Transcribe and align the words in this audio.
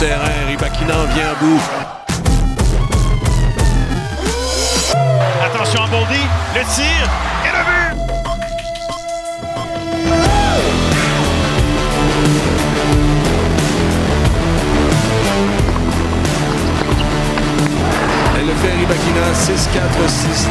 terrain. 0.00 0.46
Ribakina 0.48 1.04
vient 1.14 1.30
à 1.30 1.34
bout. 1.34 1.60
Attention 5.44 5.82
à 5.82 5.86
Boldy, 5.88 6.24
le 6.54 6.62
tir 6.74 7.10
et 7.44 7.50
le 7.52 7.58
but! 7.68 7.92
Elle 18.38 18.46
le 18.46 18.54
fait 18.54 18.74
Ribakina 18.78 19.26
6-4, 19.34 20.08
6-2. 20.08 20.48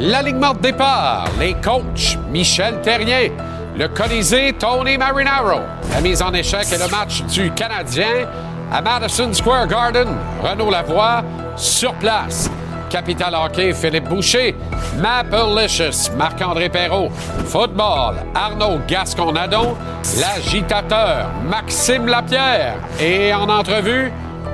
L'alignement 0.00 0.52
de 0.52 0.60
départ, 0.60 1.30
les 1.38 1.54
coachs 1.54 2.18
Michel 2.30 2.82
Terrien, 2.82 3.30
le 3.78 3.88
Colisée 3.88 4.52
Tony 4.58 4.98
Marinaro, 4.98 5.60
la 5.90 6.00
mise 6.00 6.22
en 6.22 6.32
échec 6.32 6.66
et 6.72 6.78
le 6.78 6.88
match 6.88 7.22
du 7.24 7.50
Canadien 7.52 8.26
à 8.72 8.80
Madison 8.80 9.32
Square 9.32 9.66
Garden, 9.66 10.08
Renaud 10.42 10.70
Lavoie 10.70 11.22
sur 11.56 11.92
place. 11.94 12.50
Capital 12.88 13.34
Hockey, 13.36 13.72
Philippe 13.72 14.08
Boucher, 14.08 14.56
Licious, 14.96 16.10
Marc-André 16.16 16.68
Perrault, 16.68 17.08
Football, 17.46 18.16
Arnaud 18.34 18.80
Gascon-Nadon, 18.88 19.76
l'agitateur 20.18 21.28
Maxime 21.48 22.06
Lapierre 22.08 22.74
et 23.00 23.32
en 23.32 23.48
entrevue, 23.48 24.10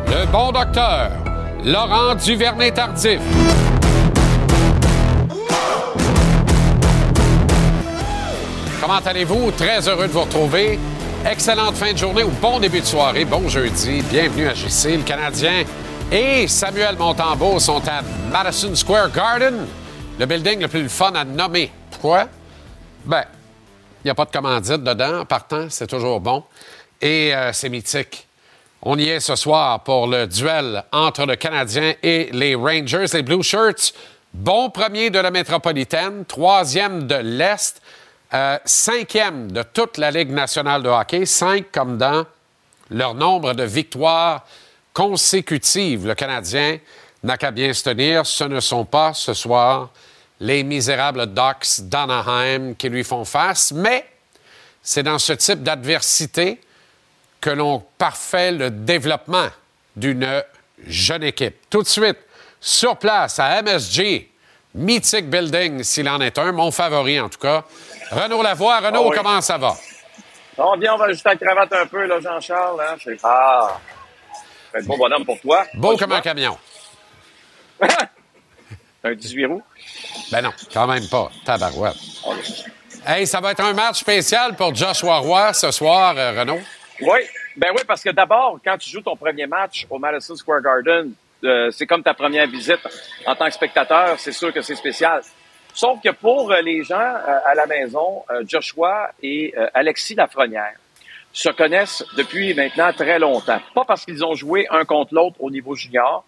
le 0.09 0.27
bon 0.31 0.53
docteur 0.53 1.11
Laurent 1.65 2.15
Duvernay-Tardif. 2.15 3.21
Comment 8.83 9.01
allez-vous? 9.05 9.51
Très 9.53 9.89
heureux 9.89 10.07
de 10.07 10.13
vous 10.13 10.21
retrouver. 10.21 10.79
Excellente 11.29 11.75
fin 11.75 11.93
de 11.93 11.99
journée 11.99 12.23
ou 12.23 12.31
bon 12.41 12.61
début 12.61 12.81
de 12.81 12.87
soirée. 12.87 13.25
Bon 13.25 13.49
jeudi. 13.49 14.01
Bienvenue 14.03 14.47
à 14.47 14.55
JC. 14.55 14.97
Le 14.97 15.03
Canadien 15.03 15.65
et 16.13 16.47
Samuel 16.47 16.95
Montembeau 16.97 17.59
sont 17.59 17.83
à 17.89 18.03
Madison 18.31 18.73
Square 18.77 19.11
Garden, 19.11 19.67
le 20.21 20.27
building 20.27 20.61
le 20.61 20.69
plus 20.69 20.89
fun 20.89 21.13
à 21.17 21.25
nommer. 21.25 21.73
Pourquoi? 21.91 22.29
Ben, 23.05 23.25
il 24.05 24.07
n'y 24.07 24.11
a 24.13 24.15
pas 24.15 24.25
de 24.25 24.31
commandite 24.31 24.85
dedans. 24.85 25.25
Partant, 25.25 25.67
c'est 25.69 25.89
toujours 25.89 26.21
bon. 26.21 26.45
Et 27.01 27.35
euh, 27.35 27.53
c'est 27.53 27.71
mythique. 27.71 28.29
On 28.81 28.97
y 28.97 29.09
est 29.09 29.19
ce 29.19 29.35
soir 29.35 29.81
pour 29.81 30.07
le 30.07 30.29
duel 30.29 30.85
entre 30.93 31.27
le 31.27 31.35
Canadien 31.35 31.95
et 32.05 32.31
les 32.33 32.55
Rangers, 32.55 33.07
les 33.13 33.23
Blue 33.23 33.43
Shirts. 33.43 33.95
Bon 34.33 34.71
premier 34.71 35.11
de 35.11 35.19
la 35.19 35.33
métropolitaine, 35.33 36.25
troisième 36.25 37.09
de 37.09 37.17
l'Est, 37.17 37.83
euh, 38.35 38.59
cinquième 38.65 39.53
de 39.53 39.63
toute 39.63 39.99
la 39.99 40.11
Ligue 40.11 40.31
nationale 40.31 40.83
de 40.83 40.89
hockey, 40.89 41.27
cinq 41.27 41.71
comme 41.71 41.97
dans 41.97 42.27
leur 42.91 43.15
nombre 43.15 43.53
de 43.55 43.63
victoires 43.63 44.45
consécutives. 44.93 46.07
Le 46.07 46.15
Canadien 46.15 46.79
n'a 47.23 47.37
qu'à 47.37 47.51
bien 47.51 47.73
se 47.73 47.85
tenir. 47.85 48.27
Ce 48.27 48.45
ne 48.45 48.61
sont 48.61 48.85
pas 48.85 49.15
ce 49.15 49.35
soir 49.35 49.91
les 50.41 50.63
misérables 50.65 51.27
Ducks 51.27 51.81
d'Anaheim 51.83 52.75
qui 52.75 52.89
lui 52.89 53.05
font 53.05 53.25
face, 53.25 53.73
mais 53.73 54.07
c'est 54.83 55.03
dans 55.03 55.19
ce 55.19 55.33
type 55.33 55.63
d'adversité 55.63 56.61
que 57.41 57.51
l'on 57.51 57.83
parfait 57.99 58.53
le 58.53 58.71
développement 58.71 59.49
d'une 59.95 60.43
jeune 60.87 61.23
équipe. 61.23 61.57
Tout 61.71 61.83
de 61.83 61.89
suite, 61.89 62.19
sur 62.61 62.97
place 62.97 63.39
à 63.39 63.63
MSG, 63.63 64.29
Mythic 64.75 65.31
Building, 65.31 65.83
s'il 65.83 66.09
en 66.09 66.21
est 66.21 66.39
un, 66.39 66.53
mon 66.53 66.71
favori 66.71 67.19
en 67.19 67.29
tout 67.29 67.39
cas. 67.39 67.65
Renaud 68.11 68.43
Lavoie. 68.43 68.79
Renaud, 68.81 69.05
Ah 69.05 69.09
oui. 69.11 69.17
comment 69.17 69.41
ça 69.41 69.59
va? 69.59 69.75
On 70.59 70.77
bien, 70.77 70.95
on 70.95 70.97
va 70.97 71.07
ajuster 71.07 71.29
la 71.31 71.37
cravate 71.37 71.73
un 71.73 71.87
peu, 71.87 72.07
là, 72.07 72.19
Jean-Charles. 72.21 72.81
Hein? 72.81 72.97
Ah! 73.23 73.79
C'est 74.73 74.79
un 74.81 74.85
bon 74.85 74.97
bonhomme 74.97 75.25
pour 75.25 75.39
toi. 75.41 75.65
Beau 75.75 75.93
Pas 75.93 75.99
comme 75.99 76.13
un 76.13 76.21
camion. 76.21 76.57
un 79.05 79.15
18 79.15 79.47
roues? 79.47 79.63
Ben 80.33 80.43
non, 80.43 80.53
quand 80.73 80.87
même 80.87 81.07
pas. 81.09 81.31
Tabarouette. 81.45 81.97
Hey, 83.07 83.27
ça 83.27 83.41
va 83.41 83.53
être 83.53 83.61
un 83.63 83.73
match 83.73 84.01
spécial 84.01 84.57
pour 84.57 84.75
Joshua 84.75 85.19
Roy 85.19 85.53
ce 85.53 85.71
soir, 85.71 86.15
euh, 86.17 86.33
Renaud. 86.41 86.59
Oui, 87.03 87.21
ben 87.57 87.69
oui, 87.77 87.83
parce 87.87 88.03
que 88.03 88.11
d'abord, 88.11 88.59
quand 88.65 88.77
tu 88.79 88.91
joues 88.91 89.03
ton 89.03 89.15
premier 89.17 89.47
match 89.47 89.87
au 89.91 89.99
Madison 89.99 90.35
Square 90.35 90.63
Garden, 90.63 91.13
euh, 91.45 91.71
c'est 91.71 91.87
comme 91.87 92.03
ta 92.03 92.15
première 92.15 92.49
visite 92.49 92.81
en 93.27 93.37
tant 93.37 93.45
que 93.47 93.53
spectateur, 93.53 94.19
c'est 94.19 94.33
sûr 94.33 94.53
que 94.53 94.63
c'est 94.63 94.75
spécial. 94.75 95.23
Sauf 95.77 96.01
que 96.03 96.09
pour 96.09 96.51
euh, 96.51 96.63
les 96.63 96.83
gens 96.85 96.99
euh, 96.99 97.39
à 97.45 97.55
la 97.55 97.67
maison, 97.67 98.25
euh, 98.31 98.43
Joshua 98.49 99.11
et 99.23 99.55
Alexis 99.75 100.15
Lafrenière 100.15 100.73
se 101.35 101.51
connaissent 101.51 102.03
depuis 102.17 102.55
maintenant 102.55 102.91
très 102.95 103.19
longtemps. 103.19 103.61
Pas 103.75 103.85
parce 103.85 104.07
qu'ils 104.07 104.25
ont 104.25 104.35
joué 104.35 104.67
un 104.71 104.87
contre 104.87 105.15
l'autre 105.15 105.37
au 105.39 105.51
niveau 105.51 105.75
junior. 105.75 106.25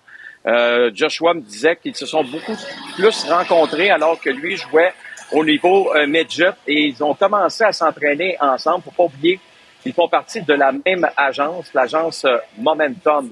Joshua 0.95 1.35
me 1.35 1.41
disait 1.41 1.77
qu'ils 1.77 1.97
se 1.97 2.05
sont 2.05 2.25
beaucoup 2.25 2.57
plus 2.95 3.25
rencontrés 3.25 3.91
alors 3.91 4.21
que 4.21 4.31
lui 4.31 4.57
jouait 4.57 4.93
au 5.33 5.45
niveau 5.45 5.95
euh, 5.95 6.07
midget 6.07 6.53
et 6.67 6.85
ils 6.89 7.03
ont 7.03 7.15
commencé 7.15 7.65
à 7.65 7.73
s'entraîner 7.73 8.37
ensemble. 8.41 8.85
Faut 8.85 8.91
pas 8.91 9.05
oublier 9.05 9.41
ils 9.87 9.95
font 9.95 10.09
partie 10.09 10.43
de 10.43 10.53
la 10.53 10.73
même 10.73 11.09
agence, 11.17 11.73
l'agence 11.73 12.27
Momentum. 12.59 13.31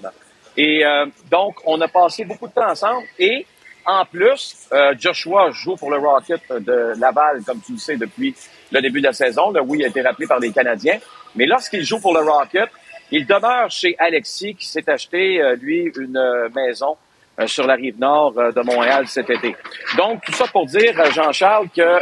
Et 0.57 0.85
euh, 0.85 1.07
donc, 1.31 1.57
on 1.67 1.81
a 1.81 1.89
passé 1.89 2.25
beaucoup 2.25 2.49
de 2.49 2.53
temps 2.53 2.71
ensemble. 2.71 3.07
Et 3.19 3.47
en 3.87 4.05
plus, 4.05 4.67
euh, 4.73 4.95
Joshua 4.99 5.51
joue 5.53 5.77
pour 5.77 5.91
le 5.91 5.99
Rocket 5.99 6.41
de 6.51 6.93
Laval, 6.99 7.43
comme 7.45 7.61
tu 7.61 7.73
le 7.73 7.79
sais, 7.79 7.97
depuis 7.97 8.35
le 8.73 8.81
début 8.81 9.01
de 9.01 9.07
la 9.07 9.13
saison. 9.13 9.51
Là, 9.53 9.63
oui, 9.63 9.79
il 9.81 9.85
a 9.85 9.89
été 9.89 10.03
rappelé 10.03 10.27
par 10.27 10.41
les 10.41 10.51
Canadiens. 10.51 10.99
Mais 11.37 11.47
lorsqu'il 11.47 11.85
joue 11.85 12.01
pour 12.01 12.15
le 12.15 12.21
Rocket, 12.21 12.69
il 13.11 13.27
demeure 13.27 13.71
chez 13.71 13.95
Alexis, 13.99 14.55
qui 14.57 14.67
s'est 14.67 14.89
acheté, 14.91 15.41
euh, 15.41 15.55
lui, 15.57 15.93
une 15.97 16.17
euh, 16.17 16.49
maison 16.55 16.97
euh, 17.39 17.47
sur 17.47 17.67
la 17.67 17.75
rive 17.75 17.99
nord 17.99 18.35
euh, 18.37 18.51
de 18.51 18.61
Montréal 18.63 19.07
cet 19.07 19.31
été. 19.31 19.55
Donc, 19.97 20.25
tout 20.25 20.33
ça 20.33 20.47
pour 20.47 20.67
dire, 20.67 20.93
Jean-Charles, 21.13 21.69
que 21.69 22.01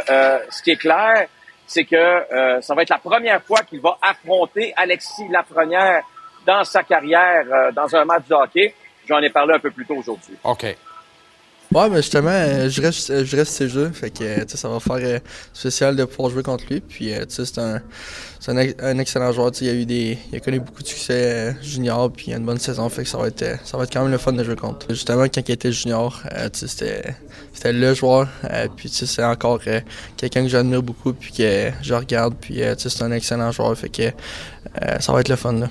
ce 0.49 0.63
qui 0.63 0.71
est 0.71 0.77
clair, 0.77 1.27
c'est 1.67 1.83
que 1.83 2.61
ça 2.61 2.75
va 2.75 2.83
être 2.83 2.89
la 2.89 2.99
première 2.99 3.41
fois 3.41 3.61
qu'il 3.63 3.81
va 3.81 3.97
affronter 4.01 4.73
Alexis 4.77 5.27
Lafrenière 5.31 6.03
dans 6.45 6.63
sa 6.63 6.83
carrière 6.83 7.43
dans 7.73 7.95
un 7.95 8.05
match 8.05 8.27
de 8.29 8.35
hockey. 8.35 8.75
J'en 9.07 9.19
ai 9.19 9.31
parlé 9.31 9.55
un 9.55 9.59
peu 9.59 9.71
plus 9.71 9.85
tôt 9.85 9.95
aujourd'hui. 9.95 10.35
OK. 10.43 10.65
Ouais, 11.75 11.89
mais 11.89 11.97
justement, 11.97 12.29
euh, 12.29 12.69
je 12.69 12.81
reste, 12.81 13.09
euh, 13.09 13.25
je 13.25 13.35
reste 13.35 13.51
ces 13.51 13.67
jeux. 13.67 13.91
Fait 13.93 14.09
que, 14.09 14.23
euh, 14.23 14.45
ça 14.47 14.69
va 14.69 14.79
faire 14.79 15.19
spécial 15.51 15.93
de 15.97 16.05
pouvoir 16.05 16.29
jouer 16.31 16.41
contre 16.41 16.63
lui. 16.69 16.79
Puis, 16.79 17.11
c'est 17.27 17.57
un, 17.57 17.81
un, 18.47 18.57
ex- 18.57 18.75
un 18.81 18.97
excellent 18.97 19.33
joueur. 19.33 19.51
Il 19.59 19.67
a 19.67 19.73
eu 19.73 19.85
des, 19.85 20.17
il 20.31 20.37
a 20.37 20.39
connu 20.39 20.61
beaucoup 20.61 20.81
de 20.83 20.87
succès 20.87 21.53
junior. 21.61 22.09
Puis, 22.13 22.27
il 22.27 22.33
a 22.33 22.37
une 22.37 22.45
bonne 22.45 22.59
saison. 22.59 22.87
Fait 22.87 23.03
que 23.03 23.09
ça 23.09 23.17
va 23.17 23.27
être, 23.27 23.59
ça 23.65 23.75
va 23.75 23.83
être 23.83 23.91
quand 23.91 24.03
même 24.03 24.11
le 24.13 24.17
fun 24.17 24.31
de 24.31 24.41
jouer 24.41 24.55
contre. 24.55 24.85
Justement, 24.91 25.23
quand 25.23 25.49
il 25.49 25.51
était 25.51 25.73
junior, 25.73 26.23
c'était, 26.53 27.13
le 27.65 27.93
joueur. 27.93 28.29
Puis, 28.77 28.87
c'est 28.87 29.25
encore 29.25 29.59
quelqu'un 30.15 30.43
que 30.43 30.47
j'admire 30.47 30.81
beaucoup. 30.81 31.11
Puis 31.11 31.33
que 31.33 31.71
je 31.81 31.93
regarde. 31.93 32.35
Puis, 32.39 32.61
c'est 32.77 33.01
un 33.01 33.11
excellent 33.11 33.51
joueur. 33.51 33.77
Fait 33.77 33.89
que, 33.89 34.11
ça 35.01 35.11
va 35.11 35.19
être 35.19 35.27
le 35.27 35.35
fun, 35.35 35.51
là. 35.51 35.67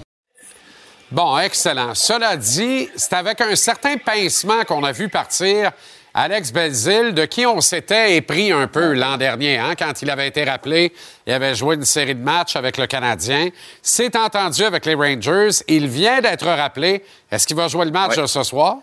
Bon, 1.11 1.39
excellent. 1.39 1.95
Cela 1.95 2.37
dit, 2.37 2.89
c'est 2.97 3.13
avec 3.13 3.41
un 3.41 3.55
certain 3.55 3.97
pincement 3.97 4.65
qu'on 4.65 4.83
a 4.83 4.91
vu 4.91 5.09
partir 5.09 5.71
Alex 6.17 6.53
Belzil, 6.53 7.13
de 7.13 7.25
qui 7.25 7.45
on 7.45 7.61
s'était 7.61 8.15
épris 8.17 8.53
un 8.53 8.69
peu 8.69 8.93
l'an 8.93 9.17
dernier, 9.17 9.59
hein, 9.59 9.75
quand 9.77 10.01
il 10.01 10.09
avait 10.11 10.29
été 10.29 10.45
rappelé. 10.45 10.93
Il 11.27 11.33
avait 11.33 11.57
joué 11.57 11.75
une 11.75 11.85
série 11.85 12.15
de 12.15 12.23
matchs 12.23 12.55
avec 12.55 12.77
le 12.79 12.87
Canadien. 12.87 13.49
C'est 13.83 14.15
entendu 14.15 14.63
avec 14.63 14.87
les 14.87 14.95
Rangers. 14.95 15.51
Il 15.67 15.89
vient 15.89 16.21
d'être 16.21 16.47
rappelé. 16.47 17.03
Est-ce 17.33 17.47
qu'il 17.49 17.57
va 17.57 17.67
jouer 17.67 17.85
le 17.85 17.91
match 17.91 18.17
Ouais. 18.17 18.27
ce 18.29 18.43
soir? 18.45 18.77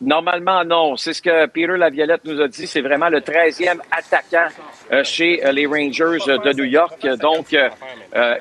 Normalement, 0.00 0.62
non. 0.62 0.96
C'est 0.96 1.14
ce 1.14 1.22
que 1.22 1.46
Peter 1.46 1.74
Laviolette 1.74 2.24
nous 2.26 2.38
a 2.40 2.48
dit. 2.48 2.66
C'est 2.66 2.82
vraiment 2.82 3.08
le 3.08 3.20
13e 3.20 3.78
attaquant 3.90 4.48
euh, 4.92 5.02
chez 5.04 5.44
euh, 5.44 5.52
les 5.52 5.64
Rangers 5.64 6.18
euh, 6.28 6.36
de 6.36 6.52
New 6.52 6.64
York. 6.64 7.06
Donc, 7.18 7.56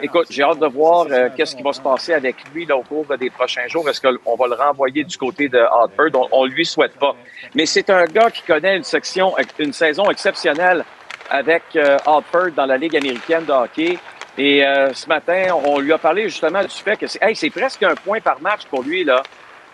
écoute, 0.02 0.28
j'ai 0.30 0.44
hâte 0.44 0.60
de 0.60 0.68
voir 0.68 1.08
qu'est-ce 1.36 1.56
qui 1.56 1.64
va 1.64 1.72
se 1.72 1.82
passer 1.82 2.14
avec 2.14 2.36
lui 2.54 2.66
là, 2.66 2.76
au 2.76 2.84
cours 2.84 3.06
des 3.18 3.30
prochains 3.30 3.68
jours. 3.68 3.88
Est-ce 3.90 4.02
qu'on 4.02 4.36
va 4.36 4.48
le 4.48 4.56
renvoyer 4.56 5.06
du 5.06 5.18
côté 5.18 5.48
de 5.48 5.60
Hartford? 5.60 6.10
On, 6.14 6.42
on 6.42 6.46
lui 6.46 6.66
souhaite 6.66 6.98
pas. 7.00 7.16
Mais 7.54 7.66
c'est 7.66 7.90
un 7.90 8.06
gars 8.06 8.30
qui 8.30 8.42
connaît 8.42 8.76
une 8.76 8.84
section, 8.84 9.34
une 9.58 9.74
saison 9.74 10.10
exceptionnelle 10.12 10.84
avec 11.30 11.64
Hartford 12.06 12.52
dans 12.56 12.66
la 12.66 12.78
Ligue 12.78 12.98
américaine 12.98 13.46
de 13.46 13.54
hockey. 13.54 13.98
Et 14.38 14.62
ce 14.94 15.08
matin, 15.08 15.48
on 15.64 15.80
lui 15.80 15.94
a 15.94 15.98
parlé 15.98 16.24
justement 16.24 16.62
du 16.62 16.70
fait 16.70 16.98
que 16.98 17.08
c'est 17.08 17.22
hey, 17.22 17.50
presque 17.50 17.84
un 17.84 17.96
point 17.96 18.20
par 18.20 18.42
match 18.42 18.66
pour 18.70 18.84
lui 18.84 19.06
là 19.06 19.24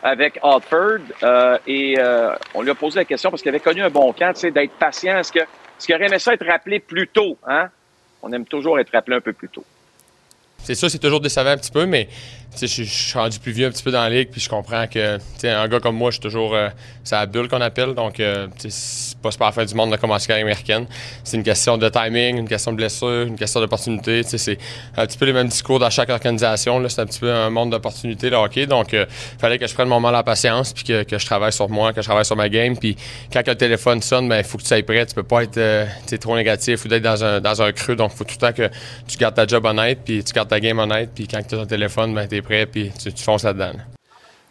avec 0.04 0.40
Hartford. 0.42 1.00
Euh, 1.24 1.58
et 1.68 1.96
euh, 1.98 2.36
on 2.54 2.62
lui 2.62 2.72
a 2.72 2.76
posé 2.76 3.00
la 3.00 3.06
question 3.06 3.30
parce 3.30 3.42
qu'il 3.42 3.50
avait 3.50 3.60
connu 3.60 3.82
un 3.82 3.90
bon 3.90 4.12
camp, 4.14 4.34
tu 4.34 4.42
sais, 4.42 4.52
d'être 4.52 4.74
patient. 4.74 5.18
Est-ce 5.18 5.32
que 5.32 5.40
est-ce 5.40 5.88
qu'il 5.88 5.96
aurait 5.96 6.06
aimé 6.06 6.20
ça 6.20 6.34
être 6.34 6.46
rappelé 6.46 6.80
plus 6.80 7.08
tôt, 7.08 7.38
hein? 7.48 7.70
On 8.22 8.32
aime 8.32 8.46
toujours 8.46 8.80
être 8.80 8.92
rappelé 8.92 9.18
un 9.18 9.22
peu 9.22 9.34
plus 9.34 9.50
tôt. 9.50 9.66
c'est 10.60 10.76
ça, 10.76 10.90
c'est 10.90 11.00
toujours 11.00 11.22
décevant 11.22 11.50
un 11.50 11.58
petit 11.58 11.72
peu, 11.72 11.88
mais 11.88 12.08
je 12.60 12.84
suis 12.84 13.18
rendu 13.18 13.40
plus 13.40 13.52
vieux 13.52 13.68
un 13.68 13.72
petit 13.72 13.84
peu 13.84 13.92
dans 13.92 14.02
la 14.02 14.10
ligue, 14.10 14.30
puis 14.30 14.42
je 14.42 14.50
comprends 14.50 14.86
que 14.88 15.18
un 15.44 15.68
gars 15.68 15.80
comme 15.80 15.96
moi, 15.96 16.12
je 16.12 16.16
suis 16.16 16.22
toujours. 16.22 16.54
Euh, 16.54 16.70
c'est 17.04 17.16
la 17.16 17.26
bulle 17.26 17.48
qu'on 17.48 17.62
appelle, 17.62 17.94
donc 17.96 18.20
euh, 18.20 18.48
c'est 18.58 19.18
pas 19.18 19.32
super 19.32 19.54
fin 19.54 19.66
du 19.66 19.74
monde 19.74 19.92
de 19.92 19.96
commencer 19.96 20.28
carrière 20.28 20.46
américaine. 20.46 20.86
C'est 21.24 21.38
une 21.38 21.44
question 21.44 21.78
de 21.78 21.90
timing, 21.90 22.38
une 22.38 22.48
question 22.48 22.72
de 22.72 22.78
blessure, 22.78 23.28
une 23.28 23.38
question 23.38 23.60
d'opportunité. 23.60 24.24
C'est 24.24 24.58
un 24.98 25.06
petit 25.08 25.18
peu 25.18 25.26
les 25.26 25.34
mêmes 25.34 25.48
discours 25.48 25.80
dans 25.80 25.90
chaque 25.90 26.10
organisation. 26.10 26.88
C'est 26.90 27.02
un 27.02 27.06
petit 27.06 27.20
peu 27.20 27.32
un 27.32 27.50
monde 27.50 27.72
d'opportunités, 27.72 28.30
de 28.30 28.36
hockey. 28.36 28.68
Donc, 28.68 28.94
euh, 28.94 29.06
fallait 29.40 29.58
que 29.58 29.68
je 29.68 29.74
prenne 29.74 29.88
mon 29.88 30.00
mal 30.00 30.16
à 30.16 30.24
patience, 30.24 30.74
puis 30.74 30.84
que, 30.84 31.18
je 31.18 31.26
travaille 31.26 31.54
sur 31.54 31.70
moi, 31.70 31.94
que 31.94 32.02
je 32.02 32.08
travaille 32.08 32.26
sur 32.26 32.36
ma 32.36 32.50
game. 32.50 32.78
Puis 32.78 32.96
quand 33.32 33.48
le 33.48 33.56
téléphone 33.56 34.02
sonne, 34.02 34.26
il 34.26 34.30
ben, 34.30 34.44
faut 34.44 34.58
que 34.58 34.64
tu 34.64 34.70
sois 34.70 34.84
prêt. 34.84 35.06
Tu 35.06 35.16
peux 35.16 35.24
pas 35.24 35.44
être 35.44 35.88
trop 36.20 36.36
négatif 36.36 36.86
ou 36.86 36.94
être 36.94 37.02
dans 37.02 37.24
un, 37.24 37.40
dans 37.40 37.62
un 37.62 37.72
creux. 37.72 37.96
Donc, 37.96 38.12
il 38.14 38.18
faut 38.18 38.24
tout 38.24 38.36
le 38.40 38.48
temps 38.48 38.54
que 38.54 38.70
tu 39.08 39.18
gardes 39.18 39.36
ta 39.36 39.48
job 39.48 39.66
honnête, 39.66 40.00
puis 40.04 40.24
tu 40.24 40.34
gardes 40.34 40.50
ta 40.50 40.60
game 40.60 40.78
honnête. 40.80 41.10
Puis 41.16 41.28
quand 41.28 41.42
tu 41.48 41.56
as 41.56 41.60
ton 41.60 41.66
téléphone, 41.66 42.14
ben, 42.14 42.28
tu 42.28 42.41
puis 42.42 42.92
tu, 43.02 43.12
fonces 43.24 43.44
là-dedans. 43.44 43.74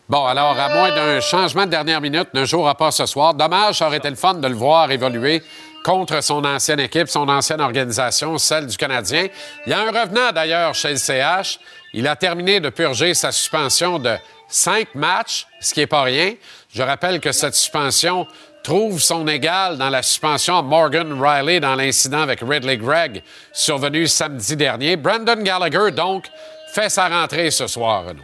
Bon, 0.09 0.27
alors, 0.27 0.59
à 0.59 0.69
moins 0.69 0.95
d'un 0.95 1.21
changement 1.21 1.67
de 1.67 1.71
dernière 1.71 2.01
minute, 2.01 2.35
ne 2.35 2.45
jouera 2.45 2.75
pas 2.75 2.91
ce 2.91 3.07
soir. 3.07 3.35
Dommage, 3.35 3.79
ça 3.79 3.87
aurait 3.87 3.99
été 3.99 4.11
le 4.11 4.17
fun 4.17 4.35
de 4.35 4.49
le 4.49 4.55
voir 4.55 4.91
évoluer 4.91 5.41
contre 5.85 6.23
son 6.23 6.45
ancienne 6.45 6.81
équipe, 6.81 7.09
son 7.09 7.29
ancienne 7.29 7.61
organisation, 7.61 8.37
celle 8.39 8.67
du 8.67 8.77
Canadien. 8.77 9.29
Il 9.67 9.71
y 9.71 9.73
a 9.73 9.81
un 9.81 9.91
revenant 9.91 10.33
d'ailleurs 10.35 10.75
chez 10.75 10.91
le 10.91 10.97
CH. 10.97 11.61
Il 11.95 12.07
a 12.09 12.17
terminé 12.17 12.61
de 12.61 12.71
purger 12.71 13.15
sa 13.15 13.33
suspension 13.33 13.99
de 13.99 14.17
cinq 14.49 14.95
matchs, 14.95 15.47
ce 15.61 15.73
qui 15.75 15.81
n'est 15.81 15.87
pas 15.87 16.03
rien. 16.03 16.35
Je 16.73 16.83
rappelle 16.83 17.21
que 17.21 17.33
cette 17.33 17.55
suspension 17.55 18.27
trouve 18.63 19.01
son 19.01 19.27
égal 19.27 19.79
dans 19.79 19.89
la 19.89 20.03
suspension 20.03 20.59
à 20.59 20.63
Morgan 20.63 21.21
Riley 21.21 21.61
dans 21.61 21.75
l'incident 21.75 22.21
avec 22.21 22.41
Ridley 22.41 22.77
Gregg 22.77 23.23
survenu 23.53 24.07
samedi 24.07 24.57
dernier. 24.57 24.97
Brandon 24.97 25.43
Gallagher, 25.43 25.91
donc, 25.93 26.27
fait 26.72 26.88
sa 26.88 27.08
rentrée 27.08 27.50
ce 27.50 27.67
soir, 27.67 28.06
Renaud. 28.06 28.22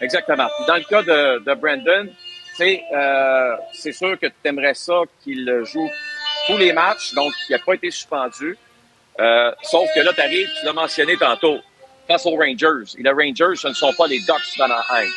Exactement. 0.00 0.48
Dans 0.66 0.76
le 0.76 0.84
cas 0.84 1.02
de, 1.02 1.54
Brandon, 1.54 2.08
euh, 2.60 3.56
c'est 3.72 3.92
sûr 3.92 4.18
que 4.18 4.26
tu 4.26 4.34
aimerais 4.44 4.74
ça 4.74 5.02
qu'il 5.22 5.62
joue 5.64 5.88
tous 6.46 6.56
les 6.56 6.72
matchs, 6.72 7.14
donc 7.14 7.32
il 7.48 7.52
n'a 7.52 7.58
pas 7.58 7.74
été 7.74 7.90
suspendu. 7.90 8.56
Euh, 9.18 9.52
sauf 9.62 9.88
que 9.94 10.00
là, 10.00 10.12
tu 10.14 10.20
arrives, 10.20 10.48
tu 10.58 10.66
l'as 10.66 10.72
mentionné 10.72 11.16
tantôt, 11.16 11.58
face 12.08 12.24
aux 12.26 12.36
Rangers. 12.36 12.96
Et 12.98 13.02
les 13.02 13.10
Rangers, 13.10 13.56
ce 13.56 13.68
ne 13.68 13.74
sont 13.74 13.92
pas 13.92 14.06
les 14.06 14.18
Ducks 14.20 14.58
d'Anaheim. 14.58 15.08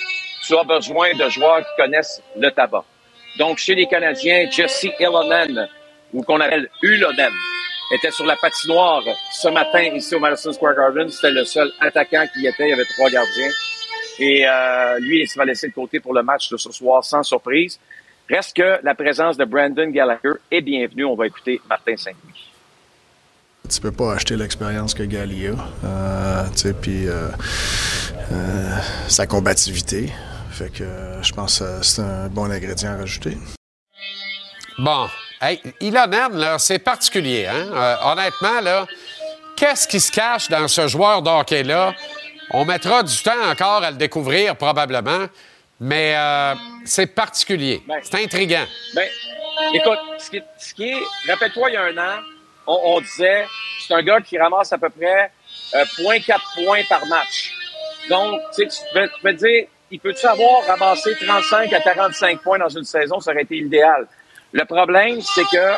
Tu 0.46 0.58
as 0.58 0.64
besoin 0.64 1.14
de 1.14 1.30
joueurs 1.30 1.60
qui 1.60 1.82
connaissent 1.82 2.22
le 2.38 2.50
tabac. 2.52 2.84
Donc, 3.38 3.58
chez 3.58 3.76
les 3.76 3.88
Canadiens, 3.88 4.50
Jesse 4.52 4.88
Ilonen, 5.00 5.70
ou 6.12 6.22
qu'on 6.22 6.40
appelle 6.40 6.70
Ulonen, 6.82 7.32
était 7.92 8.12
sur 8.12 8.26
la 8.26 8.36
patinoire 8.36 9.04
ce 9.32 9.48
matin 9.50 9.82
ici 9.96 10.16
au 10.16 10.20
Madison 10.20 10.54
Square 10.54 10.76
Garden. 10.76 11.10
C'était 11.10 11.32
le 11.32 11.46
seul 11.46 11.72
attaquant 11.80 12.26
qui 12.34 12.42
y 12.42 12.48
était. 12.48 12.66
Il 12.66 12.70
y 12.70 12.74
avait 12.74 12.86
trois 12.86 13.10
gardiens. 13.10 13.52
Et 14.20 14.46
euh, 14.48 15.00
lui, 15.00 15.22
il 15.22 15.28
se 15.28 15.38
va 15.38 15.46
laisser 15.46 15.68
de 15.68 15.74
côté 15.74 16.00
pour 16.00 16.14
le 16.14 16.24
match 16.24 16.50
de 16.50 16.58
ce 16.58 16.72
soir 16.72 17.04
sans 17.04 17.24
surprise. 17.24 17.80
Reste 18.30 18.56
que 18.56 18.80
la 18.84 18.96
présence 18.96 19.38
de 19.38 19.46
Brandon 19.46 19.90
Gallagher 19.90 20.34
est 20.50 20.62
bienvenue. 20.62 21.06
On 21.06 21.16
va 21.16 21.28
écouter 21.28 21.60
Martin 21.70 21.98
Saint-Louis. 21.98 22.54
Tu 23.70 23.80
peux 23.80 23.92
pas 23.92 24.14
acheter 24.14 24.36
l'expérience 24.36 24.94
que 24.94 25.04
Gali 25.04 25.48
a, 25.48 25.52
euh, 25.86 26.74
puis 26.82 27.08
euh, 27.08 27.30
euh, 28.32 28.78
sa 29.08 29.26
combativité. 29.26 30.12
Fait 30.52 30.70
que 30.70 30.84
je 31.22 31.32
pense 31.34 31.60
que 31.60 31.82
c'est 31.82 32.02
un 32.02 32.28
bon 32.28 32.52
ingrédient 32.52 32.92
à 32.92 32.98
rajouter. 32.98 33.38
Bon, 34.78 35.08
hey, 35.44 35.62
Ilonen, 35.82 36.34
là, 36.34 36.58
c'est 36.60 36.80
particulier, 36.80 37.48
hein? 37.48 38.00
honnêtement, 38.04 38.62
là, 38.62 38.86
qu'est-ce 39.56 39.88
qui 39.88 40.00
se 40.00 40.12
cache 40.12 40.50
dans 40.50 40.68
ce 40.68 40.88
joueur 40.88 41.22
de 41.22 41.68
là 41.68 41.94
on 42.52 42.66
mettra 42.66 43.04
du 43.04 43.24
temps 43.24 43.50
encore 43.50 43.84
à 43.84 43.92
le 43.92 43.98
découvrir, 43.98 44.56
probablement, 44.56 45.26
mais 45.80 46.14
euh, 46.16 46.54
c'est 46.86 47.08
particulier. 47.08 47.82
Ben, 47.88 48.00
c'est 48.04 48.24
intriguant. 48.24 48.66
Ben, 48.94 49.08
écoute, 49.74 50.00
ce 50.20 50.74
qui, 50.74 50.90
est. 50.90 51.02
Rappelle-toi, 51.28 51.70
il 51.72 51.74
y 51.74 51.78
a 51.78 51.84
un 51.84 51.98
an, 51.98 52.20
on, 52.68 53.02
disait 53.02 53.46
c'est 53.86 53.94
un 53.94 54.04
gars 54.04 54.22
qui 54.22 54.38
ramasse 54.38 54.72
à 54.72 54.78
peu 54.78 54.90
près 54.90 55.32
euh, 55.76 55.84
0.4 55.98 56.64
points 56.64 56.84
par 56.88 57.06
match. 57.08 57.54
Donc, 58.10 58.40
tu 58.56 58.68
peux, 58.94 59.08
tu 59.08 59.22
peux 59.22 59.34
dire, 59.34 59.66
il 59.90 60.00
peut-tu 60.00 60.26
avoir 60.26 60.66
ramassé 60.68 61.12
35 61.26 61.74
à 61.74 61.80
45 61.80 62.42
points 62.42 62.60
dans 62.60 62.70
une 62.70 62.84
saison? 62.84 63.20
Ça 63.20 63.32
aurait 63.32 63.44
été 63.44 63.58
idéal. 63.58 64.08
Le 64.54 64.66
problème, 64.66 65.20
c'est 65.22 65.46
que 65.46 65.74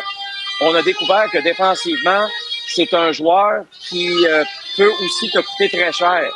on 0.61 0.75
a 0.75 0.81
découvert 0.81 1.29
que 1.31 1.37
défensivement, 1.39 2.27
c'est 2.67 2.93
un 2.93 3.11
joueur 3.11 3.63
qui 3.79 4.25
euh, 4.27 4.43
peut 4.75 4.91
aussi 5.03 5.31
te 5.31 5.39
coûter 5.39 5.69
très 5.69 5.91
cher. 5.91 6.29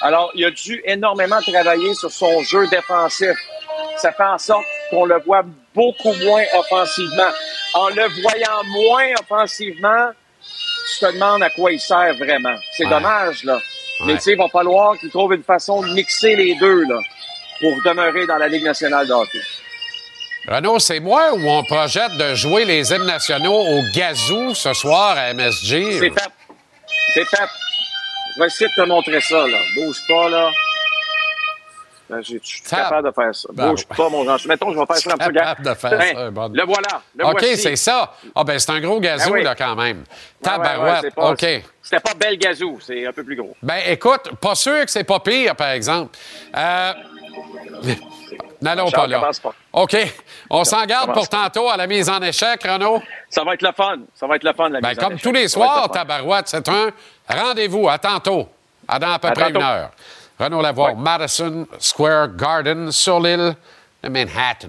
Alors, 0.00 0.30
il 0.34 0.44
a 0.44 0.50
dû 0.50 0.80
énormément 0.84 1.40
travailler 1.40 1.94
sur 1.94 2.10
son 2.10 2.42
jeu 2.42 2.66
défensif. 2.68 3.36
Ça 3.96 4.12
fait 4.12 4.24
en 4.24 4.38
sorte 4.38 4.64
qu'on 4.90 5.04
le 5.04 5.18
voit 5.24 5.44
beaucoup 5.74 6.12
moins 6.12 6.44
offensivement. 6.54 7.30
En 7.74 7.88
le 7.88 8.22
voyant 8.22 8.62
moins 8.66 9.06
offensivement, 9.20 10.10
tu 10.40 11.06
te 11.06 11.12
demandes 11.12 11.42
à 11.42 11.50
quoi 11.50 11.72
il 11.72 11.80
sert 11.80 12.14
vraiment. 12.14 12.54
C'est 12.76 12.88
dommage, 12.88 13.42
là. 13.44 13.58
Mais 14.04 14.14
tu 14.14 14.20
sais, 14.20 14.32
il 14.32 14.38
va 14.38 14.48
falloir 14.48 14.98
qu'il 14.98 15.10
trouve 15.10 15.34
une 15.34 15.42
façon 15.42 15.80
de 15.80 15.88
mixer 15.92 16.36
les 16.36 16.54
deux, 16.56 16.84
là, 16.84 16.98
pour 17.60 17.72
demeurer 17.84 18.26
dans 18.26 18.36
la 18.36 18.48
Ligue 18.48 18.64
nationale 18.64 19.06
de 19.06 19.12
hockey. 19.12 19.40
Renaud, 20.46 20.78
c'est 20.78 21.00
moi 21.00 21.32
ou 21.32 21.48
on 21.48 21.64
projette 21.64 22.16
de 22.18 22.34
jouer 22.34 22.66
les 22.66 22.92
hymnes 22.92 23.06
nationaux 23.06 23.60
au 23.60 23.82
gazou 23.94 24.54
ce 24.54 24.74
soir 24.74 25.16
à 25.16 25.32
MSG? 25.32 25.98
C'est 25.98 26.10
fait. 26.10 26.32
C'est 27.14 27.24
fait. 27.24 27.48
Je 28.34 28.40
vais 28.40 28.46
essayer 28.46 28.68
de 28.68 28.82
te 28.82 28.86
montrer 28.86 29.20
ça, 29.22 29.46
là. 29.46 29.58
Bouge 29.74 30.02
pas, 30.06 30.28
là. 30.28 30.50
Ben, 32.10 32.20
je 32.22 32.36
suis 32.42 32.60
capable 32.60 33.08
de 33.08 33.14
faire 33.14 33.34
ça. 33.34 33.48
Bouge 33.52 33.86
pas, 33.86 34.08
mon 34.10 34.24
Jean. 34.24 34.36
Mettons, 34.46 34.72
je 34.72 34.78
vais 34.78 34.86
faire 34.86 34.96
ça 34.96 35.12
un 35.14 35.16
peu. 35.16 35.32
capable 35.32 35.64
de 35.64 35.74
faire 35.74 35.98
ben, 35.98 36.14
ça. 36.14 36.30
Bon. 36.30 36.52
Le 36.52 36.64
voilà. 36.64 37.02
Le 37.16 37.26
OK, 37.26 37.44
c'est 37.56 37.76
ça. 37.76 38.12
Ah, 38.34 38.44
ben, 38.44 38.58
c'est 38.58 38.70
un 38.70 38.80
gros 38.80 39.00
gazou, 39.00 39.32
ben 39.32 39.44
là, 39.44 39.54
quand 39.54 39.74
même. 39.76 40.04
Tabarouette. 40.42 41.14
OK. 41.16 41.46
C'était 41.82 42.00
pas 42.00 42.14
bel 42.14 42.36
gazou, 42.36 42.78
c'est 42.82 43.06
un 43.06 43.12
peu 43.12 43.24
plus 43.24 43.36
gros. 43.36 43.56
Ben, 43.62 43.80
écoute, 43.86 44.32
pas 44.40 44.54
sûr 44.54 44.84
que 44.84 44.90
c'est 44.90 45.04
pas 45.04 45.20
pire, 45.20 45.56
par 45.56 45.70
exemple. 45.70 46.18
Euh... 46.54 46.92
N'allons 48.64 48.90
pas 48.90 49.06
là. 49.06 49.30
OK. 49.74 49.96
On 50.48 50.64
s'en 50.64 50.86
garde 50.86 51.12
pour 51.12 51.28
tantôt 51.28 51.68
à 51.68 51.76
la 51.76 51.86
mise 51.86 52.08
en 52.08 52.20
échec, 52.22 52.62
Renaud? 52.62 53.02
Ça 53.28 53.44
va 53.44 53.54
être 53.54 53.62
le 53.62 53.72
fun. 53.72 53.98
Ça 54.14 54.26
va 54.26 54.36
être 54.36 54.44
le 54.44 54.54
fun, 54.54 54.70
la 54.70 54.80
ben, 54.80 54.88
mise 54.88 54.98
en 54.98 55.08
Comme 55.08 55.18
tous 55.18 55.32
les 55.32 55.48
soirs, 55.48 55.90
Tabarouette, 55.90 56.48
c'est 56.48 56.66
un 56.68 56.90
rendez-vous. 57.28 57.88
À 57.88 57.98
tantôt. 57.98 58.48
À 58.88 58.98
dans 58.98 59.12
à 59.12 59.18
peu 59.18 59.30
près 59.32 59.50
une 59.50 59.62
heure. 59.62 59.90
Renaud 60.38 60.62
Lavoie, 60.62 60.94
Madison 60.94 61.66
Square 61.78 62.28
Garden, 62.36 62.90
sur 62.90 63.20
l'île 63.20 63.54
de 64.02 64.08
Manhattan. 64.08 64.68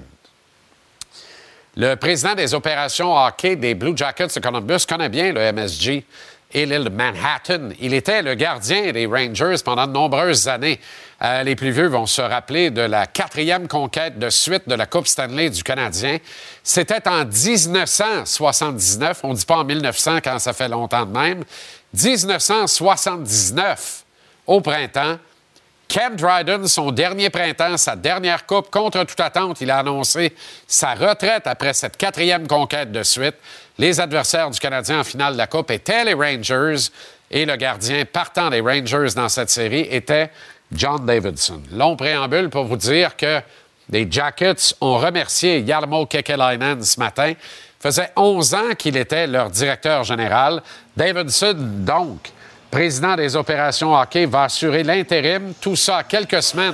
Le 1.77 1.95
président 1.95 2.35
des 2.35 2.53
opérations 2.53 3.15
hockey 3.15 3.55
des 3.55 3.75
Blue 3.75 3.95
Jackets 3.95 4.27
de 4.35 4.39
Columbus 4.39 4.85
connaît 4.87 5.09
bien 5.09 5.31
le 5.31 5.51
MSG 5.51 6.05
et 6.53 6.65
l'île 6.65 6.83
de 6.83 6.89
Manhattan. 6.89 7.69
Il 7.79 7.93
était 7.93 8.21
le 8.21 8.35
gardien 8.35 8.91
des 8.91 9.05
Rangers 9.05 9.61
pendant 9.63 9.87
de 9.87 9.91
nombreuses 9.91 10.47
années. 10.47 10.79
Euh, 11.21 11.43
les 11.43 11.55
plus 11.55 11.71
vieux 11.71 11.87
vont 11.87 12.05
se 12.05 12.21
rappeler 12.21 12.71
de 12.71 12.81
la 12.81 13.07
quatrième 13.07 13.69
conquête 13.69 14.19
de 14.19 14.29
suite 14.29 14.67
de 14.67 14.75
la 14.75 14.85
Coupe 14.85 15.07
Stanley 15.07 15.49
du 15.49 15.63
Canadien. 15.63 16.17
C'était 16.61 17.07
en 17.07 17.23
1979. 17.23 19.21
On 19.23 19.29
ne 19.29 19.35
dit 19.35 19.45
pas 19.45 19.55
en 19.57 19.63
1900 19.63 20.17
quand 20.23 20.39
ça 20.39 20.51
fait 20.51 20.67
longtemps 20.67 21.05
de 21.05 21.17
même. 21.17 21.45
1979, 21.93 24.03
au 24.47 24.59
printemps. 24.59 25.17
Ken 25.87 26.15
Dryden, 26.15 26.67
son 26.67 26.91
dernier 26.91 27.29
printemps, 27.29 27.77
sa 27.77 27.95
dernière 27.95 28.45
coupe, 28.45 28.71
contre 28.71 29.03
toute 29.03 29.19
attente, 29.19 29.61
il 29.61 29.69
a 29.69 29.77
annoncé 29.77 30.33
sa 30.67 30.95
retraite 30.95 31.45
après 31.45 31.73
cette 31.73 31.95
quatrième 31.95 32.47
conquête 32.47 32.91
de 32.91 33.03
suite. 33.03 33.35
Les 33.77 33.99
adversaires 33.99 34.49
du 34.49 34.59
Canadien 34.59 35.01
en 35.01 35.03
finale 35.03 35.33
de 35.33 35.37
la 35.37 35.47
Coupe 35.47 35.71
étaient 35.71 36.03
les 36.03 36.13
Rangers 36.13 36.89
et 37.29 37.45
le 37.45 37.55
gardien 37.55 38.03
partant 38.05 38.49
des 38.49 38.61
Rangers 38.61 39.13
dans 39.15 39.29
cette 39.29 39.49
série 39.49 39.87
était 39.91 40.31
John 40.71 41.05
Davidson. 41.05 41.61
Long 41.71 41.95
préambule 41.95 42.49
pour 42.49 42.65
vous 42.65 42.77
dire 42.77 43.15
que 43.15 43.41
les 43.89 44.07
Jackets 44.09 44.75
ont 44.81 44.97
remercié 44.97 45.59
Yarmo 45.61 46.05
Kekelainen 46.05 46.83
ce 46.83 46.99
matin. 46.99 47.33
faisait 47.79 48.11
11 48.15 48.53
ans 48.55 48.75
qu'il 48.77 48.97
était 48.97 49.27
leur 49.27 49.49
directeur 49.49 50.03
général. 50.03 50.61
Davidson, 50.97 51.55
donc, 51.57 52.31
président 52.71 53.15
des 53.15 53.35
opérations 53.35 53.93
hockey, 53.95 54.25
va 54.25 54.43
assurer 54.43 54.83
l'intérim. 54.83 55.53
Tout 55.61 55.75
ça 55.75 56.03
quelques 56.03 56.41
semaines 56.41 56.73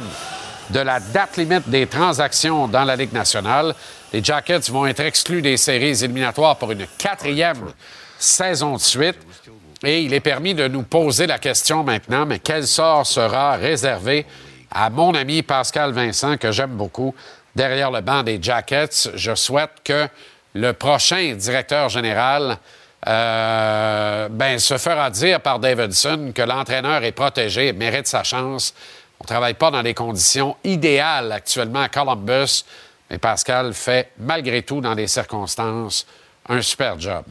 de 0.70 0.80
la 0.80 1.00
date 1.00 1.38
limite 1.38 1.70
des 1.70 1.86
transactions 1.86 2.68
dans 2.68 2.86
la 2.86 2.96
Ligue 2.96 3.14
nationale. 3.14 3.76
Les 4.14 4.24
Jackets 4.24 4.70
vont 4.70 4.86
être 4.86 5.02
exclus 5.02 5.42
des 5.42 5.58
séries 5.58 6.04
éliminatoires 6.04 6.58
pour 6.58 6.72
une 6.72 6.88
quatrième 6.98 7.72
saison 8.18 8.76
de 8.76 8.82
suite. 8.82 9.18
Et 9.84 10.04
il 10.04 10.14
est 10.14 10.20
permis 10.20 10.54
de 10.54 10.68
nous 10.68 10.84
poser 10.84 11.26
la 11.26 11.40
question 11.40 11.84
maintenant, 11.84 12.26
mais 12.26 12.40
quel 12.40 12.68
sort 12.68 13.06
sera 13.08 13.56
réservé 13.56 14.28
à 14.70 14.92
mon 14.92 15.16
ami 15.16 15.42
Pascal 15.42 15.92
Vincent, 15.92 16.38
que 16.38 16.52
j'aime 16.52 16.76
beaucoup, 16.78 17.16
derrière 17.56 17.90
le 17.90 18.02
banc 18.02 18.22
des 18.22 18.38
Jackets? 18.40 19.10
Je 19.16 19.34
souhaite 19.34 19.72
que 19.84 20.08
le 20.54 20.74
prochain 20.74 21.34
directeur 21.34 21.90
général 21.90 22.58
euh, 23.08 24.30
ben, 24.30 24.60
se 24.60 24.78
fera 24.78 25.10
dire 25.10 25.42
par 25.42 25.58
Davidson 25.58 26.32
que 26.36 26.44
l'entraîneur 26.44 27.04
est 27.04 27.12
protégé 27.12 27.68
et 27.70 27.74
mérite 27.74 28.08
sa 28.08 28.24
chance. 28.24 28.76
On 29.20 29.24
ne 29.24 29.28
travaille 29.28 29.56
pas 29.56 29.72
dans 29.72 29.82
les 29.82 29.96
conditions 29.96 30.56
idéales 30.64 31.32
actuellement 31.32 31.82
à 31.82 31.90
Columbus, 31.90 32.66
mais 33.10 33.18
Pascal 33.18 33.74
fait 33.74 34.12
malgré 34.20 34.62
tout, 34.62 34.80
dans 34.80 34.94
les 34.94 35.08
circonstances, 35.08 36.06
un 36.48 36.62
super 36.62 37.00
job. 37.00 37.26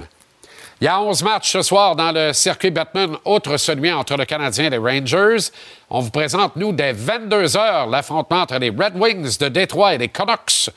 Il 0.80 0.86
y 0.86 0.88
a 0.88 0.98
11 0.98 1.22
matchs 1.24 1.52
ce 1.52 1.60
soir 1.60 1.94
dans 1.94 2.10
le 2.10 2.32
circuit 2.32 2.70
Batman, 2.70 3.14
outre 3.26 3.58
celui 3.58 3.92
entre 3.92 4.16
le 4.16 4.24
Canadien 4.24 4.64
et 4.64 4.70
les 4.70 4.78
Rangers. 4.78 5.50
On 5.90 6.00
vous 6.00 6.08
présente, 6.08 6.56
nous, 6.56 6.72
dès 6.72 6.94
22 6.94 7.54
heures, 7.58 7.86
l'affrontement 7.86 8.40
entre 8.40 8.56
les 8.56 8.70
Red 8.70 8.96
Wings 8.96 9.36
de 9.36 9.48
Détroit 9.48 9.94
et 9.94 9.98
les 9.98 10.08
Canucks. 10.08 10.70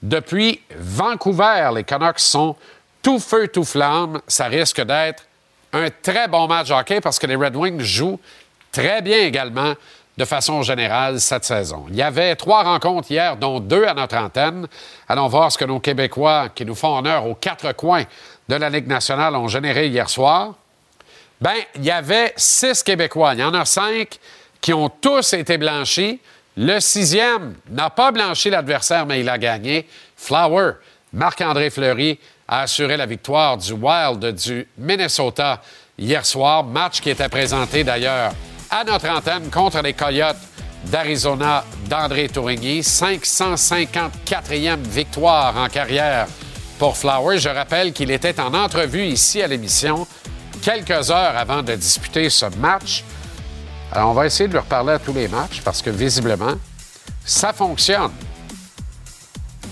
Depuis 0.00 0.60
Vancouver, 0.76 1.70
les 1.74 1.82
Canucks 1.82 2.20
sont 2.20 2.54
tout 3.02 3.18
feu, 3.18 3.48
tout 3.48 3.64
flamme. 3.64 4.20
Ça 4.28 4.44
risque 4.44 4.80
d'être 4.80 5.24
un 5.72 5.88
très 6.04 6.28
bon 6.28 6.46
match 6.46 6.70
hockey 6.70 7.00
parce 7.00 7.18
que 7.18 7.26
les 7.26 7.34
Red 7.34 7.56
Wings 7.56 7.80
jouent 7.80 8.20
très 8.70 9.02
bien 9.02 9.18
également 9.18 9.74
de 10.16 10.24
façon 10.24 10.62
générale 10.62 11.20
cette 11.20 11.44
saison. 11.44 11.86
Il 11.88 11.96
y 11.96 12.02
avait 12.02 12.36
trois 12.36 12.62
rencontres 12.62 13.10
hier, 13.10 13.36
dont 13.36 13.58
deux 13.58 13.84
à 13.84 13.94
notre 13.94 14.16
antenne. 14.16 14.68
Allons 15.08 15.28
voir 15.28 15.50
ce 15.50 15.58
que 15.58 15.64
nos 15.64 15.80
Québécois, 15.80 16.48
qui 16.54 16.64
nous 16.64 16.74
font 16.74 16.98
honneur 16.98 17.26
aux 17.26 17.34
quatre 17.34 17.72
coins 17.72 18.04
de 18.48 18.54
la 18.54 18.70
Ligue 18.70 18.86
nationale, 18.86 19.36
ont 19.36 19.48
généré 19.48 19.88
hier 19.88 20.08
soir. 20.08 20.54
Bien, 21.40 21.54
il 21.76 21.84
y 21.84 21.90
avait 21.90 22.32
six 22.36 22.82
Québécois. 22.82 23.34
Il 23.34 23.40
y 23.40 23.44
en 23.44 23.54
a 23.54 23.64
cinq 23.64 24.18
qui 24.60 24.72
ont 24.72 24.88
tous 24.88 25.34
été 25.34 25.58
blanchis. 25.58 26.20
Le 26.56 26.80
sixième 26.80 27.54
n'a 27.70 27.90
pas 27.90 28.10
blanchi 28.10 28.50
l'adversaire, 28.50 29.06
mais 29.06 29.20
il 29.20 29.28
a 29.28 29.38
gagné. 29.38 29.86
Flower, 30.16 30.72
Marc-André 31.12 31.70
Fleury, 31.70 32.18
a 32.48 32.62
assuré 32.62 32.96
la 32.96 33.06
victoire 33.06 33.58
du 33.58 33.72
Wild 33.72 34.34
du 34.34 34.66
Minnesota 34.78 35.62
hier 35.96 36.26
soir. 36.26 36.64
Match 36.64 37.00
qui 37.00 37.10
était 37.10 37.28
présenté 37.28 37.84
d'ailleurs 37.84 38.32
à 38.70 38.82
notre 38.82 39.08
antenne 39.08 39.50
contre 39.50 39.80
les 39.82 39.92
Coyotes 39.92 40.36
d'Arizona 40.86 41.64
d'André 41.88 42.28
Tourigny. 42.28 42.80
554e 42.80 44.82
victoire 44.82 45.56
en 45.56 45.68
carrière 45.68 46.26
pour 46.78 46.96
Flower. 46.96 47.38
Je 47.38 47.48
rappelle 47.48 47.92
qu'il 47.92 48.10
était 48.10 48.40
en 48.40 48.54
entrevue 48.54 49.04
ici 49.04 49.42
à 49.42 49.46
l'émission 49.46 50.06
quelques 50.62 51.10
heures 51.10 51.36
avant 51.36 51.62
de 51.62 51.74
disputer 51.74 52.30
ce 52.30 52.46
match. 52.56 53.04
Alors, 53.92 54.10
on 54.10 54.14
va 54.14 54.26
essayer 54.26 54.48
de 54.48 54.52
lui 54.52 54.60
reparler 54.60 54.92
à 54.92 54.98
tous 54.98 55.12
les 55.12 55.28
matchs 55.28 55.60
parce 55.64 55.82
que 55.82 55.90
visiblement, 55.90 56.54
ça 57.24 57.52
fonctionne. 57.52 58.12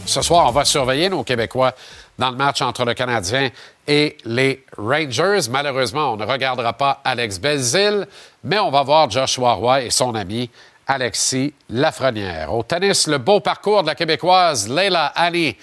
Ce 0.04 0.22
soir, 0.22 0.46
on 0.48 0.52
va 0.52 0.64
surveiller 0.64 1.08
nos 1.08 1.22
Québécois 1.22 1.75
dans 2.18 2.30
le 2.30 2.36
match 2.36 2.62
entre 2.62 2.84
le 2.84 2.94
Canadien 2.94 3.50
et 3.86 4.16
les 4.25 4.64
Rangers. 4.76 5.48
Malheureusement, 5.50 6.12
on 6.12 6.16
ne 6.16 6.25
regardera 6.25 6.72
pas 6.72 7.00
Alex 7.04 7.38
Belzil, 7.38 8.06
mais 8.42 8.58
on 8.58 8.70
va 8.70 8.82
voir 8.82 9.10
Joshua 9.10 9.52
Roy 9.52 9.82
et 9.82 9.90
son 9.90 10.14
ami 10.14 10.50
Alexis 10.86 11.52
Lafrenière. 11.68 12.54
Au 12.54 12.62
tennis, 12.62 13.06
le 13.06 13.18
beau 13.18 13.40
parcours 13.40 13.82
de 13.82 13.88
la 13.88 13.94
Québécoise 13.94 14.68
Leila 14.68 15.06
Annie 15.14 15.56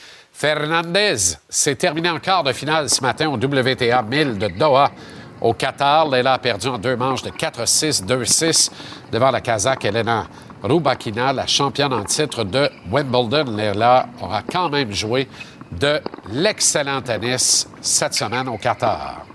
Fernandez 0.43 1.37
s'est 1.47 1.75
terminé 1.75 2.09
en 2.09 2.19
quart 2.19 2.43
de 2.43 2.51
finale 2.51 2.89
ce 2.89 2.99
matin 2.99 3.29
au 3.29 3.35
WTA 3.35 4.01
1000 4.01 4.37
de 4.37 4.47
Doha 4.49 4.91
au 5.39 5.53
Qatar. 5.53 6.09
Leila 6.09 6.33
a 6.33 6.37
perdu 6.37 6.67
en 6.67 6.77
deux 6.77 6.97
manches 6.97 7.21
de 7.21 7.29
4-6, 7.29 8.03
2-6 8.05 8.69
devant 9.09 9.31
la 9.31 9.39
Kazakh 9.39 9.85
Elena 9.85 10.27
Rubakina, 10.61 11.31
la 11.31 11.47
championne 11.47 11.93
en 11.93 12.03
titre 12.03 12.43
de 12.43 12.69
Wimbledon. 12.91 13.55
Leila 13.55 14.07
aura 14.21 14.41
quand 14.41 14.67
même 14.67 14.91
joué 14.91 15.29
de 15.71 16.01
l'excellent 16.29 17.01
tennis 17.01 17.65
cette 17.79 18.13
semaine 18.13 18.49
au 18.49 18.57
Qatar. 18.57 19.25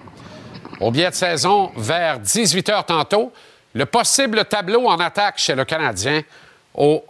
Au 0.78 0.90
biais 0.90 1.08
de 1.08 1.14
saison, 1.14 1.72
vers 1.74 2.18
18 2.18 2.68
h 2.68 2.84
tantôt, 2.84 3.32
le 3.72 3.86
possible 3.86 4.44
tableau 4.44 4.86
en 4.86 5.00
attaque 5.00 5.38
chez 5.38 5.54
le 5.54 5.64
Canadien 5.64 6.20
au 6.74 7.02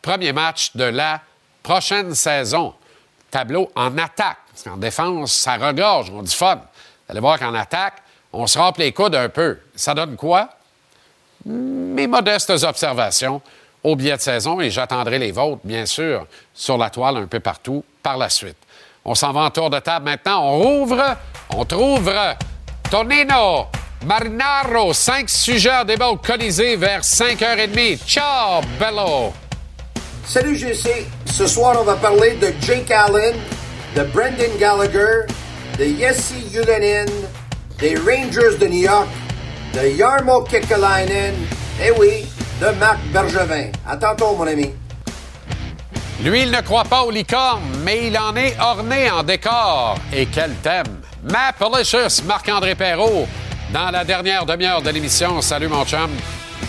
premier 0.00 0.32
match 0.32 0.74
de 0.74 0.84
la 0.84 1.20
prochaine 1.62 2.14
saison. 2.14 2.72
Tableau 3.30 3.70
en 3.74 3.96
attaque. 3.98 4.38
Parce 4.50 4.62
qu'en 4.64 4.76
défense, 4.76 5.32
ça 5.32 5.56
regorge, 5.56 6.10
on 6.10 6.22
dit 6.22 6.34
fun. 6.34 6.56
Vous 6.56 6.62
allez 7.12 7.20
voir 7.20 7.38
qu'en 7.38 7.54
attaque, 7.54 8.02
on 8.32 8.46
se 8.46 8.58
remplit 8.58 8.84
les 8.84 8.92
coudes 8.92 9.14
un 9.14 9.28
peu. 9.28 9.58
Ça 9.74 9.94
donne 9.94 10.16
quoi? 10.16 10.48
Mes 11.46 12.06
modestes 12.06 12.50
observations 12.50 13.40
au 13.82 13.96
biais 13.96 14.16
de 14.16 14.20
saison 14.20 14.60
et 14.60 14.70
j'attendrai 14.70 15.18
les 15.18 15.32
vôtres, 15.32 15.62
bien 15.64 15.86
sûr, 15.86 16.26
sur 16.52 16.76
la 16.76 16.90
toile 16.90 17.16
un 17.16 17.26
peu 17.26 17.40
partout 17.40 17.84
par 18.02 18.18
la 18.18 18.28
suite. 18.28 18.58
On 19.04 19.14
s'en 19.14 19.32
va 19.32 19.40
en 19.40 19.50
tour 19.50 19.70
de 19.70 19.78
table 19.78 20.04
maintenant. 20.04 20.44
On 20.44 20.58
rouvre, 20.58 21.16
on 21.50 21.64
trouve 21.64 22.12
Tonino 22.90 23.66
Marinaro. 24.04 24.92
Cinq 24.92 25.28
sujets 25.30 25.70
à 25.70 25.84
débat 25.84 26.08
au 26.08 26.16
Colisée 26.16 26.76
vers 26.76 27.00
5h30. 27.00 27.98
Ciao, 28.06 28.60
bello! 28.78 29.32
Salut 30.32 30.54
GC. 30.54 31.08
Ce 31.26 31.44
soir, 31.44 31.76
on 31.80 31.82
va 31.82 31.96
parler 31.96 32.36
de 32.36 32.52
Jake 32.60 32.88
Allen, 32.92 33.34
de 33.96 34.04
Brendan 34.04 34.56
Gallagher, 34.60 35.26
de 35.76 35.84
Jesse 35.98 36.34
Ylönen, 36.54 37.08
des 37.80 37.96
Rangers 37.96 38.56
de 38.60 38.66
New 38.68 38.82
York, 38.84 39.08
de 39.74 39.88
Yarmo 39.88 40.42
Kekalainen, 40.42 41.34
eh 41.82 41.90
oui, 41.98 42.26
de 42.60 42.68
Marc 42.78 43.00
Bergevin. 43.12 43.72
À 43.84 43.96
tantôt, 43.96 44.36
mon 44.36 44.46
ami. 44.46 44.70
Lui, 46.22 46.42
il 46.42 46.52
ne 46.52 46.60
croit 46.60 46.84
pas 46.84 47.02
aux 47.02 47.10
licornes, 47.10 47.82
mais 47.82 48.06
il 48.06 48.16
en 48.16 48.36
est 48.36 48.56
orné 48.60 49.10
en 49.10 49.24
décor. 49.24 49.96
Et 50.12 50.26
quel 50.26 50.52
thème! 50.62 51.00
Mapalicious, 51.24 52.22
Marc-André 52.24 52.76
Perrault, 52.76 53.26
dans 53.72 53.90
la 53.90 54.04
dernière 54.04 54.46
demi-heure 54.46 54.80
de 54.80 54.90
l'émission. 54.90 55.40
Salut, 55.40 55.66
mon 55.66 55.84
chum. 55.84 56.08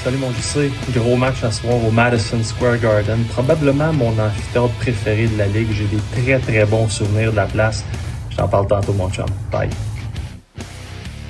Salut, 0.03 0.17
mon 0.17 0.31
JC. 0.31 0.71
Gros 0.95 1.15
match 1.15 1.43
à 1.43 1.51
soir 1.51 1.75
au 1.75 1.91
Madison 1.91 2.43
Square 2.43 2.77
Garden. 2.79 3.23
Probablement 3.25 3.93
mon 3.93 4.17
amphithéâtre 4.17 4.73
préféré 4.79 5.27
de 5.27 5.37
la 5.37 5.45
Ligue. 5.45 5.69
J'ai 5.73 5.85
des 5.85 6.01
très, 6.23 6.39
très 6.39 6.65
bons 6.65 6.89
souvenirs 6.89 7.31
de 7.31 7.35
la 7.35 7.45
place. 7.45 7.83
Je 8.31 8.37
t'en 8.37 8.47
parle 8.47 8.67
tantôt, 8.67 8.93
mon 8.93 9.11
chum. 9.11 9.27
Bye. 9.51 9.69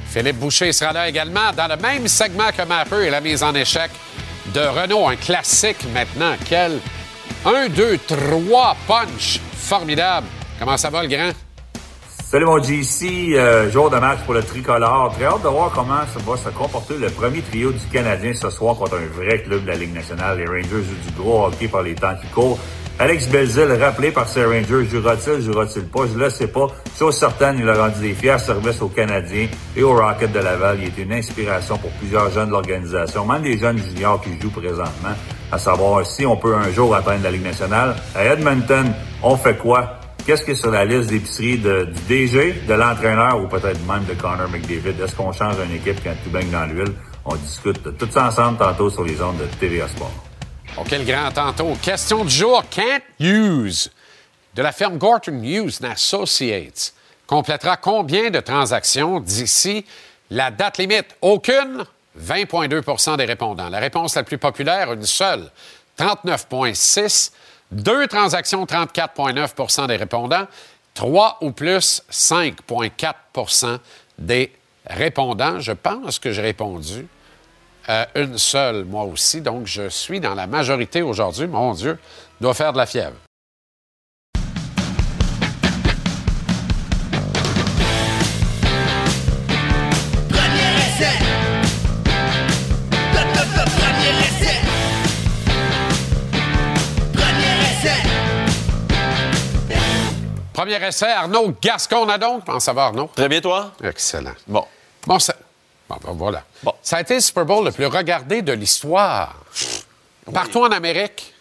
Philippe 0.07 0.37
Boucher 0.37 0.71
sera 0.71 0.93
là 0.93 1.09
également 1.09 1.51
dans 1.55 1.67
le 1.67 1.75
même 1.75 2.07
segment 2.07 2.51
que 2.55 2.63
Mapper 2.63 3.07
et 3.07 3.09
la 3.09 3.19
mise 3.19 3.43
en 3.43 3.53
échec 3.53 3.91
de 4.53 4.61
Renault. 4.61 5.07
Un 5.09 5.15
classique 5.17 5.85
maintenant. 5.93 6.35
Quel? 6.45 6.79
1, 7.45 7.69
2, 7.69 7.99
3 8.07 8.77
punch. 8.87 9.39
Formidable. 9.53 10.27
Comment 10.59 10.77
ça 10.77 10.89
va, 10.89 11.01
le 11.01 11.09
grand? 11.09 11.31
Salut 12.31 12.45
mon 12.45 12.63
GC, 12.63 13.33
euh, 13.33 13.69
jour 13.69 13.89
de 13.89 13.97
match 13.97 14.19
pour 14.23 14.33
le 14.33 14.41
tricolore. 14.41 15.11
Très 15.13 15.25
hâte 15.25 15.43
de 15.43 15.49
voir 15.49 15.69
comment 15.75 15.99
ça 16.13 16.19
va 16.25 16.37
se 16.37 16.47
comporter 16.57 16.93
le 16.97 17.09
premier 17.09 17.41
trio 17.41 17.73
du 17.73 17.85
Canadien 17.91 18.31
ce 18.33 18.49
soir 18.49 18.77
contre 18.77 18.95
un 18.95 19.21
vrai 19.21 19.41
club 19.41 19.63
de 19.63 19.67
la 19.67 19.75
Ligue 19.75 19.93
nationale. 19.93 20.37
Les 20.37 20.45
Rangers 20.45 20.63
jouent 20.69 21.11
du 21.11 21.21
gros 21.21 21.47
hockey 21.47 21.67
par 21.67 21.81
les 21.81 21.93
temps 21.93 22.15
qui 22.21 22.27
courent. 22.27 22.57
Alex 22.99 23.27
Belzil, 23.27 23.67
rappelé 23.77 24.11
par 24.11 24.29
ses 24.29 24.45
Rangers, 24.45 24.85
jouera-t-il, 24.89 25.41
jouera-t-il 25.41 25.83
pas? 25.87 26.03
Je 26.07 26.17
le 26.17 26.29
sais 26.29 26.47
pas. 26.47 26.67
Chose 26.97 27.17
certaine, 27.17 27.57
il 27.59 27.67
a 27.67 27.73
rendu 27.73 27.99
des 27.99 28.13
fiers 28.13 28.39
services 28.39 28.81
aux 28.81 28.87
Canadiens 28.87 29.49
et 29.75 29.83
aux 29.83 29.93
Rockets 29.93 30.31
de 30.31 30.39
Laval. 30.39 30.77
Il 30.79 30.85
est 30.85 31.03
une 31.03 31.11
inspiration 31.11 31.77
pour 31.79 31.91
plusieurs 31.99 32.31
jeunes 32.31 32.47
de 32.47 32.53
l'organisation, 32.53 33.25
même 33.25 33.41
des 33.41 33.57
jeunes 33.57 33.77
juniors 33.77 34.21
qui 34.21 34.39
jouent 34.39 34.51
présentement, 34.51 35.15
à 35.51 35.57
savoir 35.57 36.05
si 36.05 36.25
on 36.25 36.37
peut 36.37 36.55
un 36.55 36.71
jour 36.71 36.95
atteindre 36.95 37.23
la 37.25 37.31
Ligue 37.31 37.43
nationale. 37.43 37.93
À 38.15 38.23
Edmonton, 38.23 38.93
on 39.21 39.35
fait 39.35 39.57
quoi? 39.57 40.00
Qu'est-ce 40.25 40.43
qui 40.43 40.51
est 40.51 40.55
sur 40.55 40.69
la 40.69 40.85
liste 40.85 41.09
d'épicerie 41.09 41.57
du 41.57 41.85
DG, 42.07 42.53
de 42.67 42.73
l'entraîneur 42.73 43.39
ou 43.41 43.47
peut-être 43.47 43.79
même 43.87 44.05
de 44.05 44.13
Connor 44.13 44.49
McDavid? 44.49 45.01
Est-ce 45.01 45.15
qu'on 45.15 45.31
change 45.31 45.55
une 45.65 45.75
équipe 45.75 46.03
quand 46.03 46.13
tout 46.23 46.29
baigne 46.29 46.51
dans 46.51 46.65
l'huile? 46.65 46.93
On 47.25 47.35
discute 47.35 47.83
de 47.83 47.91
tout 47.91 48.07
ça 48.11 48.27
ensemble 48.27 48.59
tantôt 48.59 48.89
sur 48.89 49.03
les 49.03 49.19
ondes 49.21 49.37
de 49.37 49.45
TVA 49.59 49.87
Sport. 49.87 50.11
OK, 50.77 50.91
le 50.91 51.03
grand 51.03 51.31
tantôt. 51.31 51.75
Question 51.81 52.23
du 52.23 52.31
jour. 52.33 52.63
Can't 52.69 53.01
Use 53.19 53.91
de 54.53 54.61
la 54.61 54.71
firme 54.71 54.97
Gorton 54.97 55.41
Hughes 55.43 55.83
Associates 55.83 56.93
complétera 57.25 57.77
combien 57.77 58.29
de 58.29 58.39
transactions 58.39 59.19
d'ici 59.19 59.85
la 60.29 60.51
date 60.51 60.77
limite? 60.77 61.15
Aucune? 61.21 61.83
20,2% 62.19 63.17
des 63.17 63.25
répondants. 63.25 63.69
La 63.69 63.79
réponse 63.79 64.15
la 64.15 64.23
plus 64.23 64.37
populaire, 64.37 64.93
une 64.93 65.05
seule, 65.05 65.49
39,6 65.97 67.31
deux 67.71 68.07
transactions, 68.07 68.65
34,9% 68.65 69.87
des 69.87 69.95
répondants. 69.95 70.47
Trois 70.93 71.37
ou 71.41 71.51
plus, 71.51 72.03
5,4 72.11 73.79
des 74.19 74.51
répondants. 74.85 75.59
Je 75.59 75.71
pense 75.71 76.19
que 76.19 76.31
j'ai 76.31 76.41
répondu 76.41 77.07
à 77.87 78.07
une 78.15 78.37
seule, 78.37 78.85
moi 78.85 79.03
aussi. 79.03 79.41
Donc, 79.41 79.67
je 79.67 79.89
suis 79.89 80.19
dans 80.19 80.35
la 80.35 80.47
majorité 80.47 81.01
aujourd'hui. 81.01 81.47
Mon 81.47 81.73
Dieu, 81.73 81.97
doit 82.41 82.53
faire 82.53 82.73
de 82.73 82.77
la 82.77 82.85
fièvre. 82.85 83.15
Premier 100.61 100.77
essai, 100.85 101.07
Arnaud 101.11 101.55
Gascon-Nadon. 101.59 102.41
Comment 102.45 102.59
ça 102.59 102.71
va, 102.71 102.83
Arnaud? 102.83 103.09
Très 103.15 103.27
bien, 103.27 103.41
toi? 103.41 103.71
Excellent. 103.83 104.33
Bon. 104.45 104.63
Bon, 105.07 105.17
ça... 105.17 105.33
Bon, 105.89 105.95
ben, 106.03 106.11
voilà. 106.13 106.43
Bon. 106.61 106.71
Ça 106.83 106.97
a 106.97 107.01
été 107.01 107.15
le 107.15 107.19
Super 107.19 107.45
Bowl 107.45 107.65
le 107.65 107.71
plus 107.71 107.87
regardé 107.87 108.43
de 108.43 108.53
l'histoire. 108.53 109.33
Partout 110.31 110.59
en 110.63 110.69
Amérique. 110.71 111.33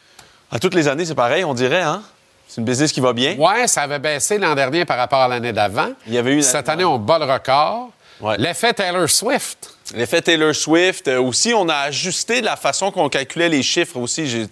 À 0.50 0.58
toutes 0.58 0.72
les 0.74 0.88
années, 0.88 1.04
c'est 1.04 1.14
pareil, 1.14 1.44
on 1.44 1.52
dirait, 1.52 1.82
hein? 1.82 2.02
C'est 2.48 2.62
une 2.62 2.64
business 2.64 2.92
qui 2.92 3.00
va 3.02 3.12
bien. 3.12 3.36
Ouais, 3.36 3.66
ça 3.68 3.82
avait 3.82 3.98
baissé 3.98 4.38
l'an 4.38 4.54
dernier 4.54 4.86
par 4.86 4.96
rapport 4.96 5.20
à 5.20 5.28
l'année 5.28 5.52
d'avant. 5.52 5.90
Il 6.06 6.14
y 6.14 6.18
avait 6.18 6.30
eu 6.32 6.36
une- 6.36 6.42
Cette 6.42 6.70
année, 6.70 6.86
on 6.86 6.98
bat 6.98 7.18
le 7.18 7.30
record. 7.30 7.90
Ouais. 8.20 8.36
L'effet 8.38 8.72
Taylor 8.74 9.08
Swift. 9.08 9.74
L'effet 9.94 10.20
Taylor 10.22 10.54
Swift. 10.54 11.08
euh, 11.08 11.20
aussi, 11.20 11.52
on 11.54 11.68
a 11.68 11.74
ajusté 11.76 12.40
la 12.42 12.56
façon 12.56 12.90
qu'on 12.90 13.08
calculait 13.08 13.48
les 13.48 13.62
chiffres 13.62 13.96
aussi. 13.96 14.48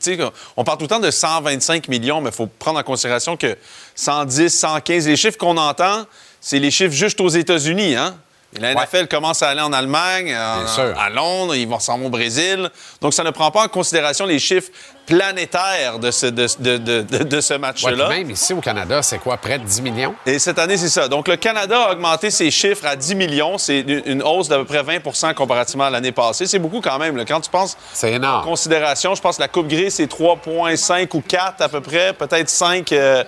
On 0.56 0.64
parle 0.64 0.78
tout 0.78 0.84
le 0.84 0.88
temps 0.88 0.98
de 1.00 1.10
125 1.10 1.88
millions, 1.88 2.20
mais 2.20 2.30
il 2.30 2.34
faut 2.36 2.46
prendre 2.46 2.78
en 2.78 2.82
considération 2.82 3.36
que 3.36 3.56
110, 3.94 4.48
115, 4.50 5.06
les 5.06 5.16
chiffres 5.16 5.38
qu'on 5.38 5.56
entend, 5.56 6.06
c'est 6.40 6.58
les 6.58 6.70
chiffres 6.70 6.94
juste 6.94 7.20
aux 7.20 7.28
États-Unis. 7.28 7.94
Hein? 7.96 8.16
Et 8.56 8.60
la 8.60 8.72
NFL 8.74 9.08
commence 9.08 9.42
à 9.42 9.50
aller 9.50 9.60
en 9.60 9.72
Allemagne, 9.74 10.34
en- 10.34 10.64
à 10.98 11.10
Londres, 11.10 11.54
ils 11.54 11.68
vont 11.68 11.78
s'en 11.80 12.00
au 12.00 12.08
Brésil. 12.08 12.70
Donc, 13.02 13.12
ça 13.12 13.22
ne 13.22 13.30
prend 13.30 13.50
pas 13.50 13.64
en 13.64 13.68
considération 13.68 14.24
les 14.24 14.38
chiffres 14.38 14.70
planétaires 15.08 15.98
de 15.98 16.10
ce, 16.10 16.26
de, 16.26 16.46
de- 16.58 17.00
de- 17.24 17.40
ce 17.40 17.54
match-là. 17.54 18.08
même 18.08 18.30
ici 18.30 18.52
au 18.52 18.60
Canada, 18.60 19.02
c'est 19.02 19.18
quoi, 19.18 19.36
près 19.36 19.58
de 19.58 19.64
10 19.64 19.82
millions? 19.82 20.14
Et 20.26 20.38
cette 20.38 20.58
année, 20.58 20.76
c'est 20.76 20.88
ça. 20.88 21.08
Donc, 21.08 21.28
le 21.28 21.36
Canada 21.36 21.86
a 21.88 21.92
augmenté 21.92 22.30
ses 22.30 22.50
chiffres 22.50 22.86
à 22.86 22.94
10 22.96 23.14
millions. 23.14 23.58
C'est 23.58 23.80
une 23.80 24.22
hausse 24.22 24.48
d'à 24.48 24.56
peu 24.58 24.64
près 24.64 24.82
20% 24.82 25.34
comparativement 25.34 25.84
à 25.84 25.90
l'année 25.90 26.12
passée. 26.12 26.46
C'est 26.46 26.58
beaucoup 26.58 26.80
quand 26.80 26.98
même. 26.98 27.16
là. 27.16 27.24
Quand 27.24 27.40
tu 27.40 27.50
penses 27.50 27.76
C'est 27.92 28.14
en 28.24 28.42
considération, 28.42 29.14
je 29.14 29.20
pense 29.22 29.36
que 29.36 29.42
la 29.42 29.48
Coupe 29.48 29.68
grise, 29.68 29.94
c'est 29.94 30.06
3,5 30.10 31.08
ou 31.16 31.20
4 31.26 31.62
à 31.62 31.68
peu 31.68 31.80
près, 31.80 32.12
peut-être 32.12 32.48
5 32.48 32.92
euh, 32.92 33.24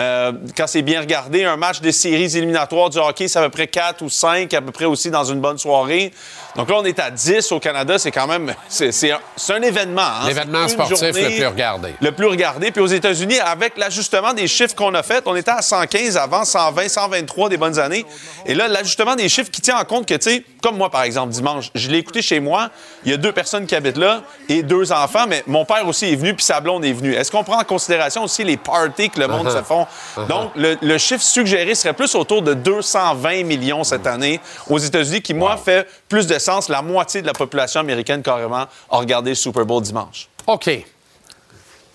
euh, 0.00 0.32
quand 0.56 0.66
c'est 0.66 0.82
bien 0.82 1.00
regardé. 1.00 1.44
Un 1.44 1.56
match 1.56 1.80
de 1.80 1.90
séries 1.90 2.36
éliminatoires 2.36 2.90
du 2.90 2.98
hockey, 2.98 3.28
c'est 3.28 3.38
à 3.38 3.42
peu 3.42 3.50
près 3.50 3.66
4 3.68 4.02
ou 4.02 4.08
5 4.08 4.52
à 4.54 4.60
peu 4.60 4.72
près 4.72 4.84
aussi 4.86 5.10
dans 5.10 5.24
une 5.24 5.40
bonne 5.40 5.58
soirée. 5.58 6.12
Donc 6.56 6.68
là, 6.70 6.76
on 6.78 6.84
est 6.84 6.98
à 6.98 7.10
10 7.10 7.52
au 7.52 7.60
Canada. 7.60 7.98
C'est 7.98 8.10
quand 8.10 8.26
même... 8.26 8.54
C'est 8.68 8.92
c'est 8.92 9.12
un, 9.12 9.18
c'est 9.36 9.54
un 9.54 9.62
événement. 9.62 10.02
hein. 10.02 10.26
L'événement 10.26 10.66
sportif 10.68 10.98
le 11.30 11.36
plus 11.36 11.46
regardé. 11.46 11.94
le 12.00 12.12
plus 12.12 12.26
regardé. 12.26 12.70
Puis 12.70 12.80
aux 12.80 12.86
États-Unis, 12.86 13.38
avec 13.40 13.76
l'ajustement 13.76 14.32
des 14.32 14.46
chiffres 14.46 14.74
qu'on 14.74 14.94
a 14.94 15.02
fait, 15.02 15.22
on 15.26 15.36
était 15.36 15.50
à 15.50 15.62
115 15.62 16.16
avant, 16.16 16.44
120, 16.44 16.88
123 16.88 17.48
des 17.48 17.56
bonnes 17.56 17.78
années. 17.78 18.04
Et 18.46 18.54
là, 18.54 18.68
l'ajustement 18.68 19.16
des 19.16 19.28
chiffres 19.28 19.50
qui 19.50 19.60
tient 19.60 19.78
en 19.78 19.84
compte 19.84 20.06
que, 20.06 20.14
tu 20.14 20.30
sais, 20.30 20.44
comme 20.62 20.76
moi, 20.76 20.90
par 20.90 21.02
exemple, 21.02 21.32
dimanche, 21.32 21.70
je 21.74 21.88
l'ai 21.90 21.98
écouté 21.98 22.22
chez 22.22 22.40
moi, 22.40 22.70
il 23.04 23.10
y 23.10 23.14
a 23.14 23.16
deux 23.16 23.32
personnes 23.32 23.66
qui 23.66 23.74
habitent 23.74 23.98
là 23.98 24.22
et 24.48 24.62
deux 24.62 24.92
enfants, 24.92 25.26
mais 25.28 25.42
mon 25.46 25.64
père 25.64 25.86
aussi 25.86 26.06
est 26.12 26.16
venu, 26.16 26.34
puis 26.34 26.44
sa 26.44 26.60
blonde 26.60 26.84
est 26.84 26.92
venue. 26.92 27.14
Est-ce 27.14 27.30
qu'on 27.30 27.44
prend 27.44 27.60
en 27.60 27.64
considération 27.64 28.24
aussi 28.24 28.44
les 28.44 28.56
parties 28.56 29.10
que 29.10 29.20
le 29.20 29.28
monde 29.28 29.50
se 29.50 29.62
font? 29.62 29.86
Donc, 30.28 30.52
le, 30.56 30.76
le 30.80 30.98
chiffre 30.98 31.22
suggéré 31.22 31.74
serait 31.74 31.92
plus 31.94 32.14
autour 32.14 32.42
de 32.42 32.54
220 32.54 33.44
millions 33.44 33.84
cette 33.84 34.06
année 34.06 34.40
aux 34.68 34.78
États-Unis, 34.78 35.22
qui, 35.22 35.34
moi, 35.34 35.56
fait 35.56 35.86
plus 36.08 36.26
de 36.26 36.38
sens. 36.38 36.68
La 36.68 36.82
moitié 36.82 37.22
de 37.22 37.26
la 37.26 37.32
population 37.32 37.80
américaine, 37.80 38.22
carrément, 38.22 38.66
a 38.90 38.96
regardé 38.96 39.30
le 39.30 39.36
Super 39.36 39.64
Bowl 39.64 39.82
dimanche. 39.82 40.28
OK. 40.46 40.70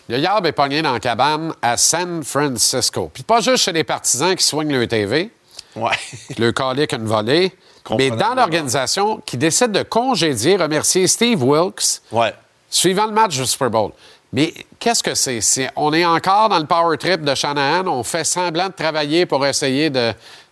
Le 0.09 0.17
Yab 0.17 0.45
est 0.47 0.51
pogné 0.51 0.81
dans 0.81 0.93
la 0.93 0.99
cabane 0.99 1.53
à 1.61 1.77
San 1.77 2.23
Francisco. 2.23 3.11
Puis 3.13 3.21
pas 3.23 3.41
juste 3.41 3.63
chez 3.63 3.71
les 3.71 3.83
partisans 3.83 4.35
qui 4.35 4.43
soignent 4.43 4.75
le 4.75 4.87
TV, 4.87 5.29
Ouais. 5.75 5.91
le 6.39 6.51
calique 6.51 6.93
une 6.93 7.05
volée, 7.05 7.51
mais 7.95 8.09
dans 8.09 8.33
l'organisation 8.33 9.21
qui 9.23 9.37
décide 9.37 9.71
de 9.71 9.83
congédier, 9.83 10.57
remercier 10.57 11.05
Steve 11.07 11.43
Wilkes 11.43 12.01
Ouais. 12.11 12.33
suivant 12.71 13.05
le 13.05 13.11
match 13.11 13.37
du 13.37 13.45
Super 13.45 13.69
Bowl. 13.69 13.91
Mais 14.33 14.51
qu'est-ce 14.79 15.03
que 15.03 15.13
c'est? 15.13 15.69
On 15.75 15.93
est 15.93 16.05
encore 16.05 16.49
dans 16.49 16.59
le 16.59 16.65
power 16.65 16.97
trip 16.97 17.21
de 17.23 17.33
Shanahan. 17.35 17.87
On 17.87 18.03
fait 18.03 18.23
semblant 18.23 18.67
de 18.67 18.73
travailler 18.73 19.25
pour 19.27 19.45
essayer 19.45 19.91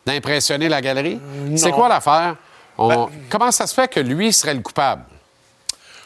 d'impressionner 0.06 0.70
la 0.70 0.82
galerie. 0.82 1.20
C'est 1.56 1.72
quoi 1.72 1.90
l'affaire? 1.90 2.36
On- 2.78 3.10
Comment 3.30 3.52
ça 3.52 3.66
se 3.66 3.74
fait 3.74 3.88
que 3.88 4.00
lui 4.00 4.32
serait 4.34 4.54
le 4.54 4.62
coupable? 4.62 5.04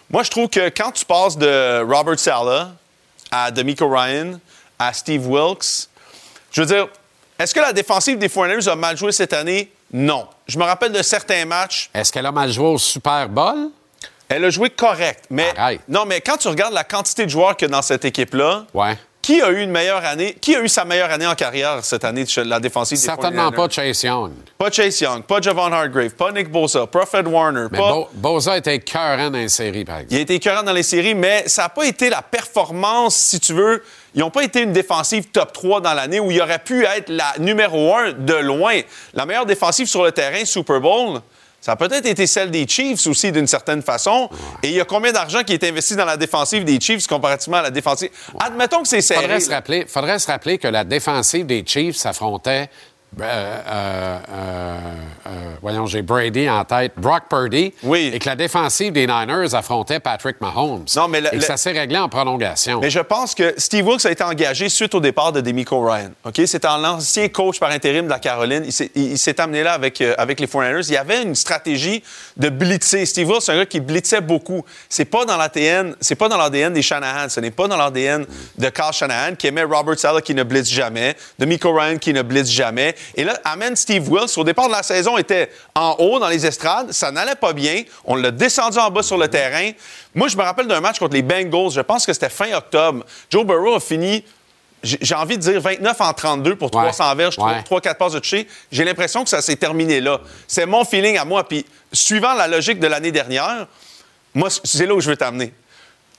Moi, 0.10 0.24
je 0.24 0.32
trouve 0.32 0.48
que 0.50 0.70
quand 0.70 0.92
tu 0.92 1.06
passes 1.06 1.38
de 1.38 1.82
Robert 1.84 2.20
Sala 2.20 2.72
à 3.32 3.50
D'Amico 3.52 3.88
Ryan 3.90 4.40
à 4.78 4.94
Steve 4.94 5.28
Wilkes, 5.28 5.88
je 6.52 6.62
veux 6.62 6.68
dire, 6.68 6.88
est-ce 7.40 7.54
que 7.56 7.60
la 7.60 7.74
défensive 7.74 8.18
des 8.18 8.28
49ers 8.28 8.70
a 8.70 8.76
mal 8.76 8.98
joué 8.98 9.12
cette 9.12 9.34
année? 9.34 9.72
Non. 9.94 10.28
Je 10.48 10.58
me 10.60 10.64
rappelle 10.64 10.92
de 10.92 11.02
certains 11.02 11.46
matchs. 11.46 11.90
Est-ce 11.94 12.12
qu'elle 12.12 12.26
a 12.26 12.32
mal 12.32 12.52
joué 12.52 12.66
au 12.68 12.78
Super 12.78 13.28
Bowl? 13.30 13.70
Elle 14.28 14.46
a 14.46 14.50
joué 14.50 14.70
correct. 14.70 15.26
Mais 15.30 15.54
Arrête. 15.58 15.82
non, 15.88 16.06
mais 16.06 16.22
quand 16.22 16.38
tu 16.38 16.48
regardes 16.48 16.74
la 16.74 16.84
quantité 16.84 17.26
de 17.26 17.30
joueurs 17.30 17.56
qu'il 17.58 17.68
y 17.68 17.72
a 17.72 17.76
dans 17.76 17.82
cette 17.82 18.06
équipe-là, 18.06 18.66
Ouais. 18.74 18.98
Qui 19.22 19.42
a 19.42 19.50
eu 19.52 19.62
une 19.62 19.72
meilleure 19.72 20.04
année? 20.04 20.36
Qui 20.42 20.56
a 20.56 20.62
eu 20.62 20.68
sa 20.70 20.84
meilleure 20.86 21.12
année 21.12 21.28
en 21.28 21.36
carrière 21.36 21.84
cette 21.84 22.04
année 22.04 22.24
de 22.24 22.42
la 22.44 22.60
défensive 22.60 22.98
des 22.98 23.04
Certainement 23.04 23.50
49ers? 23.52 23.56
pas 23.56 23.70
Chase 23.70 24.04
Young. 24.04 24.32
Pas 24.58 24.72
Chase 24.72 25.00
Young, 25.02 25.24
pas 25.24 25.40
Javon 25.42 25.72
Hargrave, 25.72 26.10
pas 26.12 26.32
Nick 26.32 26.50
Bosa, 26.52 26.88
pas 26.88 27.06
Fred 27.06 27.28
Warner, 27.28 27.68
Mais 27.72 27.78
pas... 27.78 27.92
Bo- 27.92 28.10
Boza 28.14 28.58
était 28.58 28.80
cœurant 28.80 29.30
dans 29.30 29.38
les 29.38 29.50
séries, 29.50 29.86
par 29.86 29.98
exemple. 29.98 30.14
Il 30.14 30.20
été 30.22 30.36
écœurant 30.36 30.64
dans 30.64 30.74
les 30.74 30.84
séries, 30.84 31.16
mais 31.16 31.44
ça 31.48 31.64
n'a 31.64 31.70
pas 31.70 31.86
été 31.86 32.10
la 32.10 32.22
performance, 32.22 33.16
si 33.16 33.40
tu 33.40 33.54
veux. 33.54 33.84
Ils 34.14 34.20
n'ont 34.20 34.30
pas 34.30 34.44
été 34.44 34.62
une 34.62 34.74
défensive 34.74 35.26
top 35.32 35.54
3 35.54 35.82
dans 35.82 35.94
l'année 35.94 36.20
où 36.20 36.32
il 36.32 36.42
aurait 36.42 36.60
pu 36.60 36.84
être 36.86 37.10
la 37.10 37.34
numéro 37.40 37.96
1 37.96 38.12
de 38.14 38.34
loin. 38.36 38.80
La 39.14 39.26
meilleure 39.26 39.46
défensive 39.46 39.88
sur 39.88 40.04
le 40.04 40.12
terrain, 40.12 40.44
Super 40.46 40.82
Bowl, 40.82 41.20
ça 41.62 41.74
a 41.74 41.76
peut-être 41.76 42.08
été 42.08 42.26
celle 42.26 42.50
des 42.50 42.68
Chiefs 42.68 43.06
aussi, 43.06 43.32
d'une 43.32 43.46
certaine 43.46 43.84
façon. 43.84 44.30
Et 44.64 44.70
il 44.70 44.74
y 44.74 44.82
a 44.82 44.86
combien 44.86 45.12
d'argent 45.12 45.44
qui 45.44 45.54
est 45.54 45.64
investi 45.64 45.96
dans 45.96 46.06
la 46.06 46.18
défensive 46.18 46.64
des 46.64 46.80
Chiefs 46.82 47.06
comparativement 47.06 47.58
à 47.58 47.62
la 47.62 47.70
défensive? 47.70 48.10
Admettons 48.40 48.82
que 48.82 48.88
c'est 48.88 49.02
serré. 49.02 49.22
Faudrait 49.22 49.40
se, 49.40 49.52
rappeler, 49.52 49.86
faudrait 49.88 50.18
se 50.18 50.26
rappeler 50.26 50.58
que 50.58 50.68
la 50.68 50.84
défensive 50.84 51.46
des 51.46 51.64
Chiefs 51.64 51.98
s'affrontait. 51.98 52.68
Euh, 53.20 53.24
euh, 53.24 54.20
euh, 54.30 54.78
euh, 55.28 55.30
voyons, 55.62 55.86
j'ai 55.86 56.02
Brady 56.02 56.50
en 56.50 56.64
tête, 56.64 56.94
Brock 56.96 57.24
Purdy. 57.30 57.74
Oui. 57.84 58.10
Et 58.14 58.20
que 58.20 58.30
la 58.30 58.36
défensive 58.38 58.94
des 58.94 59.06
Niners 59.06 59.54
affrontait 59.54 60.00
Patrick 60.00 60.40
Mahomes. 60.40 60.86
Non, 60.96 61.08
mais 61.10 61.20
le- 61.20 61.28
et 61.28 61.32
que 61.32 61.36
le- 61.36 61.42
ça 61.42 61.58
s'est 61.58 61.72
réglé 61.72 61.98
en 61.98 62.08
prolongation. 62.08 62.80
Mais 62.80 62.90
je 62.90 63.00
pense 63.02 63.36
que 63.36 63.54
Steve 63.58 63.86
Wilkes 63.86 64.06
a 64.06 64.12
été 64.12 64.24
engagé 64.24 64.70
suite 64.70 64.96
au 64.96 65.00
départ 65.02 65.32
de 65.34 65.42
Demico 65.42 65.82
Ryan. 65.86 66.12
OK? 66.24 66.42
C'est 66.46 66.64
un 66.66 66.84
ancien 66.86 67.28
coach 67.28 67.60
par 67.60 67.72
intérim 67.72 68.06
de 68.06 68.10
la 68.10 68.20
Caroline. 68.20 68.64
Il 68.66 68.72
s'est, 68.72 68.92
il- 68.96 69.12
il 69.12 69.18
s'est 69.20 69.40
amené 69.42 69.64
là 69.64 69.74
avec, 69.74 70.00
euh, 70.02 70.16
avec 70.18 70.40
les 70.40 70.48
49ers. 70.48 70.88
Il 70.88 70.94
y 70.94 70.98
avait 70.98 71.22
une 71.24 71.36
stratégie 71.36 72.04
de 72.38 72.48
blitzer. 72.50 73.06
Steve 73.06 73.28
Wilkes, 73.28 73.42
c'est 73.44 73.52
un 73.52 73.58
gars 73.58 73.66
qui 73.66 73.82
blitzait 73.82 74.22
beaucoup. 74.22 74.64
C'est 74.88 75.06
pas 75.06 75.26
dans 75.26 75.38
l'ADN, 75.38 75.96
c'est 76.00 76.16
pas 76.16 76.30
dans 76.30 76.38
l'ADN 76.38 76.74
des 76.74 76.82
Shanahan. 76.82 77.28
Ce 77.30 77.40
n'est 77.42 77.52
pas 77.52 77.68
dans 77.68 77.78
l'ADN 77.78 78.26
de 78.58 78.70
Carl 78.70 78.94
Shanahan 78.94 79.36
qui 79.36 79.48
aimait 79.48 79.64
Robert 79.64 80.00
Sala 80.00 80.22
qui 80.22 80.34
ne 80.34 80.44
blitz 80.44 80.70
jamais, 80.70 81.16
Demico 81.38 81.74
Ryan 81.74 81.98
qui 81.98 82.14
ne 82.14 82.22
blitz 82.22 82.50
jamais. 82.50 82.96
Et 83.16 83.24
là, 83.24 83.40
amène 83.44 83.76
Steve 83.76 84.10
Wilkes. 84.10 84.38
Au 84.38 84.44
départ 84.44 84.68
de 84.68 84.74
la 84.74 84.84
saison, 84.84 85.18
était 85.18 85.50
en 85.76 85.96
haut 86.00 86.20
dans 86.20 86.28
les 86.30 86.46
estrades. 86.46 86.92
Ça 86.92 87.12
n'allait 87.12 87.36
pas 87.36 87.54
bien. 87.54 87.84
On 88.06 88.16
l'a 88.16 88.32
descendu 88.32 88.78
en 88.78 88.90
bas 88.92 89.04
sur 89.04 89.18
le 89.18 89.28
terrain. 89.28 89.72
Moi, 90.16 90.28
je 90.28 90.38
me 90.38 90.44
rappelle 90.44 90.68
d'un 90.68 90.82
match 90.82 91.00
contre 91.00 91.14
les 91.14 91.22
Bengals. 91.22 91.72
Je 91.72 91.82
pense 91.82 92.06
que 92.06 92.14
c'était 92.14 92.30
fin 92.30 92.52
octobre. 92.54 93.06
Joe 93.30 93.46
Burrow 93.46 93.76
a 93.76 93.80
fini 93.80 94.24
j'ai 94.84 95.14
envie 95.14 95.38
de 95.38 95.44
dire 95.44 95.62
29 95.62 96.02
en 96.02 96.12
32 96.14 96.56
pour 96.56 96.72
300 96.72 97.16
verges, 97.16 97.38
Ouais. 97.38 97.62
3-4 97.62 97.98
passes 97.98 98.14
de 98.14 98.20
toucher. 98.20 98.48
J'ai 98.72 98.84
l'impression 98.84 99.24
que 99.24 99.30
ça 99.30 99.40
s'est 99.42 99.56
terminé 99.56 100.02
là. 100.02 100.20
C'est 100.48 100.66
mon 100.66 100.84
feeling 100.84 101.18
à 101.20 101.26
moi. 101.26 101.48
Puis, 101.48 101.66
suivant 101.94 102.34
la 102.34 102.48
logique 102.48 102.80
de 102.80 102.88
l'année 102.88 103.12
dernière, 103.12 103.68
moi, 104.34 104.50
c'est 104.64 104.88
là 104.88 104.96
où 104.96 105.00
je 105.00 105.10
veux 105.12 105.18
t'amener. 105.18 105.54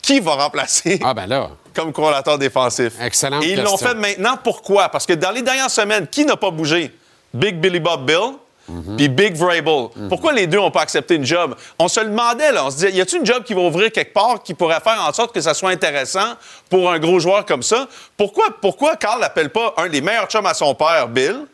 Qui 0.02 0.18
va 0.20 0.32
remplacer 0.34 1.00
Ah, 1.04 1.14
ben 1.14 1.26
là. 1.26 1.50
comme 1.74 1.92
coordinateur 1.92 2.36
défensif? 2.36 2.92
Excellente 3.00 3.44
Et 3.44 3.52
ils 3.52 3.62
l'ont 3.62 3.76
fait 3.76 3.94
maintenant. 3.94 4.36
Pourquoi? 4.42 4.88
Parce 4.88 5.06
que 5.06 5.12
dans 5.12 5.30
les 5.30 5.42
dernières 5.42 5.70
semaines, 5.70 6.06
qui 6.08 6.24
n'a 6.24 6.36
pas 6.36 6.50
bougé? 6.50 6.90
Big 7.32 7.56
Billy 7.58 7.80
Bob 7.80 8.04
Bill 8.04 8.34
Mhm. 8.68 8.96
puis 8.96 9.08
Big 9.08 9.34
Vrabel. 9.36 9.88
Pourquoi 10.08 10.32
les 10.32 10.46
deux 10.46 10.58
n'ont 10.58 10.70
pas 10.70 10.82
accepté 10.82 11.16
une 11.16 11.24
job? 11.26 11.56
On 11.80 11.88
se 11.88 11.98
le 11.98 12.06
demandait, 12.06 12.52
là. 12.52 12.64
On 12.64 12.70
se 12.70 12.76
disait, 12.76 12.92
y 12.92 13.00
a-t-il 13.00 13.18
une 13.20 13.26
job 13.26 13.42
qui 13.42 13.54
va 13.54 13.60
ouvrir 13.60 13.90
quelque 13.90 14.12
part 14.14 14.40
qui 14.42 14.54
pourrait 14.54 14.78
faire 14.80 15.04
en 15.04 15.12
sorte 15.12 15.34
que 15.34 15.40
ça 15.40 15.52
soit 15.52 15.70
intéressant 15.70 16.34
pour 16.70 16.90
un 16.90 16.98
gros 17.00 17.18
joueur 17.18 17.44
comme 17.44 17.62
ça? 17.64 17.88
Pourquoi, 18.16 18.44
pourquoi 18.60 18.94
Carl 18.96 19.20
n'appelle 19.20 19.50
pas 19.50 19.74
un 19.78 19.88
des 19.88 20.00
meilleurs 20.00 20.26
chums 20.28 20.46
à 20.46 20.54
son 20.54 20.74
père, 20.76 21.08
Bill, 21.08 21.44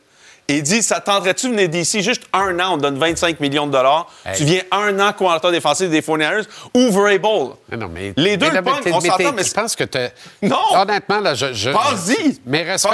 et 0.48 0.62
dit, 0.62 0.82
ça 0.82 1.00
tenterait-tu 1.00 1.46
de 1.48 1.52
venir 1.52 1.68
d'ici 1.68 2.02
juste 2.02 2.22
un 2.32 2.58
an, 2.58 2.72
on 2.74 2.76
te 2.78 2.82
donne 2.82 2.98
25 2.98 3.38
millions 3.40 3.66
de 3.66 3.72
dollars, 3.72 4.10
Hey. 4.24 4.36
tu 4.36 4.44
viens 4.44 4.62
un 4.72 4.98
an 4.98 5.12
coordinateur 5.12 5.52
défensif 5.52 5.90
des 5.90 6.00
49ers, 6.00 6.46
ou 6.74 6.90
Vrabel? 6.90 7.50
Mais 7.70 7.76
non, 7.76 7.88
mais, 7.88 8.12
Les 8.16 8.36
deux 8.36 8.50
mais 8.50 8.60
on 8.92 9.00
s'entend, 9.00 9.32
mais 9.32 9.44
Je 9.44 9.52
pense 9.52 9.76
que 9.76 9.84
tu. 9.84 9.98
Non! 10.42 10.56
Honnêtement, 10.72 11.20
là, 11.20 11.34
je. 11.34 11.52
je 11.52 11.70
Vas-y! 11.70 12.40
Mes 12.46 12.62
respects, 12.62 12.90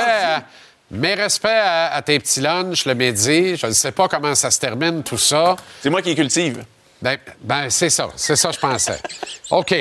mes 0.91 1.15
respects 1.15 1.47
à, 1.47 1.95
à 1.95 2.03
tes 2.03 2.19
petits 2.19 2.41
lunchs 2.41 2.85
le 2.87 2.95
midi. 2.95 3.57
Je 3.57 3.67
ne 3.69 3.73
sais 3.73 3.93
pas 3.93 4.09
comment 4.09 4.35
ça 4.35 4.51
se 4.51 4.59
termine, 4.59 5.03
tout 5.03 5.19
ça. 5.19 5.57
C'est 5.83 5.91
moi 5.91 6.03
qui 6.03 6.15
cultive. 6.15 6.65
Ben, 7.01 7.19
ben, 7.41 7.69
c'est 7.71 7.91
ça. 7.91 8.09
C'est 8.17 8.37
ça, 8.37 8.51
je 8.51 8.59
pensais. 8.59 8.99
OK. 9.51 9.75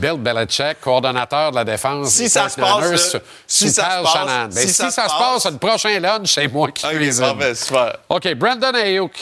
Bill 0.00 0.14
Belichick, 0.18 0.80
coordonnateur 0.80 1.50
de 1.50 1.56
la 1.56 1.64
défense. 1.64 2.08
Si 2.10 2.28
ça 2.28 2.48
se 2.48 2.60
49ers, 2.60 2.90
passe, 2.90 3.16
si 3.46 3.70
ça 3.70 3.98
se 3.98 4.02
passe. 4.12 4.54
Ben, 4.54 4.66
si 4.66 4.72
ça 4.72 4.90
se 4.90 4.90
se 4.92 4.96
passe- 5.18 5.46
le 5.52 5.58
prochain 5.58 6.00
lunch, 6.00 6.32
c'est 6.34 6.48
moi 6.48 6.70
qui 6.72 6.86
OK, 6.86 6.92
cuisine. 6.92 7.34
OK, 8.08 8.34
Brandon 8.34 8.74
Ayuk 8.74 9.12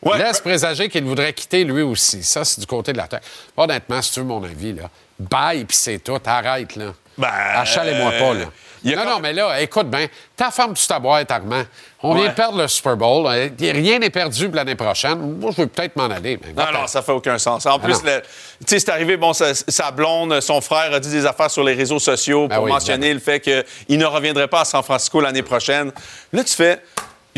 Ouais. 0.00 0.16
laisse 0.18 0.38
présager 0.40 0.88
qu'il 0.88 1.02
voudrait 1.04 1.32
quitter 1.32 1.64
lui 1.64 1.82
aussi. 1.82 2.22
Ça, 2.22 2.44
c'est 2.44 2.60
du 2.60 2.66
côté 2.66 2.92
de 2.92 2.98
la 2.98 3.08
terre. 3.08 3.20
Honnêtement, 3.56 4.00
si 4.00 4.12
tu 4.12 4.20
veux 4.20 4.26
mon 4.26 4.44
avis, 4.44 4.72
là, 4.72 4.84
bye, 5.18 5.64
puis 5.64 5.76
c'est 5.76 5.98
tout. 5.98 6.20
Arrête, 6.24 6.76
là. 6.76 6.92
Ben, 7.16 7.28
Achalez-moi 7.56 8.12
pas, 8.12 8.34
là. 8.34 8.44
Il 8.84 8.94
Non, 8.96 9.04
non, 9.04 9.18
mais 9.20 9.32
là, 9.32 9.60
écoute 9.60 9.88
bien, 9.88 10.06
ta 10.36 10.50
femme, 10.50 10.74
tu 10.74 10.86
boîte, 11.00 11.30
Armand. 11.30 11.62
On 12.02 12.14
vient 12.14 12.24
Ouais. 12.24 12.28
de 12.30 12.34
perdre 12.34 12.58
le 12.62 12.68
Super 12.68 12.96
Bowl. 12.96 13.26
Euh, 13.26 13.48
Rien 13.60 13.98
n'est 13.98 14.10
perdu 14.10 14.46
pour 14.46 14.54
l'année 14.56 14.76
prochaine. 14.76 15.38
Moi, 15.40 15.50
je 15.50 15.62
vais 15.62 15.66
peut-être 15.66 15.96
m'en 15.96 16.04
aller. 16.04 16.38
Mais 16.44 16.52
Non, 16.52 16.70
non, 16.72 16.86
ça 16.86 17.02
fait 17.02 17.10
aucun 17.12 17.38
sens. 17.38 17.66
En 17.66 17.78
plus, 17.80 17.94
non. 18.04 18.10
le- 18.10 18.20
tu 18.20 18.26
sais, 18.68 18.78
c'est 18.78 18.90
arrivé, 18.90 19.16
bon, 19.16 19.32
sa, 19.32 19.52
sa 19.54 19.90
blonde, 19.90 20.40
son 20.40 20.60
frère 20.60 20.92
a 20.92 21.00
dit 21.00 21.10
des 21.10 21.26
affaires 21.26 21.50
sur 21.50 21.64
les 21.64 21.74
réseaux 21.74 21.98
sociaux 21.98 22.46
pour 22.48 22.56
Ah 22.56 22.62
oui, 22.62 22.70
mentionner 22.70 23.12
le 23.12 23.18
fait 23.20 23.40
qu'il 23.40 23.98
ne 23.98 24.04
reviendrait 24.06 24.46
pas 24.48 24.60
à 24.60 24.64
San 24.64 24.82
Francisco 24.82 25.20
l'année 25.20 25.42
prochaine. 25.42 25.90
Là, 26.32 26.44
tu 26.44 26.54
fais. 26.54 26.80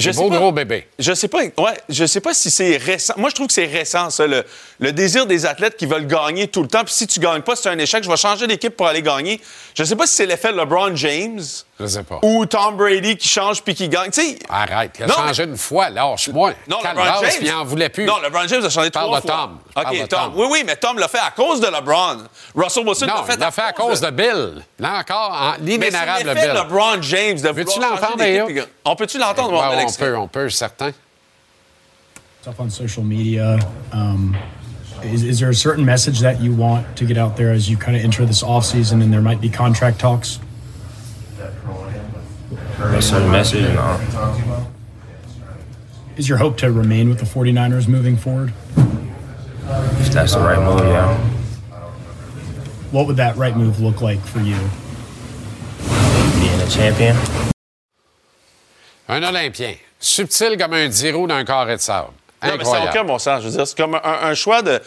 Je 0.00 0.10
sais 0.10 0.16
Beau 0.18 0.28
pas- 0.28 0.36
gros 0.38 0.52
bébé. 0.52 0.86
Je 0.98 1.12
sais 1.12 1.28
pas, 1.28 1.42
ouais, 1.42 1.52
je 1.88 2.04
sais 2.06 2.20
pas 2.20 2.34
si 2.34 2.50
c'est 2.50 2.76
récent. 2.76 3.14
Moi, 3.16 3.30
je 3.30 3.34
trouve 3.34 3.46
que 3.48 3.52
c'est 3.52 3.66
récent, 3.66 4.10
ça, 4.10 4.26
le, 4.26 4.44
le 4.78 4.92
désir 4.92 5.26
des 5.26 5.46
athlètes 5.46 5.76
qui 5.76 5.86
veulent 5.86 6.06
gagner 6.06 6.48
tout 6.48 6.62
le 6.62 6.68
temps. 6.68 6.84
Puis 6.84 6.94
si 6.94 7.06
tu 7.06 7.20
gagnes 7.20 7.42
pas, 7.42 7.56
c'est 7.56 7.68
un 7.68 7.78
échec. 7.78 8.02
Je 8.02 8.10
vais 8.10 8.16
changer 8.16 8.46
d'équipe 8.46 8.76
pour 8.76 8.86
aller 8.86 9.02
gagner. 9.02 9.40
Je 9.74 9.84
sais 9.84 9.96
pas 9.96 10.06
si 10.06 10.14
c'est 10.16 10.26
l'effet 10.26 10.52
LeBron 10.52 10.94
James 10.96 11.40
Je 11.80 11.86
sais 11.86 12.02
pas. 12.02 12.18
ou 12.22 12.44
Tom 12.44 12.76
Brady 12.76 13.16
qui 13.16 13.26
change 13.26 13.62
puis 13.62 13.74
qui 13.74 13.88
gagne. 13.88 14.10
Tu 14.10 14.20
sais, 14.20 14.38
Arrête. 14.48 14.96
Il 14.98 15.04
a 15.04 15.06
Non, 15.06 15.14
changé 15.14 15.44
une 15.44 15.56
fois. 15.56 15.88
Lâche-moi. 15.88 16.52
non, 16.68 16.78
LeBron 16.84 17.04
James. 17.22 17.30
il 17.40 17.50
en 17.52 17.64
voulait 17.64 17.88
plus. 17.88 18.04
Non, 18.04 18.18
LeBron 18.22 18.46
James 18.46 18.64
a 18.64 18.68
changé 18.68 18.90
Parle 18.90 19.06
trois 19.06 19.20
de 19.20 19.26
fois. 19.26 19.36
Tom. 19.36 19.58
Parle 19.74 19.86
OK, 19.96 20.02
de 20.02 20.06
Tom. 20.06 20.20
Tom. 20.20 20.32
Oui, 20.36 20.46
oui, 20.50 20.62
mais 20.66 20.76
Tom 20.76 20.98
l'a 20.98 21.08
fait 21.08 21.18
à 21.18 21.30
cause 21.30 21.60
de 21.60 21.66
LeBron. 21.68 22.18
Russell 22.54 22.86
Wilson 22.86 23.06
l'a 23.06 23.22
fait 23.24 23.34
il 23.34 23.40
l'a 23.40 23.50
fait 23.50 23.62
à 23.62 23.72
cause 23.72 24.00
de 24.00 24.10
Bill. 24.10 24.62
Là 24.78 24.98
encore, 25.00 25.32
en- 25.32 25.52
Mais 25.60 25.66
l'inénarrable 25.72 26.34
Bill. 26.34 26.52
LeBron 26.54 27.02
James 27.02 27.40
de 27.40 27.48
Veux-tu 27.48 27.80
l'entendre, 27.80 28.16
gagner? 28.18 28.62
On 28.84 28.94
peut-tu 28.94 29.18
l'entendre? 29.18 29.52
Ouais, 29.52 29.66
on, 29.72 29.76
met 29.76 29.84
on 29.88 29.92
peut, 29.92 30.16
on 30.16 30.28
peut, 30.28 30.50
certain. 30.50 30.92
stuff 32.42 32.54
on 32.58 32.70
social 32.70 33.04
media. 33.04 33.58
Um, 33.92 34.34
is, 35.04 35.22
is 35.24 35.38
there 35.40 35.50
a 35.50 35.54
certain 35.54 35.84
message 35.84 36.20
that 36.20 36.40
you 36.40 36.52
want 36.54 36.84
to 36.96 37.04
get 37.06 37.18
out 37.18 37.36
there 37.36 37.52
as 37.52 37.68
you 37.68 37.76
kind 37.76 37.96
of 37.96 38.02
enter 38.04 38.24
this 38.26 38.42
off 38.42 38.64
season 38.64 39.02
and 39.02 39.12
there 39.12 39.20
might 39.22 39.40
be 39.40 39.48
contract 39.50 39.98
talks? 39.98 40.38
A 42.96 43.02
certain 43.02 43.30
message, 43.30 43.62
no. 43.74 43.80
Uh, 44.14 44.64
Is 46.16 46.28
your 46.28 46.38
hope 46.38 46.56
to 46.58 46.70
remain 46.72 47.08
with 47.08 47.18
the 47.18 47.24
49ers 47.24 47.86
moving 47.88 48.16
forward? 48.16 48.52
If 50.00 50.10
that's 50.12 50.34
the 50.34 50.40
right 50.40 50.58
move, 50.58 50.80
yeah. 50.80 51.16
What 52.90 53.06
would 53.06 53.16
that 53.16 53.36
right 53.36 53.56
move 53.56 53.80
look 53.80 54.00
like 54.02 54.18
for 54.20 54.40
you? 54.40 54.56
Being 56.40 56.60
a 56.60 56.68
champion. 56.68 57.16
Un 59.08 59.22
Olympien. 59.24 59.76
Subtil 60.00 60.56
comme 60.56 60.74
un 60.74 60.88
diro 60.88 61.26
d'un 61.26 61.44
carré 61.44 61.76
de 61.76 61.80
sable. 61.80 62.12
Non, 62.42 62.56
mais 62.56 62.64
ça 62.64 62.72
n'a 62.72 62.76
Incroyable. 62.78 62.88
aucun 62.90 63.04
bon 63.04 63.18
sens. 63.18 63.42
Je 63.42 63.48
veux 63.48 63.52
dire, 63.56 63.66
c'est 63.66 63.76
comme 63.76 63.94
un, 63.94 64.00
un 64.02 64.34
choix 64.34 64.62
de 64.62 64.80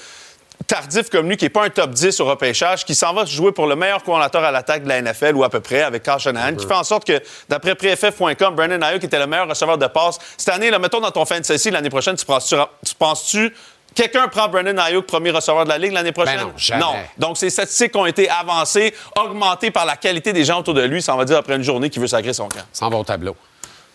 tardif 0.67 1.09
comme 1.09 1.29
lui, 1.29 1.37
qui 1.37 1.45
n'est 1.45 1.49
pas 1.49 1.65
un 1.65 1.69
top 1.69 1.91
10 1.91 2.19
au 2.19 2.25
repêchage, 2.25 2.85
qui 2.85 2.95
s'en 2.95 3.13
va 3.13 3.25
jouer 3.25 3.51
pour 3.51 3.67
le 3.67 3.75
meilleur 3.75 4.03
coordinateur 4.03 4.43
à 4.43 4.51
l'attaque 4.51 4.83
de 4.83 4.89
la 4.89 5.01
NFL 5.01 5.35
ou 5.35 5.43
à 5.43 5.49
peu 5.49 5.59
près 5.59 5.81
avec 5.81 6.03
Carl 6.03 6.19
Shanahan, 6.19 6.55
qui 6.55 6.65
fait 6.65 6.73
en 6.73 6.83
sorte 6.83 7.05
que, 7.05 7.21
d'après 7.49 7.75
PFF.com, 7.75 8.55
Brandon 8.55 8.81
Ayuk 8.81 9.03
était 9.03 9.19
le 9.19 9.27
meilleur 9.27 9.47
receveur 9.47 9.77
de 9.77 9.87
passe. 9.87 10.19
Cette 10.37 10.53
année, 10.53 10.69
là, 10.69 10.79
mettons 10.79 10.99
dans 10.99 11.11
ton 11.11 11.25
fantasy, 11.25 11.71
l'année 11.71 11.89
prochaine, 11.89 12.15
tu 12.15 12.25
penses-tu, 12.25 12.55
tu 12.85 12.95
penses-tu 12.95 13.53
Quelqu'un 13.95 14.27
prend 14.27 14.47
Brandon 14.47 14.77
Ayuk, 14.77 15.05
premier 15.05 15.29
receveur 15.29 15.65
de 15.65 15.69
la 15.69 15.77
Ligue 15.77 15.91
l'année 15.91 16.11
prochaine? 16.11 16.37
Ben 16.37 16.45
non, 16.45 16.53
jamais. 16.57 17.09
Donc, 17.17 17.37
ces 17.37 17.49
statistiques 17.49 17.95
ont 17.95 18.05
été 18.05 18.27
avancées, 18.27 18.93
augmentées 19.19 19.69
par 19.69 19.85
la 19.85 19.97
qualité 19.97 20.33
des 20.33 20.45
gens 20.45 20.59
autour 20.59 20.73
de 20.73 20.81
lui, 20.81 21.01
ça 21.01 21.13
on 21.13 21.17
va 21.17 21.25
dire 21.25 21.37
après 21.37 21.55
une 21.55 21.63
journée 21.63 21.89
qu'il 21.89 22.01
veut 22.01 22.07
sacrer 22.07 22.33
son 22.33 22.47
camp. 22.47 22.63
S'en 22.71 22.89
va 22.89 22.97
au 22.97 23.03
tableau. 23.03 23.35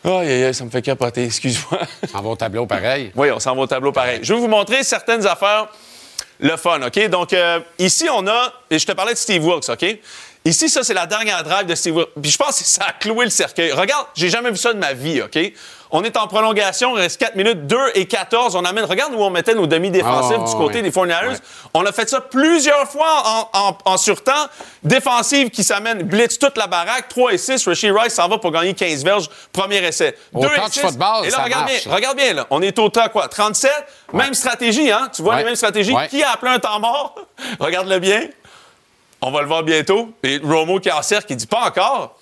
Aïe, 0.04 0.12
aïe, 0.12 0.44
aïe, 0.44 0.54
ça 0.54 0.64
me 0.64 0.70
fait 0.70 0.83
capoter, 0.83 1.24
excuse-moi. 1.24 1.81
S'en 2.12 2.22
va 2.22 2.28
au 2.28 2.37
tableau 2.37 2.66
pareil. 2.66 3.11
Oui, 3.16 3.31
on 3.33 3.40
s'en 3.40 3.57
va 3.57 3.62
au 3.62 3.66
tableau 3.66 3.90
pareil. 3.90 4.20
Je 4.22 4.33
vais 4.33 4.38
vous 4.38 4.46
montrer 4.48 4.85
certaines 4.85 5.26
affaires, 5.26 5.66
le 6.40 6.57
fun, 6.57 6.81
OK? 6.83 7.09
Donc, 7.09 7.33
euh, 7.33 7.61
ici, 7.79 8.09
on 8.11 8.27
a, 8.27 8.53
et 8.70 8.79
je 8.79 8.87
te 8.87 8.92
parlais 8.92 9.12
de 9.12 9.18
Steve 9.18 9.44
Wilkes, 9.44 9.68
OK? 9.68 9.85
Ici, 10.44 10.68
ça, 10.68 10.83
c'est 10.83 10.94
la 10.94 11.07
dernière 11.07 11.42
drive 11.42 11.66
de 11.66 11.74
Steve 11.74 11.96
Wilkes. 11.96 12.11
Puis 12.20 12.31
je 12.31 12.38
pense 12.38 12.59
que 12.59 12.64
ça 12.64 12.85
a 12.87 12.92
cloué 12.92 13.24
le 13.24 13.31
cercueil. 13.31 13.72
Regarde, 13.72 14.07
j'ai 14.14 14.29
jamais 14.29 14.51
vu 14.51 14.57
ça 14.57 14.72
de 14.72 14.79
ma 14.79 14.92
vie, 14.92 15.20
OK? 15.20 15.38
On 15.90 16.05
est 16.05 16.16
en 16.18 16.27
prolongation, 16.27 16.96
il 16.96 17.01
reste 17.01 17.18
4 17.18 17.35
minutes, 17.37 17.66
2 17.66 17.77
et 17.94 18.07
14. 18.07 18.55
On 18.57 18.64
amène, 18.64 18.85
regarde 18.85 19.14
où 19.14 19.22
on 19.22 19.31
mettait 19.31 19.55
nos 19.55 19.66
demi-défensifs 19.66 20.37
Ah, 20.38 20.44
du 20.51 20.55
côté 20.55 20.83
des 20.83 20.90
49ers. 20.90 21.29
Ouais. 21.31 21.37
On 21.72 21.85
a 21.87 21.92
fait 21.92 22.09
ça 22.09 22.20
plusieurs 22.20 22.87
fois 22.90 23.22
en, 23.55 23.59
en, 23.59 23.79
en 23.87 23.96
surtemps. 23.96 24.33
Défensive 24.83 25.48
qui 25.51 25.64
s'amène, 25.64 26.03
blitz 26.03 26.38
toute 26.38 26.59
la 26.59 26.66
baraque. 26.66 27.09
3 27.09 27.33
et 27.33 27.38
6, 27.38 27.66
Rishi 27.66 27.90
Rice 27.90 28.12
s'en 28.14 28.29
va 28.29 28.37
pour 28.38 28.51
gagner 28.51 28.74
15 28.74 29.03
verges, 29.03 29.31
premier 29.53 29.79
essai. 29.79 30.14
Au 30.35 30.40
Deux 30.42 30.48
et 30.53 30.61
touch 30.61 30.72
six. 30.72 30.81
football, 30.81 31.24
Et 31.24 31.31
là, 31.31 31.37
ça 31.37 31.44
regarde 31.44 31.62
marche, 31.64 31.83
bien, 31.85 31.90
là. 31.90 31.96
regarde 31.96 32.16
bien, 32.18 32.33
là. 32.35 32.46
On 32.51 32.61
est 32.62 32.79
au 32.79 32.88
temps, 32.90 33.09
quoi? 33.09 33.29
37? 33.29 33.70
Même 34.12 34.35
stratégie, 34.35 34.90
hein? 34.92 35.09
Tu 35.14 35.22
vois 35.22 35.33
Ouais. 35.35 35.38
les 35.40 35.44
mêmes 35.46 35.57
stratégies. 35.57 35.94
Qui 36.11 36.22
a 36.22 36.33
appelé 36.33 36.53
un 36.53 36.59
temps 36.59 36.79
mort? 36.81 37.14
Regarde-le 37.61 37.98
bien. 37.98 38.22
On 39.20 39.31
va 39.31 39.40
le 39.40 39.48
voir 39.48 39.62
bientôt. 39.62 40.11
Et 40.22 40.38
Romo 40.44 40.79
qui 40.81 40.92
en 40.92 41.03
sert, 41.03 41.24
qui 41.27 41.35
dit 41.35 41.46
pas 41.46 41.66
encore. 41.66 42.17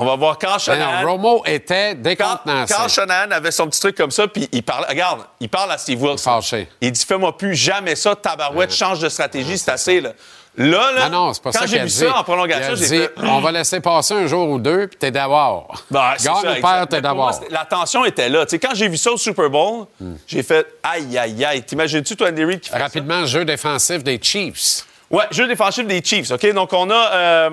On 0.00 0.04
va 0.04 0.16
voir 0.16 0.38
quand 0.38 0.52
Ben 0.52 0.58
Shanahan. 0.58 1.02
non, 1.02 1.10
Romo 1.12 1.42
était 1.46 1.94
Quand, 1.94 2.02
décontenancé. 2.02 2.74
quand 2.74 2.88
Shanahan 2.88 3.30
avait 3.30 3.50
son 3.50 3.66
petit 3.68 3.80
truc 3.80 3.96
comme 3.96 4.10
ça, 4.10 4.26
puis 4.28 4.48
il 4.52 4.62
parle, 4.62 4.86
regarde, 4.88 5.20
il 5.40 5.48
parle 5.48 5.72
à 5.72 5.78
Steve. 5.78 5.98
Fâché. 6.18 6.68
Il 6.80 6.92
dit 6.92 7.04
Fais-moi 7.04 7.36
plus 7.36 7.54
jamais 7.54 7.96
ça, 7.96 8.14
tabarouette, 8.16 8.72
change 8.72 9.00
de 9.00 9.08
stratégie, 9.08 9.58
c'est 9.58 9.70
assez. 9.70 10.00
Là, 10.00 10.10
là, 10.56 10.90
là 10.92 11.02
Ah 11.04 11.08
non, 11.08 11.32
c'est 11.34 11.42
pas 11.42 11.52
quand 11.52 11.66
j'ai 11.66 11.78
vu 11.80 11.84
dit. 11.86 11.90
ça 11.92 12.18
en 12.18 12.24
prolongation, 12.24 12.74
j'ai 12.74 12.86
dit, 13.00 13.06
on 13.18 13.40
va 13.40 13.52
laisser 13.52 13.78
passer 13.80 14.14
un 14.14 14.26
jour 14.26 14.48
ou 14.48 14.58
deux, 14.58 14.88
puis 14.88 14.96
t'es 14.98 15.10
d'avoir. 15.10 15.66
Ben, 15.90 16.14
Gagne 16.22 16.34
ou 16.34 16.86
t'es 16.86 16.96
c'était- 16.96 17.52
La 17.52 17.64
tension 17.64 18.04
était 18.04 18.28
là. 18.28 18.44
Quand 18.60 18.74
j'ai 18.74 18.88
vu 18.88 18.96
ça 18.96 19.12
au 19.12 19.16
Super 19.16 19.50
Bowl, 19.50 19.86
Hmm. 20.00 20.14
j'ai 20.26 20.42
fait 20.42 20.66
aïe, 20.82 21.16
aïe, 21.16 21.44
aïe. 21.44 21.62
T'imagines-tu, 21.62 22.16
toi, 22.16 22.28
Andy 22.30 22.44
Reid, 22.44 22.60
qui 22.60 22.70
fait 22.70 22.78
Rapidement, 22.78 23.24
jeu 23.26 23.44
défensif 23.44 24.02
des 24.02 24.18
Chiefs. 24.22 24.84
Ouais, 25.10 25.24
jeu 25.30 25.46
défensif 25.46 25.86
des 25.86 26.02
Chiefs. 26.04 26.30
OK? 26.32 26.52
Donc, 26.52 26.72
on 26.72 26.90
a. 26.90 27.10
euh, 27.12 27.50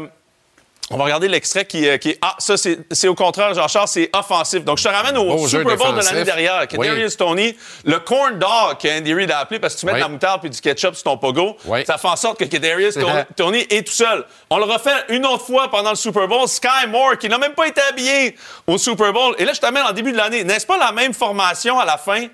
on 0.91 0.97
va 0.97 1.05
regarder 1.05 1.27
l'extrait 1.27 1.65
qui, 1.65 1.87
euh, 1.89 1.97
qui 1.97 2.11
est. 2.11 2.19
Ah, 2.21 2.35
ça, 2.37 2.57
c'est 2.57 2.77
c'est 2.91 3.07
au 3.07 3.15
contraire, 3.15 3.53
Jean-Charles, 3.55 3.87
c'est 3.87 4.09
offensif. 4.15 4.63
Donc, 4.63 4.77
je 4.77 4.83
te 4.83 4.89
ramène 4.89 5.17
au 5.17 5.35
Beau 5.35 5.47
Super 5.47 5.75
Bowl 5.77 5.95
de 5.95 6.03
l'année 6.05 6.23
dernière, 6.23 6.67
que 6.67 6.77
Oui. 6.77 6.87
Darius 6.87 7.17
Tony, 7.17 7.57
le 7.85 7.97
corn 7.99 8.37
dog 8.37 8.77
qu'Andy 8.79 9.13
Reid 9.13 9.31
a 9.31 9.39
appelé 9.39 9.59
parce 9.59 9.73
que 9.75 9.79
tu 9.79 9.85
mets 9.87 9.93
Oui. 9.93 9.97
de 9.99 10.03
la 10.03 10.09
moutarde 10.09 10.41
puis 10.41 10.49
du 10.51 10.61
ketchup 10.61 10.93
sur 10.93 11.03
ton 11.03 11.17
pogo, 11.17 11.57
Oui. 11.65 11.83
ça 11.87 11.97
fait 11.97 12.07
en 12.07 12.15
sorte 12.15 12.37
que, 12.37 12.45
que 12.45 12.57
Darius 12.57 12.97
Tony 13.35 13.65
est 13.69 13.87
tout 13.87 13.93
seul. 13.93 14.25
On 14.51 14.57
le 14.59 14.65
refait 14.65 14.91
une 15.09 15.25
autre 15.25 15.45
fois 15.45 15.69
pendant 15.71 15.89
le 15.89 15.95
Super 15.95 16.27
Bowl. 16.27 16.47
Sky 16.47 16.87
Moore, 16.87 17.17
qui 17.17 17.29
n'a 17.29 17.39
même 17.39 17.53
pas 17.53 17.65
été 17.67 17.81
habillé 17.89 18.35
au 18.67 18.77
Super 18.77 19.11
Bowl. 19.11 19.33
Et 19.39 19.45
là, 19.45 19.53
je 19.53 19.59
t'amène 19.59 19.83
en 19.83 19.91
début 19.91 20.11
de 20.11 20.17
l'année. 20.17 20.43
N'est-ce 20.43 20.67
pas 20.67 20.77
la 20.77 20.91
même 20.91 21.13
formation 21.15 21.79
à 21.79 21.85
la 21.85 21.97
fin? 21.97 22.27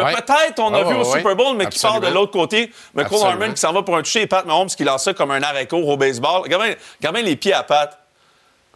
Que 0.00 0.04
Ouais. 0.04 0.12
peut-être 0.14 0.58
on 0.58 0.74
a 0.74 0.80
Ah, 0.80 0.84
vu 0.84 0.94
au. 0.94 1.04
Super 1.04 1.34
Bowl, 1.36 1.56
mais 1.56 1.66
qui 1.66 1.78
part 1.78 2.00
de 2.00 2.08
l'autre 2.08 2.32
côté. 2.32 2.70
McCall. 2.94 3.18
Harmon 3.24 3.50
qui 3.52 3.60
s'en 3.60 3.72
va 3.72 3.82
pour 3.82 3.96
un 3.96 4.02
toucher 4.02 4.22
et 4.22 4.26
Pat 4.26 4.44
Mahomes 4.44 4.68
qui 4.68 4.84
lance 4.84 5.04
ça 5.04 5.14
comme 5.14 5.30
un 5.30 5.42
arrêt-court 5.42 5.88
au 5.88 5.96
baseball. 5.96 6.42
Regarde 6.42 6.64
bien, 6.64 6.74
regarde 7.00 7.14
bien 7.16 7.24
les 7.24 7.36
pieds 7.36 7.52
à 7.54 7.62
Pat. 7.62 7.98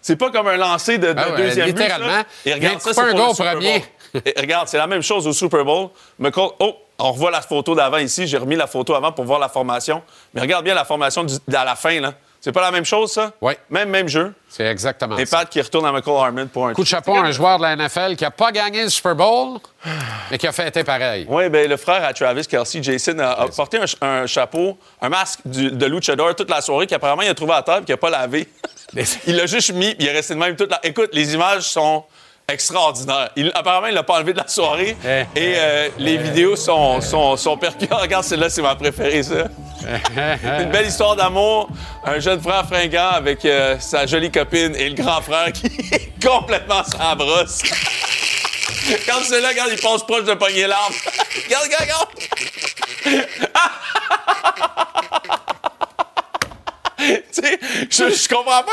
C'est 0.00 0.16
pas 0.16 0.30
comme 0.30 0.48
un 0.48 0.56
lancer 0.56 0.96
de, 0.96 1.12
de 1.12 1.14
Ah 1.18 1.30
ouais, 1.30 1.36
deuxième 1.36 1.66
littéralement. 1.66 2.06
but. 2.20 2.26
vient 2.46 2.54
regarde 2.54 2.80
ça, 2.80 2.94
c'est 2.94 3.00
un 3.02 3.52
premier. 3.52 3.84
Et 4.24 4.34
regarde, 4.40 4.66
c'est 4.68 4.78
la 4.78 4.86
même 4.86 5.02
chose 5.02 5.26
au 5.26 5.32
Super 5.34 5.62
Bowl. 5.64 5.90
McCall, 6.18 6.48
oh, 6.58 6.74
on 6.98 7.12
revoit 7.12 7.30
la 7.30 7.42
photo 7.42 7.74
d'avant 7.74 7.98
ici. 7.98 8.26
J'ai 8.26 8.38
remis 8.38 8.56
la 8.56 8.66
photo 8.66 8.94
avant 8.94 9.12
pour 9.12 9.24
voir 9.26 9.38
la 9.38 9.48
formation. 9.50 10.02
Mais 10.34 10.40
regarde 10.40 10.64
bien 10.64 10.74
la 10.74 10.84
formation 10.86 11.22
du- 11.22 11.34
à 11.54 11.64
la 11.66 11.76
fin, 11.76 12.00
là. 12.00 12.14
C'est 12.42 12.52
pas 12.52 12.62
la 12.62 12.70
même 12.70 12.86
chose, 12.86 13.12
ça? 13.12 13.32
Oui. 13.42 13.52
Même, 13.68 13.90
même 13.90 14.08
jeu? 14.08 14.32
C'est 14.48 14.64
exactement 14.64 15.18
Et 15.18 15.26
ça. 15.26 15.38
Pat 15.40 15.48
qui 15.50 15.60
retourne 15.60 15.84
à 15.84 15.92
McCall 15.92 16.16
Harmon 16.16 16.46
pour 16.46 16.66
un 16.68 16.72
Coup 16.72 16.82
de 16.82 16.86
chapeau 16.88 17.14
à 17.14 17.20
un 17.20 17.32
joueur 17.32 17.58
de 17.58 17.64
la 17.64 17.76
NFL 17.76 18.16
qui 18.16 18.24
n'a 18.24 18.30
pas 18.30 18.50
gagné 18.50 18.82
le 18.84 18.88
Super 18.88 19.14
Bowl, 19.14 19.58
mais 20.30 20.38
qui 20.38 20.46
a 20.46 20.52
fêté 20.52 20.82
pareil. 20.82 21.26
Oui, 21.28 21.50
ben 21.50 21.68
le 21.68 21.76
frère 21.76 22.02
à 22.02 22.14
Travis 22.14 22.46
Kelsey, 22.46 22.82
Jason, 22.82 23.18
a, 23.18 23.32
a 23.42 23.48
porté 23.48 23.76
un, 23.76 23.86
ch- 23.86 23.96
un 24.00 24.26
chapeau, 24.26 24.78
un 25.02 25.10
masque 25.10 25.40
du- 25.44 25.70
de 25.70 25.86
luchador 25.86 26.34
toute 26.34 26.48
la 26.50 26.62
soirée 26.62 26.86
qu'apparemment 26.86 27.22
il 27.22 27.28
a 27.28 27.34
trouvé 27.34 27.52
à 27.52 27.62
terre 27.62 27.78
et 27.78 27.84
qu'il 27.84 27.92
n'a 27.92 27.98
pas 27.98 28.10
lavé. 28.10 28.48
il 29.26 29.36
l'a 29.36 29.44
juste 29.46 29.72
mis 29.74 29.94
puis 29.94 30.06
il 30.06 30.08
est 30.08 30.12
resté 30.12 30.34
de 30.34 30.38
même 30.38 30.56
toute 30.56 30.70
la... 30.70 30.80
Écoute, 30.82 31.10
les 31.12 31.34
images 31.34 31.62
sont 31.64 32.04
extraordinaires. 32.52 33.30
Il- 33.36 33.50
apparemment, 33.54 33.86
il 33.88 33.94
l'a 33.94 34.02
pas 34.02 34.14
enlevé 34.16 34.32
de 34.32 34.38
la 34.38 34.48
soirée 34.48 34.96
Eh. 35.04 35.20
et 35.38 35.54
euh, 35.56 35.88
les 35.98 36.16
vidéos 36.16 36.56
sont, 36.56 37.00
sont, 37.00 37.36
sont 37.36 37.56
percutantes. 37.56 38.00
Regarde, 38.02 38.24
celle-là, 38.24 38.50
c'est 38.50 38.62
ma 38.62 38.74
préférée, 38.74 39.22
ça. 39.22 39.44
Une 40.60 40.70
belle 40.70 40.86
histoire 40.86 41.16
d'amour. 41.16 41.68
Un 42.04 42.18
jeune 42.20 42.40
frère 42.40 42.66
fringant 42.66 43.10
avec 43.10 43.44
euh, 43.44 43.76
sa 43.80 44.06
jolie 44.06 44.30
copine 44.30 44.74
et 44.76 44.88
le 44.90 44.94
grand 44.94 45.20
frère 45.22 45.52
qui 45.52 45.66
est 45.66 46.12
complètement 46.26 46.82
sans 46.84 47.16
brosse. 47.16 47.62
Quand 49.06 49.20
c'est 49.24 49.40
là, 49.40 49.48
regarde, 49.48 49.70
il 49.72 49.80
passe 49.80 50.02
proche 50.02 50.24
de 50.24 50.34
pogner 50.34 50.66
l'arbre. 50.66 50.94
regarde, 51.44 51.64
regarde, 51.64 52.08
regarde. 53.04 53.28
Tu 57.42 57.86
sais, 57.90 58.10
je, 58.10 58.14
je 58.14 58.28
comprends 58.28 58.62
pas. 58.62 58.72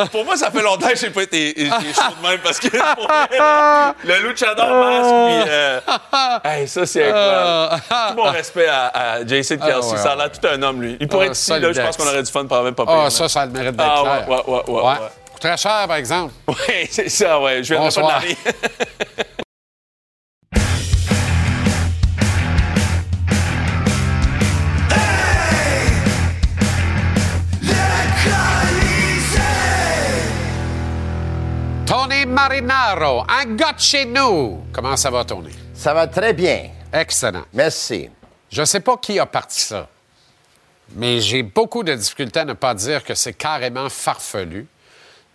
Comme, 0.00 0.08
Pour 0.10 0.24
moi, 0.24 0.36
ça 0.36 0.50
fait 0.50 0.62
longtemps 0.62 0.88
que 0.88 0.96
j'ai 0.96 1.10
pas 1.10 1.22
été, 1.22 1.54
chaud 1.68 2.14
de 2.22 2.28
même 2.28 2.38
parce 2.42 2.58
que 2.58 2.68
pour 2.68 3.08
le 4.04 4.28
luchador 4.28 4.68
masque, 4.68 5.44
puis. 5.44 5.50
euh, 5.52 5.80
hey, 6.44 6.68
ça, 6.68 6.86
c'est 6.86 7.04
incroyable. 7.08 7.82
Tout 8.10 8.16
mon 8.16 8.30
respect 8.30 8.66
à, 8.68 8.86
à 8.86 9.26
Jason 9.26 9.56
Kelsey. 9.56 9.72
Ah, 9.74 9.80
ouais, 9.92 9.96
ça 9.98 10.12
a 10.12 10.16
l'air 10.16 10.30
tout 10.32 10.46
un 10.46 10.62
homme, 10.62 10.82
lui. 10.82 10.96
Il 11.00 11.08
pourrait 11.08 11.26
Ah, 11.26 11.30
être 11.30 11.36
ici, 11.38 11.50
là, 11.50 11.72
je 11.72 11.80
pense 11.80 11.96
qu'on 11.96 12.06
aurait 12.06 12.22
du 12.22 12.30
fun 12.30 12.46
par 12.46 12.62
même 12.62 12.74
pas 12.74 12.84
Ah, 12.86 13.10
ça, 13.10 13.28
ça 13.28 13.42
a 13.42 13.46
le 13.46 13.52
mérite 13.52 13.76
d'être 13.76 13.88
Ah, 13.88 14.02
clair. 14.24 14.28
ouais, 14.28 14.42
ouais, 14.46 14.62
ouais, 14.68 14.74
ouais, 14.74 14.82
ouais. 14.82 14.96
Très 15.40 15.56
cher, 15.58 15.84
par 15.86 15.96
exemple. 15.96 16.32
Oui, 16.48 16.54
c'est 16.90 17.08
ça, 17.10 17.38
ouais. 17.40 17.62
Je 17.62 17.74
viendrai 17.74 17.90
pas 17.90 18.00
de 18.00 18.00
Bonsoir. 18.00 18.22
Marinaro, 32.44 33.24
un 33.26 33.54
gars 33.56 33.72
de 33.72 33.80
chez 33.80 34.04
nous. 34.04 34.64
Comment 34.70 34.98
ça 34.98 35.10
va, 35.10 35.24
Tony? 35.24 35.48
Ça 35.72 35.94
va 35.94 36.06
très 36.06 36.34
bien. 36.34 36.68
Excellent. 36.92 37.44
Merci. 37.54 38.10
Je 38.50 38.60
ne 38.60 38.66
sais 38.66 38.80
pas 38.80 38.98
qui 38.98 39.18
a 39.18 39.24
parti 39.24 39.62
ça, 39.62 39.88
mais 40.94 41.22
j'ai 41.22 41.42
beaucoup 41.42 41.82
de 41.82 41.94
difficultés 41.94 42.40
à 42.40 42.44
ne 42.44 42.52
pas 42.52 42.74
dire 42.74 43.02
que 43.02 43.14
c'est 43.14 43.32
carrément 43.32 43.88
farfelu. 43.88 44.66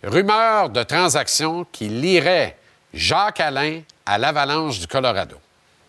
Rumeur 0.04 0.70
de 0.70 0.84
transaction 0.84 1.66
qui 1.72 1.88
lirait 1.88 2.56
Jacques 2.94 3.40
Alain 3.40 3.80
à 4.06 4.16
l'Avalanche 4.16 4.78
du 4.78 4.86
Colorado. 4.86 5.34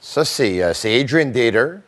Ça, 0.01 0.25
c'est 0.25 0.63
euh, 0.63 0.71
Adrian 0.71 1.27
Dater 1.27 1.81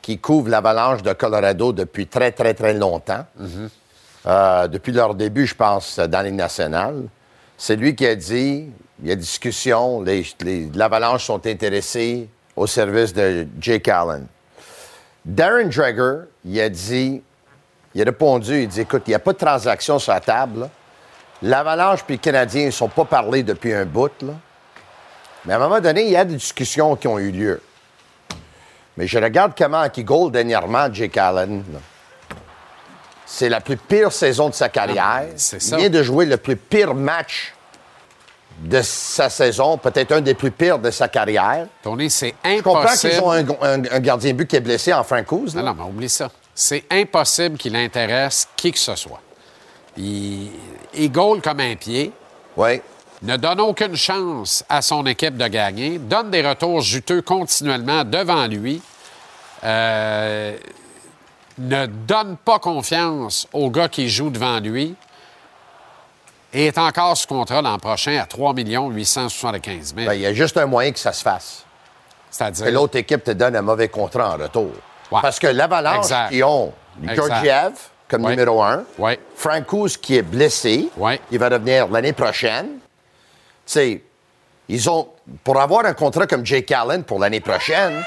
qui 0.00 0.18
couvre 0.18 0.48
l'avalanche 0.48 1.02
de 1.02 1.12
Colorado 1.12 1.74
depuis 1.74 2.06
très, 2.06 2.32
très, 2.32 2.54
très 2.54 2.72
longtemps. 2.72 3.26
Euh, 4.24 4.66
depuis 4.66 4.92
leur 4.92 5.14
début, 5.14 5.46
je 5.46 5.54
pense, 5.54 5.98
dans 5.98 6.22
les 6.22 6.30
nationales. 6.30 7.02
C'est 7.64 7.76
lui 7.76 7.94
qui 7.94 8.04
a 8.08 8.16
dit, 8.16 8.66
il 9.00 9.08
y 9.08 9.12
a 9.12 9.14
discussion, 9.14 10.04
l'avalanche 10.74 11.26
sont 11.26 11.46
intéressés 11.46 12.28
au 12.56 12.66
service 12.66 13.14
de 13.14 13.46
Jake 13.60 13.86
Allen. 13.86 14.26
Darren 15.24 15.68
Dreger, 15.68 16.24
il 16.44 16.60
a 16.60 16.68
dit, 16.68 17.22
il 17.94 18.02
a 18.02 18.04
répondu, 18.04 18.62
il 18.62 18.66
dit, 18.66 18.80
écoute, 18.80 19.04
il 19.06 19.10
n'y 19.10 19.14
a 19.14 19.20
pas 19.20 19.32
de 19.32 19.38
transaction 19.38 20.00
sur 20.00 20.12
la 20.12 20.18
table. 20.18 20.68
L'avalanche 21.40 22.02
puis 22.02 22.16
le 22.16 22.20
Canadien 22.20 22.66
ne 22.66 22.72
sont 22.72 22.88
pas 22.88 23.04
parlé 23.04 23.44
depuis 23.44 23.72
un 23.72 23.84
bout. 23.84 24.10
Là. 24.22 24.32
Mais 25.44 25.52
à 25.52 25.56
un 25.58 25.60
moment 25.60 25.80
donné, 25.80 26.02
il 26.02 26.10
y 26.10 26.16
a 26.16 26.24
des 26.24 26.34
discussions 26.34 26.96
qui 26.96 27.06
ont 27.06 27.20
eu 27.20 27.30
lieu. 27.30 27.62
Mais 28.96 29.06
je 29.06 29.20
regarde 29.20 29.52
comment 29.56 29.88
qui 29.88 30.02
goal 30.02 30.32
dernièrement, 30.32 30.92
Jake 30.92 31.16
Allen. 31.16 31.62
là. 31.72 31.78
C'est 33.26 33.48
la 33.48 33.60
plus 33.60 33.76
pire 33.76 34.12
saison 34.12 34.48
de 34.48 34.54
sa 34.54 34.68
carrière. 34.68 35.24
c'est 35.36 35.56
il 35.56 35.62
ça. 35.62 35.76
vient 35.76 35.90
de 35.90 36.02
jouer 36.02 36.26
le 36.26 36.36
plus 36.36 36.56
pire 36.56 36.94
match 36.94 37.54
de 38.60 38.80
sa 38.82 39.28
saison, 39.30 39.78
peut-être 39.78 40.12
un 40.12 40.20
des 40.20 40.34
plus 40.34 40.50
pires 40.50 40.78
de 40.78 40.90
sa 40.90 41.08
carrière. 41.08 41.66
Tony, 41.82 42.10
c'est 42.10 42.34
Je 42.44 42.60
comprends 42.60 42.80
impossible. 42.82 43.12
qu'ils 43.14 43.22
ont 43.22 43.30
un, 43.32 43.48
un- 43.62 43.84
un 43.90 44.00
gardien 44.00 44.34
but 44.34 44.46
qui 44.48 44.56
est 44.56 44.60
blessé 44.60 44.92
en 44.92 45.02
Francouz. 45.02 45.54
Non, 45.56 45.62
non, 45.62 45.74
mais 45.74 45.82
oublie 45.84 46.08
ça. 46.08 46.30
C'est 46.54 46.84
impossible 46.90 47.56
qu'il 47.56 47.74
intéresse 47.74 48.46
qui 48.56 48.70
que 48.72 48.78
ce 48.78 48.94
soit. 48.94 49.20
Il, 49.96 50.50
il 50.94 51.10
goal 51.10 51.40
comme 51.40 51.60
un 51.60 51.74
pied. 51.76 52.12
Oui. 52.56 52.80
Ne 53.22 53.36
donne 53.36 53.60
aucune 53.60 53.96
chance 53.96 54.64
à 54.68 54.82
son 54.82 55.06
équipe 55.06 55.36
de 55.36 55.46
gagner. 55.48 55.98
Donne 55.98 56.30
des 56.30 56.46
retours 56.46 56.80
juteux 56.82 57.22
continuellement 57.22 58.04
devant 58.04 58.46
lui. 58.46 58.82
Euh, 59.64 60.56
ne 61.58 61.86
donne 61.86 62.36
pas 62.36 62.58
confiance 62.58 63.46
aux 63.52 63.70
gars 63.70 63.88
qui 63.88 64.08
jouent 64.08 64.30
devant 64.30 64.58
lui. 64.60 64.94
Et 66.54 66.66
est 66.66 66.76
encore 66.78 67.16
sous 67.16 67.26
contrat 67.26 67.62
l'an 67.62 67.78
prochain 67.78 68.18
à 68.20 68.26
3 68.26 68.52
875 68.54 69.94
000. 69.94 70.06
Ben, 70.06 70.12
il 70.14 70.20
y 70.20 70.26
a 70.26 70.34
juste 70.34 70.56
un 70.58 70.66
moyen 70.66 70.92
que 70.92 70.98
ça 70.98 71.12
se 71.12 71.22
fasse. 71.22 71.64
C'est-à-dire? 72.30 72.66
Que 72.66 72.70
l'autre 72.70 72.96
équipe 72.96 73.24
te 73.24 73.30
donne 73.30 73.56
un 73.56 73.62
mauvais 73.62 73.88
contrat 73.88 74.34
en 74.34 74.36
retour. 74.36 74.70
Parce 75.10 75.38
que 75.38 75.46
l'Avalanche, 75.46 76.06
qui 76.30 76.42
ont. 76.42 76.72
Georgiev 77.14 77.72
comme 78.08 78.24
Ouais. 78.24 78.30
numéro 78.32 78.62
un, 78.62 78.84
Ouais. 78.98 79.18
Francouz 79.34 79.96
qui 79.96 80.16
est 80.16 80.22
blessé, 80.22 80.90
il 81.30 81.38
va 81.38 81.48
revenir 81.48 81.88
l'année 81.88 82.12
prochaine. 82.12 82.66
Tu 82.66 83.72
sais, 83.72 84.02
ils 84.68 84.90
ont, 84.90 85.08
pour 85.42 85.58
avoir 85.58 85.86
un 85.86 85.94
contrat 85.94 86.26
comme 86.26 86.44
Jake 86.44 86.70
Allen 86.70 87.04
pour 87.04 87.18
l'année 87.18 87.40
prochaine, 87.40 88.02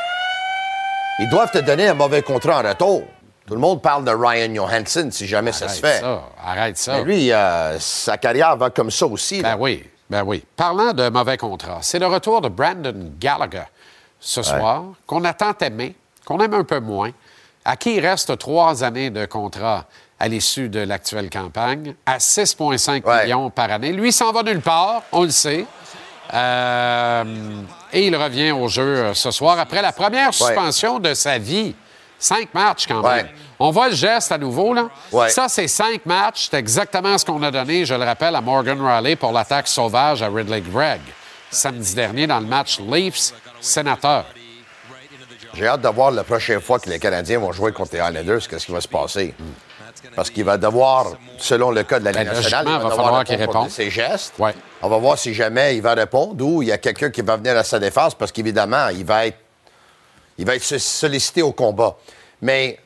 ils 1.18 1.30
doivent 1.30 1.50
te 1.52 1.58
donner 1.58 1.88
un 1.88 1.96
mauvais 1.96 2.22
contrat 2.22 2.60
en 2.60 2.68
retour. 2.68 3.04
Tout 3.48 3.54
le 3.54 3.60
monde 3.60 3.82
parle 3.82 4.04
de 4.06 4.12
Ryan 4.12 4.54
Johansson 4.56 5.10
si 5.12 5.28
jamais 5.28 5.52
ça 5.52 5.70
se 5.70 5.84
Arrête 5.86 5.96
fait. 5.96 6.02
ça, 6.02 6.24
arrête 6.44 6.78
ça. 6.78 6.94
Mais 6.98 7.04
lui, 7.04 7.32
euh, 7.32 7.80
sa 7.80 8.18
carrière 8.18 8.58
va 8.58 8.72
comme 8.72 8.90
ça 8.90 9.06
aussi. 9.06 9.42
là. 9.42 9.56
Ben 9.56 9.62
oui, 9.62 9.84
ben 10.10 10.24
oui. 10.24 10.44
Parlant 10.56 10.94
de 10.94 11.10
mauvais 11.10 11.38
contrats, 11.38 11.80
c'est 11.82 12.00
le 12.00 12.08
retour 12.08 12.42
de 12.42 12.50
Brandon 12.50 13.12
Gallagher 13.20 13.64
ce 14.20 14.42
soir, 14.42 14.84
qu'on 15.06 15.24
a 15.26 15.34
tant 15.34 15.54
aimé, 15.62 15.96
qu'on 16.26 16.40
aime 16.40 16.56
un 16.56 16.64
peu 16.64 16.80
moins, 16.80 17.12
à 17.64 17.76
qui 17.76 17.96
il 17.98 18.00
reste 18.06 18.36
trois 18.40 18.84
années 18.84 19.12
de 19.12 19.26
contrat 19.26 19.86
à 20.20 20.28
l'issue 20.28 20.70
de 20.70 20.80
l'actuelle 20.80 21.30
campagne, 21.30 21.94
à 22.06 22.18
6,5 22.18 23.04
millions 23.24 23.50
par 23.52 23.70
année. 23.72 23.92
Lui, 23.92 24.12
s'en 24.12 24.32
va 24.32 24.42
nulle 24.42 24.62
part, 24.62 25.04
on 25.12 25.24
le 25.24 25.30
sait. 25.30 25.66
Euh, 26.34 27.24
et 27.94 28.08
il 28.08 28.16
revient 28.16 28.52
au 28.52 28.68
jeu 28.68 28.82
euh, 28.82 29.14
ce 29.14 29.30
soir 29.30 29.60
après 29.60 29.82
la 29.84 29.92
première 29.92 30.34
suspension 30.34 30.98
de 31.00 31.14
sa 31.14 31.38
vie. 31.38 31.76
Cinq 32.26 32.54
matchs 32.56 32.88
quand 32.88 33.04
même. 33.04 33.28
On 33.60 33.70
voit 33.70 33.90
le 33.90 33.96
geste 33.96 34.32
à 34.32 34.38
nouveau. 34.40 34.74
Là. 34.74 34.90
Ouais. 35.12 35.30
Ça, 35.30 35.48
c'est 35.48 35.68
cinq 35.68 36.04
matchs. 36.08 36.48
C'est 36.50 36.58
exactement 36.58 37.16
ce 37.20 37.24
qu'on 37.24 37.42
a 37.44 37.52
donné, 37.52 37.86
je 37.86 37.94
le 37.94 38.04
rappelle, 38.04 38.36
à 38.36 38.42
Morgan 38.42 38.82
Riley 38.82 39.16
pour 39.16 39.32
l'attaque 39.32 39.68
sauvage 39.68 40.24
à 40.24 40.28
Ridley 40.30 40.62
Gregg 40.62 41.02
samedi 41.52 41.94
dernier 41.94 42.26
dans 42.26 42.40
le 42.40 42.48
match 42.48 42.80
Leafs-Sénateur. 42.80 44.26
J'ai 45.54 45.68
hâte 45.68 45.82
de 45.82 45.88
voir 45.90 46.10
la 46.12 46.24
prochaine 46.24 46.60
fois 46.62 46.80
que 46.80 46.90
les 46.90 46.98
Canadiens 47.00 47.38
vont 47.40 47.52
jouer 47.52 47.72
contre 47.72 47.94
les 47.94 48.00
Islanders, 48.00 48.48
qu'est-ce 48.50 48.66
qui 48.66 48.72
va 48.72 48.82
se 48.82 48.88
passer. 48.88 49.34
Parce 50.16 50.30
qu'il 50.32 50.44
va 50.44 50.58
devoir, 50.58 51.06
selon 51.38 51.70
le 51.72 51.84
cas 51.84 52.00
de 52.00 52.06
la 52.06 52.12
Ligue 52.12 52.28
Ben, 52.28 52.34
nationale, 52.34 52.66
il 52.68 52.72
va 52.72 52.78
devoir 52.78 52.96
falloir 52.96 53.24
qu'il 53.24 53.36
réponde. 53.38 53.70
ses 53.70 53.90
gestes. 53.92 54.34
Ouais. 54.40 54.54
On 54.82 54.90
va 54.90 54.98
voir 54.98 55.18
si 55.20 55.34
jamais 55.34 55.76
il 55.76 55.82
va 55.82 55.94
répondre 55.94 56.44
ou 56.44 56.62
il 56.64 56.70
y 56.70 56.72
a 56.72 56.78
quelqu'un 56.80 57.12
qui 57.12 57.22
va 57.22 57.38
venir 57.38 57.56
à 57.56 57.64
sa 57.64 57.78
défense 57.80 58.16
parce 58.16 58.32
qu'évidemment, 58.32 58.88
il 58.90 59.06
va 59.06 59.28
être, 59.28 59.38
il 60.38 60.46
va 60.46 60.56
être 60.56 60.64
so- 60.64 60.78
sollicité 60.80 61.42
au 61.42 61.54
combat. 61.54 61.96
Mais, 62.46 62.78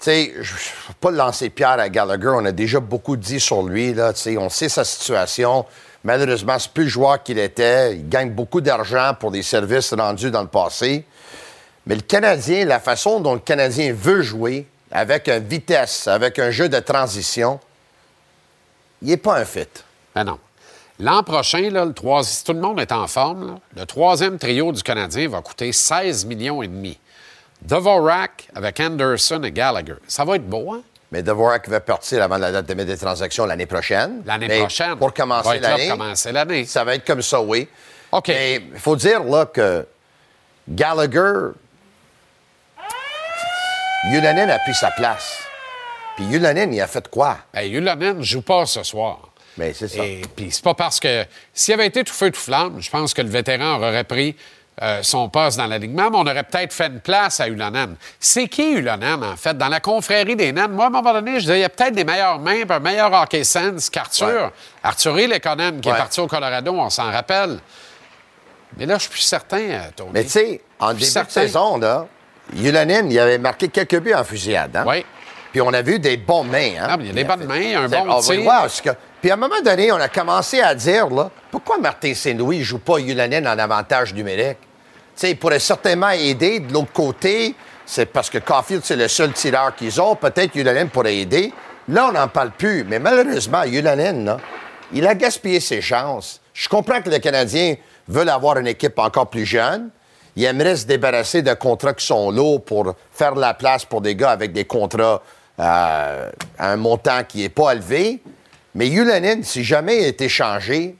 tu 0.00 0.06
sais, 0.06 0.34
je 0.40 0.54
ne 0.54 0.94
pas 1.00 1.12
lancer 1.12 1.48
pierre 1.48 1.78
à 1.78 1.88
Gallagher. 1.88 2.32
On 2.34 2.44
a 2.44 2.50
déjà 2.50 2.80
beaucoup 2.80 3.16
dit 3.16 3.38
sur 3.38 3.62
lui. 3.62 3.94
Là, 3.94 4.12
on 4.38 4.48
sait 4.48 4.68
sa 4.68 4.82
situation. 4.82 5.64
Malheureusement, 6.02 6.58
c'est 6.58 6.72
plus 6.72 6.88
joueur 6.88 7.22
qu'il 7.22 7.38
était. 7.38 7.94
Il 7.94 8.08
gagne 8.08 8.30
beaucoup 8.30 8.60
d'argent 8.60 9.12
pour 9.20 9.30
des 9.30 9.44
services 9.44 9.94
rendus 9.94 10.32
dans 10.32 10.42
le 10.42 10.48
passé. 10.48 11.04
Mais 11.86 11.94
le 11.94 12.00
Canadien, 12.00 12.64
la 12.64 12.80
façon 12.80 13.20
dont 13.20 13.34
le 13.34 13.40
Canadien 13.40 13.94
veut 13.96 14.20
jouer, 14.20 14.66
avec 14.90 15.28
une 15.28 15.46
vitesse, 15.46 16.08
avec 16.08 16.40
un 16.40 16.50
jeu 16.50 16.68
de 16.68 16.80
transition, 16.80 17.60
il 19.00 19.10
n'est 19.10 19.16
pas 19.16 19.38
un 19.38 19.44
fit. 19.44 19.68
Ben 20.12 20.24
non. 20.24 20.40
L'an 20.98 21.22
prochain, 21.22 21.70
le 21.70 21.94
si 22.24 22.44
tout 22.44 22.52
le 22.52 22.60
monde 22.60 22.80
est 22.80 22.90
en 22.90 23.06
forme, 23.06 23.60
le 23.76 23.86
troisième 23.86 24.38
trio 24.38 24.72
du 24.72 24.82
Canadien 24.82 25.28
va 25.28 25.40
coûter 25.40 25.70
16 25.72 26.24
millions 26.26 26.62
et 26.62 26.68
demi. 26.68 26.98
Dvorak 27.64 28.48
avec 28.54 28.78
Anderson 28.80 29.42
et 29.42 29.52
Gallagher. 29.52 29.94
Ça 30.06 30.24
va 30.24 30.36
être 30.36 30.46
beau, 30.46 30.72
hein? 30.72 30.82
Mais 31.12 31.22
Dvorak 31.22 31.68
va 31.68 31.80
partir 31.80 32.22
avant 32.22 32.38
la 32.38 32.50
date 32.50 32.66
de 32.66 32.74
des 32.74 32.96
transactions 32.96 33.46
l'année 33.46 33.66
prochaine. 33.66 34.22
L'année 34.26 34.60
prochaine. 34.60 34.96
Pour 34.96 35.14
commencer 35.14 35.60
l'année. 35.60 35.88
commencer 35.88 36.32
l'année. 36.32 36.64
Ça 36.64 36.84
va 36.84 36.96
être 36.96 37.06
comme 37.06 37.22
ça, 37.22 37.40
oui. 37.40 37.68
OK. 38.10 38.28
Mais 38.28 38.62
il 38.72 38.80
faut 38.80 38.96
dire 38.96 39.22
là 39.22 39.46
que 39.46 39.86
Gallagher, 40.68 41.52
Yulanen 44.10 44.50
a 44.50 44.58
pris 44.58 44.74
sa 44.74 44.90
place. 44.90 45.38
Puis 46.16 46.24
Yulanen, 46.26 46.72
il 46.72 46.80
a 46.80 46.86
fait 46.86 47.08
quoi? 47.08 47.38
Ben, 47.52 47.62
Yulanen 47.62 48.18
ne 48.18 48.22
joue 48.22 48.42
pas 48.42 48.66
ce 48.66 48.82
soir. 48.82 49.30
Mais 49.56 49.72
c'est 49.72 49.88
ça. 49.88 50.04
Et 50.04 50.22
puis 50.34 50.50
c'est 50.50 50.64
pas 50.64 50.74
parce 50.74 50.98
que 50.98 51.24
s'il 51.52 51.74
avait 51.74 51.86
été 51.86 52.02
tout 52.02 52.12
feu 52.12 52.30
tout 52.30 52.40
flamme, 52.40 52.80
je 52.80 52.90
pense 52.90 53.14
que 53.14 53.22
le 53.22 53.28
vétéran 53.28 53.76
aurait 53.76 54.04
pris 54.04 54.36
euh, 54.82 55.02
son 55.02 55.28
poste 55.28 55.56
dans 55.56 55.66
l'alignement, 55.66 56.10
mais 56.10 56.16
on 56.18 56.26
aurait 56.26 56.42
peut-être 56.42 56.72
fait 56.72 56.88
une 56.88 57.00
place 57.00 57.38
à 57.38 57.46
Ulanen. 57.48 57.94
C'est 58.18 58.48
qui 58.48 58.72
Ulanen, 58.72 59.22
en 59.22 59.36
fait? 59.36 59.56
Dans 59.56 59.68
la 59.68 59.78
confrérie 59.80 60.34
des 60.34 60.52
naines, 60.52 60.72
moi, 60.72 60.86
à 60.86 60.88
un 60.88 60.90
moment 60.90 61.12
donné, 61.12 61.34
je 61.34 61.40
disais, 61.40 61.58
il 61.58 61.62
y 61.62 61.64
a 61.64 61.68
peut-être 61.68 61.94
des 61.94 62.04
meilleures 62.04 62.40
mains, 62.40 62.62
un 62.68 62.78
meilleur 62.80 63.12
hockey 63.12 63.44
sense 63.44 63.88
qu'Arthur. 63.88 64.26
Ouais. 64.26 64.50
Arthur 64.82 65.14
Lekonen, 65.14 65.80
qui 65.80 65.88
est 65.88 65.92
parti 65.92 66.20
au 66.20 66.26
Colorado, 66.26 66.72
on 66.72 66.90
s'en 66.90 67.10
rappelle. 67.10 67.60
Mais 68.76 68.86
là, 68.86 68.96
je 68.96 69.02
suis 69.02 69.10
plus 69.10 69.20
certain, 69.20 69.60
euh, 69.60 69.80
Tony. 69.94 70.10
Mais 70.12 70.24
tu 70.24 70.30
sais, 70.30 70.60
en 70.80 70.88
début 70.92 71.04
certain. 71.04 71.42
de 71.42 71.46
saison, 71.46 71.78
là, 71.78 72.06
il 72.56 72.76
avait 72.76 73.38
marqué 73.38 73.68
quelques 73.68 74.00
buts 74.00 74.14
en 74.14 74.24
fusillade. 74.24 74.76
Hein? 74.76 74.84
Oui. 74.86 75.04
Puis 75.54 75.60
on 75.60 75.72
a 75.72 75.82
vu 75.82 76.00
des 76.00 76.16
bonnes 76.16 76.48
mains. 76.48 76.72
Hein? 76.80 76.86
Ah, 76.88 76.96
mais 76.96 77.04
il 77.04 77.06
y 77.06 77.10
a 77.10 77.14
des 77.14 77.22
bonnes 77.22 77.44
mains, 77.46 77.84
un 77.84 77.88
bon 77.88 78.20
tir. 78.20 78.42
voir, 78.42 78.66
que- 78.66 78.90
Puis 79.22 79.30
à 79.30 79.34
un 79.34 79.36
moment 79.36 79.60
donné, 79.64 79.92
on 79.92 80.00
a 80.00 80.08
commencé 80.08 80.60
à 80.60 80.74
dire, 80.74 81.08
là, 81.10 81.30
pourquoi 81.52 81.78
Martin 81.78 82.12
Saint-Louis 82.12 82.58
ne 82.58 82.64
joue 82.64 82.80
pas 82.80 82.98
Yulanen 82.98 83.46
en 83.46 83.56
avantage 83.56 84.12
numérique? 84.14 84.58
Tu 84.60 84.66
sais, 85.14 85.30
il 85.30 85.38
pourrait 85.38 85.60
certainement 85.60 86.10
aider. 86.10 86.58
De 86.58 86.72
l'autre 86.72 86.90
côté, 86.92 87.54
c'est 87.86 88.06
parce 88.06 88.28
que 88.30 88.38
Caulfield, 88.38 88.82
c'est 88.84 88.96
le 88.96 89.06
seul 89.06 89.32
tireur 89.32 89.76
qu'ils 89.76 90.00
ont. 90.00 90.16
Peut-être 90.16 90.56
Yulanen 90.56 90.88
pourrait 90.88 91.18
aider. 91.18 91.52
Là, 91.88 92.08
on 92.08 92.12
n'en 92.12 92.26
parle 92.26 92.50
plus. 92.50 92.82
Mais 92.82 92.98
malheureusement, 92.98 93.62
Yulanen, 93.62 94.24
là, 94.24 94.38
il 94.92 95.06
a 95.06 95.14
gaspillé 95.14 95.60
ses 95.60 95.80
chances. 95.80 96.40
Je 96.52 96.68
comprends 96.68 97.00
que 97.00 97.10
les 97.10 97.20
Canadiens 97.20 97.76
veulent 98.08 98.28
avoir 98.28 98.58
une 98.58 98.66
équipe 98.66 98.98
encore 98.98 99.28
plus 99.30 99.46
jeune. 99.46 99.90
Ils 100.34 100.46
aimeraient 100.46 100.74
se 100.74 100.86
débarrasser 100.86 101.42
de 101.42 101.54
contrats 101.54 101.94
qui 101.94 102.04
sont 102.04 102.32
lourds 102.32 102.64
pour 102.64 102.96
faire 103.12 103.36
de 103.36 103.40
la 103.40 103.54
place 103.54 103.84
pour 103.84 104.00
des 104.00 104.16
gars 104.16 104.30
avec 104.32 104.52
des 104.52 104.64
contrats 104.64 105.22
euh, 105.60 106.30
à 106.58 106.72
un 106.72 106.76
montant 106.76 107.22
qui 107.24 107.38
n'est 107.38 107.48
pas 107.48 107.72
élevé. 107.72 108.20
Mais 108.74 108.88
Yulanen, 108.88 109.44
si 109.44 109.62
jamais 109.64 109.98
il 109.98 110.04
a 110.04 110.08
été 110.08 110.28
changé, 110.28 110.96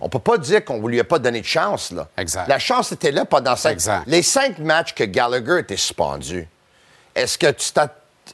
on 0.00 0.08
peut 0.08 0.18
pas 0.18 0.38
dire 0.38 0.64
qu'on 0.64 0.80
ne 0.80 0.88
lui 0.88 0.98
a 0.98 1.04
pas 1.04 1.18
donné 1.18 1.40
de 1.40 1.46
chance. 1.46 1.92
Là. 1.92 2.08
Exact. 2.16 2.48
La 2.48 2.58
chance 2.58 2.90
était 2.92 3.12
là 3.12 3.24
pendant 3.24 3.54
cinq... 3.54 3.70
Exact. 3.72 4.02
les 4.06 4.22
cinq 4.22 4.58
matchs 4.58 4.94
que 4.94 5.04
Gallagher 5.04 5.60
était 5.60 5.76
suspendu. 5.76 6.48
Est-ce 7.14 7.38
que 7.38 7.50
tu 7.52 7.70
t'as- 7.72 7.88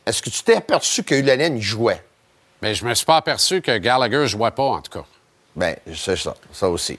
est-ce 0.07 0.23
que 0.23 0.31
tu 0.31 0.43
t'es 0.43 0.57
aperçu 0.57 1.03
que 1.03 1.15
Yulanen 1.15 1.61
jouait? 1.61 2.03
Mais 2.63 2.75
je 2.75 2.85
me 2.85 2.95
suis 2.95 3.05
pas 3.07 3.17
aperçu 3.19 3.61
que 3.61 3.77
Gallagher 3.79 4.19
ne 4.19 4.27
jouait 4.27 4.51
pas, 4.51 4.63
en 4.63 4.81
tout 4.81 4.91
cas. 5.01 5.05
Bien, 5.55 5.75
c'est 5.95 6.17
ça. 6.17 6.35
Ça 6.53 6.69
aussi. 6.69 6.99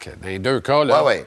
Que 0.00 0.10
dans 0.10 0.26
les 0.28 0.38
deux 0.38 0.60
cas, 0.60 0.84
là, 0.84 1.02
Ouais, 1.04 1.18
ouais. 1.18 1.26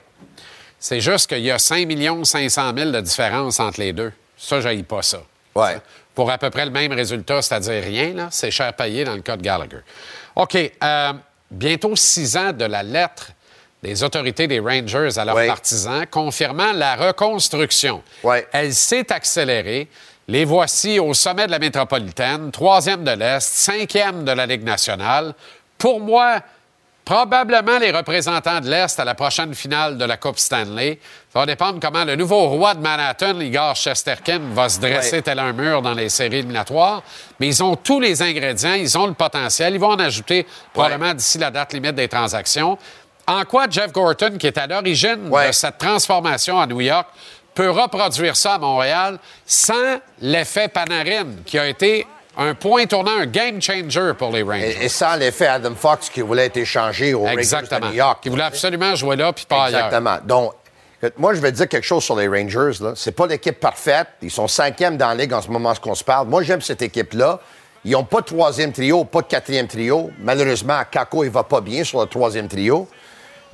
c'est 0.79 0.99
juste 0.99 1.27
qu'il 1.27 1.39
y 1.39 1.51
a 1.51 1.57
5 1.57 1.87
500 2.25 2.73
000 2.75 2.91
de 2.91 3.01
différence 3.01 3.59
entre 3.59 3.79
les 3.79 3.93
deux. 3.93 4.11
Ça, 4.37 4.59
je 4.61 4.81
pas 4.81 5.01
ça. 5.01 5.21
Ouais. 5.55 5.77
Pour 6.19 6.29
à 6.29 6.37
peu 6.37 6.49
près 6.49 6.65
le 6.65 6.71
même 6.71 6.91
résultat, 6.91 7.41
c'est-à-dire 7.41 7.81
rien, 7.81 8.27
c'est 8.29 8.51
cher 8.51 8.73
payé 8.73 9.05
dans 9.05 9.15
le 9.15 9.21
cas 9.21 9.37
de 9.37 9.41
Gallagher. 9.41 9.79
OK. 10.35 10.53
euh, 10.83 11.13
bientôt 11.49 11.95
six 11.95 12.35
ans 12.35 12.51
de 12.51 12.65
la 12.65 12.83
lettre 12.83 13.31
des 13.81 14.03
autorités 14.03 14.45
des 14.45 14.59
Rangers 14.59 15.17
à 15.17 15.23
leurs 15.23 15.45
partisans 15.47 16.05
confirmant 16.07 16.73
la 16.73 16.97
reconstruction. 16.97 18.03
Elle 18.51 18.73
s'est 18.73 19.13
accélérée. 19.13 19.87
Les 20.27 20.43
voici 20.43 20.99
au 20.99 21.13
sommet 21.13 21.45
de 21.45 21.51
la 21.51 21.59
métropolitaine, 21.59 22.51
troisième 22.51 23.05
de 23.05 23.11
l'Est, 23.11 23.39
cinquième 23.39 24.25
de 24.25 24.33
la 24.33 24.45
Ligue 24.45 24.65
nationale. 24.65 25.33
Pour 25.77 26.01
moi, 26.01 26.41
probablement 27.13 27.79
les 27.79 27.89
représentants 27.89 28.59
de 28.59 28.69
l'Est 28.69 28.99
à 28.99 29.03
la 29.03 29.15
prochaine 29.15 29.55
finale 29.55 29.97
de 29.97 30.05
la 30.05 30.17
Coupe 30.17 30.37
Stanley. 30.37 30.99
Ça 31.33 31.39
va 31.39 31.47
dépendre 31.47 31.79
comment 31.81 32.05
le 32.05 32.15
nouveau 32.15 32.49
roi 32.49 32.75
de 32.75 32.81
Manhattan, 32.81 33.39
Igor 33.39 33.75
Shesterkin, 33.75 34.39
va 34.53 34.69
se 34.69 34.79
dresser 34.79 35.15
Ouais. 35.15 35.21
tel 35.23 35.39
un 35.39 35.51
mur 35.51 35.81
dans 35.81 35.95
les 35.95 36.09
séries 36.09 36.37
éliminatoires. 36.37 37.01
Mais 37.39 37.47
ils 37.47 37.63
ont 37.63 37.75
tous 37.75 37.99
les 37.99 38.21
ingrédients, 38.21 38.75
ils 38.75 38.95
ont 38.95 39.07
le 39.07 39.15
potentiel. 39.15 39.73
Ils 39.73 39.79
vont 39.79 39.89
en 39.93 39.99
ajouter 39.99 40.45
probablement 40.71 41.15
d'ici 41.15 41.39
la 41.39 41.49
date 41.49 41.73
limite 41.73 41.95
des 41.95 42.07
transactions. 42.07 42.77
En 43.25 43.43
quoi 43.43 43.65
Jeff 43.67 43.91
Gorton, 43.91 44.37
qui 44.37 44.45
est 44.45 44.57
à 44.59 44.67
l'origine 44.67 45.29
Ouais. 45.31 45.47
de 45.47 45.51
cette 45.51 45.79
transformation 45.79 46.59
à 46.59 46.67
New 46.67 46.81
York, 46.81 47.07
peut 47.55 47.71
reproduire 47.71 48.35
ça 48.35 48.53
à 48.53 48.57
Montréal 48.59 49.17
sans 49.47 49.97
l'effet 50.21 50.67
Panarin, 50.67 51.25
qui 51.43 51.57
a 51.57 51.65
été 51.65 52.05
un 52.37 52.53
point 52.55 52.85
tournant, 52.85 53.17
un 53.19 53.25
game 53.25 53.61
changer 53.61 54.13
pour 54.17 54.31
les 54.31 54.43
Rangers. 54.43 54.77
Et, 54.81 54.85
et 54.85 54.89
sans 54.89 55.15
l'effet 55.15 55.47
Adam 55.47 55.75
Fox 55.75 56.09
qui 56.09 56.21
voulait 56.21 56.45
être 56.45 56.57
échangé 56.57 57.13
au 57.13 57.21
Rangers 57.21 57.35
de 57.35 57.39
Exactement. 57.39 57.87
New 57.87 57.95
York. 57.95 58.19
Qui 58.21 58.29
voulait 58.29 58.43
absolument 58.43 58.95
jouer 58.95 59.15
là 59.15 59.33
puis 59.33 59.45
pas 59.45 59.65
ailleurs. 59.65 59.85
Exactement. 59.85 60.17
Donc, 60.23 60.53
moi, 61.17 61.33
je 61.33 61.39
vais 61.39 61.51
te 61.51 61.57
dire 61.57 61.67
quelque 61.67 61.85
chose 61.85 62.03
sur 62.03 62.15
les 62.15 62.27
Rangers. 62.27 62.81
Là. 62.81 62.93
C'est 62.95 63.13
pas 63.13 63.25
l'équipe 63.27 63.59
parfaite. 63.59 64.07
Ils 64.21 64.31
sont 64.31 64.47
cinquième 64.47 64.97
dans 64.97 65.07
la 65.09 65.15
ligue 65.15 65.33
en 65.33 65.41
ce 65.41 65.49
moment 65.49 65.73
qu'on 65.75 65.95
se 65.95 66.03
parle. 66.03 66.27
Moi, 66.27 66.43
j'aime 66.43 66.61
cette 66.61 66.81
équipe-là. 66.81 67.39
Ils 67.85 67.91
n'ont 67.91 68.03
pas 68.03 68.19
de 68.19 68.25
troisième 68.25 68.73
trio, 68.73 69.05
pas 69.05 69.21
de 69.21 69.27
quatrième 69.27 69.67
trio. 69.67 70.11
Malheureusement, 70.19 70.81
Kako, 70.91 71.23
il 71.23 71.29
va 71.29 71.43
pas 71.43 71.61
bien 71.61 71.85
sur 71.85 72.01
le 72.01 72.07
troisième 72.07 72.49
trio. 72.49 72.87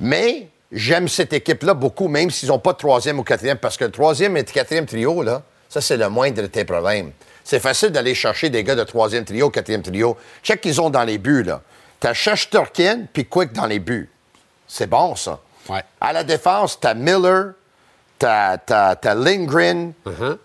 Mais 0.00 0.48
j'aime 0.72 1.06
cette 1.06 1.32
équipe-là 1.32 1.74
beaucoup, 1.74 2.08
même 2.08 2.30
s'ils 2.30 2.48
n'ont 2.48 2.58
pas 2.58 2.72
de 2.72 2.78
troisième 2.78 3.20
ou 3.20 3.22
quatrième, 3.22 3.58
parce 3.58 3.76
que 3.76 3.84
le 3.84 3.92
troisième 3.92 4.36
et 4.36 4.40
le 4.40 4.52
quatrième 4.52 4.86
trio, 4.86 5.22
là, 5.22 5.42
ça, 5.68 5.80
c'est 5.80 5.96
le 5.96 6.08
moindre 6.08 6.42
de 6.42 6.46
tes 6.48 6.64
problèmes. 6.64 7.12
C'est 7.46 7.60
facile 7.60 7.90
d'aller 7.90 8.16
chercher 8.16 8.50
des 8.50 8.64
gars 8.64 8.74
de 8.74 8.82
troisième 8.82 9.24
trio, 9.24 9.50
quatrième 9.50 9.80
trio. 9.82 10.16
Check 10.42 10.60
qu'ils 10.60 10.80
ont 10.80 10.90
dans 10.90 11.04
les 11.04 11.16
buts, 11.16 11.44
là. 11.44 11.60
T'as 12.00 12.12
Shesterkin 12.12 13.04
puis 13.12 13.24
Quick 13.24 13.52
dans 13.52 13.66
les 13.66 13.78
buts. 13.78 14.10
C'est 14.66 14.88
bon, 14.88 15.14
ça. 15.14 15.38
Ouais. 15.68 15.84
À 16.00 16.12
la 16.12 16.24
défense, 16.24 16.80
t'as 16.80 16.94
Miller, 16.94 17.52
t'as, 18.18 18.58
t'as, 18.58 18.96
t'as 18.96 19.14
Lindgren, 19.14 19.92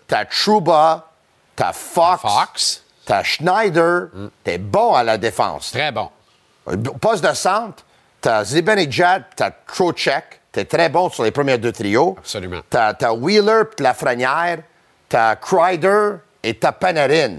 t'as 0.06 0.24
Trouba, 0.26 1.10
t'as 1.56 1.72
Fox, 1.72 2.22
Fox. 2.22 2.82
t'as 3.04 3.24
Schneider. 3.24 4.06
T'es 4.44 4.58
bon 4.58 4.94
à 4.94 5.02
la 5.02 5.18
défense. 5.18 5.72
Très 5.72 5.90
bon. 5.90 6.08
Poste 7.00 7.24
de 7.28 7.34
centre, 7.34 7.82
t'as 8.20 8.44
Zibanejad, 8.44 9.24
t'as 9.34 9.50
Trocheck. 9.50 10.40
T'es 10.52 10.66
très 10.66 10.88
bon 10.88 11.10
sur 11.10 11.24
les 11.24 11.32
premiers 11.32 11.58
deux 11.58 11.72
trios. 11.72 12.14
Absolument. 12.16 12.60
T'as, 12.70 12.94
t'as 12.94 13.12
Wheeler 13.12 13.62
puis 13.74 13.82
Lafrenière. 13.82 14.58
T'as 15.08 15.34
Kreider 15.34 16.12
et 16.42 16.54
t'as 16.54 16.72
Panarin. 16.72 17.36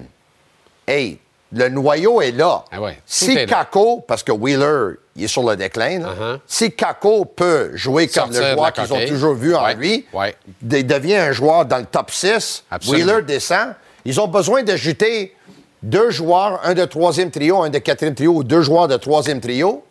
Hey, 0.87 1.19
le 1.53 1.69
noyau 1.69 2.21
est 2.21 2.31
là. 2.31 2.65
Ah 2.71 2.81
ouais, 2.81 2.99
si 3.05 3.31
est 3.31 3.45
là. 3.45 3.63
Kako, 3.63 4.03
parce 4.07 4.23
que 4.23 4.31
Wheeler, 4.31 4.95
il 5.15 5.25
est 5.25 5.27
sur 5.27 5.43
le 5.47 5.55
déclin, 5.55 5.99
là. 5.99 6.07
Uh-huh. 6.07 6.39
si 6.47 6.71
Kako 6.71 7.25
peut 7.25 7.71
jouer 7.75 8.07
comme 8.07 8.33
Sortir 8.33 8.41
le 8.41 8.53
joueur 8.53 8.73
qu'ils 8.73 8.93
ont 8.93 9.05
toujours 9.05 9.35
vu 9.35 9.55
en 9.55 9.73
lui, 9.73 10.05
ouais. 10.13 10.35
il 10.61 10.87
devient 10.87 11.15
un 11.15 11.31
joueur 11.31 11.65
dans 11.65 11.77
le 11.77 11.85
top 11.85 12.11
6, 12.11 12.63
Absolument. 12.71 13.05
Wheeler 13.05 13.21
descend, 13.23 13.75
ils 14.05 14.19
ont 14.19 14.27
besoin 14.27 14.63
d'ajouter 14.63 15.35
deux 15.81 16.09
joueurs, 16.09 16.59
un 16.63 16.73
de 16.73 16.85
troisième 16.85 17.29
trio, 17.29 17.61
un 17.61 17.69
de 17.69 17.77
quatrième 17.77 18.15
trio, 18.15 18.33
ou 18.33 18.43
deux 18.43 18.61
joueurs 18.61 18.87
de 18.87 18.97
troisième 18.97 19.39
trio, 19.39 19.83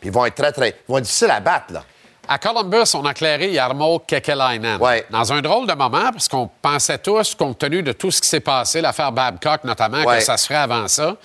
puis 0.00 0.08
ils 0.08 0.12
vont 0.12 0.24
être 0.24 0.36
très, 0.36 0.52
très... 0.52 0.70
Ils 0.88 0.92
vont 0.92 0.98
être 0.98 1.04
difficiles 1.04 1.30
à 1.30 1.40
battre, 1.40 1.72
là. 1.72 1.84
À 2.28 2.38
Columbus, 2.38 2.94
on 2.94 3.04
a 3.06 3.14
clairé 3.14 3.50
Yarmo 3.52 4.00
Kekelainen. 4.00 4.76
Ouais. 4.80 5.06
Dans 5.10 5.32
un 5.32 5.40
drôle 5.40 5.66
de 5.66 5.72
moment, 5.72 6.12
parce 6.12 6.28
qu'on 6.28 6.48
pensait 6.60 6.98
tous, 6.98 7.34
compte 7.34 7.58
tenu 7.58 7.82
de 7.82 7.92
tout 7.92 8.10
ce 8.10 8.20
qui 8.20 8.28
s'est 8.28 8.40
passé, 8.40 8.80
l'affaire 8.82 9.12
Babcock 9.12 9.64
notamment, 9.64 10.04
Ouais. 10.04 10.18
que 10.18 10.24
ça 10.24 10.36
se 10.36 10.46
ferait 10.46 10.58
avant 10.58 10.86
ça. 10.88 11.16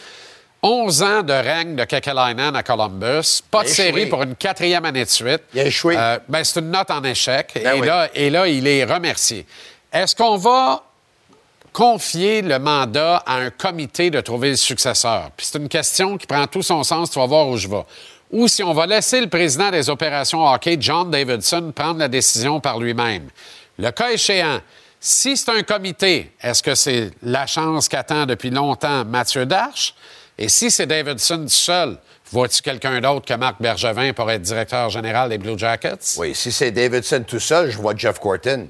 11 0.66 1.04
ans 1.04 1.22
de 1.24 1.34
règne 1.34 1.76
de 1.76 1.84
Kekelainen 1.84 2.56
à 2.56 2.64
Columbus. 2.64 3.42
Pas 3.52 3.64
de 3.64 3.68
série 3.68 4.06
pour 4.06 4.24
une 4.24 4.36
quatrième 4.36 4.86
année 4.86 5.04
de 5.04 5.10
suite. 5.10 5.42
Il 5.54 5.60
a 5.60 5.66
échoué. 5.66 5.96
Euh, 5.98 6.20
ben, 6.30 6.42
c'est 6.46 6.62
une 6.62 6.72
note 6.72 6.90
en 6.90 7.04
échec. 7.04 7.52
Ben 7.62 7.76
et, 7.76 7.82
oui. 7.82 7.86
là, 7.88 8.08
et 8.16 8.30
là, 8.30 8.48
il 8.48 8.66
est 8.66 8.86
remercié. 8.86 9.46
Est-ce 9.92 10.16
qu'on 10.16 10.38
va 10.38 10.84
confier 11.74 12.42
le 12.42 12.60
mandat 12.60 13.18
à 13.26 13.36
un 13.36 13.50
comité 13.50 14.10
de 14.10 14.22
trouver 14.22 14.52
le 14.52 14.56
successeur? 14.56 15.32
Puis 15.36 15.48
c'est 15.52 15.58
une 15.58 15.68
question 15.68 16.18
qui 16.18 16.28
prend 16.28 16.48
tout 16.48 16.62
son 16.64 16.82
sens, 16.84 17.12
tu 17.12 17.20
vas 17.20 17.26
voir 17.26 17.48
où 17.50 17.58
je 17.58 17.68
vais. 17.68 17.84
Ou 18.34 18.48
si 18.48 18.64
on 18.64 18.74
va 18.74 18.88
laisser 18.88 19.22
le 19.22 19.28
président 19.28 19.70
des 19.70 19.92
opérations 19.92 20.44
hockey, 20.44 20.78
John 20.80 21.12
Davidson, 21.12 21.72
prendre 21.74 22.00
la 22.00 22.08
décision 22.08 22.60
par 22.60 22.80
lui-même. 22.80 23.30
Le 23.78 23.92
cas 23.92 24.10
échéant, 24.10 24.60
si 25.00 25.38
c'est 25.38 25.52
un 25.52 25.62
comité, 25.62 26.32
est-ce 26.42 26.64
que 26.64 26.74
c'est 26.74 27.12
la 27.22 27.46
chance 27.46 27.88
qu'attend 27.88 28.26
depuis 28.26 28.50
longtemps 28.50 29.06
Mathieu 29.06 29.46
Darche? 29.46 29.94
Et 30.36 30.50
si 30.50 30.72
c'est 30.72 30.88
Davidson 30.88 31.46
seul, 31.48 32.00
vois-tu 32.32 32.64
quelqu'un 32.64 33.00
d'autre 33.02 33.28
que 33.28 33.36
Marc 33.36 33.62
Bergevin 33.62 34.14
pour 34.14 34.32
être 34.32 34.42
directeur 34.42 34.90
général 34.90 35.30
des 35.30 35.38
Blue 35.38 35.58
Jackets? 35.60 36.18
Oui, 36.18 36.34
si 36.34 36.52
c'est 36.52 36.72
Davidson 36.72 37.24
tout 37.28 37.40
seul, 37.40 37.70
je 37.70 37.78
vois 37.78 37.94
Jeff 37.96 38.20
Gorton. 38.20 38.68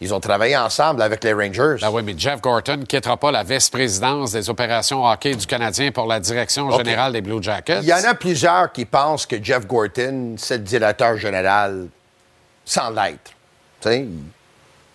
Ils 0.00 0.14
ont 0.14 0.20
travaillé 0.20 0.56
ensemble 0.56 1.02
avec 1.02 1.24
les 1.24 1.32
Rangers. 1.32 1.76
Ben 1.80 1.90
oui, 1.90 2.02
mais 2.04 2.14
Jeff 2.16 2.40
Gorton 2.40 2.76
ne 2.78 2.84
quittera 2.84 3.16
pas 3.16 3.32
la 3.32 3.42
vice-présidence 3.42 4.30
des 4.32 4.48
opérations 4.48 5.04
hockey 5.04 5.34
du 5.34 5.44
Canadien 5.46 5.90
pour 5.90 6.06
la 6.06 6.20
direction 6.20 6.70
générale 6.70 7.12
des 7.12 7.20
Blue 7.20 7.42
Jackets. 7.42 7.80
Il 7.82 7.88
y 7.88 7.92
en 7.92 8.04
a 8.04 8.14
plusieurs 8.14 8.70
qui 8.70 8.84
pensent 8.84 9.26
que 9.26 9.42
Jeff 9.42 9.66
Gorton, 9.66 10.36
c'est 10.38 10.58
le 10.58 10.62
directeur 10.62 11.16
général 11.16 11.88
sans 12.64 12.90
l'être. 12.90 13.32
Tu 13.80 13.88
sais, 13.88 14.06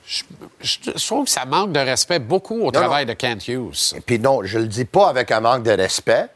Je, 0.06 0.24
je 0.62 1.06
trouve 1.06 1.26
que 1.26 1.32
ça 1.32 1.46
manque 1.46 1.74
de 1.74 1.80
respect 1.80 2.20
beaucoup 2.20 2.62
au 2.62 2.72
travail 2.72 3.06
de 3.06 3.14
Kent 3.14 3.48
Hughes. 3.50 3.94
Et 3.98 4.02
puis 4.02 4.20
non, 4.20 4.42
je 4.44 4.60
le 4.60 4.68
dis 4.68 4.86
pas 4.86 5.10
avec 5.10 5.32
un 5.32 5.42
manque 5.42 5.64
de 5.64 5.72
respect. 5.72 6.28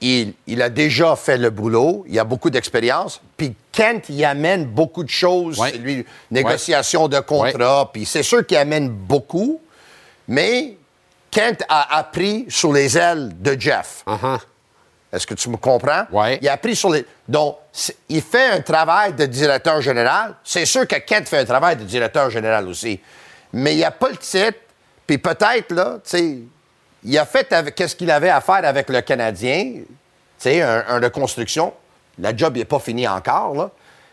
Il, 0.00 0.34
il 0.46 0.60
a 0.60 0.68
déjà 0.68 1.16
fait 1.16 1.38
le 1.38 1.48
boulot, 1.48 2.04
il 2.06 2.18
a 2.18 2.24
beaucoup 2.24 2.50
d'expérience. 2.50 3.20
Puis 3.36 3.54
Kent, 3.72 4.10
il 4.10 4.22
amène 4.24 4.66
beaucoup 4.66 5.02
de 5.02 5.08
choses. 5.08 5.58
Ouais. 5.58 5.70
C'est 5.72 5.78
lui, 5.78 6.04
négociation 6.30 7.08
de 7.08 7.18
contrat. 7.20 7.90
Puis 7.92 8.04
c'est 8.04 8.22
sûr 8.22 8.46
qu'il 8.46 8.58
amène 8.58 8.90
beaucoup. 8.90 9.60
Mais 10.28 10.76
Kent 11.30 11.64
a 11.68 11.96
appris 11.96 12.46
sous 12.48 12.72
les 12.72 12.98
ailes 12.98 13.30
de 13.40 13.58
Jeff. 13.58 14.04
Uh-huh. 14.06 14.38
Est-ce 15.12 15.26
que 15.26 15.34
tu 15.34 15.48
me 15.48 15.56
comprends? 15.56 16.04
Ouais. 16.12 16.38
Il 16.42 16.48
a 16.48 16.52
appris 16.52 16.76
sur 16.76 16.90
les. 16.90 17.06
Donc, 17.26 17.56
il 18.08 18.20
fait 18.20 18.50
un 18.50 18.60
travail 18.60 19.14
de 19.14 19.24
directeur 19.24 19.80
général. 19.80 20.34
C'est 20.44 20.66
sûr 20.66 20.86
que 20.86 20.96
Kent 20.96 21.28
fait 21.28 21.38
un 21.38 21.44
travail 21.44 21.76
de 21.76 21.84
directeur 21.84 22.28
général 22.28 22.68
aussi. 22.68 23.00
Mais 23.52 23.72
il 23.72 23.78
n'y 23.78 23.84
a 23.84 23.92
pas 23.92 24.10
le 24.10 24.16
titre. 24.18 24.58
Puis 25.06 25.18
peut-être, 25.18 25.72
là, 25.72 25.98
tu 26.04 26.10
sais, 26.10 26.38
il 27.06 27.16
a 27.18 27.24
fait 27.24 27.50
avec 27.52 27.74
qu'est-ce 27.74 27.96
qu'il 27.96 28.10
avait 28.10 28.28
à 28.28 28.40
faire 28.42 28.64
avec 28.64 28.90
le 28.90 29.00
Canadien, 29.00 29.62
tu 29.74 29.86
sais, 30.36 30.60
un, 30.60 30.84
un 30.88 31.00
reconstruction. 31.00 31.72
La 32.18 32.36
job 32.36 32.56
n'est 32.56 32.64
pas 32.64 32.78
finie 32.78 33.08
encore, 33.08 33.54
là. 33.54 33.70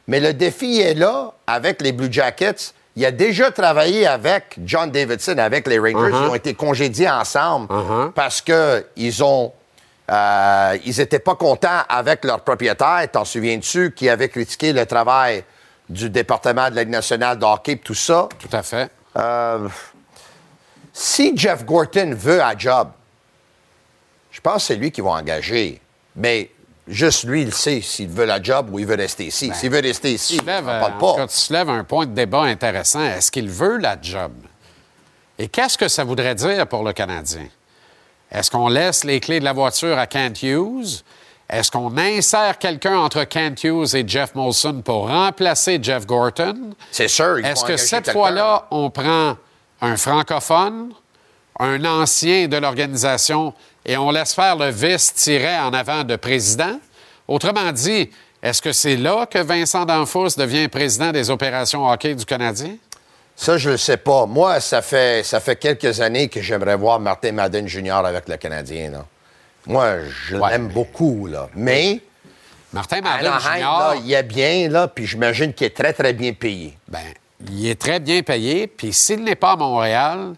Mais 0.07 0.19
le 0.19 0.33
défi 0.33 0.81
est 0.81 0.93
là 0.93 1.33
avec 1.47 1.81
les 1.81 1.91
Blue 1.93 2.11
Jackets. 2.11 2.73
Il 2.95 3.05
a 3.05 3.11
déjà 3.11 3.51
travaillé 3.51 4.05
avec 4.05 4.57
John 4.65 4.91
Davidson, 4.91 5.37
avec 5.37 5.65
les 5.67 5.79
Rangers. 5.79 6.13
Uh-huh. 6.13 6.25
Ils 6.25 6.29
ont 6.29 6.35
été 6.35 6.53
congédiés 6.53 7.09
ensemble 7.09 7.67
parce 8.13 8.41
qu'ils 8.41 9.23
ont. 9.23 9.51
euh, 10.11 10.77
ils 10.85 10.97
n'étaient 10.97 11.19
pas 11.19 11.35
contents 11.35 11.83
avec 11.87 12.25
leur 12.25 12.41
propriétaire, 12.41 13.07
t'en 13.11 13.25
souviens-tu, 13.25 13.93
qui 13.93 14.09
avait 14.09 14.29
critiqué 14.29 14.73
le 14.73 14.85
travail 14.85 15.43
du 15.89 16.09
département 16.09 16.69
de 16.69 16.75
la 16.75 16.83
Ligue 16.83 16.91
nationale 16.91 17.39
de 17.39 17.45
hockey, 17.45 17.77
tout 17.77 17.93
ça? 17.95 18.27
Tout 18.37 18.55
à 18.55 18.61
fait. 18.61 18.89
Euh, 19.17 19.67
si 20.93 21.35
Jeff 21.35 21.65
Gorton 21.65 22.13
veut 22.15 22.41
un 22.41 22.57
job, 22.57 22.91
je 24.31 24.39
pense 24.39 24.55
que 24.55 24.61
c'est 24.61 24.75
lui 24.75 24.91
qui 24.91 25.01
va 25.01 25.11
engager. 25.11 25.81
Mais 26.15 26.51
juste 26.87 27.23
lui, 27.23 27.41
il 27.41 27.53
sait 27.53 27.81
s'il 27.81 28.09
veut 28.09 28.25
la 28.25 28.41
job 28.41 28.69
ou 28.71 28.79
il 28.79 28.85
veut 28.85 28.95
rester 28.95 29.25
ici. 29.25 29.51
S'il 29.55 29.71
veut 29.71 29.81
rester 29.81 30.13
ici, 30.13 30.37
Tu 30.37 30.45
lèves, 30.45 30.67
on 30.67 30.69
euh, 30.69 30.79
parle 30.79 30.93
en 30.93 31.15
pas. 31.15 31.27
tu 31.27 31.35
soulèves 31.35 31.69
un 31.69 31.83
point 31.83 32.05
de 32.05 32.13
débat 32.13 32.43
intéressant. 32.43 33.03
Est-ce 33.03 33.31
qu'il 33.31 33.49
veut 33.49 33.77
la 33.77 33.97
job? 33.99 34.31
Et 35.39 35.47
qu'est-ce 35.47 35.77
que 35.77 35.87
ça 35.87 36.03
voudrait 36.03 36.35
dire 36.35 36.67
pour 36.67 36.83
le 36.83 36.93
Canadien? 36.93 37.47
Est-ce 38.31 38.49
qu'on 38.51 38.67
laisse 38.67 39.03
les 39.03 39.19
clés 39.19 39.39
de 39.39 39.45
la 39.45 39.53
voiture 39.53 39.97
à 39.97 40.05
Kent 40.07 40.43
Hughes? 40.43 41.01
Est-ce 41.49 41.69
qu'on 41.69 41.97
insère 41.97 42.57
quelqu'un 42.57 42.97
entre 42.97 43.23
Kent 43.25 43.63
Hughes 43.63 43.95
et 43.95 44.07
Jeff 44.07 44.33
Molson 44.33 44.81
pour 44.83 45.07
remplacer 45.07 45.79
Jeff 45.81 46.05
Gorton? 46.05 46.73
C'est 46.91 47.07
sûr. 47.07 47.39
Est-ce 47.45 47.63
que 47.65 47.77
cette 47.77 48.11
fois-là, 48.11 48.67
on 48.71 48.89
prend 48.89 49.37
un 49.83 49.97
francophone, 49.97 50.93
un 51.59 51.83
ancien 51.85 52.47
de 52.47 52.57
l'organisation 52.57 53.53
et 53.85 53.97
on 53.97 54.09
laisse 54.11 54.33
faire 54.33 54.55
le 54.55 54.69
vice 54.69 55.13
tiré 55.13 55.59
en 55.59 55.73
avant 55.73 56.03
de 56.03 56.15
président? 56.15 56.79
Autrement 57.27 57.71
dit, 57.71 58.09
Est-ce 58.41 58.61
que 58.61 58.71
c'est 58.71 58.97
là 58.97 59.25
que 59.25 59.39
Vincent 59.39 59.85
Danfous 59.85 60.35
devient 60.37 60.67
président 60.67 61.11
des 61.11 61.29
opérations 61.29 61.87
hockey 61.89 62.15
du 62.15 62.25
Canadien? 62.25 62.75
Ça, 63.35 63.57
je 63.57 63.69
ne 63.69 63.73
le 63.73 63.77
sais 63.77 63.97
pas. 63.97 64.25
Moi, 64.25 64.59
ça 64.59 64.81
fait, 64.81 65.23
ça 65.23 65.39
fait 65.39 65.55
quelques 65.55 66.01
années 66.01 66.27
que 66.27 66.41
j'aimerais 66.41 66.75
voir 66.75 66.99
Martin 66.99 67.31
Madden 67.31 67.67
Jr. 67.67 68.05
avec 68.05 68.27
le 68.27 68.37
Canadien. 68.37 68.91
Là. 68.91 69.05
Moi, 69.65 69.95
je 70.27 70.35
l'aime 70.35 70.67
beaucoup. 70.67 71.27
Là. 71.27 71.49
Mais. 71.55 72.01
Martin 72.73 73.01
Madden 73.01 73.33
Jr. 73.39 74.01
il 74.03 74.13
est 74.13 74.23
bien, 74.23 74.69
là, 74.69 74.87
puis 74.87 75.05
j'imagine 75.05 75.53
qu'il 75.53 75.67
est 75.67 75.75
très, 75.75 75.93
très 75.93 76.13
bien 76.13 76.33
payé. 76.33 76.77
Ben, 76.87 76.99
il 77.49 77.67
est 77.67 77.79
très 77.79 77.99
bien 77.99 78.21
payé. 78.23 78.67
Puis 78.67 78.93
s'il 78.93 79.23
n'est 79.23 79.35
pas 79.35 79.51
à 79.51 79.55
Montréal, 79.55 80.33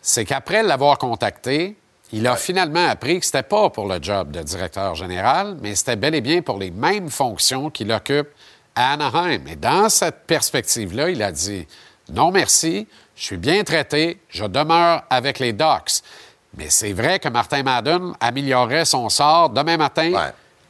c'est 0.00 0.24
qu'après 0.24 0.62
l'avoir 0.62 0.98
contacté, 0.98 1.76
il 2.12 2.26
a 2.26 2.36
finalement 2.36 2.86
appris 2.88 3.20
que 3.20 3.26
c'était 3.26 3.42
pas 3.42 3.68
pour 3.70 3.86
le 3.86 3.98
job 4.02 4.30
de 4.30 4.40
directeur 4.42 4.94
général, 4.94 5.56
mais 5.60 5.74
c'était 5.74 5.96
bel 5.96 6.14
et 6.14 6.20
bien 6.22 6.40
pour 6.40 6.58
les 6.58 6.70
mêmes 6.70 7.10
fonctions 7.10 7.68
qu'il 7.70 7.92
occupe 7.92 8.28
à 8.74 8.92
Anaheim. 8.92 9.42
Et 9.46 9.56
dans 9.56 9.88
cette 9.88 10.20
perspective-là, 10.26 11.10
il 11.10 11.22
a 11.22 11.32
dit 11.32 11.66
non 12.10 12.30
merci, 12.30 12.86
je 13.14 13.24
suis 13.24 13.36
bien 13.36 13.62
traité, 13.64 14.18
je 14.30 14.44
demeure 14.44 15.02
avec 15.10 15.38
les 15.38 15.52
Ducks. 15.52 16.00
Mais 16.56 16.70
c'est 16.70 16.94
vrai 16.94 17.18
que 17.18 17.28
Martin 17.28 17.62
Madden 17.62 18.14
améliorerait 18.20 18.86
son 18.86 19.10
sort 19.10 19.50
demain 19.50 19.76
matin 19.76 20.10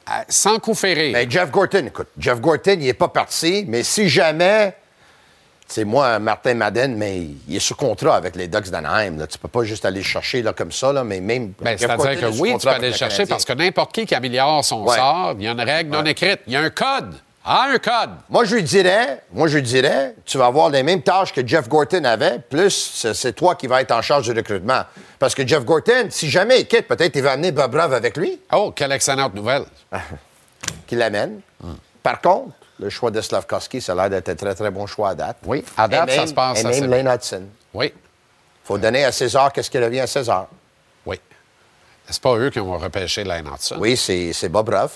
à- 0.06 0.24
sans 0.28 0.58
coup 0.58 0.74
ferré. 0.74 1.10
Mais 1.12 1.30
Jeff 1.30 1.52
Gorton, 1.52 1.84
écoute, 1.86 2.08
Jeff 2.18 2.40
Gorton, 2.40 2.72
il 2.80 2.86
n'est 2.86 2.94
pas 2.94 3.08
parti, 3.08 3.64
mais 3.68 3.84
si 3.84 4.08
jamais. 4.08 4.74
C'est 5.70 5.84
moi, 5.84 6.18
Martin 6.18 6.54
Madden, 6.54 6.96
mais 6.96 7.26
il 7.46 7.56
est 7.56 7.60
sous 7.60 7.74
contrat 7.74 8.16
avec 8.16 8.34
les 8.36 8.48
Ducks 8.48 8.70
d'Anaheim. 8.70 9.26
Tu 9.30 9.36
peux 9.38 9.48
pas 9.48 9.64
juste 9.64 9.84
aller 9.84 9.98
le 10.00 10.04
chercher 10.06 10.40
là, 10.42 10.54
comme 10.54 10.72
ça, 10.72 10.92
là, 10.94 11.04
mais 11.04 11.20
même. 11.20 11.52
Ben, 11.60 11.76
C'est-à-dire 11.76 12.18
que 12.20 12.38
oui, 12.40 12.54
tu 12.58 12.66
peux 12.66 12.72
aller 12.72 12.88
le 12.90 12.96
chercher 12.96 13.26
parce 13.26 13.44
que 13.44 13.52
n'importe 13.52 13.92
qui 13.92 14.06
qui 14.06 14.14
améliore 14.14 14.64
son 14.64 14.82
Ouais. 14.84 14.96
sort, 14.96 15.34
il 15.38 15.44
y 15.44 15.48
a 15.48 15.52
une 15.52 15.60
règle 15.60 15.90
non 15.90 16.04
écrite, 16.06 16.40
il 16.46 16.54
y 16.54 16.56
a 16.56 16.60
un 16.60 16.70
code. 16.70 17.14
Ah, 17.44 17.66
un 17.72 17.78
code. 17.78 18.10
Moi, 18.30 18.44
je 18.44 18.56
lui 18.56 18.62
dirais, 18.62 19.22
moi, 19.32 19.46
je 19.48 19.56
lui 19.56 19.62
dirais, 19.62 20.14
tu 20.24 20.36
vas 20.38 20.46
avoir 20.46 20.70
les 20.70 20.82
mêmes 20.82 21.02
tâches 21.02 21.32
que 21.32 21.46
Jeff 21.46 21.68
Gorton 21.68 22.04
avait, 22.04 22.38
plus 22.40 22.70
c'est- 23.14 23.32
toi 23.34 23.54
qui 23.54 23.66
vas 23.66 23.80
être 23.82 23.92
en 23.92 24.02
charge 24.02 24.24
du 24.24 24.32
recrutement. 24.32 24.82
Parce 25.18 25.34
que 25.34 25.46
Jeff 25.46 25.64
Gorton, 25.64 26.08
si 26.10 26.28
jamais 26.30 26.60
il 26.60 26.66
quitte, 26.66 26.88
peut-être 26.88 27.14
il 27.16 27.22
va 27.22 27.32
amener 27.32 27.52
Bob 27.52 27.70
Brav 27.72 27.92
avec 27.94 28.16
lui, 28.16 28.38
Oh, 28.52 28.72
quelle 28.74 28.92
excellente 28.92 29.34
nouvelle. 29.34 29.64
qu'il 30.86 30.98
l'amène. 30.98 31.40
Par 32.02 32.20
contre, 32.20 32.52
le 32.80 32.88
choix 32.90 33.10
de 33.10 33.20
Slavkovski, 33.20 33.80
ça 33.80 33.92
a 33.92 33.94
l'air 33.96 34.10
d'être 34.10 34.28
un 34.28 34.34
très, 34.36 34.54
très 34.54 34.70
bon 34.70 34.86
choix 34.86 35.10
à 35.10 35.14
date. 35.14 35.38
Oui, 35.44 35.64
à 35.76 35.88
date, 35.88 36.10
ça 36.10 36.26
se 36.26 36.34
passe 36.34 36.60
Et 36.60 36.64
même 36.64 36.86
bien. 36.88 37.02
Lane 37.02 37.14
Hudson. 37.16 37.42
Oui, 37.74 37.92
faut 38.64 38.78
donner 38.78 39.04
à 39.04 39.12
César 39.12 39.52
qu'est-ce 39.52 39.70
qui 39.70 39.78
revient 39.78 40.00
à 40.00 40.06
César. 40.06 40.46
oui. 41.06 41.20
C'est 42.10 42.22
pas 42.22 42.34
eux 42.36 42.48
qui 42.48 42.58
ont 42.58 42.78
repêché 42.78 43.22
Lane 43.22 43.46
Hudson. 43.52 43.76
Oui, 43.78 43.94
c'est 43.96 44.32
c'est 44.32 44.48
Bob 44.48 44.64
Brav. 44.66 44.90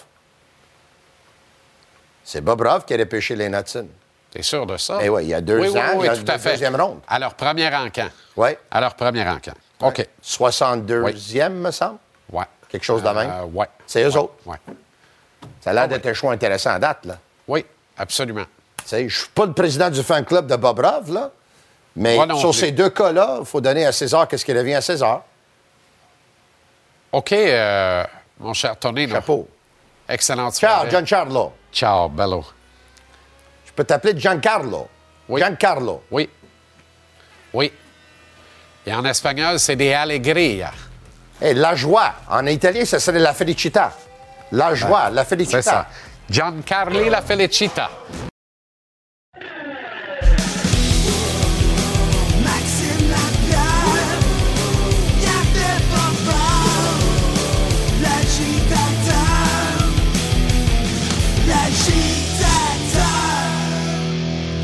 C'est 2.24 2.40
Bob 2.40 2.58
Brav 2.58 2.84
qui 2.84 2.94
a 2.94 2.96
repêché 2.96 3.36
Lane 3.36 3.54
Hudson. 3.54 3.86
T'es 4.30 4.42
sûr 4.42 4.64
de 4.64 4.78
ça? 4.78 4.98
Eh 5.02 5.10
oui, 5.10 5.24
il 5.24 5.28
y 5.28 5.34
a 5.34 5.42
deux 5.42 5.58
Oui, 5.58 5.68
oui, 5.68 5.78
ans, 5.78 5.82
oui, 5.96 6.06
la 6.06 6.12
à 6.12 6.38
fait. 6.38 6.52
deuxième 6.52 6.74
ronde. 6.80 7.00
À 7.06 7.18
leur 7.18 7.34
premier 7.34 7.68
encamp. 7.74 8.08
Oui. 8.36 8.48
À 8.70 8.80
leur 8.80 8.94
premier 8.94 9.28
encamp. 9.28 9.52
OK. 9.80 10.06
62e, 10.24 11.50
me 11.50 11.70
semble. 11.70 11.98
Ouais. 12.30 12.44
Quelque 12.70 12.84
chose 12.84 13.02
de 13.02 13.08
même. 13.10 13.30
Euh, 13.30 13.44
ouais. 13.44 13.66
C'est 13.86 14.02
eux 14.04 14.16
autres. 14.16 14.32
Ouais. 14.46 14.56
Ça 15.60 15.70
a 15.70 15.72
l'air 15.74 15.88
d'être 15.88 16.06
un 16.06 16.14
choix 16.14 16.32
intéressant 16.32 16.70
à 16.70 16.78
date, 16.78 17.04
là. 17.04 17.18
Oui, 17.52 17.66
absolument. 17.98 18.46
Je 18.90 19.08
suis 19.08 19.28
pas 19.34 19.44
le 19.44 19.52
président 19.52 19.90
du 19.90 20.02
fan 20.02 20.24
club 20.24 20.46
de 20.46 20.56
Bob 20.56 20.74
Brav, 20.76 21.12
là. 21.12 21.30
Mais 21.94 22.16
Moi 22.16 22.24
non 22.24 22.38
sur 22.38 22.54
ces 22.54 22.72
deux 22.72 22.88
cas-là, 22.88 23.36
il 23.40 23.44
faut 23.44 23.60
donner 23.60 23.84
à 23.84 23.92
César 23.92 24.26
qu'est-ce 24.26 24.46
qui 24.46 24.54
revient 24.54 24.72
à 24.72 24.80
César. 24.80 25.22
OK, 27.12 27.32
euh, 27.32 28.04
mon 28.40 28.54
cher 28.54 28.74
Tony. 28.78 29.06
Chapeau. 29.06 29.46
Excellente 30.08 30.54
Ciao. 30.54 30.88
Giancarlo. 30.88 31.52
Ciao, 31.70 32.08
bello. 32.08 32.42
Je 33.66 33.72
peux 33.72 33.84
t'appeler 33.84 34.18
Giancarlo. 34.18 34.88
Giancarlo. 35.28 36.04
Oui. 36.10 36.30
Oui. 37.52 37.70
Et 38.86 38.94
en 38.94 39.04
espagnol, 39.04 39.60
c'est 39.60 39.76
des 39.76 39.92
alegría. 39.92 40.72
Et 41.38 41.52
la 41.52 41.74
joie. 41.74 42.14
En 42.30 42.46
italien, 42.46 42.86
ça 42.86 42.98
serait 42.98 43.18
la 43.18 43.34
felicità. 43.34 43.92
La 44.52 44.74
joie, 44.74 45.10
la 45.10 45.26
felicità. 45.26 45.60
C'est 45.60 45.68
ça. 45.68 45.86
Giancarli 46.28 47.08
la 47.08 47.20
Felicita. 47.20 47.90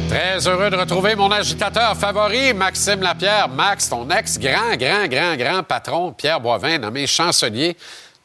Très 0.09 0.49
heureux 0.49 0.71
de 0.71 0.77
retrouver 0.77 1.15
mon 1.17 1.31
agitateur 1.31 1.95
favori, 1.97 2.55
Maxime 2.55 3.03
Lapierre. 3.03 3.49
Max, 3.49 3.91
ton 3.91 4.09
ex-grand, 4.09 4.77
grand, 4.77 5.07
grand, 5.07 5.37
grand 5.37 5.63
patron, 5.63 6.13
Pierre 6.13 6.41
Boivin, 6.41 6.79
nommé 6.79 7.07
chancelier 7.07 7.77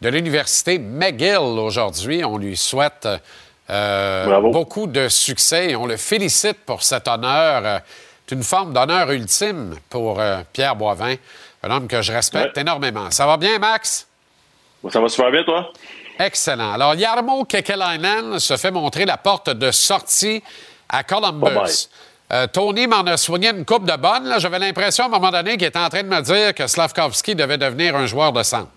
de 0.04 0.10
l'Université 0.10 0.80
McGill 0.80 1.38
aujourd'hui. 1.38 2.26
On 2.26 2.38
lui 2.38 2.58
souhaite 2.58 3.08
euh, 3.70 4.52
beaucoup 4.52 4.86
de 4.86 5.08
succès 5.08 5.70
et 5.70 5.76
on 5.78 5.86
le 5.86 5.96
félicite 5.96 6.58
pour 6.66 6.84
cet 6.84 7.08
honneur. 7.08 7.62
euh, 7.66 7.80
C'est 8.28 8.36
une 8.36 8.44
forme 8.44 8.74
d'honneur 8.74 9.10
ultime 9.12 9.76
pour 9.90 10.20
euh, 10.20 10.42
Pierre 10.52 10.76
Boivin, 10.76 11.16
un 11.64 11.72
homme 11.72 11.88
que 11.88 12.02
je 12.02 12.12
respecte 12.12 12.58
énormément. 12.58 13.10
Ça 13.12 13.26
va 13.26 13.38
bien, 13.38 13.58
Max? 13.60 14.06
Ça 14.90 15.00
va 15.00 15.08
super 15.08 15.32
bien, 15.32 15.46
toi? 15.46 15.72
Excellent. 16.20 16.74
Alors, 16.74 16.96
Yarmo 16.96 17.46
Kekelainen 17.46 18.40
se 18.40 18.58
fait 18.58 18.72
montrer 18.72 19.06
la 19.06 19.16
porte 19.16 19.52
de 19.52 19.72
sortie 19.72 20.44
à 20.90 21.04
Columbus. 21.04 21.88
Euh, 22.34 22.46
Tony 22.48 22.88
m'en 22.88 23.04
a 23.04 23.16
soigné 23.16 23.52
une 23.52 23.64
coupe 23.64 23.86
de 23.86 23.96
bonne. 23.96 24.36
J'avais 24.38 24.60
l'impression 24.60 25.06
à 25.06 25.08
un 25.08 25.10
moment 25.12 25.32
donné 25.32 25.56
qu'il 25.56 25.68
était 25.68 25.80
en 25.80 25.88
train 25.88 26.04
de 26.04 26.10
me 26.10 26.22
dire 26.22 26.54
que 26.54 26.68
Slavkovski 26.68 27.36
devait 27.36 27.58
devenir 27.58 27.96
un 27.96 28.06
joueur 28.06 28.34
de 28.34 28.44
centre. 28.44 28.68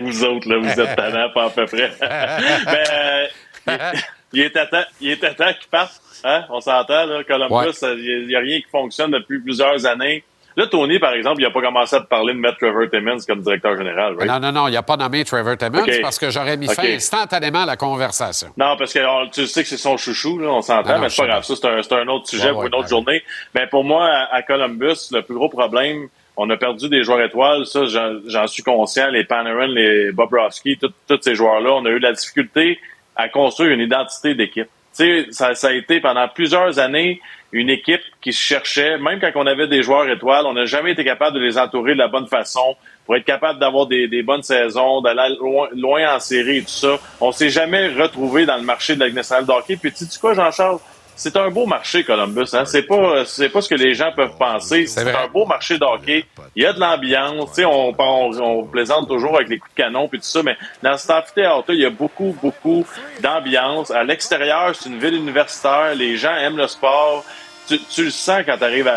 Vous 0.00 0.24
autres, 0.24 0.48
là, 0.48 0.58
vous 0.58 0.80
êtes 0.80 0.96
tannants, 0.96 1.30
pas 1.30 1.44
à 1.46 1.50
peu 1.50 1.66
près. 1.66 1.90
Mais, 2.00 3.26
euh, 3.68 3.92
il, 4.32 4.40
est 4.42 4.56
à 4.56 4.66
temps, 4.66 4.84
il 5.00 5.10
est 5.10 5.24
à 5.24 5.34
temps 5.34 5.52
qu'il 5.58 5.68
parte. 5.70 6.00
Hein? 6.24 6.44
On 6.50 6.60
s'entend, 6.60 7.06
là, 7.06 7.24
Columbus, 7.24 7.54
Ouais. 7.54 7.70
il 7.96 8.26
n'y 8.28 8.34
a, 8.34 8.40
rien 8.40 8.60
qui 8.60 8.66
fonctionne 8.70 9.10
depuis 9.10 9.40
plusieurs 9.40 9.86
années. 9.86 10.22
Là, 10.56 10.66
Tony, 10.66 10.98
par 10.98 11.14
exemple, 11.14 11.40
il 11.40 11.44
n'a 11.44 11.50
pas 11.50 11.62
commencé 11.62 11.94
à 11.96 12.00
te 12.00 12.06
parler 12.08 12.34
de 12.34 12.38
mettre 12.38 12.58
Trevor 12.58 12.90
Timmons 12.90 13.18
comme 13.26 13.40
directeur 13.40 13.76
général, 13.78 14.16
right? 14.16 14.28
Non, 14.28 14.40
non, 14.40 14.52
non, 14.52 14.68
il 14.68 14.72
n'a 14.74 14.82
pas 14.82 14.96
nommé 14.96 15.24
Trevor 15.24 15.56
Timmons 15.56 15.84
parce 16.02 16.18
que 16.18 16.28
j'aurais 16.28 16.56
mis 16.56 16.68
OK. 16.68 16.74
fin 16.74 16.82
instantanément 16.92 17.62
à 17.62 17.66
la 17.66 17.76
conversation. 17.76 18.48
Non, 18.56 18.76
parce 18.76 18.92
que 18.92 18.98
on- 18.98 19.28
tu 19.30 19.46
sais 19.46 19.62
que 19.62 19.68
c'est 19.68 19.76
son 19.76 19.96
chouchou, 19.96 20.38
là, 20.38 20.48
on 20.48 20.60
s'entend, 20.60 20.90
Ah 20.96 20.98
mais 20.98 21.08
c'est 21.08 21.22
pas 21.22 21.28
grave. 21.28 21.44
Ça, 21.44 21.54
c'est 21.56 21.66
un, 21.66 21.82
c'est 21.82 21.94
un 21.94 22.08
autre 22.08 22.28
sujet 22.28 22.46
Ouais, 22.46 22.50
pour 22.50 22.60
ouais, 22.62 22.66
une 22.66 22.74
autre 22.74 22.82
ouais. 22.84 22.88
journée. 22.90 23.22
Mais 23.54 23.68
pour 23.68 23.84
moi, 23.84 24.04
à, 24.06 24.34
à 24.34 24.42
Columbus, 24.42 25.08
le 25.12 25.22
plus 25.22 25.34
gros 25.36 25.48
problème, 25.48 26.08
on 26.42 26.48
a 26.48 26.56
perdu 26.56 26.88
des 26.88 27.04
joueurs 27.04 27.20
étoiles. 27.20 27.66
Ça, 27.66 27.84
j'en 27.84 28.46
suis 28.46 28.62
conscient. 28.62 29.08
Les 29.10 29.24
Panarin, 29.24 29.66
les 29.66 30.10
Bobrovski, 30.10 30.78
tous 30.78 31.18
ces 31.20 31.34
joueurs-là, 31.34 31.74
on 31.74 31.84
a 31.84 31.90
eu 31.90 31.98
de 31.98 32.04
la 32.04 32.14
difficulté 32.14 32.80
à 33.14 33.28
construire 33.28 33.72
une 33.72 33.80
identité 33.80 34.34
d'équipe. 34.34 34.68
Tu 34.96 35.04
sais, 35.04 35.26
ça, 35.32 35.54
ça 35.54 35.68
a 35.68 35.72
été 35.72 36.00
pendant 36.00 36.26
plusieurs 36.28 36.78
années 36.78 37.20
une 37.52 37.68
équipe 37.68 38.00
qui 38.22 38.32
se 38.32 38.40
cherchait, 38.40 38.96
même 38.96 39.20
quand 39.20 39.30
on 39.34 39.46
avait 39.46 39.68
des 39.68 39.82
joueurs 39.82 40.08
étoiles, 40.08 40.46
on 40.46 40.54
n'a 40.54 40.64
jamais 40.64 40.92
été 40.92 41.04
capable 41.04 41.36
de 41.36 41.42
les 41.42 41.58
entourer 41.58 41.92
de 41.92 41.98
la 41.98 42.08
bonne 42.08 42.26
façon 42.26 42.76
pour 43.04 43.16
être 43.16 43.24
capable 43.24 43.58
d'avoir 43.58 43.86
des, 43.86 44.22
bonnes 44.22 44.42
saisons, 44.42 45.02
d'aller 45.02 45.36
loin, 45.74 46.14
en 46.14 46.20
série 46.20 46.58
et 46.58 46.62
tout 46.62 46.68
ça. 46.68 46.98
On 47.20 47.32
s'est 47.32 47.50
jamais 47.50 47.88
retrouvé 47.88 48.46
dans 48.46 48.56
le 48.56 48.62
marché 48.62 48.94
de 48.94 49.00
la 49.00 49.10
nationale 49.10 49.44
de 49.44 49.52
hockey. 49.52 49.76
Puis 49.76 49.92
tu 49.92 50.06
sais 50.06 50.20
quoi, 50.20 50.32
Jean-Charles? 50.32 50.78
C'est 51.22 51.36
un 51.36 51.50
beau 51.50 51.66
marché, 51.66 52.02
Columbus. 52.02 52.46
Hein? 52.54 52.64
C'est 52.64 52.84
pas, 52.84 53.26
c'est 53.26 53.50
pas 53.50 53.60
ce 53.60 53.68
que 53.68 53.74
les 53.74 53.92
gens 53.92 54.10
peuvent 54.16 54.38
penser. 54.38 54.86
C'est 54.86 55.06
un 55.06 55.28
beau 55.28 55.44
marché 55.44 55.76
de 55.76 55.84
hockey. 55.84 56.24
Il 56.56 56.62
y 56.62 56.66
a 56.66 56.72
de 56.72 56.80
l'ambiance. 56.80 57.50
Tu 57.50 57.56
sais, 57.56 57.64
On, 57.66 57.94
on, 57.98 58.40
on 58.40 58.64
plaisante 58.64 59.06
toujours 59.06 59.36
avec 59.36 59.50
les 59.50 59.58
coups 59.58 59.70
de 59.76 59.82
canon 59.82 60.08
puis 60.08 60.18
tout 60.18 60.24
ça, 60.24 60.42
mais 60.42 60.56
dans 60.82 60.96
cet 60.96 61.10
amphithéâtre, 61.10 61.74
il 61.74 61.80
y 61.80 61.84
a 61.84 61.90
beaucoup, 61.90 62.34
beaucoup 62.42 62.86
d'ambiance. 63.20 63.90
À 63.90 64.02
l'extérieur, 64.02 64.74
c'est 64.74 64.88
une 64.88 64.98
ville 64.98 65.14
universitaire. 65.14 65.94
Les 65.94 66.16
gens 66.16 66.34
aiment 66.36 66.56
le 66.56 66.66
sport. 66.68 67.22
Tu, 67.68 67.78
tu 67.80 68.04
le 68.04 68.10
sens 68.10 68.40
quand 68.46 68.56
tu 68.56 68.64
arrives 68.64 68.90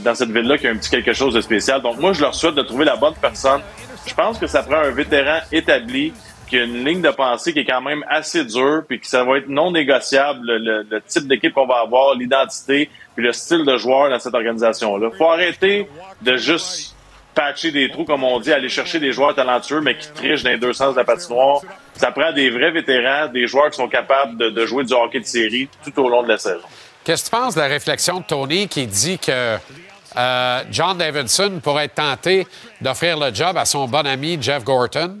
dans 0.00 0.14
cette 0.16 0.30
ville-là 0.32 0.56
qu'il 0.56 0.66
y 0.66 0.70
a 0.70 0.72
un 0.72 0.76
petit 0.76 0.90
quelque 0.90 1.12
chose 1.12 1.34
de 1.34 1.40
spécial. 1.40 1.80
Donc 1.82 1.98
moi, 1.98 2.12
je 2.14 2.20
leur 2.20 2.34
souhaite 2.34 2.56
de 2.56 2.62
trouver 2.62 2.84
la 2.84 2.96
bonne 2.96 3.14
personne. 3.22 3.60
Je 4.04 4.12
pense 4.12 4.38
que 4.38 4.48
ça 4.48 4.64
prend 4.64 4.78
un 4.78 4.90
vétéran 4.90 5.38
établi 5.52 6.12
une 6.62 6.84
ligne 6.84 7.02
de 7.02 7.10
pensée 7.10 7.52
qui 7.52 7.60
est 7.60 7.64
quand 7.64 7.80
même 7.80 8.04
assez 8.08 8.44
dure, 8.44 8.82
puis 8.88 9.00
que 9.00 9.06
ça 9.06 9.24
va 9.24 9.38
être 9.38 9.48
non 9.48 9.70
négociable, 9.72 10.40
le, 10.44 11.00
type 11.06 11.26
d'équipe 11.26 11.52
qu'on 11.52 11.66
va 11.66 11.80
avoir, 11.80 12.14
l'identité, 12.14 12.90
puis 13.14 13.24
le 13.24 13.32
style 13.32 13.64
de 13.64 13.76
joueur 13.76 14.10
dans 14.10 14.18
cette 14.18 14.34
organisation-là. 14.34 15.10
faut 15.16 15.28
arrêter 15.28 15.88
de 16.22 16.36
juste 16.36 16.94
patcher 17.34 17.72
des 17.72 17.90
trous, 17.90 18.04
comme 18.04 18.24
on 18.24 18.38
dit, 18.38 18.52
aller 18.52 18.68
chercher 18.68 19.00
des 19.00 19.12
joueurs 19.12 19.34
talentueux, 19.34 19.80
mais 19.80 19.96
qui 19.96 20.08
trichent 20.12 20.44
dans 20.44 20.50
les 20.50 20.58
deux 20.58 20.72
sens 20.72 20.94
de 20.94 20.98
la 20.98 21.04
patinoire. 21.04 21.60
Ça 21.94 22.12
prend 22.12 22.32
des 22.32 22.50
vrais 22.50 22.70
vétérans, 22.70 23.28
des 23.28 23.46
joueurs 23.46 23.70
qui 23.70 23.76
sont 23.76 23.88
capables 23.88 24.36
de, 24.36 24.50
de 24.50 24.66
jouer 24.66 24.84
du 24.84 24.94
hockey 24.94 25.20
de 25.20 25.26
série 25.26 25.68
tout 25.84 26.00
au 26.00 26.08
long 26.08 26.22
de 26.22 26.28
la 26.28 26.38
saison. 26.38 26.66
Qu'est-ce 27.04 27.24
que 27.24 27.36
tu 27.36 27.42
penses 27.42 27.54
de 27.54 27.60
la 27.60 27.66
réflexion 27.66 28.20
de 28.20 28.24
Tony 28.24 28.68
qui 28.68 28.86
dit 28.86 29.18
que 29.18 29.58
euh, 30.16 30.62
John 30.70 30.96
Davidson 30.96 31.60
pourrait 31.62 31.86
être 31.86 31.94
tenté 31.94 32.46
d'offrir 32.80 33.18
le 33.18 33.34
job 33.34 33.56
à 33.56 33.64
son 33.64 33.86
bon 33.86 34.06
ami 34.06 34.38
Jeff 34.40 34.64
Gorton? 34.64 35.18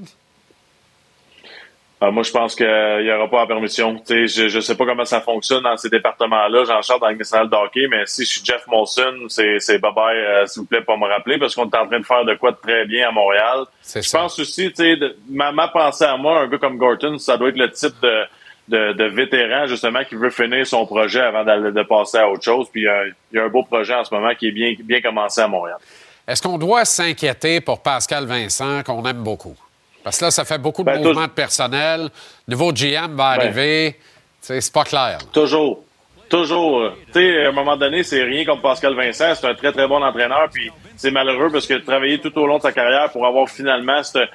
Ah, 2.00 2.10
moi, 2.10 2.22
je 2.22 2.30
pense 2.32 2.54
qu'il 2.54 2.66
n'y 2.66 3.10
aura 3.10 3.30
pas 3.30 3.40
la 3.40 3.46
permission. 3.46 3.96
Je 4.06 4.54
ne 4.56 4.60
sais 4.60 4.76
pas 4.76 4.84
comment 4.84 5.04
ça 5.06 5.20
fonctionne 5.22 5.62
dans 5.62 5.76
ces 5.78 5.88
départements-là. 5.88 6.64
J'en 6.66 6.82
charge 6.82 7.00
dans 7.00 7.08
le 7.08 7.16
national 7.16 7.48
de 7.48 7.54
hockey, 7.56 7.86
mais 7.88 8.04
si 8.04 8.24
je 8.24 8.30
suis 8.30 8.42
Jeff 8.44 8.66
Molson, 8.66 9.14
c'est 9.28 9.58
c'est 9.58 9.78
bye-bye, 9.78 10.14
euh, 10.16 10.46
s'il 10.46 10.62
vous 10.62 10.66
plaît, 10.66 10.82
pas 10.82 10.96
me 10.98 11.06
rappeler, 11.06 11.38
parce 11.38 11.54
qu'on 11.54 11.62
est 11.70 11.76
en 11.76 11.86
train 11.86 12.00
de 12.00 12.04
faire 12.04 12.24
de 12.26 12.34
quoi 12.34 12.50
de 12.50 12.56
très 12.62 12.84
bien 12.84 13.08
à 13.08 13.12
Montréal. 13.12 13.64
Je 14.02 14.10
pense 14.18 14.38
aussi, 14.38 14.68
tu 14.70 14.74
sais, 14.82 14.96
de- 14.96 15.16
ma, 15.30 15.50
ma 15.52 15.68
pensée 15.68 16.04
à 16.04 16.16
moi, 16.18 16.40
un 16.40 16.48
gars 16.48 16.58
comme 16.58 16.76
Gorton, 16.76 17.16
ça 17.18 17.38
doit 17.38 17.48
être 17.48 17.56
le 17.56 17.70
type 17.70 17.94
de, 18.02 18.24
de, 18.68 18.92
de 18.92 19.04
vétéran, 19.04 19.66
justement, 19.66 20.04
qui 20.04 20.16
veut 20.16 20.30
finir 20.30 20.66
son 20.66 20.84
projet 20.84 21.20
avant 21.20 21.44
d'aller- 21.44 21.72
de 21.72 21.82
passer 21.84 22.18
à 22.18 22.28
autre 22.28 22.42
chose. 22.44 22.66
Puis 22.70 22.82
il 22.82 23.14
y 23.32 23.36
y, 23.36 23.38
a 23.38 23.44
un 23.44 23.48
beau 23.48 23.62
projet 23.62 23.94
en 23.94 24.04
ce 24.04 24.12
moment 24.14 24.34
qui 24.34 24.48
est 24.48 24.52
bien, 24.52 24.74
bien 24.78 25.00
commencé 25.00 25.40
à 25.40 25.48
Montréal. 25.48 25.78
Est-ce 26.26 26.42
qu'on 26.42 26.58
doit 26.58 26.84
s'inquiéter 26.84 27.60
pour 27.62 27.82
Pascal 27.82 28.26
Vincent, 28.26 28.82
qu'on 28.82 29.02
aime 29.06 29.22
beaucoup? 29.22 29.56
Parce 30.04 30.18
que 30.18 30.26
là, 30.26 30.30
ça 30.30 30.44
fait 30.44 30.58
beaucoup 30.58 30.82
de 30.82 30.90
Ben, 30.90 31.02
mouvements 31.02 31.22
de 31.22 31.28
personnel. 31.32 32.10
Nouveau 32.46 32.72
GM 32.72 33.16
va 33.16 33.36
Ben. 33.36 33.40
arriver. 33.46 33.98
C'est 34.40 34.70
pas 34.72 34.84
clair. 34.84 35.18
là. 35.18 35.24
Toujours. 35.32 35.82
Toujours. 36.28 36.80
euh, 36.80 36.90
Tu 37.12 37.20
sais, 37.20 37.44
à 37.44 37.48
un 37.48 37.52
moment 37.52 37.76
donné, 37.76 38.02
c'est 38.02 38.22
rien 38.22 38.44
comme 38.44 38.60
Pascal 38.60 38.94
Vincent. 38.94 39.34
C'est 39.34 39.46
un 39.46 39.54
très, 39.54 39.72
très 39.72 39.86
bon 39.86 40.02
entraîneur. 40.02 40.48
Puis 40.52 40.70
c'est 40.96 41.10
malheureux 41.10 41.50
parce 41.50 41.66
que 41.66 41.74
travailler 41.74 42.18
tout 42.18 42.36
au 42.38 42.46
long 42.46 42.56
de 42.56 42.62
sa 42.62 42.72
carrière 42.72 43.10
pour 43.10 43.26
avoir 43.26 43.48
finalement 43.48 44.02
cette, 44.02 44.28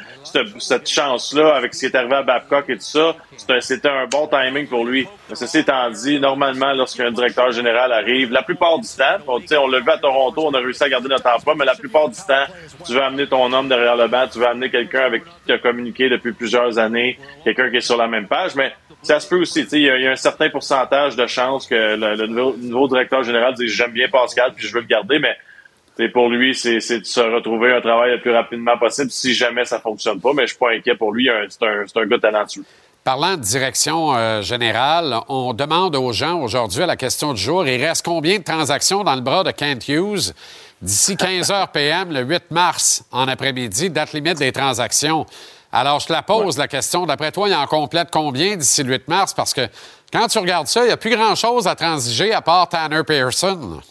cette, 0.60 0.90
chance-là 0.90 1.56
avec 1.56 1.74
ce 1.74 1.80
qui 1.82 1.86
est 1.86 1.96
arrivé 1.96 2.16
à 2.16 2.24
Babcock 2.24 2.70
et 2.70 2.76
tout 2.76 2.82
ça, 2.82 3.16
c'était 3.60 3.90
un 3.90 4.06
bon 4.08 4.28
timing 4.28 4.68
pour 4.68 4.86
lui. 4.86 5.08
Ceci 5.34 5.60
étant 5.60 5.90
dit, 5.90 6.20
normalement, 6.20 6.74
lorsqu'un 6.74 7.12
directeur 7.12 7.52
général 7.52 7.92
arrive, 7.92 8.32
la 8.32 8.44
plupart 8.44 8.78
du 8.80 8.88
temps, 8.88 9.40
sais, 9.48 9.58
on 9.58 9.68
l'a 9.68 9.80
vu 9.80 9.90
à 9.90 9.98
Toronto, 9.98 10.48
on 10.48 10.54
a 10.54 10.60
réussi 10.60 10.84
à 10.84 10.90
garder 10.90 11.08
notre 11.10 11.28
emploi, 11.30 11.56
mais 11.58 11.66
la 11.66 11.76
plupart 11.76 12.10
du 12.10 12.18
temps, 12.18 12.46
tu 12.86 12.94
veux 12.94 13.02
amener 13.02 13.28
ton 13.28 13.52
homme 13.52 13.68
derrière 13.70 13.96
le 13.96 14.08
banc, 14.08 14.26
tu 14.32 14.40
veux 14.40 14.48
amener 14.48 14.70
quelqu'un 14.70 15.02
avec 15.02 15.24
qui 15.24 15.32
tu 15.48 15.54
as 15.54 15.60
communiqué 15.60 16.10
depuis 16.10 16.34
plusieurs 16.34 16.78
années, 16.78 17.18
quelqu'un 17.44 17.70
qui 17.70 17.78
est 17.78 17.82
sur 17.82 17.98
la 17.98 18.08
même 18.08 18.28
page, 18.28 18.56
mais 18.56 18.74
ça 19.02 19.20
se 19.20 19.28
peut 19.28 19.40
aussi, 19.42 19.62
il 19.72 19.80
y, 19.82 19.90
a- 19.90 20.12
un 20.12 20.16
certain 20.16 20.50
pourcentage 20.50 21.16
de 21.16 21.26
chances 21.28 21.68
que 21.68 21.76
le, 21.76 22.28
nouveau, 22.28 22.88
directeur 22.88 23.24
général 23.24 23.54
dise 23.54 23.72
j'aime 23.72 23.92
bien 23.92 24.08
Pascal 24.10 24.54
puis 24.56 24.68
je 24.68 24.74
veux 24.74 24.82
le 24.82 24.88
garder, 24.88 25.20
mais 25.20 26.10
pour 26.10 26.30
lui, 26.30 26.56
c'est 26.56 26.78
de 26.78 27.06
se 27.06 27.20
retrouver 27.20 27.74
un 27.74 27.82
travail 27.82 28.12
le 28.12 28.22
plus 28.22 28.32
rapidement 28.32 28.78
possible 28.78 29.12
si 29.12 29.34
jamais 29.34 29.66
ça 29.66 29.80
fonctionne 29.80 30.20
pas, 30.20 30.32
mais 30.34 30.44
je 30.44 30.50
suis 30.54 30.58
pas 30.58 30.72
inquiet 30.72 30.96
pour 30.96 31.12
lui, 31.12 31.30
c'est 31.50 31.64
un, 31.64 31.84
un 32.02 32.06
gars 32.06 32.20
talentueux. 32.20 32.64
Parlant 33.04 33.38
de 33.38 33.42
direction 33.42 34.16
euh, 34.16 34.42
générale, 34.42 35.16
on 35.30 35.54
demande 35.54 35.96
aux 35.96 36.12
gens 36.12 36.40
aujourd'hui 36.42 36.84
à 36.84 36.86
la 36.86 36.98
question 36.98 37.34
du 37.34 37.42
jour, 37.42 37.66
il 37.66 37.84
reste 37.84 38.06
combien 38.06 38.38
de 38.40 38.44
transactions 38.44 39.04
dans 39.04 39.16
le 39.16 39.22
bras 39.22 39.44
de 39.44 39.52
Kent 39.52 39.88
Hughes? 39.88 40.34
D'ici 40.82 41.18
15 41.18 41.50
h 41.50 41.72
PM 41.72 42.12
le 42.14 42.22
8 42.22 42.52
mars 42.52 43.04
en 43.12 43.28
après-midi, 43.28 43.90
date 43.90 44.14
limite 44.14 44.38
des 44.38 44.52
transactions. 44.52 45.26
Alors, 45.72 46.00
je 46.00 46.08
te 46.08 46.14
la 46.14 46.24
pose, 46.24 46.58
la 46.58 46.68
question. 46.68 47.06
D'après 47.06 47.32
toi, 47.32 47.48
il 47.48 47.54
en 47.54 47.68
complète 47.68 48.10
combien 48.12 48.56
d'ici 48.56 48.84
le 48.84 48.94
8 48.94 49.08
mars? 49.08 49.34
Parce 49.34 49.54
que 49.54 49.68
quand 50.12 50.28
tu 50.28 50.40
regardes 50.40 50.68
ça, 50.68 50.82
il 50.82 50.88
n'y 50.88 50.92
a 50.92 50.98
plus 50.98 51.16
grand-chose 51.16 51.68
à 51.68 51.76
transiger 51.76 52.34
à 52.34 52.42
part 52.42 52.70
Tanner 52.70 53.04
Pearson. 53.04 53.82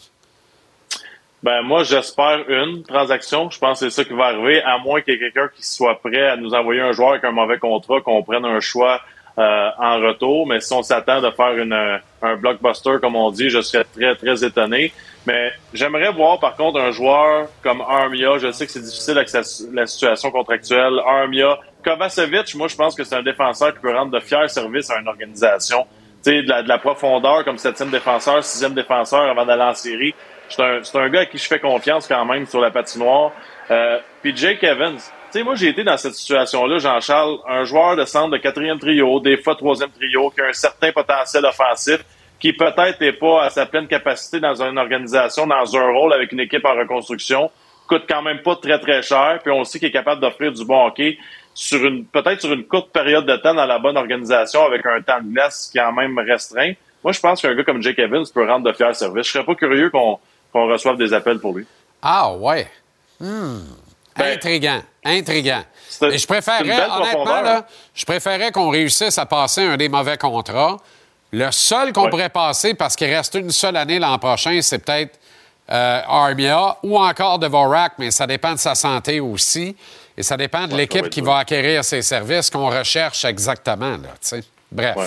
Ben 1.41 1.61
moi, 1.61 1.83
j'espère 1.83 2.43
une 2.49 2.83
transaction. 2.83 3.49
Je 3.49 3.59
pense 3.59 3.79
que 3.79 3.89
c'est 3.89 3.95
ça 3.95 4.03
qui 4.03 4.13
va 4.13 4.25
arriver, 4.25 4.61
à 4.61 4.77
moins 4.77 4.99
qu'il 4.99 5.13
y 5.13 5.17
ait 5.17 5.19
quelqu'un 5.19 5.47
qui 5.55 5.65
soit 5.65 5.97
prêt 6.01 6.27
à 6.27 6.35
nous 6.35 6.53
envoyer 6.53 6.81
un 6.81 6.91
joueur 6.91 7.11
avec 7.11 7.23
un 7.23 7.31
mauvais 7.31 7.57
contrat, 7.57 8.01
qu'on 8.01 8.23
prenne 8.23 8.43
un 8.43 8.59
choix 8.59 8.99
euh, 9.37 9.69
en 9.77 10.01
retour. 10.01 10.47
Mais 10.47 10.59
si 10.59 10.73
on 10.73 10.83
s'attend 10.83 11.21
de 11.21 11.31
faire 11.31 11.57
une, 11.57 12.01
un 12.21 12.35
blockbuster, 12.35 12.97
comme 12.99 13.15
on 13.15 13.31
dit, 13.31 13.49
je 13.49 13.61
serais 13.61 13.85
très, 13.85 14.15
très 14.15 14.43
étonné. 14.43 14.91
Mais 15.29 15.51
j'aimerais 15.75 16.11
voir, 16.11 16.39
par 16.39 16.55
contre, 16.55 16.79
un 16.79 16.89
joueur 16.89 17.49
comme 17.61 17.81
Armia. 17.81 18.39
Je 18.39 18.51
sais 18.51 18.65
que 18.65 18.71
c'est 18.71 18.81
difficile 18.81 19.15
avec 19.15 19.29
la 19.31 19.85
situation 19.85 20.31
contractuelle. 20.31 20.99
Armia. 21.05 21.59
Kovacevic, 21.83 22.55
moi, 22.55 22.67
je 22.67 22.75
pense 22.75 22.95
que 22.95 23.03
c'est 23.03 23.15
un 23.15 23.21
défenseur 23.21 23.75
qui 23.75 23.79
peut 23.79 23.95
rendre 23.95 24.11
de 24.11 24.19
fiers 24.19 24.47
services 24.47 24.89
à 24.89 24.99
une 24.99 25.07
organisation. 25.07 25.85
Tu 26.23 26.31
sais, 26.31 26.41
de 26.41 26.49
la, 26.49 26.63
de 26.63 26.67
la 26.67 26.79
profondeur 26.79 27.45
comme 27.45 27.59
septième 27.59 27.91
défenseur, 27.91 28.43
sixième 28.43 28.73
défenseur 28.73 29.21
avant 29.21 29.45
d'aller 29.45 29.61
en 29.61 29.75
série. 29.75 30.15
C'est 30.49 30.63
un, 30.63 30.81
un 30.95 31.09
gars 31.09 31.19
à 31.19 31.25
qui 31.27 31.37
je 31.37 31.47
fais 31.47 31.59
confiance 31.59 32.07
quand 32.07 32.25
même 32.25 32.47
sur 32.47 32.59
la 32.59 32.71
patinoire. 32.71 33.31
Euh, 33.69 33.99
Puis 34.23 34.35
Jake 34.35 34.63
Evans. 34.63 34.97
Tu 34.97 35.03
sais, 35.29 35.43
moi, 35.43 35.53
j'ai 35.53 35.67
été 35.67 35.83
dans 35.83 35.95
cette 35.97 36.15
situation-là, 36.15 36.79
Jean-Charles, 36.79 37.37
un 37.47 37.63
joueur 37.65 37.95
de 37.95 38.03
centre 38.03 38.31
de 38.31 38.37
quatrième 38.37 38.79
trio, 38.79 39.19
des 39.19 39.37
fois 39.37 39.53
troisième 39.55 39.91
trio, 39.91 40.31
qui 40.31 40.41
a 40.41 40.45
un 40.45 40.53
certain 40.53 40.91
potentiel 40.91 41.45
offensif, 41.45 41.99
qui 42.39 42.53
peut-être 42.53 43.01
n'est 43.01 43.13
pas 43.13 43.43
à 43.43 43.49
sa 43.49 43.65
pleine 43.65 43.87
capacité 43.87 44.39
dans 44.39 44.61
une 44.61 44.77
organisation, 44.77 45.45
dans 45.45 45.75
un 45.75 45.91
rôle 45.91 46.13
avec 46.13 46.31
une 46.31 46.39
équipe 46.39 46.65
en 46.65 46.73
reconstruction, 46.73 47.51
coûte 47.87 48.03
quand 48.07 48.21
même 48.21 48.41
pas 48.41 48.55
très, 48.55 48.79
très 48.79 49.01
cher, 49.01 49.39
puis 49.43 49.51
on 49.51 49.63
sait 49.63 49.79
qu'il 49.79 49.89
est 49.89 49.91
capable 49.91 50.21
d'offrir 50.21 50.51
du 50.51 50.63
bon 50.63 50.87
hockey 50.87 51.17
sur 51.53 51.83
une 51.83 52.05
peut-être 52.05 52.39
sur 52.39 52.53
une 52.53 52.65
courte 52.65 52.91
période 52.91 53.25
de 53.25 53.35
temps 53.35 53.53
dans 53.53 53.65
la 53.65 53.79
bonne 53.79 53.97
organisation 53.97 54.63
avec 54.63 54.85
un 54.85 55.01
temps 55.01 55.21
de 55.21 55.33
glace 55.33 55.69
qui 55.71 55.77
est 55.77 55.81
quand 55.81 55.91
même 55.91 56.17
restreint. 56.19 56.73
Moi, 57.03 57.11
je 57.11 57.19
pense 57.19 57.41
qu'un 57.41 57.53
gars 57.55 57.63
comme 57.63 57.81
Jake 57.81 57.99
Evans 57.99 58.25
peut 58.33 58.47
rendre 58.47 58.69
de 58.69 58.73
fiers 58.73 58.93
services. 58.93 59.27
Je 59.27 59.31
serais 59.31 59.45
pas 59.45 59.55
curieux 59.55 59.89
qu'on 59.89 60.19
qu'on 60.51 60.67
reçoive 60.67 60.97
des 60.97 61.13
appels 61.13 61.39
pour 61.39 61.53
lui. 61.53 61.65
Ah, 62.01 62.33
ouais. 62.33 62.67
Hmm. 63.19 63.59
intriguant, 64.15 64.81
intriguant. 65.03 65.63
Et 66.01 66.17
je 66.17 66.27
belle 66.27 66.41
honnêtement, 66.47 67.01
profondeur. 67.01 67.43
là, 67.43 67.67
je 67.93 68.05
préférerais 68.05 68.51
qu'on 68.51 68.69
réussisse 68.69 69.17
à 69.17 69.25
passer 69.25 69.63
un 69.63 69.77
des 69.77 69.89
mauvais 69.89 70.17
contrats. 70.17 70.77
Le 71.31 71.51
seul 71.51 71.93
qu'on 71.93 72.03
Ouais. 72.05 72.09
pourrait 72.09 72.29
passer, 72.29 72.73
parce 72.73 72.95
qu'il 72.95 73.13
reste 73.13 73.35
une 73.35 73.51
seule 73.51 73.75
année 73.77 73.99
l'an 73.99 74.17
prochain, 74.17 74.59
c'est 74.61 74.83
peut-être 74.83 75.19
euh, 75.71 76.01
Armia 76.07 76.77
ou 76.81 76.97
encore 76.97 77.37
Devorak, 77.37 77.93
mais 77.99 78.09
ça 78.09 78.25
dépend 78.25 78.53
de 78.53 78.57
sa 78.59 78.73
santé 78.73 79.19
aussi. 79.19 79.75
Et 80.17 80.23
ça 80.23 80.35
dépend 80.35 80.67
de 80.67 80.75
l'équipe 80.75 81.09
qui 81.09 81.21
va 81.21 81.37
acquérir 81.37 81.83
ses 81.85 82.01
services 82.01 82.49
qu'on 82.49 82.69
recherche 82.69 83.23
exactement. 83.25 83.91
Là. 83.91 84.41
Bref. 84.71 84.95
Ouais. 84.97 85.05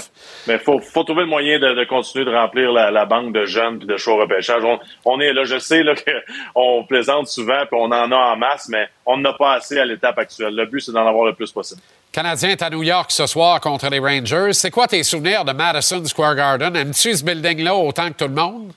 Mais 0.49 0.59
faut, 0.59 0.81
faut 0.81 1.05
trouver 1.05 1.21
le 1.23 1.29
moyen 1.29 1.59
de, 1.61 1.75
de 1.75 1.85
continuer 1.85 2.25
de 2.25 2.35
remplir 2.35 2.73
la, 2.73 2.91
la 2.91 3.05
banque 3.05 3.33
de 3.33 3.45
jeunes 3.45 3.79
puis 3.79 3.87
de 3.87 3.97
choix 3.97 4.15
au 4.15 4.19
repêchage. 4.19 4.65
On, 4.65 4.79
on 5.05 5.21
est 5.21 5.33
là, 5.33 5.45
je 5.45 5.59
sais 5.59 5.83
qu'on 6.55 6.85
plaisante 6.89 7.29
souvent 7.29 7.61
puis 7.71 7.79
on 7.79 7.85
en 7.93 8.11
a 8.11 8.17
en 8.17 8.37
masse, 8.37 8.69
mais 8.69 8.89
on 9.07 9.19
n'en 9.19 9.31
a 9.31 9.35
pas 9.35 9.55
assez 9.55 9.79
à 9.79 9.85
l'étape 9.85 10.19
actuelle. 10.19 10.55
Le 10.55 10.67
but, 10.67 10.81
c'est 10.81 10.93
d'en 10.93 11.07
avoir 11.07 11.27
le 11.27 11.35
plus 11.35 11.53
possible. 11.53 11.81
Canadien 12.13 12.51
est 12.51 12.63
à 12.63 12.69
New 12.69 12.83
York 12.83 13.11
ce 13.11 13.27
soir 13.27 13.61
contre 13.61 13.89
les 13.89 13.99
Rangers. 13.99 14.53
C'est 14.53 14.71
quoi 14.71 14.87
tes 14.87 15.03
souvenirs 15.03 15.45
de 15.47 15.53
Madison 15.53 16.05
Square 16.05 16.35
Garden? 16.37 16.77
Aimes-tu 16.77 17.15
ce 17.15 17.25
building-là 17.25 17.75
autant 17.75 18.09
que 18.09 18.17
tout 18.25 18.29
le 18.29 18.35
monde? 18.35 18.73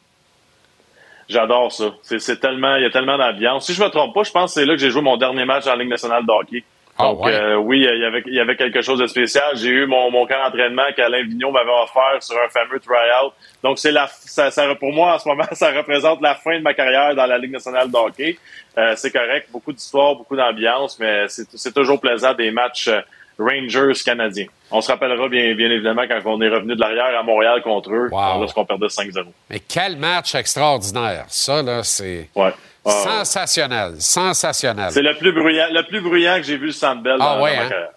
J'adore 1.27 1.71
ça. 1.71 1.85
C'est, 2.01 2.19
c'est 2.19 2.39
tellement, 2.39 2.75
il 2.77 2.83
y 2.83 2.85
a 2.85 2.91
tellement 2.91 3.17
d'ambiance. 3.17 3.65
Si 3.65 3.73
je 3.73 3.83
me 3.83 3.89
trompe 3.89 4.13
pas, 4.13 4.23
je 4.23 4.31
pense 4.31 4.53
que 4.53 4.61
c'est 4.61 4.65
là 4.65 4.73
que 4.75 4.79
j'ai 4.79 4.89
joué 4.89 5.01
mon 5.01 5.17
dernier 5.17 5.43
match 5.43 5.67
en 5.67 5.75
Ligue 5.75 5.89
nationale 5.89 6.25
de 6.25 6.31
hockey. 6.31 6.63
Ah 6.97 7.11
ouais. 7.11 7.33
euh, 7.33 7.55
oui, 7.57 7.79
il 7.79 7.99
y, 8.01 8.05
avait, 8.05 8.23
il 8.25 8.33
y 8.35 8.39
avait 8.39 8.55
quelque 8.55 8.81
chose 8.81 8.99
de 8.99 9.07
spécial. 9.07 9.43
J'ai 9.57 9.67
eu 9.67 9.85
mon, 9.85 10.09
mon 10.11 10.25
camp 10.25 10.41
d'entraînement 10.45 10.83
qu'Alain 10.95 11.23
Vigneault 11.23 11.51
m'avait 11.51 11.69
offert 11.83 12.21
sur 12.23 12.37
un 12.37 12.47
fameux 12.47 12.79
try-out. 12.79 13.33
Donc, 13.61 13.79
c'est 13.79 13.91
la, 13.91 14.07
ça, 14.07 14.49
ça- 14.49 14.73
pour 14.75 14.93
moi, 14.93 15.15
en 15.15 15.19
ce 15.19 15.27
moment, 15.27 15.43
ça 15.51 15.71
représente 15.73 16.21
la 16.21 16.35
fin 16.35 16.57
de 16.57 16.63
ma 16.63 16.73
carrière 16.73 17.13
dans 17.15 17.25
la 17.25 17.37
Ligue 17.37 17.51
nationale 17.51 17.91
de 17.91 17.97
hockey. 17.97 18.37
Euh, 18.77 18.93
c'est 18.95 19.11
correct. 19.11 19.49
Beaucoup 19.51 19.73
d'histoire, 19.73 20.15
beaucoup 20.15 20.37
d'ambiance, 20.37 20.97
mais 20.99 21.27
c'est, 21.27 21.45
c'est 21.53 21.73
toujours 21.73 21.99
plaisant 21.99 22.33
des 22.33 22.51
matchs 22.51 22.87
euh, 22.87 23.01
Rangers 23.37 23.93
canadiens. 24.03 24.47
On 24.71 24.81
se 24.81 24.91
rappellera 24.91 25.27
bien, 25.27 25.53
bien 25.55 25.69
évidemment 25.69 26.03
quand 26.07 26.19
on 26.25 26.41
est 26.41 26.49
revenu 26.49 26.75
de 26.75 26.79
l'arrière 26.79 27.19
à 27.19 27.23
Montréal 27.23 27.61
contre 27.61 27.91
eux, 27.91 28.09
lorsqu'on 28.11 28.65
perdait 28.65 28.87
5-0. 28.87 29.25
Mais 29.49 29.59
quel 29.59 29.97
match 29.97 30.35
extraordinaire. 30.35 31.25
Ça, 31.27 31.61
là, 31.61 31.83
c'est 31.83 32.29
Ouais. 32.35 32.53
Ah, 32.87 32.91
sensationnel. 33.23 33.95
Sensationnel. 33.99 34.91
C'est 34.91 35.01
le 35.01 35.15
plus 35.15 35.31
bruyant, 35.31 35.65
le 35.71 35.81
plus 35.87 36.01
bruyant 36.01 36.35
que 36.37 36.43
j'ai 36.43 36.57
vu 36.57 36.67
le 36.67 36.71
Centre 36.71 37.01
Bell 37.01 37.17
Ah 37.19 37.35
dans, 37.37 37.41
ouais, 37.43 37.55
dans 37.55 37.63
ma 37.69 37.75
hein? 37.75 37.87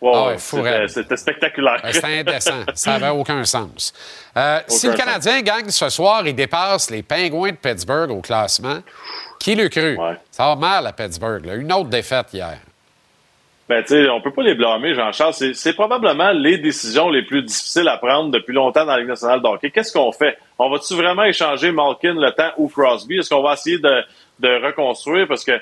Ouais, 0.00 0.12
Ah 0.14 0.24
ouais, 0.26 0.60
ouais, 0.62 0.88
c'était, 0.88 1.16
spectaculaire. 1.16 1.80
Ben, 1.82 1.92
C'était 1.92 2.18
indécent. 2.18 2.62
Ça 2.74 2.98
n'avait 2.98 3.16
aucun 3.16 3.44
sens. 3.44 3.94
Euh, 4.36 4.60
si 4.66 4.88
le 4.88 4.92
sens. 4.92 5.00
Canadien 5.00 5.40
gagne 5.42 5.70
ce 5.70 5.88
soir, 5.88 6.26
il 6.26 6.34
dépasse 6.34 6.90
les 6.90 7.02
Pingouins 7.02 7.52
de 7.52 7.56
Pittsburgh 7.56 8.10
au 8.10 8.20
classement. 8.20 8.80
Qui 9.38 9.54
l'eût 9.54 9.70
cru? 9.70 9.96
Ça 10.30 10.48
va 10.48 10.56
mal 10.56 10.86
à 10.86 10.92
Pittsburgh. 10.92 11.46
là. 11.46 11.54
Une 11.54 11.72
autre 11.72 11.88
défaite 11.88 12.26
hier. 12.32 12.58
Ben, 13.68 13.82
tu 13.82 13.88
sais, 13.88 14.08
on 14.08 14.20
peut 14.20 14.30
pas 14.32 14.42
les 14.42 14.54
blâmer, 14.54 14.94
Jean-Charles. 14.94 15.34
C'est, 15.34 15.54
c'est 15.54 15.72
probablement 15.72 16.30
les 16.30 16.56
décisions 16.58 17.08
les 17.10 17.22
plus 17.22 17.42
difficiles 17.42 17.88
à 17.88 17.96
prendre 17.96 18.30
depuis 18.30 18.54
longtemps 18.54 18.84
dans 18.84 18.92
la 18.92 18.98
Ligue 18.98 19.08
nationale 19.08 19.42
de 19.42 19.46
hockey. 19.48 19.70
Qu'est-ce 19.70 19.92
qu'on 19.92 20.12
fait? 20.12 20.38
On 20.58 20.70
va-tu 20.70 20.94
vraiment 20.94 21.24
échanger 21.24 21.72
Malkin 21.72 22.14
le 22.14 22.30
temps 22.30 22.50
ou 22.58 22.68
Crosby? 22.68 23.18
Est-ce 23.18 23.28
qu'on 23.30 23.42
va 23.42 23.54
essayer 23.54 23.78
de, 23.78 24.02
de 24.38 24.64
reconstruire? 24.64 25.26
Parce 25.26 25.44
que 25.44 25.52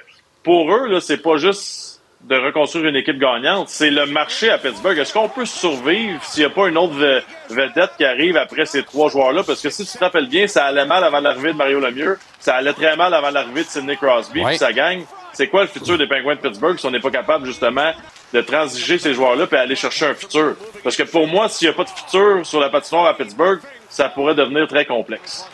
pour 0.43 0.71
eux, 0.75 0.87
là, 0.89 1.01
c'est 1.01 1.23
pas 1.23 1.39
juste 1.39 2.03
de 2.25 2.37
reconstruire 2.37 2.87
une 2.87 2.97
équipe 2.97 3.19
gagnante, 3.19 3.69
c'est 3.69 3.91
le 3.91 4.07
marché 4.07 4.49
à 4.51 4.57
Pittsburgh. 4.57 4.99
Est-ce 4.99 5.13
qu'on 5.13 5.29
peut 5.29 5.45
survivre 5.45 6.23
s'il 6.25 6.41
n'y 6.41 6.47
a 6.51 6.55
pas 6.55 6.69
une 6.69 6.79
autre 6.79 6.95
ve- 6.95 7.23
vedette 7.51 7.91
qui 7.99 8.05
arrive 8.07 8.37
après 8.39 8.65
ces 8.65 8.83
trois 8.83 9.11
joueurs-là? 9.11 9.43
Parce 9.47 9.61
que 9.63 9.69
si 9.69 9.85
tu 9.87 9.93
te 9.99 10.03
rappelles 10.03 10.29
bien, 10.29 10.47
ça 10.47 10.65
allait 10.65 10.87
mal 10.87 11.05
avant 11.05 11.21
l'arrivée 11.21 11.53
de 11.53 11.59
Mario 11.59 11.81
Lemieux, 11.81 12.19
ça 12.39 12.55
allait 12.57 12.73
très 12.73 12.97
mal 12.97 13.13
avant 13.13 13.31
l'arrivée 13.31 13.63
de 13.63 13.69
Sidney 13.69 13.97
Crosby, 13.97 14.41
Ouais. 14.41 14.51
puis 14.51 14.57
ça 14.59 14.73
gagne. 14.73 15.05
C'est 15.35 15.49
quoi 15.49 15.63
le 15.63 15.69
futur 15.69 15.99
des 15.99 16.07
Penguins 16.07 16.37
de 16.37 16.41
Pittsburgh 16.41 16.79
si 16.79 16.87
on 16.87 16.91
n'est 16.91 17.01
pas 17.01 17.11
capable 17.11 17.45
justement 17.47 17.93
de 18.33 18.41
transiger 18.41 18.99
ces 18.99 19.15
joueurs-là 19.15 19.47
et 19.51 19.57
aller 19.57 19.77
chercher 19.77 20.07
un 20.07 20.15
futur? 20.15 20.57
Parce 20.83 20.97
que 20.97 21.03
pour 21.03 21.27
moi, 21.27 21.49
s'il 21.49 21.69
n'y 21.69 21.75
a 21.75 21.77
pas 21.77 21.85
de 21.85 21.91
futur 21.91 22.47
sur 22.47 22.61
la 22.61 22.71
patinoire 22.71 23.07
à 23.07 23.17
Pittsburgh, 23.17 23.61
ça 23.89 24.09
pourrait 24.09 24.35
devenir 24.35 24.67
très 24.69 24.87
complexe. 24.87 25.47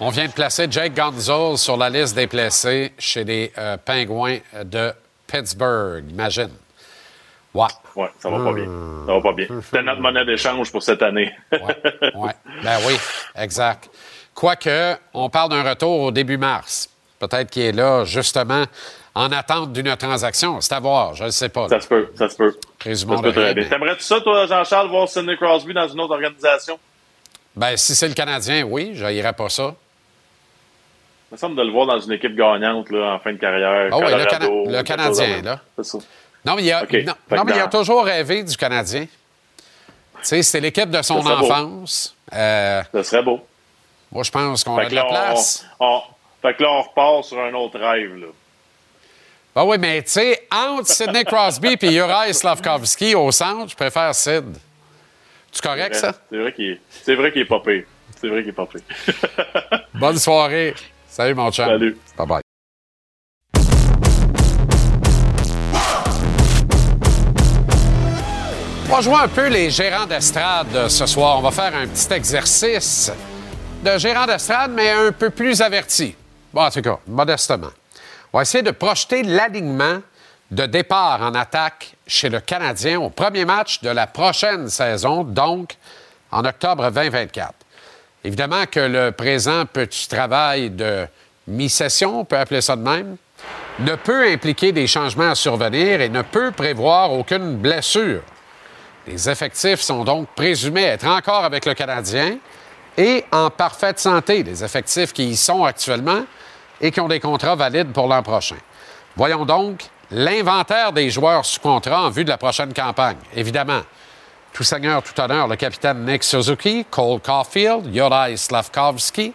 On 0.00 0.10
vient 0.10 0.26
de 0.26 0.32
placer 0.32 0.66
Jake 0.70 0.94
Gonzalez 0.94 1.56
sur 1.56 1.76
la 1.76 1.90
liste 1.90 2.14
des 2.14 2.26
blessés 2.26 2.92
chez 2.98 3.24
les 3.24 3.52
euh, 3.58 3.76
Pingouins 3.78 4.38
de 4.64 4.92
Pittsburgh. 5.26 6.04
Imagine. 6.10 6.50
Ouais. 7.54 7.66
Ouais, 7.94 8.10
ça 8.18 8.28
va 8.28 8.44
pas 8.44 8.52
bien. 8.52 8.66
Ça 9.06 9.12
va 9.14 9.20
pas 9.20 9.32
bien. 9.32 9.46
C'était 9.62 9.82
notre 9.82 10.02
monnaie 10.02 10.26
d'échange 10.26 10.70
pour 10.70 10.82
cette 10.82 11.02
année. 11.02 11.32
Ouais. 11.50 12.32
Ben 12.62 12.78
oui, 12.86 12.94
exact. 13.34 13.88
Quoique, 14.34 14.96
on 15.14 15.30
parle 15.30 15.50
d'un 15.50 15.62
retour 15.62 16.00
au 16.00 16.10
début 16.10 16.36
mars. 16.36 16.90
Peut-être 17.18 17.50
qu'il 17.50 17.62
est 17.62 17.72
là, 17.72 18.04
justement, 18.04 18.64
en 19.16 19.32
attente 19.32 19.72
d'une 19.72 19.96
transaction. 19.96 20.60
C'est 20.60 20.74
à 20.74 20.80
voir, 20.80 21.14
je 21.14 21.24
ne 21.24 21.30
sais 21.30 21.48
pas. 21.48 21.68
Ça 21.68 21.80
se 21.80 21.88
peut, 21.88 22.08
ça 22.16 22.28
se 22.28 22.36
peut. 22.36 22.54
Présumons 22.78 23.14
Ça 23.16 23.22
se 23.22 23.28
peut 23.28 23.32
très 23.32 23.54
bien. 23.54 23.62
mais- 23.64 23.68
T'aimerais-tu 23.70 24.02
ça, 24.02 24.20
toi, 24.20 24.46
Jean-Charles, 24.46 24.88
voir 24.90 25.08
Sidney 25.08 25.36
Crosby 25.38 25.72
dans 25.72 25.88
une 25.88 25.98
autre 26.00 26.12
organisation? 26.14 26.78
Ben, 27.56 27.76
si 27.78 27.94
c'est 27.94 28.08
le 28.08 28.14
Canadien, 28.14 28.62
oui, 28.64 28.90
je 28.94 29.06
n'irais 29.06 29.32
pas 29.32 29.48
ça. 29.48 29.74
Il 31.30 31.34
me 31.34 31.36
semble 31.38 31.56
de 31.56 31.62
le 31.62 31.72
voir 31.72 31.86
dans 31.86 31.98
une 31.98 32.12
équipe 32.12 32.36
gagnante 32.36 32.90
là, 32.90 33.14
en 33.14 33.18
fin 33.18 33.32
de 33.32 33.38
carrière. 33.38 33.88
Ah 33.90 33.96
oui, 33.98 34.04
le, 34.04 34.24
Cana- 34.26 34.82
Canadien, 34.84 35.42
là. 35.42 35.60
C'est 35.76 35.84
ça. 35.84 35.98
Non, 36.44 36.54
mais 36.54 36.62
il 36.64 36.72
a, 36.72 36.82
OK. 36.82 36.92
non, 36.92 37.14
Fait 37.28 37.36
non, 37.36 37.42
que 37.42 37.50
mais 37.50 37.56
il 37.56 37.60
a 37.60 37.66
toujours 37.68 38.04
rêvé 38.04 38.42
du 38.44 38.56
Canadien. 38.56 39.06
Tu 39.06 39.10
sais, 40.22 40.42
c'est 40.42 40.60
l'équipe 40.60 40.90
de 40.90 41.00
son 41.02 41.22
Ça 41.22 41.36
enfance. 41.38 42.14
Euh, 42.32 42.82
Ça 42.92 43.02
serait 43.02 43.22
beau. 43.22 43.40
moi, 44.12 44.22
je 44.22 44.30
pense 44.30 44.62
qu'on 44.62 44.76
a 44.76 44.84
de 44.88 44.94
la 44.94 45.06
on- 45.06 45.08
place. 45.08 45.66
on- 45.80 46.00
fait 46.42 46.54
que 46.54 46.62
là, 46.62 46.68
on 46.70 46.82
repart 46.82 47.24
sur 47.24 47.40
un 47.40 47.52
autre 47.54 47.78
rêve. 47.80 48.14
Là. 48.16 48.26
Ah 49.58 49.64
oui, 49.64 49.78
mais 49.80 50.02
tu 50.02 50.10
sais, 50.10 50.46
entre 50.52 50.86
Sidney 50.86 51.24
Crosby 51.24 51.78
et 51.80 51.90
Juraj 51.90 52.32
Slavkovski 52.32 53.14
au 53.14 53.32
centre, 53.32 53.70
je 53.70 53.74
préfère 53.74 54.14
Sid. 54.14 54.54
Tu 55.50 55.62
correct, 55.62 55.94
ça? 55.94 56.12
C'est 56.30 56.36
vrai 56.36 56.52
qu'il 56.52 56.72
est, 56.72 56.80
c'est 56.90 57.14
vrai 57.14 57.32
qu'il 57.32 57.40
est 57.40 57.46
pas 57.46 57.60
pire. 57.60 57.84
C'est 58.20 58.28
vrai 58.28 58.40
qu'il 58.40 58.50
est 58.50 58.52
pas 58.52 58.66
pire. 58.66 58.82
Bonne 59.94 60.18
soirée. 60.18 60.74
Salut, 61.08 61.32
mon 61.32 61.50
chum. 61.50 61.64
Salut. 61.64 61.96
Bye-bye. 62.18 62.40
On 68.84 68.94
va 68.94 69.00
jouer 69.00 69.14
un 69.22 69.28
peu 69.28 69.48
les 69.48 69.70
gérants 69.70 70.04
d'estrade 70.04 70.88
ce 70.88 71.06
soir. 71.06 71.38
On 71.38 71.40
va 71.40 71.50
faire 71.50 71.74
un 71.74 71.86
petit 71.86 72.12
exercice 72.12 73.10
de 73.82 73.96
gérant 73.96 74.26
d'estrade, 74.26 74.72
mais 74.72 74.90
un 74.90 75.12
peu 75.12 75.30
plus 75.30 75.62
averti. 75.62 76.14
Bon, 76.52 76.60
en 76.60 76.70
tout 76.70 76.82
cas, 76.82 76.98
modestement. 77.06 77.70
On 78.32 78.38
va 78.38 78.42
essayer 78.42 78.62
de 78.62 78.70
projeter 78.70 79.22
l'alignement 79.22 80.00
de 80.50 80.66
départ 80.66 81.22
en 81.22 81.34
attaque 81.34 81.94
chez 82.06 82.28
le 82.28 82.40
Canadien 82.40 83.00
au 83.00 83.10
premier 83.10 83.44
match 83.44 83.80
de 83.82 83.90
la 83.90 84.06
prochaine 84.06 84.68
saison, 84.68 85.24
donc 85.24 85.76
en 86.30 86.44
octobre 86.44 86.90
2024. 86.90 87.54
Évidemment 88.24 88.66
que 88.66 88.80
le 88.80 89.12
présent 89.12 89.66
petit 89.66 90.08
travail 90.08 90.70
de 90.70 91.06
mi-session, 91.48 92.20
on 92.20 92.24
peut 92.24 92.38
appeler 92.38 92.60
ça 92.60 92.76
de 92.76 92.82
même, 92.82 93.16
ne 93.78 93.94
peut 93.94 94.28
impliquer 94.28 94.72
des 94.72 94.86
changements 94.86 95.30
à 95.30 95.34
survenir 95.34 96.00
et 96.00 96.08
ne 96.08 96.22
peut 96.22 96.50
prévoir 96.50 97.12
aucune 97.12 97.56
blessure. 97.56 98.22
Les 99.06 99.28
effectifs 99.28 99.80
sont 99.80 100.02
donc 100.04 100.28
présumés 100.34 100.82
être 100.82 101.06
encore 101.06 101.44
avec 101.44 101.66
le 101.66 101.74
Canadien 101.74 102.38
et 102.96 103.24
en 103.30 103.50
parfaite 103.50 104.00
santé, 104.00 104.42
les 104.42 104.64
effectifs 104.64 105.12
qui 105.12 105.28
y 105.28 105.36
sont 105.36 105.64
actuellement 105.64 106.24
et 106.80 106.90
qui 106.90 107.00
ont 107.00 107.08
des 107.08 107.20
contrats 107.20 107.54
valides 107.54 107.92
pour 107.92 108.08
l'an 108.08 108.22
prochain. 108.22 108.56
Voyons 109.16 109.44
donc 109.44 109.84
l'inventaire 110.10 110.92
des 110.92 111.10
joueurs 111.10 111.44
sous 111.44 111.60
contrat 111.60 112.04
en 112.06 112.10
vue 112.10 112.24
de 112.24 112.30
la 112.30 112.38
prochaine 112.38 112.72
campagne. 112.72 113.16
Évidemment, 113.34 113.80
tout 114.52 114.62
seigneur, 114.62 115.02
tout 115.02 115.18
honneur, 115.20 115.48
le 115.48 115.56
capitaine 115.56 116.04
Nick 116.04 116.22
Suzuki, 116.22 116.84
Cole 116.90 117.20
Caulfield, 117.20 117.92
Juraj 117.92 118.36
Slavkovski, 118.36 119.32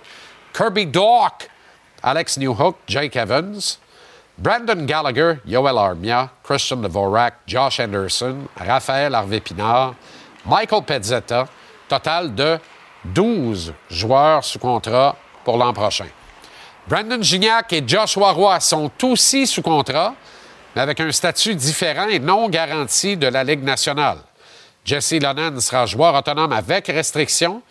Kirby 0.53 0.85
Doak, 0.85 1.49
Alex 2.03 2.37
Newhook, 2.37 2.77
Jake 2.87 3.15
Evans, 3.15 3.79
Brandon 4.37 4.85
Gallagher, 4.85 5.39
Yoel 5.45 5.77
Armia, 5.77 6.29
Christian 6.43 6.77
Dvorak, 6.77 7.33
Josh 7.45 7.79
Anderson, 7.79 8.47
Raphaël 8.57 9.13
Harvey-Pinard, 9.13 9.93
Michael 10.45 10.83
Pezzetta, 10.83 11.47
total 11.87 12.33
de 12.33 12.59
12 13.05 13.73
joueurs 13.89 14.43
sous 14.43 14.59
contrat 14.59 15.15
pour 15.43 15.57
l'an 15.57 15.73
prochain. 15.73 16.07
Brandon 16.87 17.21
Gignac 17.21 17.71
et 17.73 17.83
Joshua 17.85 18.31
Roy 18.31 18.59
sont 18.59 18.91
aussi 19.03 19.47
sous 19.47 19.61
contrat, 19.61 20.15
mais 20.75 20.81
avec 20.81 20.99
un 20.99 21.11
statut 21.11 21.55
différent 21.55 22.07
et 22.07 22.19
non 22.19 22.49
garanti 22.49 23.17
de 23.17 23.27
la 23.27 23.43
Ligue 23.43 23.63
nationale. 23.63 24.17
Jesse 24.83 25.13
Lonan 25.21 25.59
sera 25.59 25.85
joueur 25.85 26.15
autonome 26.15 26.51
avec 26.51 26.87
restriction. 26.87 27.61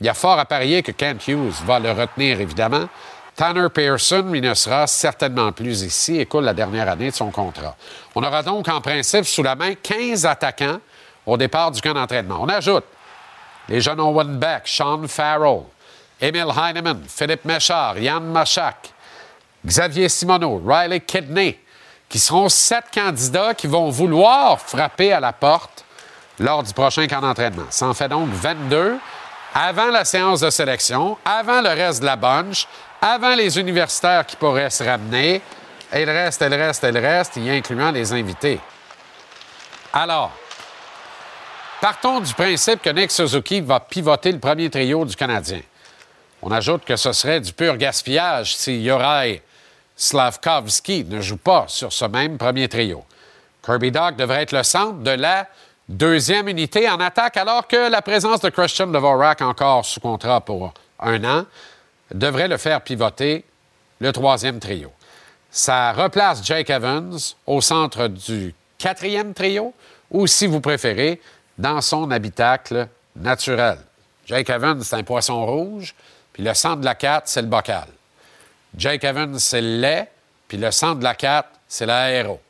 Il 0.00 0.06
y 0.06 0.08
a 0.08 0.14
fort 0.14 0.38
à 0.38 0.44
parier 0.44 0.82
que 0.82 0.92
Kent 0.92 1.26
Hughes 1.28 1.64
va 1.64 1.80
le 1.80 1.90
retenir, 1.90 2.40
évidemment. 2.40 2.88
Tanner 3.34 3.68
Pearson, 3.72 4.26
lui, 4.30 4.40
ne 4.40 4.54
sera 4.54 4.86
certainement 4.86 5.52
plus 5.52 5.82
ici 5.82 6.20
et 6.20 6.28
la 6.40 6.54
dernière 6.54 6.88
année 6.88 7.10
de 7.10 7.14
son 7.14 7.30
contrat. 7.30 7.76
On 8.14 8.22
aura 8.22 8.42
donc 8.42 8.68
en 8.68 8.80
principe 8.80 9.24
sous 9.24 9.42
la 9.42 9.54
main 9.54 9.74
15 9.74 10.26
attaquants 10.26 10.78
au 11.26 11.36
départ 11.36 11.70
du 11.70 11.80
camp 11.80 11.94
d'entraînement. 11.94 12.38
On 12.40 12.48
ajoute 12.48 12.84
les 13.68 13.80
jeunes 13.80 14.00
Owen 14.00 14.38
Beck, 14.38 14.62
Sean 14.66 15.06
Farrell, 15.08 15.62
Emil 16.22 16.46
Heinemann, 16.56 17.02
Philippe 17.08 17.44
Méchard, 17.44 17.98
Yann 17.98 18.24
Machak, 18.24 18.90
Xavier 19.66 20.08
Simoneau, 20.08 20.62
Riley 20.64 21.00
Kidney, 21.00 21.58
qui 22.08 22.20
seront 22.20 22.48
sept 22.48 22.84
candidats 22.94 23.54
qui 23.54 23.66
vont 23.66 23.90
vouloir 23.90 24.60
frapper 24.60 25.12
à 25.12 25.18
la 25.18 25.32
porte 25.32 25.84
lors 26.38 26.62
du 26.62 26.72
prochain 26.72 27.08
camp 27.08 27.20
d'entraînement. 27.20 27.66
Ça 27.70 27.86
en 27.86 27.94
fait 27.94 28.08
donc 28.08 28.28
22 28.28 28.98
avant 29.52 29.90
la 29.90 30.04
séance 30.04 30.40
de 30.40 30.50
sélection, 30.50 31.18
avant 31.24 31.60
le 31.60 31.70
reste 31.70 32.00
de 32.00 32.06
la 32.06 32.14
bunch, 32.14 32.68
avant 33.00 33.34
les 33.34 33.58
universitaires 33.58 34.24
qui 34.24 34.36
pourraient 34.36 34.70
se 34.70 34.84
ramener, 34.84 35.42
et 35.92 36.06
le 36.06 36.12
reste, 36.12 36.40
et 36.40 36.48
le 36.48 36.56
reste, 36.56 36.84
et 36.84 36.92
le 36.92 37.00
reste, 37.00 37.36
y 37.36 37.50
incluant 37.50 37.90
les 37.90 38.12
invités. 38.12 38.60
Alors, 39.92 40.30
partons 41.80 42.20
du 42.20 42.32
principe 42.32 42.80
que 42.80 42.90
Nick 42.90 43.10
Suzuki 43.10 43.60
va 43.60 43.80
pivoter 43.80 44.30
le 44.30 44.38
premier 44.38 44.70
trio 44.70 45.04
du 45.04 45.16
Canadien. 45.16 45.60
On 46.42 46.50
ajoute 46.50 46.84
que 46.84 46.96
ce 46.96 47.12
serait 47.12 47.40
du 47.40 47.52
pur 47.52 47.76
gaspillage 47.76 48.56
si 48.56 48.82
Yorai 48.82 49.42
Slavkovski 49.96 51.04
ne 51.04 51.20
joue 51.20 51.36
pas 51.36 51.66
sur 51.68 51.92
ce 51.92 52.04
même 52.04 52.36
premier 52.36 52.68
trio. 52.68 53.04
Kirby 53.64 53.92
Doc 53.92 54.16
devrait 54.16 54.42
être 54.42 54.52
le 54.52 54.64
centre 54.64 54.98
de 54.98 55.12
la 55.12 55.46
deuxième 55.88 56.48
unité 56.48 56.90
en 56.90 56.98
attaque, 56.98 57.36
alors 57.36 57.68
que 57.68 57.88
la 57.88 58.02
présence 58.02 58.40
de 58.40 58.48
Christian 58.48 58.88
Dvorak, 58.88 59.40
encore 59.40 59.84
sous 59.84 60.00
contrat 60.00 60.40
pour 60.40 60.74
un 60.98 61.22
an, 61.24 61.46
devrait 62.12 62.48
le 62.48 62.56
faire 62.56 62.80
pivoter 62.80 63.44
le 64.00 64.12
troisième 64.12 64.58
trio. 64.58 64.90
Ça 65.48 65.92
replace 65.92 66.44
Jake 66.44 66.70
Evans 66.70 67.16
au 67.46 67.60
centre 67.60 68.08
du 68.08 68.52
quatrième 68.78 69.32
trio, 69.32 69.72
ou 70.10 70.26
si 70.26 70.48
vous 70.48 70.60
préférez, 70.60 71.20
dans 71.56 71.80
son 71.80 72.10
habitacle 72.10 72.88
naturel. 73.14 73.78
Jake 74.26 74.50
Evans, 74.50 74.82
c'est 74.82 74.96
un 74.96 75.04
poisson 75.04 75.46
rouge, 75.46 75.94
puis 76.32 76.42
le 76.42 76.54
centre 76.54 76.76
de 76.76 76.84
la 76.84 76.94
4, 76.94 77.28
c'est 77.28 77.42
le 77.42 77.48
bocal. 77.48 77.88
Jake 78.76 79.04
Evans, 79.04 79.38
c'est 79.38 79.60
le 79.60 79.80
lait, 79.80 80.10
puis 80.48 80.56
le 80.58 80.70
centre 80.70 80.98
de 80.98 81.04
la 81.04 81.14
4, 81.14 81.48
c'est 81.68 81.86
l'aéro. 81.86 82.40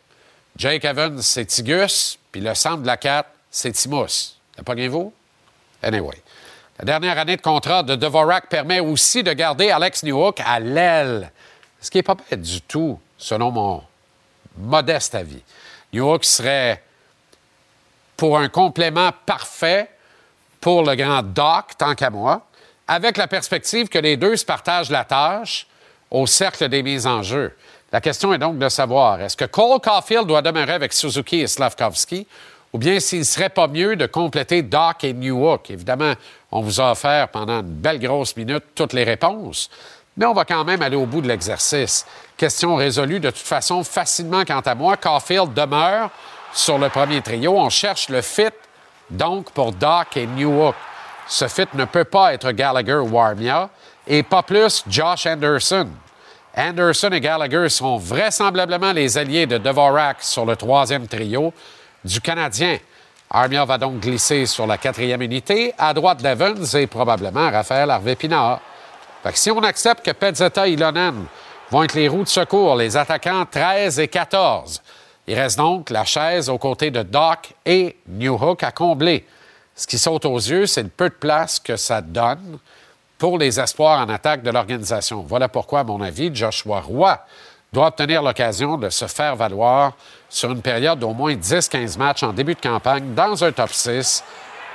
Jake 0.56 0.84
Evans, 0.84 1.20
c'est 1.20 1.46
Tigus, 1.46 2.18
puis 2.30 2.40
le 2.40 2.54
centre 2.54 2.82
de 2.82 2.86
la 2.86 2.96
4, 2.96 3.28
c'est 3.50 3.72
Timous. 3.72 4.36
Apprenez-vous? 4.58 5.12
Anyway. 5.82 6.22
La 6.78 6.84
dernière 6.84 7.18
année 7.18 7.36
de 7.36 7.42
contrat 7.42 7.82
de 7.82 7.94
Dvorak 7.94 8.48
permet 8.48 8.80
aussi 8.80 9.22
de 9.22 9.32
garder 9.32 9.70
Alex 9.70 10.02
Newhook 10.02 10.40
à 10.44 10.58
l'aile, 10.58 11.30
ce 11.80 11.90
qui 11.90 11.98
n'est 11.98 12.02
pas 12.02 12.16
bête 12.16 12.42
du 12.42 12.60
tout, 12.62 12.98
selon 13.18 13.50
mon 13.50 13.82
modeste 14.56 15.14
avis. 15.14 15.42
Newhook 15.92 16.24
serait 16.24 16.82
pour 18.16 18.38
un 18.38 18.48
complément 18.48 19.10
parfait 19.26 19.90
pour 20.60 20.82
le 20.82 20.94
grand 20.94 21.22
Doc, 21.22 21.76
tant 21.76 21.94
qu'à 21.94 22.10
moi, 22.10 22.46
avec 22.88 23.16
la 23.16 23.28
perspective 23.28 23.88
que 23.88 23.98
les 23.98 24.16
deux 24.16 24.36
se 24.36 24.44
partagent 24.44 24.90
la 24.90 25.04
tâche 25.04 25.66
au 26.10 26.26
cercle 26.26 26.68
des 26.68 26.82
mises 26.82 27.06
en 27.06 27.22
jeu. 27.22 27.54
La 27.92 28.00
question 28.00 28.32
est 28.32 28.38
donc 28.38 28.58
de 28.58 28.68
savoir, 28.68 29.20
est-ce 29.20 29.36
que 29.36 29.44
Cole 29.44 29.80
Caulfield 29.80 30.26
doit 30.26 30.42
demeurer 30.42 30.72
avec 30.72 30.92
Suzuki 30.92 31.40
et 31.40 31.46
Slavkovski 31.46 32.26
ou 32.72 32.78
bien 32.78 33.00
s'il 33.00 33.26
serait 33.26 33.50
pas 33.50 33.66
mieux 33.66 33.96
de 33.96 34.06
compléter 34.06 34.62
Doc 34.62 35.04
et 35.04 35.12
Newhook? 35.12 35.70
Évidemment, 35.70 36.14
on 36.50 36.60
vous 36.62 36.80
a 36.80 36.92
offert 36.92 37.28
pendant 37.28 37.60
une 37.60 37.68
belle 37.68 38.00
grosse 38.00 38.34
minute 38.36 38.64
toutes 38.74 38.94
les 38.94 39.04
réponses, 39.04 39.68
mais 40.16 40.24
on 40.24 40.32
va 40.32 40.44
quand 40.44 40.64
même 40.64 40.80
aller 40.80 40.96
au 40.96 41.06
bout 41.06 41.20
de 41.20 41.28
l'exercice. 41.28 42.06
Question 42.36 42.76
résolue 42.76 43.20
de 43.20 43.30
toute 43.30 43.38
façon 43.38 43.84
facilement 43.84 44.44
quant 44.44 44.60
à 44.60 44.74
moi. 44.74 44.96
Caulfield 44.96 45.52
demeure 45.52 46.10
sur 46.54 46.78
le 46.78 46.88
premier 46.88 47.20
trio. 47.20 47.58
On 47.58 47.70
cherche 47.70 48.08
le 48.08 48.22
fit, 48.22 48.48
donc, 49.10 49.50
pour 49.52 49.72
Doc 49.72 50.16
et 50.16 50.26
Newhook. 50.26 50.74
Ce 51.32 51.48
fit 51.48 51.66
ne 51.72 51.86
peut 51.86 52.04
pas 52.04 52.34
être 52.34 52.52
Gallagher 52.52 52.96
ou 52.96 53.18
Armia, 53.18 53.70
et 54.06 54.22
pas 54.22 54.42
plus 54.42 54.84
Josh 54.86 55.24
Anderson. 55.24 55.88
Anderson 56.54 57.08
et 57.10 57.20
Gallagher 57.20 57.70
sont 57.70 57.96
vraisemblablement 57.96 58.92
les 58.92 59.16
alliés 59.16 59.46
de 59.46 59.56
Dvorak 59.56 60.18
sur 60.20 60.44
le 60.44 60.56
troisième 60.56 61.08
trio 61.08 61.54
du 62.04 62.20
Canadien. 62.20 62.76
Armia 63.30 63.64
va 63.64 63.78
donc 63.78 64.00
glisser 64.00 64.44
sur 64.44 64.66
la 64.66 64.76
quatrième 64.76 65.22
unité, 65.22 65.72
à 65.78 65.94
droite 65.94 66.20
d'Evans 66.20 66.66
et 66.74 66.86
probablement 66.86 67.50
Raphaël 67.50 67.90
Harvey-Pinard. 67.90 68.60
Si 69.32 69.50
on 69.50 69.62
accepte 69.62 70.04
que 70.04 70.10
Pezzetta 70.10 70.68
et 70.68 70.72
Ilonen 70.72 71.24
vont 71.70 71.82
être 71.82 71.94
les 71.94 72.08
roues 72.08 72.24
de 72.24 72.28
secours, 72.28 72.76
les 72.76 72.94
attaquants 72.94 73.46
13 73.50 74.00
et 74.00 74.08
14, 74.08 74.82
Il 75.28 75.40
reste 75.40 75.56
donc 75.56 75.88
la 75.88 76.04
chaise 76.04 76.50
aux 76.50 76.58
côtés 76.58 76.90
de 76.90 77.02
Doc 77.02 77.54
et 77.64 77.96
Newhook 78.06 78.62
à 78.64 78.70
combler. 78.70 79.24
Ce 79.74 79.86
qui 79.86 79.98
saute 79.98 80.24
aux 80.24 80.36
yeux, 80.36 80.66
c'est 80.66 80.82
le 80.82 80.88
peu 80.88 81.08
de 81.08 81.14
place 81.14 81.58
que 81.58 81.76
ça 81.76 82.00
donne 82.00 82.58
pour 83.18 83.38
les 83.38 83.58
espoirs 83.58 84.00
en 84.00 84.08
attaque 84.08 84.42
de 84.42 84.50
l'organisation. 84.50 85.24
Voilà 85.26 85.48
pourquoi, 85.48 85.80
à 85.80 85.84
mon 85.84 86.00
avis, 86.00 86.34
Joshua 86.34 86.80
Roy 86.80 87.18
doit 87.72 87.86
obtenir 87.86 88.22
l'occasion 88.22 88.76
de 88.76 88.90
se 88.90 89.06
faire 89.06 89.34
valoir 89.34 89.92
sur 90.28 90.50
une 90.50 90.60
période 90.60 90.98
d'au 90.98 91.14
moins 91.14 91.34
10-15 91.34 91.96
matchs 91.98 92.22
en 92.22 92.32
début 92.32 92.54
de 92.54 92.60
campagne 92.60 93.14
dans 93.14 93.42
un 93.42 93.52
top 93.52 93.72
6 93.72 94.22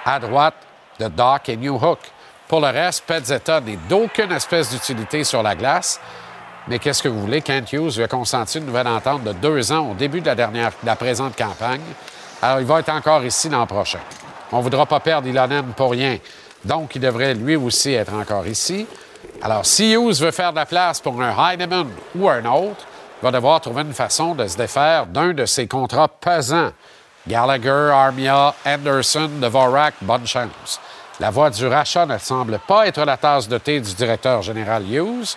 à 0.05 0.19
droite 0.19 0.55
de 0.99 1.07
Doc 1.07 1.49
et 1.49 1.57
Newhook. 1.57 1.99
Pour 2.47 2.61
le 2.61 2.67
reste, 2.67 3.03
Petzetta 3.05 3.61
n'est 3.61 3.77
d'aucune 3.89 4.31
espèce 4.31 4.71
d'utilité 4.71 5.23
sur 5.23 5.43
la 5.43 5.53
glace. 5.53 5.99
Mais 6.67 6.79
qu'est-ce 6.79 7.03
que 7.03 7.09
vous 7.09 7.21
voulez? 7.21 7.41
Kent 7.41 7.71
Hughes 7.73 7.97
lui 7.97 8.03
a 8.03 8.07
consenti 8.07 8.57
une 8.57 8.65
nouvelle 8.65 8.87
entente 8.87 9.23
de 9.23 9.33
deux 9.33 9.71
ans 9.71 9.91
au 9.91 9.93
début 9.93 10.21
de 10.21 10.25
la, 10.25 10.35
dernière, 10.35 10.71
de 10.81 10.85
la 10.85 10.95
présente 10.95 11.37
campagne. 11.37 11.81
Alors, 12.41 12.59
il 12.59 12.65
va 12.65 12.79
être 12.79 12.89
encore 12.89 13.23
ici 13.23 13.49
l'an 13.49 13.67
prochain. 13.67 13.99
On 14.51 14.57
ne 14.57 14.63
voudra 14.63 14.85
pas 14.85 14.99
perdre 14.99 15.27
Ilonen 15.27 15.73
pour 15.75 15.91
rien. 15.91 16.17
Donc, 16.63 16.95
il 16.95 17.01
devrait 17.01 17.33
lui 17.33 17.55
aussi 17.55 17.93
être 17.93 18.13
encore 18.13 18.47
ici. 18.47 18.85
Alors, 19.41 19.65
si 19.65 19.93
Hughes 19.93 20.19
veut 20.19 20.31
faire 20.31 20.51
de 20.51 20.57
la 20.57 20.65
place 20.65 20.99
pour 20.99 21.21
un 21.21 21.35
Heinemann 21.51 21.89
ou 22.15 22.29
un 22.29 22.45
autre, 22.45 22.85
il 23.21 23.25
va 23.25 23.31
devoir 23.31 23.61
trouver 23.61 23.81
une 23.81 23.93
façon 23.93 24.35
de 24.35 24.47
se 24.47 24.57
défaire 24.57 25.05
d'un 25.05 25.33
de 25.33 25.45
ses 25.45 25.67
contrats 25.67 26.07
pesants. 26.07 26.71
Gallagher, 27.27 27.91
Armia, 27.93 28.53
Anderson, 28.65 29.29
Dvorak, 29.39 29.95
bonne 30.01 30.25
chance. 30.25 30.79
La 31.19 31.29
voie 31.29 31.49
du 31.49 31.65
rachat 31.65 32.05
ne 32.05 32.17
semble 32.17 32.59
pas 32.59 32.87
être 32.87 33.03
la 33.03 33.17
tasse 33.17 33.47
de 33.47 33.57
thé 33.57 33.79
du 33.79 33.93
directeur 33.93 34.41
général 34.41 34.83
Hughes. 34.83 35.35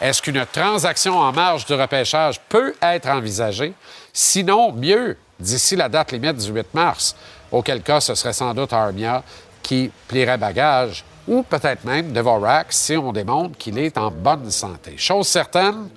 Est-ce 0.00 0.20
qu'une 0.20 0.44
transaction 0.46 1.18
en 1.18 1.32
marge 1.32 1.66
du 1.66 1.74
repêchage 1.74 2.40
peut 2.48 2.74
être 2.82 3.08
envisagée? 3.08 3.72
Sinon, 4.12 4.72
mieux, 4.72 5.16
d'ici 5.38 5.76
la 5.76 5.88
date 5.88 6.12
limite 6.12 6.36
du 6.36 6.50
8 6.50 6.74
mars, 6.74 7.14
auquel 7.52 7.82
cas 7.82 8.00
ce 8.00 8.14
serait 8.14 8.32
sans 8.32 8.54
doute 8.54 8.72
Armia 8.72 9.22
qui 9.62 9.90
plierait 10.08 10.38
bagage, 10.38 11.04
ou 11.28 11.42
peut-être 11.42 11.84
même 11.84 12.12
Dvorak 12.12 12.72
si 12.72 12.96
on 12.96 13.12
démontre 13.12 13.56
qu'il 13.56 13.78
est 13.78 13.96
en 13.98 14.10
bonne 14.10 14.50
santé. 14.50 14.94
Chose 14.96 15.28
certaine, 15.28 15.88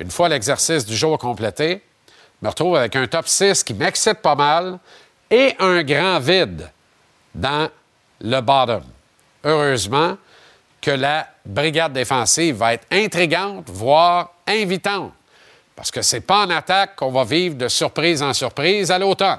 une 0.00 0.10
fois 0.10 0.28
l'exercice 0.28 0.84
du 0.84 0.96
jour 0.96 1.18
complété, 1.18 1.82
je 2.08 2.46
me 2.46 2.50
retrouve 2.50 2.76
avec 2.76 2.96
un 2.96 3.06
top 3.06 3.28
6 3.28 3.62
qui 3.62 3.74
m'excite 3.74 4.18
pas 4.18 4.34
mal 4.34 4.78
et 5.30 5.54
un 5.60 5.82
grand 5.82 6.18
vide 6.18 6.70
dans 7.34 7.68
le 8.20 8.40
bottom. 8.40 8.82
Heureusement 9.44 10.16
que 10.80 10.90
la 10.90 11.28
brigade 11.46 11.92
défensive 11.92 12.56
va 12.56 12.74
être 12.74 12.86
intrigante, 12.90 13.70
voire 13.70 14.32
invitante, 14.48 15.12
parce 15.76 15.90
que 15.90 16.02
c'est 16.02 16.20
pas 16.20 16.44
en 16.44 16.50
attaque 16.50 16.96
qu'on 16.96 17.12
va 17.12 17.24
vivre 17.24 17.54
de 17.54 17.68
surprise 17.68 18.22
en 18.22 18.32
surprise 18.32 18.90
à 18.90 18.98
l'automne. 18.98 19.38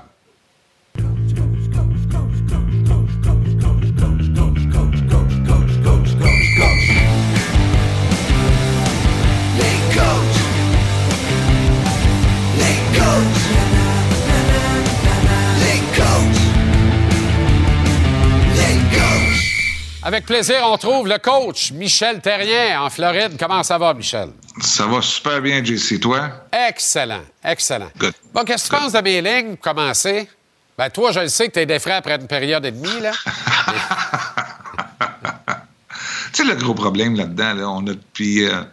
Avec 20.06 20.26
plaisir, 20.26 20.58
on 20.66 20.78
trouve 20.78 21.08
le 21.08 21.18
coach 21.18 21.72
Michel 21.72 22.20
Terrien 22.20 22.82
en 22.82 22.90
Floride. 22.90 23.38
Comment 23.40 23.64
ça 23.64 23.78
va, 23.78 23.94
Michel? 23.94 24.30
Ça 24.60 24.86
va 24.86 25.02
super 25.02 25.42
bien, 25.42 25.64
JC. 25.64 25.98
Toi? 26.00 26.30
Excellent, 26.52 27.24
excellent. 27.42 27.90
Bon, 28.34 28.44
qu'est-ce 28.44 28.70
que 28.70 28.76
tu 28.76 28.82
penses 28.82 28.92
de 28.92 29.00
mes 29.00 29.22
lignes? 29.22 29.56
Pour 29.56 29.74
commencer? 29.74 30.28
Ben, 30.78 30.90
toi, 30.90 31.12
je 31.14 31.22
le 31.22 31.30
sais 31.30 31.48
que 31.48 31.54
tu 31.54 31.60
es 31.60 31.66
défrayé 31.66 31.96
après 31.98 32.16
une 32.16 32.28
période 32.28 32.66
et 32.66 32.72
demie, 32.72 33.00
là. 33.02 33.12
Tu 36.34 36.42
sais, 36.42 36.50
le 36.50 36.56
gros 36.56 36.74
problème 36.74 37.16
là-dedans, 37.16 37.54
là, 37.54 37.70
on 37.70 37.86
a 37.86 37.94
depuis 37.94 38.44
euh, 38.44 38.64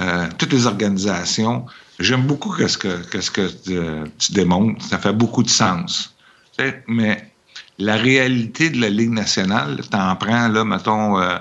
euh, 0.00 0.26
toutes 0.36 0.52
les 0.52 0.66
organisations. 0.66 1.64
J'aime 2.00 2.22
beaucoup 2.22 2.52
ce 2.66 2.76
que, 2.76 3.20
ce 3.20 3.30
que 3.30 3.48
euh, 3.68 4.04
tu 4.18 4.32
démontres. 4.32 4.84
Ça 4.84 4.98
fait 4.98 5.12
beaucoup 5.12 5.44
de 5.44 5.48
sens. 5.48 6.12
Tu 6.58 6.64
sais, 6.64 6.82
mais 6.88 7.30
la 7.78 7.96
réalité 7.96 8.70
de 8.70 8.80
la 8.80 8.90
Ligue 8.90 9.10
nationale, 9.10 9.80
t'en 9.90 10.14
prends, 10.16 10.48
là, 10.48 10.64
mettons, 10.64 11.20
euh, 11.20 11.38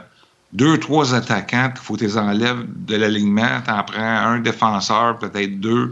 deux, 0.53 0.77
trois 0.77 1.13
attaquants, 1.13 1.71
il 1.75 1.81
faut 1.81 1.93
que 1.95 1.99
tu 1.99 2.05
les 2.05 2.17
enlèves 2.17 2.65
de 2.85 2.95
l'alignement. 2.95 3.61
T'en 3.65 3.83
prends 3.83 4.01
un 4.01 4.39
défenseur, 4.39 5.17
peut-être 5.17 5.59
deux, 5.59 5.91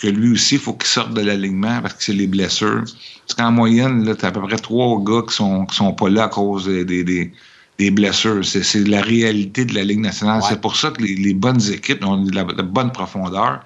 que 0.00 0.08
lui 0.08 0.32
aussi, 0.32 0.56
il 0.56 0.60
faut 0.60 0.74
qu'il 0.74 0.88
sorte 0.88 1.14
de 1.14 1.22
l'alignement 1.22 1.80
parce 1.80 1.94
que 1.94 2.04
c'est 2.04 2.12
les 2.12 2.26
blessures. 2.26 2.84
Parce 3.26 3.34
qu'en 3.36 3.50
moyenne, 3.50 4.04
là, 4.04 4.14
t'as 4.14 4.28
à 4.28 4.32
peu 4.32 4.42
près 4.42 4.56
trois 4.56 5.02
gars 5.02 5.22
qui 5.26 5.34
sont, 5.34 5.66
qui 5.66 5.76
sont 5.76 5.92
pas 5.92 6.10
là 6.10 6.24
à 6.24 6.28
cause 6.28 6.66
des, 6.66 6.84
des, 6.84 7.90
blessures. 7.90 8.44
C'est, 8.44 8.62
c'est 8.62 8.86
la 8.86 9.00
réalité 9.00 9.64
de 9.64 9.74
la 9.74 9.82
Ligue 9.82 10.00
nationale. 10.00 10.42
C'est 10.46 10.60
pour 10.60 10.76
ça 10.76 10.90
que 10.90 11.02
les, 11.02 11.14
les 11.14 11.34
bonnes 11.34 11.60
équipes 11.72 12.04
ont 12.04 12.22
de 12.22 12.34
la, 12.34 12.44
de 12.44 12.62
bonne 12.62 12.92
profondeur. 12.92 13.64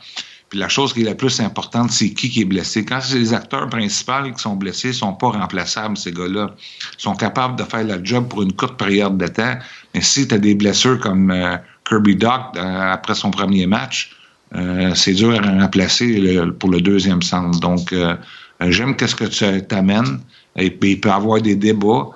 Puis 0.50 0.58
la 0.58 0.68
chose 0.68 0.92
qui 0.92 1.02
est 1.02 1.04
la 1.04 1.14
plus 1.14 1.40
importante, 1.40 1.92
c'est 1.92 2.10
qui 2.10 2.28
qui 2.28 2.42
est 2.42 2.44
blessé. 2.44 2.84
Quand 2.84 3.00
c'est 3.00 3.18
les 3.18 3.32
acteurs 3.32 3.68
principaux 3.68 4.30
qui 4.34 4.42
sont 4.42 4.56
blessés, 4.56 4.88
ils 4.88 4.94
sont 4.94 5.12
pas 5.12 5.28
remplaçables, 5.28 5.96
ces 5.96 6.12
gars-là. 6.12 6.50
Ils 6.98 7.02
sont 7.02 7.14
capables 7.14 7.56
de 7.56 7.62
faire 7.62 7.84
le 7.84 8.04
job 8.04 8.28
pour 8.28 8.42
une 8.42 8.52
courte 8.52 8.76
période 8.76 9.16
de 9.16 9.28
temps. 9.28 9.54
Mais 9.94 10.00
si 10.00 10.26
tu 10.26 10.34
as 10.34 10.38
des 10.38 10.56
blessures 10.56 10.98
comme 10.98 11.30
euh, 11.30 11.56
Kirby 11.88 12.16
Doc 12.16 12.56
euh, 12.56 12.92
après 12.92 13.14
son 13.14 13.30
premier 13.30 13.66
match, 13.66 14.10
euh, 14.56 14.92
c'est 14.96 15.12
dur 15.14 15.40
à 15.40 15.60
remplacer 15.60 16.40
pour 16.58 16.70
le 16.70 16.80
deuxième 16.80 17.22
sens. 17.22 17.60
Donc, 17.60 17.92
euh, 17.92 18.16
j'aime 18.60 18.96
qu'est-ce 18.96 19.14
que 19.14 19.26
tu 19.26 19.66
t'amènes. 19.66 20.18
Et 20.56 20.72
puis, 20.72 20.92
il 20.92 21.00
peut 21.00 21.10
y 21.10 21.12
avoir 21.12 21.40
des 21.40 21.54
débats. 21.54 22.08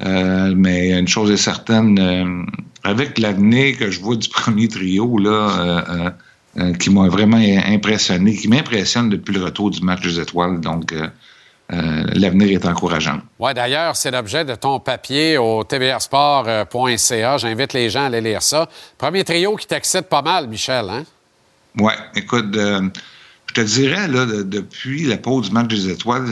Euh, 0.00 0.54
mais 0.56 0.98
une 0.98 1.08
chose 1.08 1.30
est 1.30 1.36
certaine, 1.36 1.98
euh, 1.98 2.44
avec 2.84 3.18
l'avenir 3.18 3.76
que 3.76 3.90
je 3.90 4.00
vois 4.00 4.16
du 4.16 4.30
premier 4.30 4.66
trio, 4.66 5.18
là, 5.18 6.14
euh, 6.58 6.72
qui 6.74 6.90
m'a 6.90 7.08
vraiment 7.08 7.36
impressionné, 7.66 8.34
qui 8.36 8.48
m'impressionne 8.48 9.08
depuis 9.08 9.34
le 9.34 9.44
retour 9.44 9.70
du 9.70 9.80
match 9.82 10.02
des 10.02 10.20
étoiles. 10.20 10.60
Donc, 10.60 10.92
euh, 10.92 11.08
euh, 11.72 12.04
l'avenir 12.14 12.50
est 12.50 12.66
encourageant. 12.66 13.20
Oui, 13.38 13.54
d'ailleurs, 13.54 13.96
c'est 13.96 14.10
l'objet 14.10 14.44
de 14.44 14.54
ton 14.54 14.78
papier 14.80 15.38
au 15.38 15.64
tvrsport.ca. 15.64 17.38
J'invite 17.38 17.72
les 17.72 17.88
gens 17.90 18.02
à 18.02 18.06
aller 18.06 18.20
lire 18.20 18.42
ça. 18.42 18.68
Premier 18.98 19.24
trio 19.24 19.56
qui 19.56 19.66
t'excite 19.66 20.02
pas 20.08 20.22
mal, 20.22 20.48
Michel, 20.48 20.86
hein? 20.90 21.04
Ouais, 21.78 21.94
écoute, 22.14 22.54
je 22.54 23.54
te 23.54 23.60
dirais, 23.62 24.06
là, 24.08 24.26
de- 24.26 24.42
depuis 24.42 25.04
la 25.04 25.16
pause 25.16 25.48
du 25.48 25.54
match 25.54 25.68
des 25.68 25.88
étoiles, 25.88 26.26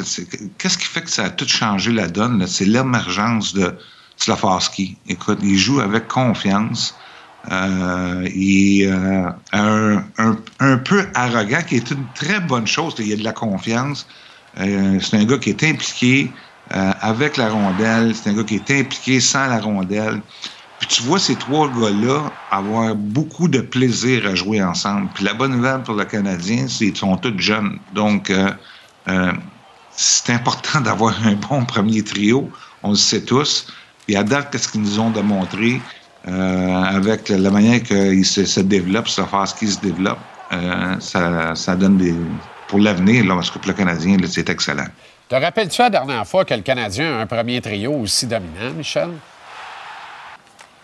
qu'est-ce 0.58 0.76
qui 0.76 0.84
fait 0.84 1.00
que 1.02 1.10
ça 1.10 1.24
a 1.24 1.30
tout 1.30 1.48
changé 1.48 1.92
la 1.92 2.08
donne? 2.08 2.46
C'est 2.46 2.66
l'émergence 2.66 3.54
de 3.54 3.74
Slafarski. 4.18 4.98
Écoute, 5.08 5.38
il 5.42 5.56
joue 5.56 5.80
avec 5.80 6.08
confiance. 6.08 6.94
Euh, 7.50 8.28
est 8.34 8.86
euh, 8.86 9.30
un, 9.52 10.04
un- 10.58 10.76
peu 10.78 11.06
arrogant, 11.14 11.62
qui 11.62 11.76
est 11.76 11.90
une 11.90 12.12
très 12.12 12.38
bonne 12.40 12.66
chose. 12.66 12.94
Il 12.98 13.06
y 13.08 13.12
a 13.14 13.16
de 13.16 13.24
la 13.24 13.32
confiance. 13.32 14.06
Euh, 14.58 15.00
c'est 15.00 15.16
un 15.16 15.24
gars 15.24 15.38
qui 15.38 15.48
est 15.50 15.64
impliqué 15.64 16.34
euh, 16.74 16.92
avec 17.00 17.38
la 17.38 17.48
rondelle. 17.50 18.14
C'est 18.14 18.28
un 18.28 18.34
gars 18.34 18.44
qui 18.44 18.56
est 18.56 18.70
impliqué 18.70 19.20
sans 19.20 19.46
la 19.46 19.58
rondelle. 19.58 20.22
Puis 20.78 20.88
tu 20.88 21.02
vois 21.02 21.18
ces 21.20 21.38
trois 21.38 21.70
gars-là 21.72 22.32
avoir 22.50 22.94
beaucoup 22.96 23.48
de 23.48 23.60
plaisir 23.60 24.26
à 24.26 24.34
jouer 24.34 24.62
ensemble. 24.62 25.10
Puis 25.12 25.24
la 25.24 25.34
bonne 25.34 25.52
nouvelle 25.52 25.82
pour 25.82 25.94
le 25.94 26.04
Canadien, 26.06 26.68
c'est 26.68 26.86
qu'ils 26.86 26.98
sont 26.98 27.16
tous 27.18 27.38
jeunes. 27.38 27.80
Donc, 27.92 28.30
euh, 28.30 28.50
euh, 29.08 29.32
c'est 29.88 30.30
important 30.32 30.80
d'avoir 30.82 31.26
un 31.26 31.34
bon 31.34 31.64
premier 31.66 32.02
trio. 32.04 32.52
On 32.82 32.90
le 32.90 32.96
sait 32.96 33.24
tous. 33.24 33.66
Puis 34.06 34.16
à 34.16 34.24
date, 34.24 34.50
qu'est-ce 34.50 34.68
qu'ils 34.68 34.82
nous 34.82 34.98
ont 35.00 35.10
démontré? 35.10 35.84
Avec 36.26 37.28
la 37.28 37.50
manière 37.50 37.82
qu'ils 37.82 38.24
se, 38.26 38.44
se 38.44 38.60
développent, 38.60 39.08
sa 39.08 39.26
phase 39.26 39.54
qu'ils 39.54 39.70
se 39.70 39.80
développent, 39.80 40.18
euh, 40.52 40.96
ça, 41.00 41.54
ça 41.54 41.74
donne 41.76 41.96
des... 41.96 42.14
Pour 42.68 42.78
l'avenir, 42.78 43.24
là, 43.24 43.34
parce 43.34 43.50
que 43.50 43.58
pour 43.58 43.68
le 43.68 43.74
Canadien, 43.76 44.16
c'est 44.28 44.48
excellent. 44.48 44.86
Te 45.28 45.34
rappelles-tu 45.34 45.80
la 45.82 45.90
dernière 45.90 46.26
fois 46.26 46.44
que 46.44 46.54
le 46.54 46.62
Canadien 46.62 47.18
a 47.18 47.22
un 47.22 47.26
premier 47.26 47.60
trio 47.60 47.92
aussi 47.92 48.26
dominant, 48.26 48.72
Michel? 48.76 49.10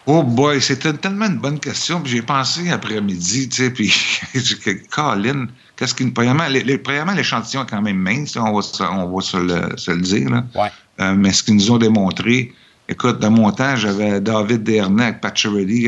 Oh 0.09 0.22
boy, 0.22 0.61
c'était 0.62 0.93
tellement 0.93 1.26
une 1.26 1.39
bonne 1.39 1.59
question. 1.59 2.01
Puis 2.01 2.12
j'ai 2.12 2.22
pensé 2.22 2.70
après-midi, 2.70 3.49
tu 3.49 3.57
sais, 3.64 3.70
puis 3.70 3.89
j'ai 4.34 4.41
dit, 4.41 4.57
Colin, 4.91 5.47
qu'est-ce 5.76 5.95
qu'il 5.95 6.12
premièrement, 6.12 6.45
l'échantillon 7.14 7.64
est 7.64 7.70
quand 7.70 7.82
même 7.82 7.97
mince, 7.99 8.37
on 8.37 8.53
va, 8.55 8.62
se- 8.62 8.82
on 8.82 9.14
va 9.14 9.20
se, 9.20 9.37
le, 9.37 9.76
se 9.76 9.91
le 9.91 10.01
dire. 10.01 10.30
Là. 10.30 10.45
Euh, 11.01 11.14
mais 11.16 11.32
ce 11.32 11.43
qu'ils 11.43 11.57
nous 11.57 11.70
ont 11.72 11.78
démontré, 11.78 12.53
écoute, 12.89 13.18
dans 13.20 13.30
mon 13.30 13.51
temps, 13.53 13.76
j'avais 13.76 14.20
David 14.20 14.62
Dernay 14.62 15.05
avec 15.05 15.20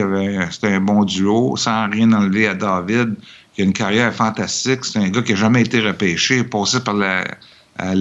avait- 0.01 0.49
c'était 0.51 0.73
un 0.75 0.81
bon 0.81 1.05
duo, 1.05 1.57
sans 1.57 1.89
rien 1.91 2.13
enlever 2.13 2.49
à 2.49 2.55
David, 2.55 3.15
qui 3.55 3.63
a 3.63 3.65
une 3.65 3.73
carrière 3.73 4.13
fantastique. 4.15 4.85
C'est 4.85 4.99
un 4.99 5.09
gars 5.09 5.23
qui 5.23 5.33
n'a 5.33 5.39
jamais 5.39 5.63
été 5.63 5.81
repêché, 5.81 6.45
passé 6.45 6.81
par 6.81 6.95
la, 6.95 7.25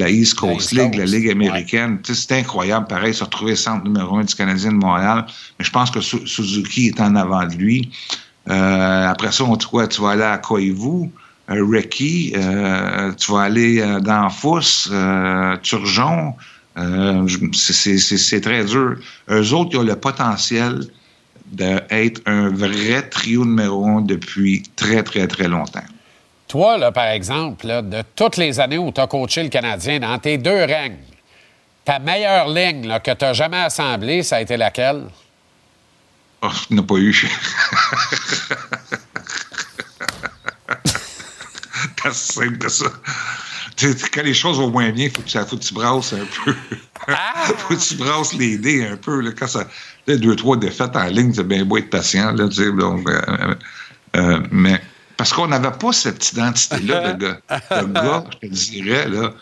East 0.10 0.36
Coast 0.36 0.72
League, 0.72 0.96
la 0.96 1.06
Ligue 1.06 1.30
américaine. 1.30 2.00
C'est 2.04 2.32
incroyable, 2.34 2.88
pareil, 2.88 3.14
se 3.14 3.24
retrouver 3.24 3.56
centre 3.56 3.84
numéro 3.84 4.18
un 4.18 4.24
du 4.24 4.34
Canadien 4.36 4.72
de 4.72 4.78
Montréal. 4.78 5.26
Mais 5.60 5.66
je 5.66 5.72
pense 5.72 5.92
que 5.92 6.02
Su- 6.02 6.26
Suzuki 6.26 6.88
est 6.88 7.00
en 7.02 7.16
avant 7.16 7.46
de 7.46 7.54
lui. 7.56 7.92
Euh, 8.50 9.10
après 9.10 9.32
ça, 9.32 9.44
on 9.44 9.56
dit 9.56 9.66
quoi? 9.66 9.88
Tu 9.88 10.02
vas 10.02 10.12
aller 10.12 10.24
à 10.24 10.38
Koivu. 10.38 11.10
euh, 11.50 11.64
Recky, 11.66 12.34
euh, 12.36 13.14
tu 13.14 13.32
vas 13.32 13.44
aller 13.44 13.82
dans 14.02 14.30
Fousse, 14.30 14.90
euh, 14.92 15.56
Turgeon. 15.64 16.34
Euh, 16.78 17.26
je- 17.28 17.40
c'est- 17.54 18.42
très 18.42 18.64
dur. 18.64 18.98
Eux 19.30 19.54
autres, 19.54 19.70
ils 19.74 19.78
ont 19.78 19.84
le 19.84 19.96
potentiel 19.96 20.82
d'être 21.48 22.22
un 22.26 22.50
vrai 22.50 23.02
trio 23.10 23.46
numéro 23.46 23.86
un 23.88 24.02
depuis 24.02 24.64
très, 24.76 25.02
très, 25.02 25.28
très 25.28 25.48
longtemps. 25.48 25.84
Toi, 26.48 26.78
là, 26.78 26.92
par 26.92 27.08
exemple, 27.08 27.66
là, 27.68 27.82
de 27.82 28.04
toutes 28.16 28.38
les 28.38 28.60
années 28.60 28.78
où 28.78 28.92
tu 28.92 29.02
as 29.02 29.08
coaché 29.08 29.44
le 29.44 29.50
Canadien, 29.50 30.00
dans 30.00 30.18
tes 30.20 30.38
deux 30.38 30.64
règnes, 30.66 30.98
ta 31.84 32.00
meilleure 32.00 32.48
ligne 32.50 32.88
là, 32.88 33.00
que 33.00 33.12
tu 33.12 33.26
as 33.26 33.34
jamais 33.34 33.62
assemblée, 33.62 34.22
ça 34.24 34.38
a 34.38 34.42
été 34.42 34.56
laquelle? 34.58 35.06
Oh, 36.42 36.50
il 36.70 36.76
n'a 36.76 36.84
pas 36.84 36.96
eu. 36.96 37.14
C'est 42.04 42.14
simple 42.14 42.58
que 42.58 42.70
ça. 42.70 42.86
Quand 44.14 44.24
les 44.24 44.34
choses 44.34 44.58
vont 44.58 44.70
moins 44.72 44.90
bien, 44.92 45.06
il 45.06 45.12
faut, 45.12 45.22
que 45.22 45.28
tu- 45.28 45.38
faut 45.38 45.58
que 45.58 45.64
tu 45.64 45.74
brasses 45.74 46.14
un 46.14 46.26
peu. 46.46 46.54
faut 47.58 47.76
que 47.76 47.80
tu 47.88 47.96
brasses 47.96 48.34
les 48.34 48.58
dés 48.58 48.86
un 48.86 48.98
peu. 48.98 49.22
Là, 49.22 49.32
quand 49.38 49.48
ça, 49.48 49.68
là, 50.08 50.18
deux, 50.18 50.36
trois 50.36 50.58
défaites 50.58 50.96
en 50.96 51.06
ligne, 51.06 51.34
c'est 51.34 51.44
bien 51.48 51.64
beau 51.66 51.78
être 51.78 51.90
patient. 51.90 52.32
Là, 52.32 52.48
donc, 52.48 53.10
euh, 53.10 53.22
euh, 53.28 53.56
euh, 54.16 54.40
mais 54.52 54.82
parce 55.16 55.34
qu'on 55.34 55.48
n'avait 55.48 55.72
pas 55.72 55.92
cette 55.94 56.32
identité-là 56.32 57.14
de 57.14 57.26
gars. 57.26 57.40
De 57.82 57.94
gars, 57.94 58.24
je 58.42 58.48
te 58.48 58.54
dirais, 58.54 59.08
là. 59.10 59.34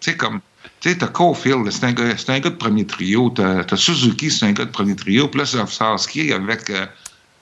Tu 0.00 0.10
sais, 0.10 0.16
comme. 0.16 0.40
Tu 0.80 0.90
sais, 0.90 0.98
t'as 0.98 1.06
Caulfield, 1.08 1.70
c'est 1.70 1.84
un, 1.84 1.92
gars- 1.92 2.16
c'est 2.16 2.30
un 2.30 2.40
gars 2.40 2.50
de 2.50 2.56
premier 2.56 2.86
trio. 2.86 3.30
T'as 3.30 3.64
t'as 3.64 3.76
Suzuki, 3.76 4.30
c'est 4.30 4.44
un 4.46 4.52
gars 4.52 4.64
de 4.66 4.70
premier 4.70 4.94
trio. 4.96 5.28
Puis 5.28 5.40
là, 5.40 5.46
c'est 5.46 5.66
Sasky 5.66 6.32
avec 6.32 6.68
euh, 6.70 6.84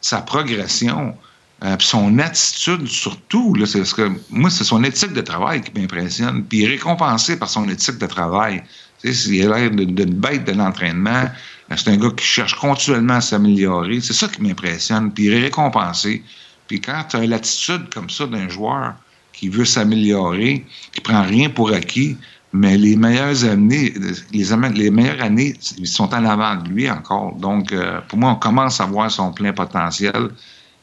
sa 0.00 0.18
progression. 0.22 1.16
Euh, 1.64 1.76
son 1.78 2.18
attitude 2.18 2.86
surtout, 2.88 3.54
là, 3.54 3.66
c'est 3.66 3.84
ce 3.84 3.94
que 3.94 4.10
moi, 4.30 4.50
c'est 4.50 4.64
son 4.64 4.82
éthique 4.82 5.12
de 5.12 5.20
travail 5.20 5.60
qui 5.60 5.78
m'impressionne. 5.78 6.44
Puis 6.44 6.58
il 6.58 6.64
est 6.64 6.68
récompensé 6.68 7.38
par 7.38 7.48
son 7.48 7.68
éthique 7.68 7.98
de 7.98 8.06
travail. 8.06 8.62
Tu 9.00 9.12
sais, 9.14 9.30
il 9.30 9.52
a 9.52 9.58
l'air 9.58 9.70
d'une 9.70 10.14
bête 10.14 10.44
de 10.44 10.52
l'entraînement. 10.52 11.24
Euh, 11.70 11.74
C'est 11.76 11.90
un 11.90 11.96
gars 11.96 12.10
qui 12.16 12.24
cherche 12.24 12.54
continuellement 12.54 13.14
à 13.14 13.20
s'améliorer. 13.20 14.00
C'est 14.00 14.12
ça 14.12 14.28
qui 14.28 14.42
m'impressionne. 14.42 15.12
Puis 15.12 15.26
il 15.26 15.34
est 15.34 15.40
récompensé. 15.40 16.22
Puis 16.66 16.80
quand 16.80 17.04
tu 17.08 17.16
as 17.16 17.26
l'attitude 17.26 17.92
comme 17.92 18.10
ça 18.10 18.26
d'un 18.26 18.48
joueur 18.48 18.94
qui 19.32 19.48
veut 19.48 19.64
s'améliorer, 19.64 20.64
qui 20.92 21.00
prend 21.00 21.22
rien 21.22 21.48
pour 21.48 21.72
acquis, 21.72 22.16
mais 22.52 22.76
les 22.76 22.96
meilleures 22.96 23.44
années, 23.44 23.94
les, 24.32 24.44
les 24.74 24.90
meilleures 24.90 25.22
années, 25.22 25.54
ils 25.78 25.86
sont 25.86 26.12
en 26.12 26.24
avant 26.24 26.56
de 26.56 26.68
lui 26.68 26.90
encore. 26.90 27.34
Donc, 27.36 27.72
euh, 27.72 28.00
pour 28.08 28.18
moi, 28.18 28.32
on 28.32 28.36
commence 28.36 28.80
à 28.80 28.86
voir 28.86 29.10
son 29.10 29.32
plein 29.32 29.52
potentiel. 29.52 30.30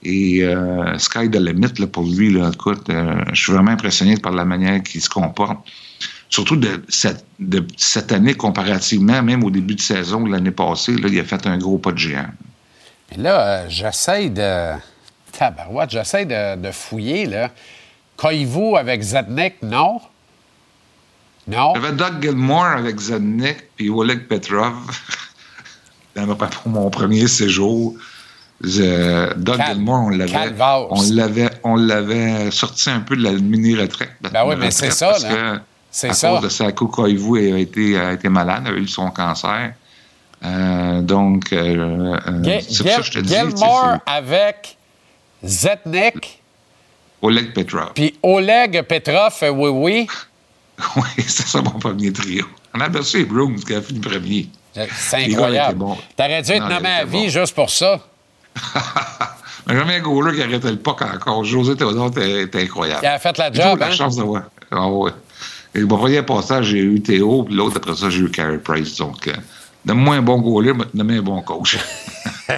Et 0.03 0.43
euh, 0.43 0.97
sky 0.97 1.29
the 1.29 1.35
limit 1.35 1.73
là, 1.77 1.87
pour 1.87 2.03
lui. 2.03 2.31
Là, 2.31 2.51
écoute, 2.53 2.89
euh, 2.89 3.21
je 3.33 3.41
suis 3.41 3.51
vraiment 3.51 3.71
impressionné 3.71 4.15
par 4.17 4.31
la 4.31 4.45
manière 4.45 4.81
qu'il 4.81 5.01
se 5.01 5.09
comporte. 5.09 5.57
Surtout 6.29 6.55
de 6.55 6.83
cette, 6.87 7.25
de 7.39 7.65
cette 7.75 8.11
année 8.11 8.33
comparativement, 8.35 9.21
même 9.23 9.43
au 9.43 9.49
début 9.49 9.75
de 9.75 9.81
saison 9.81 10.21
de 10.21 10.31
l'année 10.31 10.51
passée, 10.51 10.95
là, 10.95 11.09
il 11.11 11.19
a 11.19 11.23
fait 11.23 11.45
un 11.47 11.57
gros 11.57 11.77
pas 11.79 11.91
de 11.91 11.97
géant. 11.97 12.27
Mais 13.11 13.23
là, 13.23 13.41
euh, 13.41 13.65
j'essaie 13.69 14.29
de. 14.29 14.73
Tabarouette, 15.31 15.89
j'essaie 15.91 16.25
de, 16.25 16.55
de 16.55 16.71
fouiller, 16.71 17.25
là. 17.25 17.51
Koivu 18.15 18.75
avec 18.77 19.01
Zednik, 19.01 19.55
non? 19.61 20.01
Non? 21.47 21.73
J'avais 21.75 21.93
Doug 21.93 22.21
Gilmore 22.21 22.65
avec 22.77 22.99
Zednik 22.99 23.57
puis 23.75 23.89
Oleg 23.89 24.27
Petrov. 24.27 24.75
Dans- 26.15 26.35
pour 26.35 26.69
mon 26.71 26.89
premier 26.89 27.27
séjour. 27.27 27.95
Je- 28.61 29.33
Doug 29.35 29.57
Cal- 29.57 29.77
on 29.87 30.09
l'avait, 30.09 30.53
on 30.89 31.01
l'avait, 31.13 31.49
on 31.63 31.75
l'avait 31.75 32.51
sorti 32.51 32.89
un 32.89 32.99
peu 32.99 33.15
de 33.15 33.23
la 33.23 33.31
mini-retraite. 33.31 34.11
Ben 34.21 34.43
oui, 34.45 34.55
mais 34.57 34.71
c'est 34.71 34.91
ça, 34.91 35.13
C'est 35.91 36.13
ça. 36.13 36.29
cause 36.31 36.41
de 36.41 36.49
Saku 36.49 36.87
Koivu 36.87 37.53
a 37.53 37.57
été, 37.57 37.97
a 37.97 38.11
été 38.13 38.27
malade, 38.29 38.67
a 38.67 38.71
eu 38.71 38.87
son 38.87 39.09
cancer. 39.11 39.73
Euh, 40.43 41.01
donc, 41.01 41.51
euh, 41.51 42.15
euh, 42.27 42.59
c'est 42.67 42.83
pour 42.83 42.91
ça 42.91 42.97
que 42.99 43.03
je 43.03 43.11
te 43.11 43.19
dis. 43.19 43.33
Gilmore 43.33 43.97
avec 44.05 44.77
Zetnik, 45.43 46.41
Oleg 47.21 47.53
Petrov. 47.53 47.91
puis 47.93 48.17
Oleg 48.23 48.81
Petrov, 48.83 49.33
euh, 49.43 49.49
oui, 49.49 49.69
oui. 49.69 50.07
Oui, 50.95 51.23
c'est 51.27 51.45
ça 51.47 51.61
mon 51.61 51.71
premier 51.71 52.13
trio. 52.13 52.45
On 52.73 52.79
a 52.79 52.85
aperçu 52.85 53.17
les 53.17 53.25
Brooms 53.25 53.59
qui 53.59 53.73
a 53.73 53.81
fini 53.81 53.99
premier. 53.99 54.47
C'est 54.95 55.25
incroyable. 55.25 55.77
bons. 55.77 55.97
T'aurais 56.15 56.41
dû 56.41 56.51
être 56.53 56.69
nommé 56.69 56.87
à 56.89 57.03
vie 57.05 57.29
juste 57.29 57.53
pour 57.53 57.69
ça. 57.69 57.99
Mais 59.67 59.75
jamais 59.75 59.95
un 59.97 59.99
goaler 59.99 60.35
qui 60.35 60.41
arrêtait 60.41 60.71
le 60.71 60.77
puck 60.77 61.01
encore. 61.01 61.43
José 61.43 61.75
Théodore 61.75 62.07
était, 62.07 62.63
incroyable. 62.63 63.01
Il 63.03 63.07
a 63.07 63.19
fait 63.19 63.37
la 63.37 63.51
job, 63.51 63.77
eu 63.77 63.79
la 63.79 63.87
hein? 63.87 63.91
chance 63.91 64.15
d'avoir. 64.15 64.43
Ah 64.71 64.87
ouais. 64.87 65.11
Et 65.75 65.81
mon 65.81 65.97
premier 65.97 66.23
passage, 66.23 66.65
j'ai 66.67 66.79
eu 66.79 67.01
Théo, 67.01 67.43
puis 67.43 67.53
l'autre, 67.53 67.77
après 67.77 67.95
ça, 67.95 68.09
j'ai 68.09 68.21
eu 68.21 68.31
Carey 68.31 68.57
Price. 68.57 68.97
Donc, 68.97 69.27
euh, 69.27 69.33
donne-moi 69.85 70.15
un 70.15 70.21
bon 70.21 70.39
goaler, 70.39 70.73
mais 70.73 70.85
donne-moi 70.93 71.19
un 71.19 71.21
bon 71.21 71.41
coach. 71.41 71.77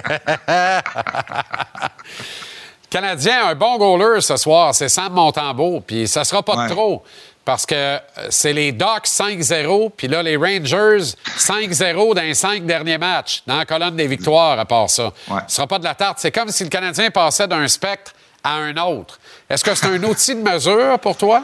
Canadien, 2.88 3.48
un 3.48 3.54
bon 3.54 3.76
goaler 3.76 4.20
ce 4.22 4.36
soir, 4.36 4.74
c'est 4.74 4.88
Sam 4.88 5.12
Montembeau, 5.12 5.82
puis 5.86 6.08
ça 6.08 6.24
sera 6.24 6.42
pas 6.42 6.64
de 6.66 6.72
trop. 6.72 7.02
Parce 7.44 7.66
que 7.66 7.74
euh, 7.74 7.98
c'est 8.30 8.52
les 8.52 8.70
Ducks 8.70 9.06
5-0, 9.06 9.90
puis 9.96 10.06
là, 10.06 10.22
les 10.22 10.36
Rangers 10.36 11.14
5-0 11.36 12.14
dans 12.14 12.22
les 12.22 12.34
cinq 12.34 12.64
derniers 12.64 12.98
matchs, 12.98 13.42
dans 13.46 13.56
la 13.56 13.64
colonne 13.64 13.96
des 13.96 14.06
victoires, 14.06 14.58
à 14.58 14.64
part 14.64 14.88
ça. 14.88 15.12
Ce 15.48 15.56
sera 15.56 15.66
pas 15.66 15.78
de 15.78 15.84
la 15.84 15.94
tarte. 15.94 16.18
C'est 16.20 16.30
comme 16.30 16.50
si 16.50 16.62
le 16.62 16.70
Canadien 16.70 17.10
passait 17.10 17.48
d'un 17.48 17.66
spectre 17.66 18.12
à 18.44 18.54
un 18.54 18.76
autre. 18.76 19.18
Est-ce 19.50 19.64
que 19.64 19.74
c'est 19.74 19.86
un 19.86 20.02
outil 20.04 20.34
de 20.34 20.40
mesure 20.42 20.98
pour 21.00 21.16
toi? 21.16 21.42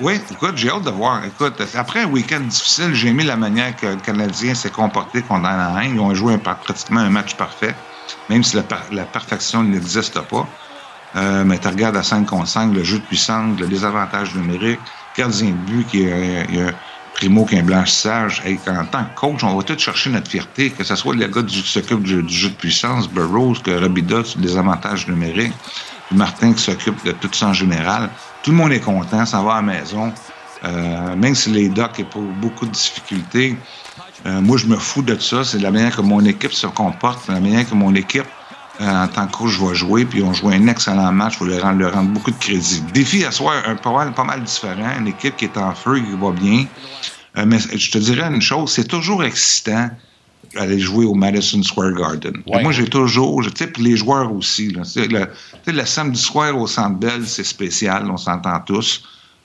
Oui, 0.00 0.20
écoute, 0.30 0.56
j'ai 0.56 0.68
hâte 0.68 0.82
de 0.82 0.90
voir. 0.90 1.24
Écoute, 1.24 1.54
après 1.74 2.00
un 2.00 2.06
week-end 2.06 2.40
difficile, 2.40 2.92
j'ai 2.92 3.08
aimé 3.08 3.24
la 3.24 3.36
manière 3.36 3.74
que 3.76 3.86
le 3.86 3.96
Canadien 3.96 4.54
s'est 4.54 4.70
comporté 4.70 5.22
contre 5.22 5.46
Anaheim. 5.46 5.94
Ils 5.94 6.00
ont 6.00 6.14
joué 6.14 6.34
un 6.34 6.38
pratiquement 6.38 7.00
un 7.00 7.08
match 7.08 7.34
parfait, 7.34 7.74
même 8.28 8.44
si 8.44 8.56
la, 8.56 8.62
la 8.92 9.04
perfection 9.04 9.62
n'existe 9.62 10.20
pas. 10.20 10.46
Euh, 11.14 11.44
mais 11.44 11.58
tu 11.58 11.68
regardes 11.68 11.96
à 11.96 12.02
5 12.02 12.26
contre 12.26 12.48
5, 12.48 12.74
le 12.74 12.84
jeu 12.84 12.98
de 12.98 13.04
puissance, 13.04 13.58
le 13.58 13.66
désavantage 13.66 14.34
numérique, 14.34 14.80
gardien 15.16 15.50
de 15.50 15.54
but 15.54 15.86
qui 15.86 16.02
est 16.02 16.60
a 16.60 16.72
Primo 17.16 17.46
qui 17.46 17.54
est 17.54 17.60
un 17.60 17.62
blanchissage. 17.62 18.42
Hey, 18.44 18.60
en 18.68 18.84
tant 18.84 19.04
que 19.04 19.14
coach, 19.14 19.42
on 19.42 19.56
va 19.56 19.62
tous 19.62 19.78
chercher 19.78 20.10
notre 20.10 20.30
fierté, 20.30 20.70
que 20.70 20.84
ce 20.84 20.94
soit 20.96 21.14
le 21.14 21.26
gars 21.26 21.42
qui 21.42 21.62
s'occupe 21.62 22.02
du, 22.02 22.28
jeu 22.28 22.50
de 22.50 22.54
puissance, 22.54 23.08
Burroughs, 23.08 23.62
que 23.62 23.70
Robida 23.70 24.22
sur 24.22 24.38
le 24.38 24.46
désavantage 24.46 25.08
numérique, 25.08 25.54
puis 26.08 26.16
Martin 26.16 26.52
qui 26.52 26.62
s'occupe 26.62 27.02
de 27.06 27.12
tout 27.12 27.30
ça 27.32 27.48
en 27.48 27.52
général. 27.54 28.10
Tout 28.42 28.50
le 28.50 28.58
monde 28.58 28.72
est 28.72 28.80
content, 28.80 29.24
ça 29.24 29.40
va 29.40 29.52
à 29.52 29.56
la 29.56 29.62
maison. 29.62 30.12
Euh, 30.64 31.16
même 31.16 31.34
si 31.34 31.50
les 31.50 31.70
Docs 31.70 32.04
ont 32.14 32.32
beaucoup 32.38 32.66
de 32.66 32.72
difficultés, 32.72 33.56
euh, 34.26 34.40
moi, 34.42 34.58
je 34.58 34.66
me 34.66 34.76
fous 34.76 35.02
de 35.02 35.18
ça. 35.18 35.42
C'est 35.42 35.58
la 35.58 35.70
manière 35.70 35.96
que 35.96 36.02
mon 36.02 36.22
équipe 36.24 36.52
se 36.52 36.66
comporte, 36.66 37.28
la 37.28 37.40
manière 37.40 37.68
que 37.68 37.74
mon 37.74 37.94
équipe, 37.94 38.24
euh, 38.24 38.35
en 38.80 39.08
tant 39.08 39.26
que 39.26 39.32
coach, 39.32 39.58
va 39.58 39.74
jouer. 39.74 40.04
Puis 40.04 40.22
on 40.22 40.32
joue 40.32 40.48
un 40.48 40.66
excellent 40.66 41.12
match. 41.12 41.34
Il 41.34 41.38
faut 41.38 41.44
leur 41.46 41.62
rendre, 41.62 41.78
leur 41.80 41.94
rendre 41.94 42.10
beaucoup 42.10 42.30
de 42.30 42.36
crédit. 42.38 42.82
Défi 42.92 43.24
à 43.24 43.30
soi, 43.30 43.54
un 43.66 43.76
pas 43.76 43.92
mal, 43.92 44.12
pas 44.12 44.24
mal 44.24 44.42
différent. 44.42 44.90
Une 44.98 45.08
équipe 45.08 45.36
qui 45.36 45.44
est 45.46 45.56
en 45.56 45.74
feu, 45.74 45.98
qui 46.00 46.16
va 46.20 46.30
bien. 46.32 46.66
Euh, 47.38 47.44
mais 47.46 47.58
je 47.58 47.90
te 47.90 47.98
dirais 47.98 48.28
une 48.32 48.40
chose, 48.40 48.72
c'est 48.72 48.88
toujours 48.88 49.22
excitant 49.24 49.90
aller 50.56 50.78
jouer 50.78 51.04
au 51.04 51.14
Madison 51.14 51.62
Square 51.62 51.92
Garden. 51.92 52.42
Ouais. 52.46 52.62
Moi, 52.62 52.72
j'ai 52.72 52.86
toujours, 52.86 53.42
je- 53.42 53.50
tu 53.50 53.64
sais, 53.64 53.70
puis 53.70 53.82
les 53.82 53.96
joueurs 53.96 54.32
aussi. 54.32 54.70
Là, 54.72 54.82
Tu 54.84 55.02
sais, 55.02 55.72
le, 55.72 55.84
samedi 55.84 56.20
soir 56.20 56.56
au 56.56 56.66
Centre 56.66 56.96
Bell, 56.98 57.26
c'est 57.26 57.44
spécial, 57.44 58.08
on 58.10 58.16
s'entend 58.16 58.58
tous. 58.60 59.02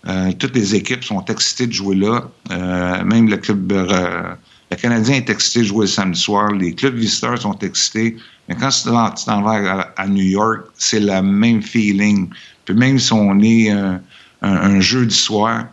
Euh, 0.07 0.31
toutes 0.39 0.55
les 0.55 0.73
équipes 0.75 1.03
sont 1.03 1.23
excitées 1.25 1.67
de 1.67 1.73
jouer 1.73 1.95
là. 1.95 2.23
Euh, 2.51 3.03
même 3.03 3.27
le 3.29 3.37
club, 3.37 3.71
euh, 3.71 4.33
le 4.71 4.77
Canadien 4.77 5.15
est 5.15 5.29
excité 5.29 5.59
de 5.59 5.65
jouer 5.65 5.81
le 5.81 5.87
samedi 5.87 6.19
soir. 6.19 6.49
Les 6.53 6.73
clubs 6.73 6.95
visiteurs 6.95 7.39
sont 7.39 7.57
excités. 7.59 8.15
Mais 8.47 8.55
quand 8.55 8.69
tu 8.69 9.25
t'en 9.25 9.41
vas 9.41 9.91
à, 9.97 10.07
New 10.07 10.23
York, 10.23 10.61
c'est 10.77 11.01
le 11.01 11.21
même 11.21 11.61
feeling. 11.61 12.29
Puis 12.63 12.73
même 12.73 12.97
si 12.97 13.11
on 13.11 13.37
est 13.41 13.69
euh, 13.69 13.97
un, 14.41 14.79
jeudi 14.79 15.13
soir, 15.13 15.65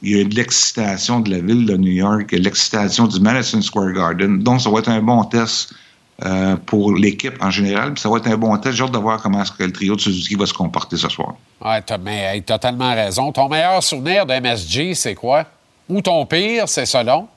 il 0.00 0.16
y 0.16 0.20
a 0.20 0.24
de 0.24 0.34
l'excitation 0.34 1.20
de 1.20 1.30
la 1.30 1.40
ville 1.40 1.66
de 1.66 1.76
New 1.76 1.92
York, 1.92 2.28
il 2.32 2.38
y 2.38 2.40
a 2.40 2.44
l'excitation 2.44 3.06
du 3.06 3.20
Madison 3.20 3.60
Square 3.60 3.92
Garden. 3.92 4.42
Donc, 4.42 4.62
ça 4.62 4.70
va 4.70 4.78
être 4.78 4.88
un 4.88 5.02
bon 5.02 5.24
test 5.24 5.74
euh, 6.24 6.56
pour 6.56 6.94
l'équipe 6.94 7.34
en 7.42 7.50
général. 7.50 7.92
Puis 7.92 8.00
ça 8.00 8.08
va 8.08 8.16
être 8.16 8.28
un 8.28 8.36
bon 8.38 8.56
test. 8.56 8.76
J'ai 8.76 8.84
hâte 8.84 8.92
de 8.92 8.98
voir 8.98 9.20
comment 9.20 9.42
est-ce 9.42 9.52
que 9.52 9.64
le 9.64 9.72
trio 9.72 9.94
de 9.94 10.00
Suzuki 10.00 10.36
va 10.36 10.46
se 10.46 10.54
comporter 10.54 10.96
ce 10.96 11.10
soir. 11.10 11.34
Ouais, 11.62 11.82
t'as 11.82 11.98
mais, 11.98 12.40
totalement 12.40 12.94
raison. 12.94 13.30
Ton 13.30 13.48
meilleur 13.50 13.82
souvenir 13.82 14.24
de 14.24 14.32
MSG, 14.32 14.94
c'est 14.94 15.14
quoi? 15.14 15.44
Ou 15.88 16.00
ton 16.00 16.24
pire, 16.24 16.66
c'est 16.66 16.86
selon? 16.86 17.28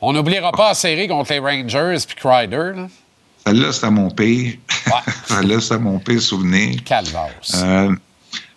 On 0.00 0.12
n'oubliera 0.12 0.52
pas 0.52 0.68
la 0.68 0.74
série 0.74 1.08
contre 1.08 1.32
les 1.32 1.38
Rangers 1.40 1.98
puis 2.06 2.16
Crider. 2.16 2.72
Là. 2.76 2.88
Celle-là, 3.46 3.72
c'était 3.72 3.90
mon 3.90 4.10
pire. 4.10 4.54
Celle-là, 5.26 5.60
c'était 5.60 5.78
mon 5.78 5.98
pire 5.98 6.20
souvenir. 6.20 6.82
Calvas. 6.84 7.54
Euh, 7.54 7.94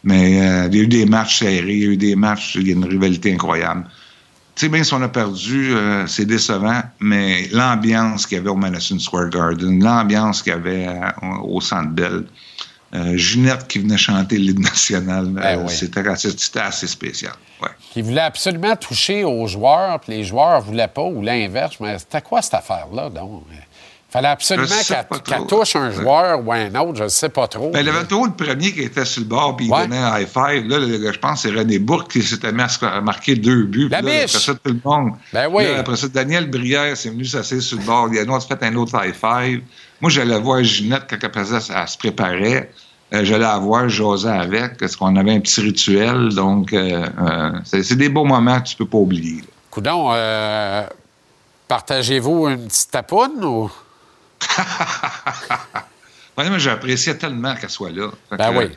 mais 0.04 0.42
euh, 0.42 0.68
il 0.72 0.78
y 0.78 0.80
a 0.80 0.84
eu 0.84 0.88
des 0.88 1.06
matchs 1.06 1.40
serrés, 1.40 1.74
il 1.74 1.80
y 1.80 1.86
a 1.86 1.90
eu 1.90 1.98
des 1.98 2.16
matchs, 2.16 2.56
il 2.56 2.68
y 2.68 2.72
a 2.72 2.74
une 2.74 2.86
rivalité 2.86 3.34
incroyable. 3.34 3.86
Tu 4.56 4.66
sais, 4.66 4.70
bien 4.70 4.84
si 4.84 4.94
on 4.94 5.02
a 5.02 5.08
perdu, 5.08 5.74
euh, 5.74 6.06
c'est 6.08 6.26
décevant, 6.26 6.82
mais 7.00 7.48
l'ambiance 7.52 8.26
qu'il 8.26 8.38
y 8.38 8.42
avait 8.42 8.50
au 8.50 8.56
Madison 8.56 9.00
Square 9.00 9.30
Garden, 9.30 9.82
l'ambiance 9.82 10.42
qu'il 10.42 10.52
y 10.52 10.56
avait 10.56 10.88
euh, 10.88 11.38
au 11.44 11.62
Centre 11.62 11.90
Bell, 11.90 12.26
euh, 12.94 13.16
Ginette 13.16 13.68
qui 13.68 13.80
venait 13.80 13.98
chanter 13.98 14.38
l'hymne 14.38 14.62
national. 14.64 15.28
Ben 15.28 15.60
Euh, 15.60 15.64
oui. 15.68 15.74
C'était 15.74 16.08
assez, 16.60 16.88
spécial. 16.88 17.34
Ouais. 17.62 17.70
Qui 17.94 18.02
voulait 18.02 18.22
absolument 18.22 18.76
toucher 18.76 19.24
aux 19.24 19.48
joueurs, 19.48 20.00
puis 20.00 20.14
les 20.14 20.24
joueurs 20.24 20.60
ne 20.62 20.66
voulaient 20.66 20.88
pas, 20.88 21.04
ou 21.04 21.22
l'inverse. 21.22 21.76
Mais 21.80 21.98
c'était 22.00 22.22
quoi 22.22 22.42
cette 22.42 22.56
affaire-là, 22.56 23.10
donc? 23.10 23.44
Il 23.52 24.14
fallait 24.14 24.28
absolument 24.28 24.76
qu'elle 25.24 25.46
touche 25.48 25.78
un 25.78 25.90
joueur 25.90 26.46
ou 26.46 26.52
un 26.52 26.76
autre, 26.76 26.98
je 26.98 27.04
ne 27.04 27.08
sais 27.08 27.30
pas 27.30 27.48
trop. 27.48 27.70
Ben, 27.72 27.80
il 27.80 27.86
y 27.86 27.90
avait 27.90 28.04
toujours 28.04 28.26
le 28.26 28.34
premier 28.34 28.74
qui 28.74 28.82
était 28.82 29.06
sur 29.06 29.22
le 29.22 29.28
bord, 29.30 29.56
puis 29.56 29.68
il 29.68 29.72
Ouais. 29.72 29.84
donnait 29.88 30.00
un 30.00 30.20
high 30.20 30.28
five. 30.28 30.68
Là, 30.68 30.80
je 31.14 31.18
pense 31.18 31.44
que 31.44 31.50
c'est 31.50 31.56
René 31.58 31.80
Bourque 31.80 32.12
qui 32.12 32.22
s'était 32.22 32.52
mis 32.52 32.62
à 32.62 33.00
marquer 33.00 33.36
deux 33.36 33.64
buts. 33.64 33.88
La 33.90 34.02
là, 34.02 34.12
biche! 34.12 34.36
Après 34.36 34.40
ça, 34.40 34.54
tout 34.56 34.60
le 34.74 34.82
monde. 34.84 35.14
Ben 35.32 35.48
oui. 35.50 35.64
Là, 35.64 35.80
après 35.80 35.96
ça, 35.96 36.10
Daniel 36.10 36.50
Brière 36.50 36.98
s'est 36.98 37.10
venu 37.10 37.24
s'asseoir 37.24 37.62
sur 37.62 37.78
le 37.78 37.86
bord. 37.86 38.10
Il 38.12 38.20
a 38.20 38.26
nous 38.26 38.38
fait 38.42 38.62
un 38.62 38.76
autre 38.76 39.02
high 39.02 39.14
five. 39.16 39.62
Moi, 40.02 40.10
j'allais 40.10 40.40
voir 40.40 40.64
Ginette 40.64 41.04
quand 41.10 41.18
elle, 41.22 41.32
faisait- 41.34 41.74
elle 41.76 41.88
se 41.88 41.98
préparait. 41.98 42.72
Euh, 43.14 43.24
j'allais 43.26 43.44
la 43.44 43.58
voir, 43.60 43.88
j'osais 43.90 44.30
avec, 44.30 44.78
parce 44.78 44.96
qu'on 44.96 45.16
avait 45.16 45.34
un 45.34 45.40
petit 45.42 45.62
rituel. 45.62 46.30
Donc, 46.30 46.74
euh, 46.74 47.06
euh, 47.22 47.52
c'est 47.66 47.96
des 47.96 48.10
beaux 48.10 48.24
moments 48.26 48.60
que 48.62 48.70
tu 48.70 48.76
peux 48.78 48.86
pas 48.86 48.98
oublier. 48.98 49.44
Coudon, 49.70 50.10
euh, 50.14 50.86
partagez-vous 51.68 52.48
une 52.50 52.68
petite 52.68 52.92
tapoune 52.92 53.44
ou? 53.44 53.72
Ouais, 56.38 56.48
moi, 56.50 56.58
j'appréciais 56.58 57.18
tellement 57.18 57.56
qu'elle 57.56 57.70
soit 57.70 57.92
là. 57.92 58.08
Fait 58.30 58.38
Ben 58.38 58.54
que, 58.54 58.58
oui. 58.60 58.72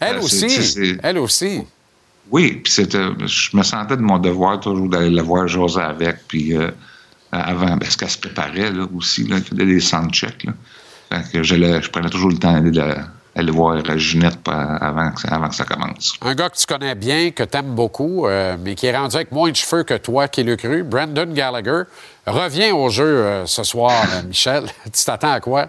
Elle 0.00 0.18
aussi. 0.18 0.96
Elle 1.02 1.18
aussi. 1.18 1.62
Oui, 2.30 2.60
puis 2.64 2.72
c'était, 2.72 3.06
je 3.24 3.56
me 3.56 3.62
sentais 3.62 3.96
de 3.96 4.02
mon 4.02 4.18
devoir 4.18 4.58
toujours 4.58 4.88
d'aller 4.88 5.10
la 5.10 5.22
voir 5.22 5.46
José 5.46 5.80
avec, 5.80 6.26
puis 6.26 6.52
avant, 7.32 7.78
parce 7.78 7.96
qu'elle 7.96 8.10
se 8.10 8.18
préparait 8.18 8.70
là, 8.72 8.86
aussi, 8.94 9.24
là, 9.26 9.36
elle 9.36 9.44
faisait 9.44 9.66
des 9.66 9.80
soundchecks. 9.80 10.44
Là. 10.44 10.52
Fait 11.10 11.32
que 11.32 11.42
je 11.42 11.88
prenais 11.90 12.08
toujours 12.10 12.30
le 12.30 12.38
temps 12.38 12.60
d'aller 12.60 12.94
aller 13.36 13.52
voir 13.52 13.76
Ginette 13.98 14.38
avant 14.48 15.10
que, 15.12 15.20
ça- 15.20 15.28
avant 15.28 15.48
que 15.50 15.54
ça 15.54 15.64
commence. 15.64 16.14
Un 16.22 16.34
gars 16.34 16.48
que 16.48 16.56
tu 16.56 16.64
connais 16.64 16.94
bien, 16.94 17.30
que 17.32 17.42
tu 17.42 17.56
aimes 17.58 17.74
beaucoup, 17.74 18.26
euh, 18.26 18.56
mais 18.58 18.74
qui 18.74 18.86
est 18.86 18.96
rendu 18.96 19.14
avec 19.14 19.30
moins 19.30 19.50
de 19.50 19.56
cheveux 19.56 19.82
que 19.82 19.92
toi, 19.94 20.26
qui 20.26 20.42
le 20.42 20.56
cru, 20.56 20.82
Brandon 20.82 21.30
Gallagher, 21.32 21.82
revient 22.26 22.70
au 22.72 22.88
jeu 22.88 23.04
euh, 23.04 23.44
ce 23.46 23.62
soir, 23.62 23.92
euh, 24.14 24.22
Michel. 24.26 24.64
tu 24.84 25.04
t'attends 25.04 25.32
à 25.32 25.40
quoi? 25.40 25.68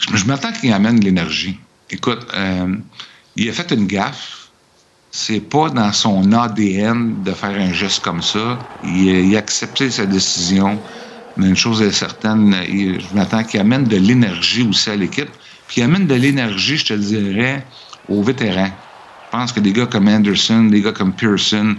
Je, 0.00 0.16
je 0.16 0.24
m'attends 0.26 0.52
qu'il 0.52 0.72
amène 0.72 0.98
de 1.00 1.04
l'énergie. 1.04 1.58
Écoute, 1.90 2.26
euh, 2.34 2.74
il 3.36 3.48
a 3.48 3.52
fait 3.52 3.70
une 3.72 3.86
gaffe. 3.86 4.33
C'est 5.16 5.42
pas 5.42 5.70
dans 5.70 5.92
son 5.92 6.32
ADN 6.32 7.22
de 7.22 7.30
faire 7.32 7.50
un 7.50 7.72
geste 7.72 8.00
comme 8.02 8.20
ça. 8.20 8.58
Il, 8.82 9.36
a- 9.36 9.38
accepté 9.38 9.88
sa 9.92 10.06
décision. 10.06 10.82
Mais 11.36 11.48
une 11.48 11.54
chose 11.56 11.82
est 11.82 11.92
certaine, 11.92 12.52
je 12.66 13.14
m'attends 13.14 13.44
qu'il 13.44 13.60
amène 13.60 13.84
de 13.84 13.96
l'énergie 13.96 14.62
aussi 14.62 14.90
à 14.90 14.96
l'équipe. 14.96 15.30
Puis 15.68 15.80
il 15.80 15.84
amène 15.84 16.08
de 16.08 16.14
l'énergie, 16.16 16.76
je 16.78 16.86
te 16.86 16.94
dirais, 16.94 17.68
aux 18.08 18.24
vétérans. 18.24 18.72
Je 19.22 19.28
pense 19.30 19.52
que 19.52 19.60
des 19.60 19.72
gars 19.72 19.86
comme 19.86 20.08
Anderson, 20.08 20.64
des 20.64 20.82
gars 20.82 20.92
comme 20.92 21.14
Pearson 21.14 21.76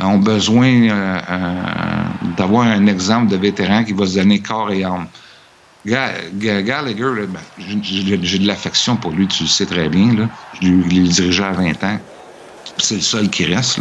euh, 0.00 0.04
ont 0.04 0.18
besoin 0.18 0.68
euh, 0.90 1.20
euh, 1.30 2.08
d'avoir 2.20 2.66
un 2.66 2.86
exemple 2.86 3.28
de 3.30 3.36
vétéran 3.36 3.84
qui 3.84 3.94
va 3.94 4.06
se 4.06 4.16
donner 4.18 4.42
corps 4.42 4.70
et 4.72 4.84
âme. 4.84 5.08
Ga- 5.86 6.30
Ga- 6.34 6.62
Gallagher, 6.62 7.26
ben, 7.28 7.40
j'ai- 7.56 8.18
de 8.18 8.46
l'affection 8.46 8.96
pour 8.98 9.12
lui, 9.12 9.28
tu 9.28 9.44
le 9.44 9.48
sais 9.48 9.66
très 9.66 9.88
bien. 9.88 10.14
Là. 10.14 10.28
Je 10.52 10.60
dirigé 11.08 11.42
à 11.44 11.52
20 11.52 11.82
ans. 11.84 12.00
C'est 12.78 12.96
le 12.96 13.00
seul 13.00 13.30
qui 13.30 13.44
reste. 13.44 13.80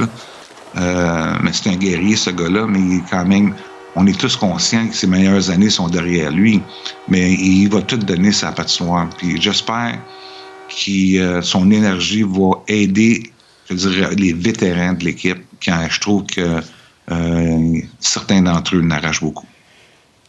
Euh, 0.75 1.33
mais 1.41 1.51
c'est 1.53 1.69
un 1.69 1.75
guerrier, 1.75 2.15
ce 2.15 2.29
gars-là, 2.29 2.65
mais 2.67 3.01
quand 3.09 3.25
même. 3.25 3.55
On 3.95 4.07
est 4.07 4.19
tous 4.19 4.35
conscients 4.35 4.87
que 4.87 4.95
ses 4.95 5.05
meilleures 5.05 5.51
années 5.51 5.69
sont 5.69 5.87
derrière 5.87 6.31
lui. 6.31 6.63
Mais 7.07 7.33
il 7.33 7.69
va 7.69 7.79
tout 7.83 7.97
donner 7.97 8.31
sa 8.31 8.51
patinoire. 8.51 9.07
Puis 9.19 9.39
j'espère 9.39 9.99
que 10.67 11.19
euh, 11.19 11.41
son 11.43 11.69
énergie 11.69 12.23
va 12.23 12.53
aider, 12.67 13.31
les 13.69 14.33
vétérans 14.33 14.93
de 14.93 15.05
l'équipe, 15.05 15.43
quand 15.63 15.85
je 15.87 15.99
trouve 15.99 16.23
que 16.25 16.59
euh, 17.11 17.81
certains 17.99 18.41
d'entre 18.41 18.75
eux 18.75 18.81
n'arrachent 18.81 19.21
beaucoup. 19.21 19.45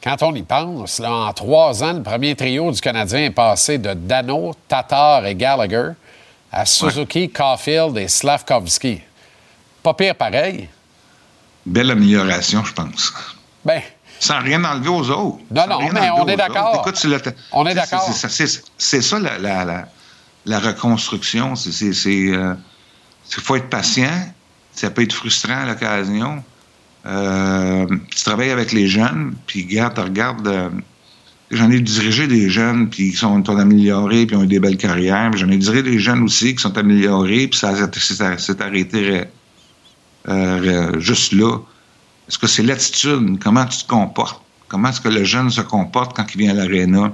Quand 0.03 0.23
on 0.23 0.35
y 0.35 0.43
pense, 0.43 1.01
en 1.01 1.33
trois 1.33 1.83
ans, 1.83 1.95
le 1.95 2.03
premier 2.03 2.35
trio 2.35 2.71
du 2.71 2.81
Canadien 2.81 3.21
est 3.21 3.31
passé 3.31 3.79
de 3.79 3.95
Dano, 3.95 4.53
Tatar 4.69 5.25
et 5.25 5.35
Gallagher 5.35 5.93
à 6.55 6.65
Suzuki, 6.65 7.29
Caulfield 7.31 7.97
et 7.99 8.07
Slavkovski. 8.07 9.01
Pas 9.83 9.93
pire 9.95 10.15
pareil. 10.15 10.69
Belle 11.67 11.91
amélioration, 11.91 12.65
je 12.65 12.73
pense. 12.73 13.13
Ben, 13.65 13.83
Sans 14.21 14.39
rien 14.39 14.63
enlever 14.65 14.89
aux 14.89 15.11
autres. 15.11 15.39
Non, 15.51 15.67
non, 15.67 15.79
mais 15.93 16.11
on 16.11 16.29
est 16.29 16.37
d'accord. 16.37 16.85
On 17.53 17.67
est 17.67 17.75
d'accord. 17.75 18.03
c'est- 18.79 19.01
ça 19.03 19.19
la, 19.19 19.39
la, 19.39 19.65
la, 19.65 19.89
la 20.47 20.59
reconstruction. 20.61 21.57
C'est, 21.57 21.93
euh, 22.33 22.55
faut 23.43 23.57
être 23.57 23.69
patient. 23.69 24.29
Ça 24.73 24.91
peut 24.91 25.03
être 25.03 25.13
frustrant 25.13 25.63
à 25.63 25.67
l'occasion. 25.67 26.43
Euh, 27.07 27.87
tu 28.15 28.23
travailles 28.25 28.51
avec 28.51 28.71
les 28.73 28.87
jeunes, 28.87 29.35
puis 29.47 29.63
regarde, 29.69 29.99
regarde. 29.99 30.71
J'en 31.55 31.71
ai 31.71 31.79
dirigé 31.79 32.27
des 32.27 32.51
jeunes, 32.51 32.91
puis 32.91 33.13
qui 33.13 33.17
sont, 33.17 33.49
améliorés, 33.49 34.27
puis 34.27 34.37
ont 34.37 34.43
eu 34.43 34.49
des 34.49 34.59
belles 34.59 34.77
carrières. 34.77 35.31
J'en 35.37 35.49
ai 35.51 35.57
dirigé 35.57 35.85
des 35.85 36.01
jeunes 36.01 36.25
aussi 36.25 36.57
qui 36.57 36.61
sont 36.61 36.77
améliorés, 36.77 37.47
puis 37.47 37.57
ça 37.57 37.75
s'est 38.39 38.63
arrêté 38.63 39.21
euh, 39.21 39.25
euh, 40.29 41.01
juste 41.01 41.33
là. 41.33 41.59
Est-ce 42.29 42.39
que 42.39 42.49
c'est 42.49 42.65
l'attitude? 42.65 43.39
Comment 43.41 43.67
tu 43.67 43.79
te 43.79 43.87
comportes? 43.87 44.43
Comment 44.67 44.89
est-ce 44.89 45.01
que 45.01 45.09
le 45.09 45.23
jeune 45.23 45.49
se 45.49 45.61
comporte 45.61 46.17
quand 46.17 46.27
il 46.35 46.39
vient 46.39 46.51
à 46.51 46.55
l'aréna? 46.55 47.13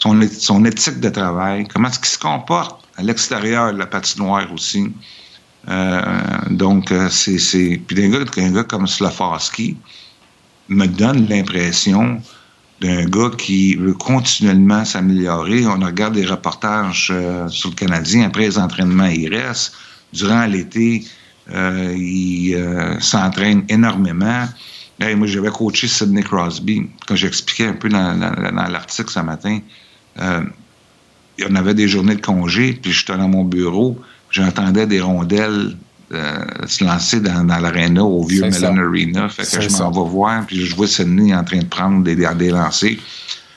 Son, 0.00 0.20
son 0.36 0.64
éthique 0.64 0.98
de 0.98 1.08
travail? 1.08 1.68
Comment 1.72 1.88
est-ce 1.88 2.00
qu'il 2.00 2.08
se 2.08 2.18
comporte 2.18 2.84
à 2.96 3.04
l'extérieur 3.04 3.72
de 3.72 3.78
la 3.78 3.86
patinoire 3.86 4.52
aussi? 4.52 4.92
Euh, 5.68 6.00
donc, 6.50 6.92
c'est... 7.10 7.80
Puis 7.86 8.04
un 8.04 8.08
gars, 8.08 8.24
un 8.36 8.50
gars 8.50 8.64
comme 8.64 8.88
Slafarski 8.88 9.76
me 10.68 10.86
donne 10.86 11.28
l'impression 11.28 12.20
d'un 12.80 13.04
gars 13.06 13.30
qui 13.36 13.74
veut 13.74 13.94
continuellement 13.94 14.84
s'améliorer. 14.84 15.66
On 15.66 15.78
regarde 15.78 16.14
des 16.14 16.26
reportages 16.26 17.10
euh, 17.12 17.48
sur 17.48 17.70
le 17.70 17.74
Canadien. 17.74 18.26
Après 18.26 18.42
les 18.42 18.58
entraînements, 18.58 19.06
il 19.06 19.34
reste. 19.34 19.72
Durant 20.12 20.46
l'été, 20.46 21.04
euh, 21.52 21.94
il 21.96 22.54
euh, 22.54 22.98
s'entraîne 23.00 23.64
énormément. 23.68 24.46
Moi, 24.98 25.26
j'avais 25.26 25.50
coaché 25.50 25.88
Sidney 25.88 26.22
Crosby. 26.22 26.88
Quand 27.06 27.16
j'expliquais 27.16 27.66
un 27.66 27.74
peu 27.74 27.88
dans, 27.88 28.18
l'article 28.70 29.10
ce 29.10 29.20
matin, 29.20 29.58
euh, 30.18 30.42
on 31.48 31.54
avait 31.54 31.74
des 31.74 31.86
journées 31.86 32.16
de 32.16 32.22
congé, 32.22 32.72
puis 32.72 32.92
j'étais 32.92 33.16
dans 33.16 33.28
mon 33.28 33.44
bureau, 33.44 33.98
j'entendais 34.30 34.86
des 34.86 35.00
rondelles 35.00 35.76
euh, 36.12 36.44
se 36.68 36.84
lancer 36.84 37.20
dans, 37.20 37.44
dans 37.44 37.58
l'aréna 37.58 38.04
au 38.04 38.24
vieux. 38.24 38.42
Mellon 38.42 38.78
Arena. 38.78 39.28
Fait 39.28 39.42
que 39.42 39.60
je 39.60 39.82
m'en 39.82 39.90
vais 39.90 40.10
voir, 40.10 40.46
puis 40.46 40.64
je 40.64 40.76
vois 40.76 40.86
Sidney 40.86 41.34
en 41.34 41.42
train 41.42 41.58
de 41.58 41.66
prendre 41.66 42.04
des, 42.04 42.14
des, 42.14 42.50
lancers. 42.50 42.96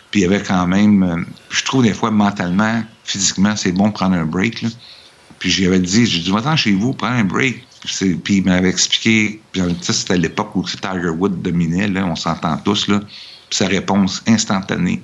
Puis 0.09 0.21
il 0.21 0.23
y 0.23 0.25
avait 0.25 0.41
quand 0.41 0.65
même, 0.65 1.03
euh, 1.03 1.17
je 1.51 1.63
trouve 1.63 1.83
des 1.83 1.93
fois 1.93 2.09
mentalement, 2.09 2.81
physiquement, 3.03 3.55
c'est 3.55 3.71
bon 3.71 3.89
de 3.89 3.93
prendre 3.93 4.15
un 4.15 4.25
break. 4.25 4.63
Là. 4.63 4.69
Puis 5.37 5.51
j'y 5.51 5.67
avais 5.67 5.79
dit, 5.79 6.07
j'ai 6.07 6.19
dit, 6.21 6.31
va-t'en 6.31 6.55
chez 6.55 6.73
vous, 6.73 6.93
prends 6.93 7.07
un 7.07 7.23
break. 7.23 7.63
Puis 7.85 8.19
il 8.29 8.43
m'avait 8.43 8.69
expliqué, 8.69 9.41
puis 9.51 9.61
c'était 9.81 10.13
à 10.13 10.17
l'époque 10.17 10.55
où 10.55 10.63
Tiger 10.63 11.09
Wood 11.09 11.41
dominait, 11.41 11.87
là, 11.87 12.05
on 12.05 12.15
s'entend 12.15 12.57
tous, 12.57 12.87
là. 12.87 12.99
Puis 12.99 13.57
sa 13.57 13.67
réponse 13.67 14.21
instantanée. 14.27 15.01
Tu 15.01 15.03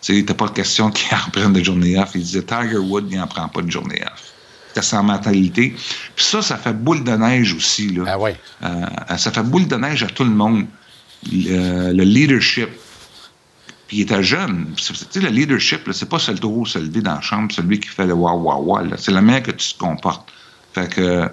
sais, 0.00 0.12
il 0.14 0.20
n'était 0.20 0.34
pas 0.34 0.48
question 0.48 0.90
qu'il 0.90 1.14
en 1.26 1.30
prenne 1.30 1.52
de 1.52 1.62
journée 1.62 1.98
off. 1.98 2.12
Il 2.14 2.22
disait, 2.22 2.42
Tiger 2.42 2.78
Wood, 2.78 3.08
il 3.10 3.18
n'en 3.18 3.26
prend 3.26 3.48
pas 3.48 3.62
de 3.62 3.70
journée 3.70 4.00
off. 4.04 4.33
C'était 4.74 4.86
sa 4.86 5.02
mentalité. 5.02 5.72
Puis 6.16 6.24
ça, 6.24 6.42
ça 6.42 6.56
fait 6.56 6.72
boule 6.72 7.04
de 7.04 7.12
neige 7.12 7.54
aussi, 7.54 7.90
là. 7.90 8.02
Ah. 8.08 8.66
Euh, 8.66 9.16
ça 9.16 9.30
fait 9.30 9.44
boule 9.44 9.68
de 9.68 9.76
neige 9.76 10.02
à 10.02 10.08
tout 10.08 10.24
le 10.24 10.30
monde. 10.30 10.66
Le, 11.32 11.92
le 11.92 12.02
leadership. 12.02 12.68
Puis 13.86 13.98
il 13.98 14.00
était 14.00 14.22
jeune. 14.24 14.66
Tu 14.76 14.92
sais, 14.94 15.20
le 15.20 15.28
leadership, 15.28 15.88
c'est 15.92 16.08
pas 16.08 16.18
celui 16.18 16.40
taureau 16.40 16.66
se 16.66 16.80
lever 16.80 17.02
dans 17.02 17.14
la 17.14 17.20
chambre, 17.20 17.52
celui 17.52 17.78
qui 17.78 17.88
fait 17.88 18.04
le 18.06 18.14
wa 18.14 18.32
wa 18.34 18.56
wa. 18.56 18.82
C'est 18.96 19.12
la 19.12 19.22
manière 19.22 19.44
que 19.44 19.52
tu 19.52 19.74
te 19.74 19.78
comportes. 19.78 20.28
Fait 20.74 20.92
que 20.92 21.28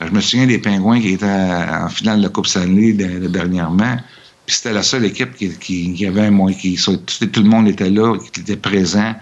je 0.00 0.10
me 0.10 0.20
souviens 0.22 0.46
des 0.46 0.58
Pingouins 0.58 1.00
qui 1.00 1.10
étaient 1.12 1.26
en 1.26 1.90
finale 1.90 2.18
de 2.18 2.22
la 2.22 2.28
Coupe 2.30 2.46
Stanley 2.46 2.94
de- 2.94 3.28
dernièrement. 3.28 3.98
Puis 4.46 4.56
c'était 4.56 4.72
la 4.72 4.82
seule 4.82 5.04
équipe 5.04 5.34
qui, 5.36 5.50
qui, 5.58 5.92
qui 5.92 6.06
avait 6.06 6.22
un 6.22 6.30
moyen, 6.30 6.56
qui 6.56 6.76
tout, 6.82 6.96
tout 6.96 7.42
le 7.42 7.48
monde 7.48 7.68
était 7.68 7.90
là, 7.90 8.16
qui 8.32 8.40
était 8.40 8.56
présent 8.56 9.14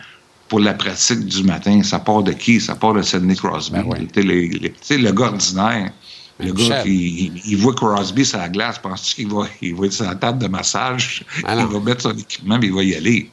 pour 0.48 0.60
la 0.60 0.74
pratique 0.74 1.24
du 1.26 1.42
matin. 1.44 1.82
Ça 1.82 1.98
part 1.98 2.22
de 2.22 2.32
qui? 2.32 2.60
Ça 2.60 2.74
part 2.74 2.94
de 2.94 3.02
Sidney 3.02 3.34
Crosby. 3.36 3.78
Tu 3.82 4.08
sais, 4.14 4.22
les- 4.22 4.48
les- 4.48 4.98
le 4.98 5.12
gars 5.12 5.26
ordinaire. 5.26 5.90
Le 6.40 6.46
gars 6.46 6.52
Michel. 6.54 6.82
qui 6.82 7.32
il, 7.36 7.42
il 7.52 7.56
voit 7.58 7.74
Crosby 7.74 8.24
sur 8.24 8.38
la 8.38 8.48
glace, 8.48 8.78
penses-tu 8.80 9.14
qu'il 9.14 9.28
va, 9.32 9.44
il 9.62 9.74
va 9.76 9.86
être 9.86 9.92
sur 9.92 10.04
la 10.04 10.16
table 10.16 10.38
de 10.38 10.48
massage? 10.48 11.24
Ah 11.44 11.54
il 11.56 11.66
va 11.66 11.78
mettre 11.78 12.02
son 12.02 12.16
équipement 12.16 12.58
et 12.60 12.66
il 12.66 12.74
va 12.74 12.82
y 12.82 12.94
aller. 12.96 13.30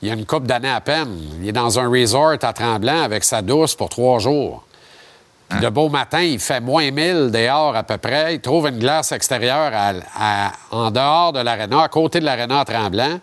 Il 0.00 0.08
y 0.08 0.10
a 0.10 0.14
une 0.14 0.24
couple 0.24 0.46
d'années 0.46 0.70
à 0.70 0.80
peine. 0.80 1.18
Il 1.42 1.48
est 1.48 1.52
dans 1.52 1.78
un 1.78 1.88
resort 1.90 2.36
à 2.40 2.52
Tremblant 2.54 3.02
avec 3.02 3.22
sa 3.24 3.42
douce 3.42 3.74
pour 3.74 3.88
trois 3.90 4.18
jours. 4.18 4.64
Puis 5.50 5.60
de 5.60 5.68
beau 5.68 5.88
matin, 5.88 6.20
il 6.22 6.38
fait 6.38 6.60
moins 6.60 6.90
1000 6.90 7.30
dehors 7.32 7.74
à 7.74 7.82
peu 7.82 7.96
près. 7.98 8.34
Il 8.34 8.40
trouve 8.40 8.66
une 8.68 8.78
glace 8.78 9.12
extérieure 9.12 9.70
à- 9.74 9.92
à- 10.18 10.52
en 10.70 10.90
dehors 10.90 11.32
de 11.32 11.40
l'aréna, 11.40 11.82
à 11.82 11.88
côté 11.88 12.20
de 12.20 12.24
l'aréna 12.26 12.60
à 12.60 12.64
Tremblant. 12.64 13.18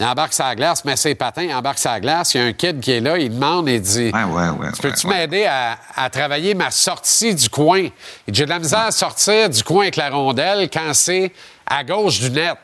Il 0.00 0.06
embarque 0.06 0.32
sa 0.32 0.54
glace, 0.56 0.84
met 0.84 0.96
ses 0.96 1.14
patins, 1.14 1.42
il 1.44 1.54
embarque 1.54 1.78
sa 1.78 2.00
glace. 2.00 2.34
Il 2.34 2.38
y 2.38 2.40
a 2.40 2.46
un 2.46 2.52
kid 2.52 2.80
qui 2.80 2.90
est 2.90 3.00
là, 3.00 3.16
il 3.16 3.32
demande 3.32 3.68
et 3.68 3.78
dit 3.78 4.10
Ouais, 4.12 4.24
ouais, 4.24 4.48
ouais. 4.48 4.72
Tu 4.74 4.82
peux-tu 4.82 5.06
m'aider 5.06 5.44
à, 5.44 5.78
à 5.94 6.10
travailler 6.10 6.54
ma 6.54 6.70
sortie 6.72 7.32
du 7.34 7.48
coin? 7.48 7.78
Il 8.26 8.32
dit, 8.32 8.38
J'ai 8.38 8.44
de 8.44 8.50
la 8.50 8.58
misère 8.58 8.80
à 8.80 8.90
sortir 8.90 9.48
du 9.48 9.62
coin 9.62 9.82
avec 9.82 9.96
la 9.96 10.10
rondelle 10.10 10.68
quand 10.68 10.92
c'est 10.94 11.32
à 11.66 11.84
gauche 11.84 12.18
du 12.20 12.30
net. 12.30 12.58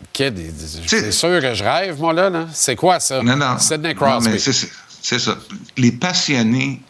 Le 0.00 0.06
kid, 0.12 0.36
il 0.36 0.52
dit 0.52 0.82
C'est 0.88 1.12
sûr 1.12 1.40
que 1.40 1.54
je 1.54 1.62
rêve, 1.62 1.98
moi, 2.00 2.12
là. 2.12 2.28
là. 2.28 2.46
C'est 2.52 2.74
quoi 2.76 2.98
ça? 2.98 3.22
Non, 3.22 3.36
non. 3.36 3.56
Sidney 3.58 3.94
Crosby. 3.94 4.30
mais 4.30 4.38
c'est 4.38 5.18
ça. 5.20 5.36
Les 5.76 5.92
passionnés, 5.92 6.82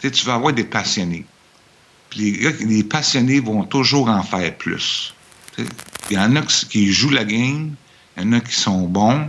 tu 0.00 0.26
vas 0.26 0.34
avoir 0.34 0.52
des 0.52 0.64
passionnés. 0.64 1.24
Puis 2.10 2.32
les, 2.40 2.52
les 2.66 2.82
passionnés 2.84 3.38
vont 3.40 3.62
toujours 3.64 4.08
en 4.08 4.22
faire 4.24 4.52
plus. 4.56 5.14
Il 5.58 5.66
y 6.10 6.18
en 6.18 6.34
a 6.36 6.42
qui, 6.42 6.66
qui 6.66 6.92
jouent 6.92 7.10
la 7.10 7.24
game, 7.24 7.74
il 8.16 8.24
y 8.24 8.26
en 8.28 8.32
a 8.32 8.40
qui 8.40 8.54
sont 8.54 8.82
bons, 8.82 9.28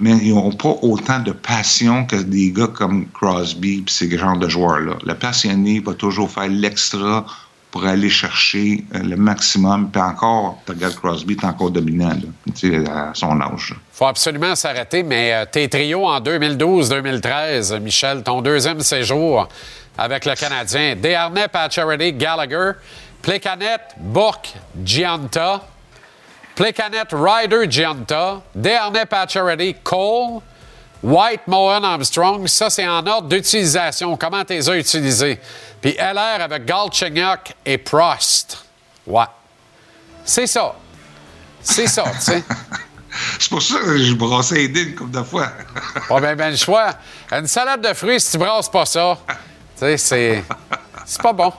mais 0.00 0.16
ils 0.22 0.34
n'ont 0.34 0.52
pas 0.52 0.76
autant 0.82 1.20
de 1.20 1.32
passion 1.32 2.04
que 2.04 2.16
des 2.16 2.50
gars 2.52 2.68
comme 2.68 3.06
Crosby 3.10 3.84
et 3.86 3.90
ces 3.90 4.16
genres 4.16 4.38
de 4.38 4.48
joueurs-là. 4.48 4.94
Le 5.04 5.14
passionné 5.14 5.80
va 5.80 5.94
toujours 5.94 6.30
faire 6.30 6.48
l'extra 6.48 7.26
pour 7.70 7.84
aller 7.86 8.08
chercher 8.08 8.84
euh, 8.94 9.00
le 9.00 9.16
maximum. 9.16 9.90
Puis 9.90 10.00
encore, 10.00 10.60
tu 10.64 10.70
regardes 10.70 10.94
Crosby, 10.94 11.34
est 11.34 11.44
encore 11.44 11.72
dominant 11.72 12.12
tu 12.54 12.86
à 12.86 13.10
son 13.14 13.40
âge. 13.40 13.70
là. 13.70 13.76
faut 13.92 14.06
absolument 14.06 14.54
s'arrêter, 14.54 15.02
mais 15.02 15.32
euh, 15.32 15.44
tes 15.44 15.68
trios 15.68 16.06
en 16.06 16.20
2012-2013, 16.20 17.80
Michel, 17.80 18.22
ton 18.22 18.42
deuxième 18.42 18.80
séjour 18.80 19.48
avec 19.98 20.24
le 20.24 20.36
Canadien, 20.36 20.94
Desharnais, 20.94 21.48
Pacioretty, 21.48 22.12
Gallagher, 22.12 22.72
Plecanet, 23.22 23.80
Bourque, 23.98 24.54
Gianta, 24.84 25.66
Plecanet, 26.54 27.08
Ryder, 27.12 27.66
Gianta, 27.68 28.42
Desharnais, 28.54 29.06
Pacioretty, 29.06 29.74
Cole, 29.82 30.40
White, 31.02 31.46
Mohan, 31.46 31.82
Armstrong. 31.82 32.46
Ça, 32.46 32.70
c'est 32.70 32.86
en 32.86 33.04
ordre 33.06 33.28
d'utilisation. 33.28 34.16
Comment 34.16 34.44
tu 34.44 34.54
les 34.54 34.68
as 34.68 34.76
utilisés? 34.76 35.40
Puis 35.80 35.92
LR 35.98 36.40
avec 36.40 36.64
Galchenyuk 36.64 37.54
et 37.66 37.78
Prost. 37.78 38.64
Ouais. 39.06 39.24
C'est 40.24 40.46
ça. 40.46 40.74
C'est 41.60 41.86
ça, 41.86 42.04
tu 42.14 42.20
sais. 42.20 42.44
C'est 43.38 43.48
pour 43.48 43.62
ça 43.62 43.78
que 43.78 43.96
je 43.96 44.14
brassais 44.14 44.66
les 44.66 44.82
une 44.82 44.94
couple 44.94 45.12
de 45.12 45.22
fois. 45.22 45.52
Pas 46.08 46.20
bien 46.20 46.34
ben 46.34 46.50
le 46.50 46.56
choix. 46.56 46.94
Une 47.30 47.46
salade 47.46 47.80
de 47.80 47.94
fruits, 47.94 48.20
si 48.20 48.32
tu 48.32 48.38
brasses 48.38 48.68
pas 48.68 48.84
ça, 48.86 49.18
tu 49.28 49.34
sais, 49.76 49.96
c'est. 49.96 50.44
C'est 51.06 51.22
pas 51.22 51.32
bon. 51.32 51.52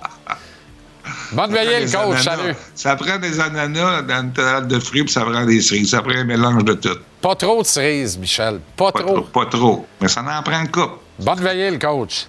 Bonne 1.31 1.51
veillée, 1.51 1.81
le 1.81 1.85
coach. 1.85 1.93
ananas. 1.95 2.23
Salut. 2.23 2.55
Ça 2.75 2.95
prend 2.95 3.17
des 3.17 3.39
ananas 3.39 4.01
dans 4.03 4.21
une 4.23 4.35
salade 4.35 4.67
de 4.67 4.79
fruits, 4.79 5.03
puis 5.03 5.13
ça 5.13 5.21
prend 5.21 5.45
des 5.45 5.61
cerises. 5.61 5.91
Ça 5.91 6.01
prend 6.01 6.11
un 6.15 6.23
mélange 6.23 6.63
de 6.63 6.73
tout. 6.73 6.97
Pas 7.21 7.35
trop 7.35 7.61
de 7.61 7.67
cerises, 7.67 8.17
Michel. 8.17 8.59
Pas, 8.75 8.91
Pas 8.91 8.99
trop. 9.01 9.13
trop. 9.21 9.23
Pas 9.23 9.45
trop. 9.45 9.87
Mais 10.01 10.07
ça 10.07 10.21
en 10.21 10.43
prend 10.43 10.61
une 10.61 10.69
coupe. 10.71 10.99
Bonne 11.19 11.39
veillée, 11.39 11.71
le 11.71 11.77
coach. 11.79 12.27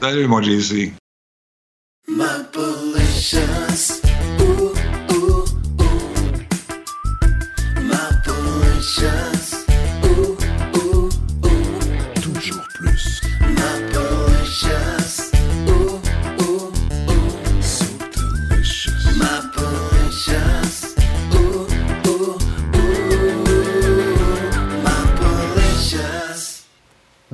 Salut, 0.00 0.26
mon 0.26 0.42
JC. 0.42 0.92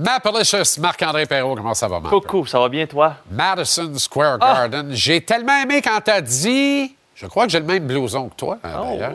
Mapalicious, 0.04 0.80
Marc-André 0.80 1.26
Perrault, 1.26 1.56
comment 1.56 1.74
ça 1.74 1.86
va, 1.86 2.00
Marc? 2.00 2.12
Coucou, 2.14 2.46
ça 2.46 2.58
va 2.58 2.68
bien, 2.70 2.86
toi? 2.86 3.16
Madison 3.30 3.92
Square 3.98 4.38
Ah! 4.40 4.54
Garden. 4.68 4.88
J'ai 4.92 5.20
tellement 5.20 5.60
aimé 5.62 5.82
quand 5.82 6.00
t'as 6.02 6.22
dit. 6.22 6.96
Je 7.14 7.26
crois 7.26 7.44
que 7.44 7.52
j'ai 7.52 7.60
le 7.60 7.66
même 7.66 7.86
blouson 7.86 8.30
que 8.30 8.34
toi, 8.34 8.58
hein, 8.64 8.70
Oh. 8.80 8.84
d'ailleurs. 8.98 9.12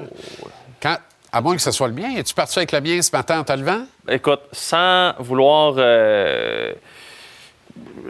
Quand... 0.82 0.98
À 1.32 1.42
moins 1.42 1.56
que 1.56 1.62
ce 1.62 1.72
soit 1.72 1.88
le 1.90 1.94
mien. 1.96 2.16
Es-tu 2.16 2.34
parti 2.34 2.60
avec 2.60 2.72
le 2.72 2.80
mien 2.82 3.02
ce 3.02 3.12
matin 3.12 3.40
en 3.40 3.44
te 3.44 3.52
levant? 3.52 3.84
Écoute, 4.08 4.42
sans 4.54 5.14
vouloir. 5.20 5.74
euh, 5.78 6.72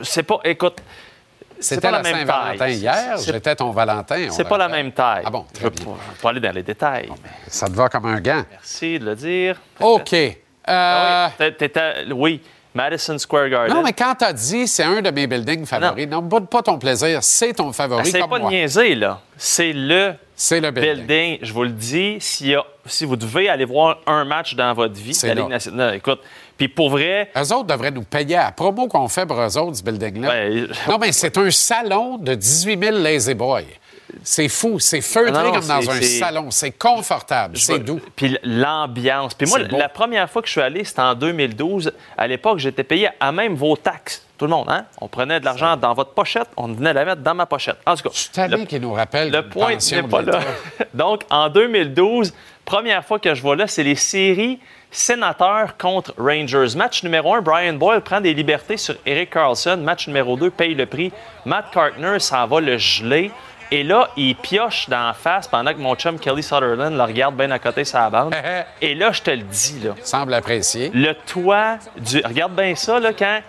C'est 0.04 0.22
pas. 0.24 0.40
Écoute. 0.44 0.78
C'était 1.60 1.90
la 1.90 2.04
Saint-Valentin 2.04 2.68
hier. 2.68 3.18
J'étais 3.26 3.56
ton 3.56 3.72
Valentin. 3.72 4.28
C'est 4.30 4.44
pas 4.48 4.58
la 4.60 4.68
même 4.68 4.92
taille. 4.92 5.24
Ah 5.26 5.30
bon, 5.32 5.46
je 5.60 5.68
pas, 5.68 5.74
je 5.80 5.84
veux 5.86 5.94
pas 6.22 6.30
aller 6.30 6.40
dans 6.42 6.52
les 6.52 6.62
détails. 6.62 7.10
Ça 7.48 7.68
te 7.68 7.72
va 7.74 7.88
comme 7.90 8.06
un 8.06 8.20
gant. 8.20 8.44
Merci 8.52 9.00
de 9.00 9.06
le 9.06 9.16
dire. 9.16 9.60
OK. 9.80 10.14
Euh, 10.14 10.28
Ah 10.68 11.32
oui, 11.40 11.58
oui, 12.12 12.42
Madison 12.76 13.18
Square 13.18 13.50
Garden. 13.50 13.74
Non, 13.76 13.82
mais 13.82 13.94
quand 13.94 14.14
t'as 14.20 14.34
dit 14.34 14.68
c'est 14.68 14.84
un 14.84 15.02
de 15.02 15.10
mes 15.10 15.26
buildings 15.28 15.66
favoris, 15.66 16.08
non, 16.08 16.22
boude 16.22 16.48
pas 16.50 16.62
ton 16.62 16.78
plaisir, 16.78 17.24
c'est 17.24 17.54
ton 17.54 17.72
favori 17.72 18.02
Essaye 18.08 18.22
comme 18.22 18.30
pas 18.30 18.40
moi. 18.40 18.50
de 18.52 18.56
niaiser, 18.56 18.96
là. 18.96 19.22
C'est 19.38 19.74
le, 19.74 20.14
C'est 20.36 20.60
le 20.60 20.72
building. 20.72 21.40
Je 21.42 21.54
vous 21.54 21.64
le 21.64 21.70
dis, 21.70 22.18
si 22.20 23.06
vous 23.06 23.16
devez 23.16 23.50
aller 23.50 23.66
voir 23.66 24.00
un 24.06 24.26
match 24.26 24.56
dans 24.56 24.74
votre 24.74 24.94
vie, 24.94 25.14
C'est 25.14 25.28
la 25.30 25.36
Ligue 25.36 25.48
nationale, 25.50 25.96
écoute, 25.96 26.20
puis 26.58 26.68
pour 26.68 26.90
vrai... 26.90 27.32
Eux 27.36 27.54
autres 27.54 27.66
devraient 27.66 27.92
nous 27.92 28.04
payer 28.04 28.36
à 28.38 28.46
la 28.46 28.52
promo 28.52 28.88
qu'on 28.88 29.08
fait 29.08 29.26
pour 29.26 29.40
eux 29.40 29.58
autres, 29.58 29.78
ce 29.78 29.84
building-là. 29.84 30.28
Ben, 30.30 30.68
Non, 30.90 30.98
mais 31.00 31.12
c'est 31.12 31.38
un 31.38 31.52
salon 31.52 32.18
de 32.18 32.36
18 32.36 32.84
000 32.84 32.98
Lazy 33.00 33.34
Boys. 33.34 33.62
C'est 34.24 34.50
fou. 34.50 34.80
C'est 34.80 35.02
feutré 35.02 35.32
Non, 35.32 35.52
comme 35.52 35.68
dans 35.68 35.90
un 35.90 36.02
salon. 36.02 36.52
C'est 36.52 36.72
confortable. 36.72 37.58
C'est 37.58 37.80
doux. 37.80 38.00
Puis 38.16 38.38
l'ambiance. 38.44 39.34
Puis 39.34 39.48
moi, 39.48 39.60
beau. 39.60 39.78
la 39.78 39.90
première 39.90 40.30
fois 40.30 40.42
que 40.42 40.48
je 40.48 40.54
suis 40.54 40.62
allé, 40.62 40.84
c'était 40.84 41.02
en 41.02 41.16
2012. 41.16 41.92
À 42.18 42.28
l'époque, 42.28 42.60
j'étais 42.60 42.84
payé 42.84 43.10
à 43.20 43.32
même 43.32 43.56
vos 43.56 43.76
taxes. 43.76 44.26
Tout 44.38 44.46
le 44.46 44.52
monde, 44.52 44.68
hein? 44.70 44.86
On 45.00 45.08
prenait 45.08 45.40
de 45.40 45.46
l'argent 45.46 45.78
dans 45.78 45.94
votre 45.94 46.12
pochette, 46.12 46.50
on 46.58 46.68
venait 46.68 46.92
la 46.92 47.06
mettre 47.06 47.22
dans 47.22 47.34
ma 47.34 47.46
pochette. 47.46 47.78
En 47.86 47.96
tout 47.96 48.04
cas, 48.04 48.10
Je 48.14 48.20
suis 48.20 48.66
qu'il 48.68 48.82
nous 48.82 48.92
rappelle 48.92 49.32
le 49.32 49.48
point 49.48 49.78
n'est 49.78 50.04
pas 50.04 50.22
là. 50.22 50.42
Donc, 50.94 51.22
en 51.30 51.48
2012, 51.48 52.34
première 52.66 53.06
fois 53.06 53.18
que 53.18 53.34
je 53.34 53.42
vois 53.42 53.56
là, 53.56 53.68
c'est 53.68 53.84
les 53.84 53.96
séries 53.96 54.60
sénateurs 54.96 55.78
contre 55.78 56.14
Rangers. 56.18 56.76
Match 56.76 57.04
numéro 57.04 57.34
un, 57.34 57.42
Brian 57.42 57.74
Boyle 57.74 58.02
prend 58.02 58.22
des 58.22 58.34
libertés 58.34 58.78
sur 58.78 58.96
Eric 59.06 59.30
Carlson. 59.30 59.78
Match 59.78 60.08
numéro 60.08 60.36
2, 60.36 60.50
paye 60.50 60.74
le 60.74 60.86
prix. 60.86 61.12
Matt 61.46 61.66
Cartner 61.72 62.20
s'en 62.20 62.48
va 62.48 62.62
le 62.62 62.78
geler. 62.78 63.32
Et 63.72 63.84
là, 63.84 64.10
il 64.16 64.36
pioche 64.36 64.88
dans 64.90 65.08
la 65.08 65.14
face 65.14 65.48
pendant 65.48 65.74
que 65.74 65.80
mon 65.80 65.96
chum 65.96 66.20
Kelly 66.20 66.44
Sutherland 66.44 66.96
le 66.96 67.04
regarde 67.04 67.36
bien 67.36 67.50
à 67.52 67.60
côté 67.60 67.84
sa 67.84 68.10
bande. 68.10 68.36
Et 68.82 68.96
là, 68.96 69.12
je 69.12 69.22
te 69.22 69.32
le 69.32 69.44
dis, 69.44 69.80
là. 69.84 69.96
Semble 70.04 70.34
apprécier. 70.34 70.92
Le 70.94 71.14
toit 71.14 71.78
du. 71.98 72.22
Regarde 72.24 72.54
bien 72.54 72.76
ça, 72.76 73.00
là, 73.00 73.12
quand 73.14 73.40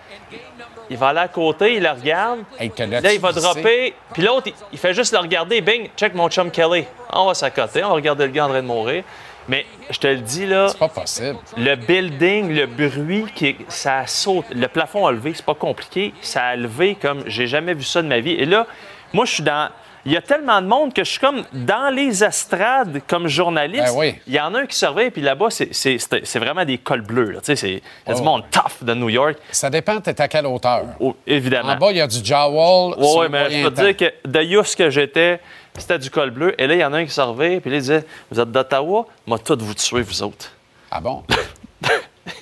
il 0.89 0.97
va 0.97 1.09
aller 1.09 1.19
à 1.19 1.27
côté, 1.27 1.75
il 1.75 1.83
le 1.83 1.89
regarde. 1.89 2.39
Là, 2.59 3.13
il 3.13 3.19
va 3.19 3.31
dropper. 3.31 3.93
Puis 4.13 4.23
l'autre, 4.23 4.47
il, 4.47 4.53
il 4.73 4.79
fait 4.79 4.93
juste 4.93 5.13
le 5.13 5.19
regarder. 5.19 5.61
Bing, 5.61 5.89
check 5.95 6.13
mon 6.13 6.29
chum 6.29 6.49
Kelly. 6.49 6.85
On 7.11 7.27
va 7.27 7.33
s'accoter, 7.33 7.83
on 7.83 7.89
va 7.89 7.95
regarder 7.95 8.25
le 8.25 8.31
gars 8.31 8.45
en 8.45 8.49
train 8.49 8.61
de 8.61 8.67
mourir. 8.67 9.03
Mais 9.49 9.65
je 9.89 9.97
te 9.97 10.07
le 10.07 10.17
dis, 10.17 10.45
là. 10.45 10.67
C'est 10.69 10.79
pas 10.79 10.89
possible. 10.89 11.37
Le 11.55 11.75
building, 11.75 12.53
le 12.53 12.65
bruit, 12.65 13.25
qui, 13.33 13.55
ça 13.69 14.05
saute. 14.05 14.45
Le 14.53 14.67
plafond 14.67 15.05
a 15.05 15.11
levé, 15.11 15.31
c'est 15.33 15.45
pas 15.45 15.55
compliqué. 15.55 16.13
Ça 16.21 16.43
a 16.43 16.55
levé 16.55 16.97
comme 17.01 17.23
j'ai 17.27 17.47
jamais 17.47 17.73
vu 17.73 17.83
ça 17.83 18.01
de 18.01 18.07
ma 18.07 18.19
vie. 18.19 18.33
Et 18.33 18.45
là, 18.45 18.65
moi, 19.13 19.25
je 19.25 19.33
suis 19.33 19.43
dans. 19.43 19.69
Il 20.07 20.13
y 20.13 20.17
a 20.17 20.21
tellement 20.21 20.61
de 20.61 20.67
monde 20.67 20.93
que 20.93 21.03
je 21.03 21.09
suis 21.11 21.19
comme 21.19 21.43
dans 21.51 21.93
les 21.93 22.23
estrades 22.23 23.01
comme 23.07 23.27
journaliste. 23.27 23.93
Ben 23.93 23.93
oui. 23.99 24.15
Il 24.25 24.33
y 24.33 24.39
en 24.39 24.53
a 24.55 24.61
un 24.61 24.65
qui 24.65 24.75
surveille, 24.77 25.11
puis 25.11 25.21
là-bas, 25.21 25.49
c'est- 25.49 26.37
vraiment 26.39 26.63
des 26.65 26.77
cols 26.77 27.01
bleus. 27.01 27.31
là. 27.31 27.39
Tu 27.41 27.45
sais, 27.47 27.55
c'est 27.57 27.69
il 27.71 27.81
y 28.07 28.11
a 28.11 28.13
du 28.15 28.21
Oh. 28.21 28.23
monde 28.23 28.43
tough 28.49 28.83
de 28.83 28.93
New 28.93 29.09
York. 29.09 29.35
Ça 29.51 29.69
dépend, 29.69 29.99
t'es 29.99 30.19
à 30.21 30.27
quelle 30.27 30.45
hauteur. 30.45 30.85
Oh, 30.99 31.15
évidemment. 31.27 31.73
En 31.73 31.75
bas, 31.75 31.91
il 31.91 31.97
y 31.97 32.01
a 32.01 32.07
du 32.07 32.23
jawwall. 32.23 32.95
Oui, 32.97 33.07
ouais, 33.17 33.29
mais 33.29 33.51
je 33.51 33.63
peux 33.67 33.73
te 33.73 33.81
dire 33.81 33.97
que 33.97 34.27
de 34.27 34.41
Yus 34.43 34.75
que 34.75 34.89
j'étais, 34.89 35.39
c'était 35.77 35.99
du 35.99 36.09
col 36.09 36.31
bleu. 36.31 36.55
Et 36.59 36.67
là, 36.67 36.73
il 36.75 36.79
y 36.79 36.85
en 36.85 36.93
a 36.93 36.97
un 36.99 37.05
qui 37.05 37.11
surveille, 37.11 37.59
puis 37.59 37.69
là, 37.69 37.75
il 37.77 37.81
disait 37.81 38.05
Vous 38.31 38.39
êtes 38.39 38.51
d'Ottawa 38.51 39.05
Moi, 39.25 39.37
tous 39.39 39.57
vous 39.59 39.73
tuer, 39.73 40.01
vous 40.01 40.23
autres. 40.23 40.51
Ah 40.89 41.01
bon? 41.01 41.23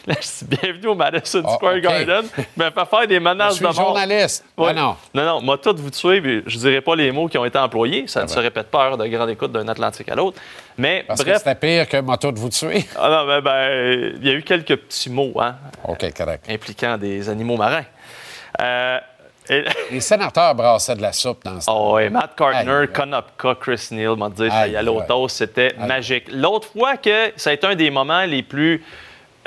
Là, 0.07 0.13
je 0.21 0.45
dis 0.45 0.57
bienvenue 0.61 0.87
au 0.89 0.95
Madison 0.95 1.41
Ah, 1.47 1.53
Square. 1.55 1.79
Garden. 1.79 2.25
Il 2.37 2.43
m'a 2.57 2.69
fait 2.69 2.85
faire 2.85 3.07
des 3.07 3.19
menaces 3.19 3.53
Je 3.53 3.55
suis 3.55 3.61
de 3.65 3.71
mort. 3.73 3.73
journaliste. 3.87 4.45
Ouais. 4.55 4.67
Ah 4.69 4.73
non. 4.73 4.95
Non, 5.15 5.25
non, 5.25 5.41
moi, 5.41 5.57
tous 5.57 5.75
vous 5.77 5.89
tuer, 5.89 6.21
puis 6.21 6.43
je 6.45 6.57
dirais 6.59 6.81
pas 6.81 6.95
les 6.95 7.11
mots 7.11 7.27
qui 7.27 7.37
ont 7.39 7.45
été 7.45 7.57
employés. 7.57 8.05
Ça 8.07 8.21
ne 8.21 8.27
se 8.27 8.37
répète 8.37 8.67
pas 8.69 8.95
de 8.95 9.07
grande 9.07 9.29
écoute 9.31 9.51
d'un 9.51 9.67
Atlantique 9.67 10.07
à 10.09 10.15
l'autre. 10.15 10.39
Mais 10.77 11.03
Parce 11.07 11.21
que 11.23 11.29
bref. 11.29 11.39
c'était 11.39 11.55
pire 11.55 11.89
que 11.89 11.97
moto 12.01 12.31
de 12.31 12.37
vous 12.39 12.49
tuer. 12.49 12.85
Ah 12.99 13.09
non, 13.09 13.25
ben, 13.27 13.41
ben, 13.41 14.13
il 14.21 14.27
y 14.27 14.29
a 14.29 14.33
eu 14.33 14.43
quelques 14.43 14.75
petits 14.75 15.09
mots, 15.09 15.33
hein, 15.39 15.55
OK, 15.87 16.05
correct. 16.15 16.45
impliquant 16.49 16.97
des 16.97 17.27
animaux 17.27 17.57
marins. 17.57 17.85
Euh, 18.61 18.99
et- 19.49 19.65
Les 19.91 20.01
sénateurs 20.01 20.53
brassaient 20.55 20.95
de 20.95 21.01
la 21.01 21.13
soupe 21.13 21.43
dans 21.43 21.59
ce 21.61 21.69
Oh, 21.71 21.97
et 21.99 22.09
Matt 22.09 22.35
Cartner. 22.35 22.87
Konopka, 22.93 23.55
Chris 23.59 23.87
Neal 23.91 24.15
m'a 24.17 24.29
dit 24.29 24.47
Aïe, 24.51 24.77
y 24.79 25.07
toast, 25.07 25.37
c'était 25.37 25.73
magique. 25.79 26.25
L'autre 26.31 26.67
fois 26.75 26.97
que 26.97 27.31
ça 27.35 27.49
a 27.49 27.53
été 27.53 27.65
un 27.67 27.75
des 27.75 27.89
moments 27.89 28.23
les 28.25 28.43
plus 28.43 28.83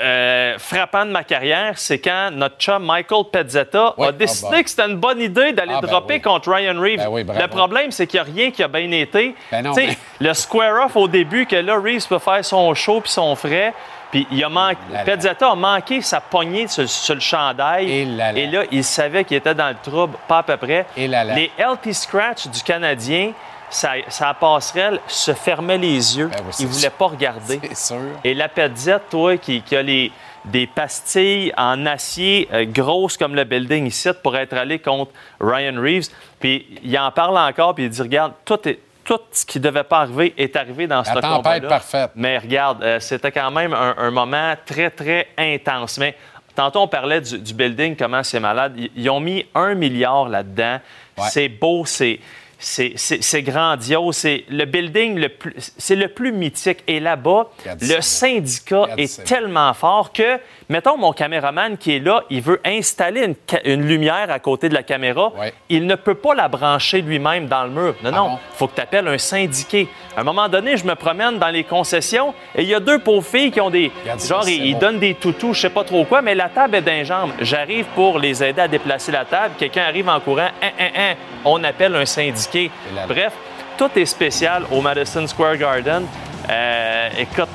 euh, 0.01 0.59
frappant 0.59 1.05
de 1.05 1.11
ma 1.11 1.25
carrière, 1.25 1.73
c'est 1.77 1.99
quand 1.99 2.31
notre 2.33 2.57
chum 2.59 2.85
Michael 2.85 3.25
Pezzetta 3.33 3.95
a 3.99 4.13
décidé 4.13 4.49
ah 4.53 4.57
bon. 4.57 4.63
que 4.63 4.71
c'était 4.71 4.87
une 4.87 4.97
bonne 4.97 5.21
idée 5.21 5.53
d'aller 5.53 5.75
Ah, 5.77 5.81
ben 5.81 5.89
dropper 5.89 6.15
oui. 6.15 6.21
contre 6.21 6.53
Ryan 6.53 6.81
Reeves. 6.81 6.99
Ben 6.99 7.09
oui, 7.09 7.25
le 7.25 7.47
problème, 7.49 7.91
c'est 7.91 8.07
qu'il 8.07 8.21
n'y 8.23 8.29
a 8.29 8.33
rien 8.33 8.51
qui 8.51 8.63
a 8.63 8.69
bien 8.69 8.91
été. 8.93 9.35
Ben 9.51 9.63
non, 9.63 9.75
le 10.21 10.35
square-off 10.35 10.95
au 10.97 11.09
début, 11.09 11.47
que 11.47 11.57
là, 11.57 11.79
Reeves 11.81 12.07
peut 12.09 12.19
faire 12.19 12.45
son 12.45 12.73
show 12.75 13.01
puis 13.01 13.11
son 13.11 13.35
frais. 13.35 13.75
Puis 14.11 14.27
il 14.31 14.43
a 14.43 14.49
manqué. 14.49 14.79
Pezzetta 15.05 15.51
a 15.51 15.55
manqué 15.55 16.01
sa 16.01 16.21
poignée 16.21 16.67
sur, 16.67 16.89
sur 16.89 17.15
le 17.15 17.21
chandail. 17.21 17.91
Et 17.91 18.05
là, 18.07 18.33
là. 18.33 18.39
Et 18.39 18.47
là, 18.47 18.63
il 18.71 18.83
savait 18.83 19.25
qu'il 19.25 19.37
était 19.37 19.55
dans 19.55 19.69
le 19.69 19.77
trouble, 19.83 20.17
pas 20.27 20.39
à 20.39 20.43
peu 20.43 20.57
près. 20.57 20.87
Et 20.97 21.09
là, 21.09 21.25
là. 21.25 21.35
Les 21.35 21.51
LT 21.59 21.93
Scratch 21.93 22.47
du 22.47 22.63
Canadien, 22.63 23.33
sa, 23.71 23.93
sa 24.09 24.35
passerelle 24.35 25.01
se 25.07 25.33
fermait 25.35 25.79
les 25.79 26.19
yeux. 26.19 26.29
Ben 26.29 26.43
oui, 26.47 26.53
il 26.61 26.67
voulait 26.67 26.91
pas 26.91 27.07
regarder. 27.07 27.61
Sûr. 27.75 27.97
Et 28.25 28.35
la 28.35 28.49
Petzette, 28.49 29.09
toi, 29.11 29.37
qui, 29.37 29.63
qui 29.63 29.77
a 29.77 29.83
les, 29.83 30.11
des 30.45 30.67
pastilles 30.67 31.53
en 31.57 31.85
acier 31.87 32.49
euh, 32.53 32.65
grosses 32.65 33.17
comme 33.17 33.35
le 33.35 33.45
building 33.45 33.87
ici 33.87 34.09
pour 34.23 34.37
être 34.37 34.55
allé 34.55 34.79
contre 34.79 35.13
Ryan 35.41 35.75
Reeves, 35.81 36.09
puis 36.41 36.67
il 36.83 36.99
en 36.99 37.11
parle 37.11 37.37
encore, 37.37 37.75
puis 37.75 37.85
il 37.85 37.91
dit 37.91 38.01
Regarde, 38.03 38.33
tout, 38.45 38.67
est, 38.69 38.79
tout 39.05 39.21
ce 39.33 39.45
qui 39.45 39.61
devait 39.61 39.85
pas 39.85 40.01
arriver 40.01 40.35
est 40.39 40.57
arrivé 40.57 40.87
dans 40.87 41.05
ce 41.05 41.15
La 41.15 41.21
tempête 41.21 41.37
combat-là. 41.37 41.69
parfaite. 41.69 42.11
Mais 42.15 42.39
regarde, 42.39 42.83
euh, 42.83 43.01
c'était 43.01 43.33
quand 43.33 43.51
même 43.51 43.73
un, 43.75 43.95
un 43.99 44.11
moment 44.11 44.55
très, 44.65 44.91
très 44.91 45.29
intense. 45.37 45.99
Mais 45.99 46.17
tantôt, 46.55 46.81
on 46.81 46.89
parlait 46.89 47.21
du, 47.21 47.39
du 47.39 47.53
building, 47.55 47.97
comment 47.97 48.23
c'est 48.23 48.41
malade. 48.41 48.75
Ils, 48.77 48.91
ils 48.97 49.11
ont 49.11 49.21
mis 49.21 49.45
un 49.55 49.75
milliard 49.75 50.29
là-dedans. 50.29 50.79
Ouais. 51.19 51.25
C'est 51.31 51.49
beau, 51.49 51.85
c'est. 51.85 52.21
C'est 52.59 53.43
grandiose. 53.43 54.17
C'est 54.17 54.45
le 54.49 54.65
building 54.65 55.19
le 55.19 55.29
plus, 55.29 55.55
c'est 55.79 55.97
le 55.97 56.09
plus 56.09 56.33
mythique. 56.33 56.83
Et 56.87 56.99
là-bas, 57.01 57.51
le 57.81 58.01
syndicat 58.01 58.89
est 58.97 59.25
tellement 59.25 59.73
fort 59.75 60.13
que, 60.13 60.39
mettons, 60.69 60.97
mon 60.97 61.13
caméraman 61.13 61.77
qui 61.77 61.97
est 61.97 61.99
là, 62.01 62.23
il 62.31 62.43
veut 62.43 62.61
installer 62.65 63.25
une, 63.25 63.35
une 63.65 63.87
lumière 63.87 64.31
à 64.31 64.39
côté 64.39 64.69
de 64.69 64.75
la 64.75 64.83
caméra. 64.83 65.33
Ouais. 65.39 65.53
Il 65.69 65.87
ne 65.87 65.95
peut 65.95 66.15
pas 66.15 66.35
la 66.35 66.49
brancher 66.49 67.01
lui-même 67.03 67.47
dans 67.47 67.65
le 67.65 67.71
mur. 67.71 67.95
Non, 68.03 68.11
Ah 68.13 68.17
non. 68.17 68.29
bon? 68.31 68.39
faut 68.55 68.67
que 68.69 68.75
tu 68.75 68.81
appelles 68.81 69.09
un 69.09 69.19
syndiqué. 69.19 69.89
À 70.17 70.21
un 70.21 70.25
moment 70.25 70.49
donné, 70.49 70.77
je 70.77 70.85
me 70.85 70.95
promène 70.95 71.39
dans 71.39 71.49
les 71.49 71.65
concessions 71.65 72.35
et 72.55 72.63
il 72.63 72.69
y 72.69 72.75
a 72.75 72.81
deux 72.81 72.99
pauvres 72.99 73.27
filles 73.27 73.51
qui 73.51 73.61
ont 73.61 73.71
des. 73.71 73.91
Genre, 74.27 74.49
ils, 74.49 74.79
donnent 74.79 74.99
des 74.99 75.15
toutous, 75.15 75.55
je 75.55 75.61
sais 75.61 75.71
pas 75.71 75.85
trop 75.85 76.05
quoi, 76.05 76.23
mais 76.23 76.35
la 76.35 76.49
table 76.49 76.75
est 76.77 76.83
d'un 76.83 77.05
jambe. 77.05 77.31
J'arrive 77.41 77.87
pour 77.95 78.19
les 78.19 78.43
aider 78.43 78.61
à 78.61 78.69
déplacer 78.69 79.13
la 79.13 79.25
table. 79.25 79.55
Quelqu'un 79.59 79.83
arrive 79.85 80.09
en 80.09 80.21
courant. 80.21 80.49
Hein, 80.63 80.71
hein, 80.79 80.89
hein. 80.97 81.15
On 81.45 81.63
appelle 81.65 81.95
un 81.95 82.05
syndiqué. 82.05 82.65
Et 82.65 82.95
là, 82.95 83.03
là. 83.03 83.07
Bref, 83.07 83.33
tout 83.77 83.91
est 83.97 84.07
spécial 84.07 84.65
au 84.73 84.81
Madison 84.81 85.27
Square 85.27 85.57
Garden. 85.57 86.05
Euh, 86.51 87.09
écoute, 87.19 87.49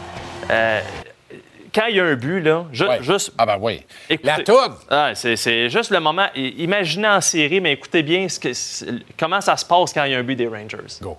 euh, 0.49 0.79
quand 1.73 1.85
il 1.87 1.95
y 1.95 1.99
a 1.99 2.05
un 2.05 2.15
but, 2.15 2.41
là, 2.41 2.65
ju- 2.71 2.85
Ouais. 2.87 3.01
juste. 3.01 3.31
Ah 3.37 3.45
ben 3.45 3.57
oui. 3.59 3.81
écoutez- 4.09 4.27
La 4.27 4.43
toune. 4.43 4.75
Ah, 4.89 5.11
c'est, 5.15 5.69
juste 5.69 5.91
le 5.91 5.99
moment. 5.99 6.27
Imaginez 6.35 7.07
en 7.07 7.21
série, 7.21 7.59
mais 7.61 7.73
écoutez 7.73 8.03
bien 8.03 8.27
ce 8.29 8.39
que- 8.39 8.99
comment 9.17 9.41
ça 9.41 9.57
se 9.57 9.65
passe 9.65 9.93
quand 9.93 10.03
il 10.03 10.11
y 10.11 10.15
a 10.15 10.19
un 10.19 10.23
but 10.23 10.35
des 10.35 10.47
Rangers. 10.47 10.77
Go. 11.01 11.17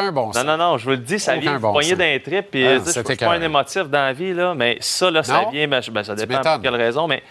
Aucun 0.00 0.12
bon 0.12 0.26
Non, 0.26 0.32
sens. 0.32 0.44
non, 0.44 0.56
non, 0.56 0.78
je 0.78 0.84
vous 0.84 0.90
le 0.90 0.96
dis, 0.98 1.18
ça 1.18 1.32
Aucun 1.32 1.40
vient 1.40 1.58
bon 1.60 1.72
poigner 1.72 1.90
sens. 1.90 1.98
d'un 1.98 2.18
trip. 2.18 2.50
Puis, 2.50 2.66
Ah, 2.66 2.78
je 2.84 2.90
suis 2.90 3.16
pas 3.16 3.32
un 3.34 3.42
émotif 3.42 3.84
dans 3.84 4.02
la 4.04 4.12
vie, 4.12 4.32
là, 4.34 4.54
mais 4.54 4.76
ça, 4.80 5.10
là, 5.10 5.22
ça 5.22 5.42
Non? 5.42 5.50
vient. 5.50 5.68
ben, 5.68 5.80
ça 6.02 6.14
dépend 6.14 6.40
pour 6.42 6.60
quelle 6.62 6.74
raison, 6.76 7.06
mais 7.06 7.22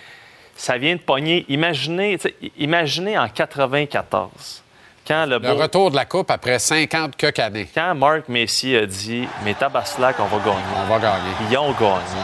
ça 0.55 0.77
vient 0.77 0.95
de 0.95 1.01
pogner. 1.01 1.45
Imaginez, 1.49 2.17
imaginez 2.57 3.17
en 3.17 3.27
94, 3.27 4.63
quand 5.07 5.25
le, 5.25 5.31
Le 5.37 5.39
beau- 5.39 5.55
retour 5.55 5.91
de 5.91 5.95
la 5.95 6.05
Coupe 6.05 6.29
après 6.31 6.59
50 6.59 7.15
quelques 7.15 7.39
années. 7.39 7.67
quand 7.73 7.95
Mark 7.95 8.29
Messi 8.29 8.75
a 8.75 8.85
dit 8.85 9.27
Mais 9.43 9.53
tabaslac, 9.53 10.15
on 10.19 10.25
va 10.25 10.37
gagner. 10.37 10.63
On 10.83 10.85
va 10.93 10.99
gagner. 10.99 11.31
Ils 11.49 11.57
ont 11.57 11.71
gagné. 11.71 12.21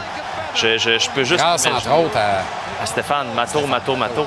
Je, 0.54 0.78
je- 0.78 0.98
je 0.98 1.10
peux 1.10 1.24
juste. 1.24 1.40
Grâce, 1.40 1.66
entre 1.66 1.92
autres, 1.98 2.16
à... 2.16 2.82
à 2.82 2.86
Stéphane, 2.86 3.26
Mato, 3.34 3.66
Mato, 3.66 3.96
Mato. 3.96 4.26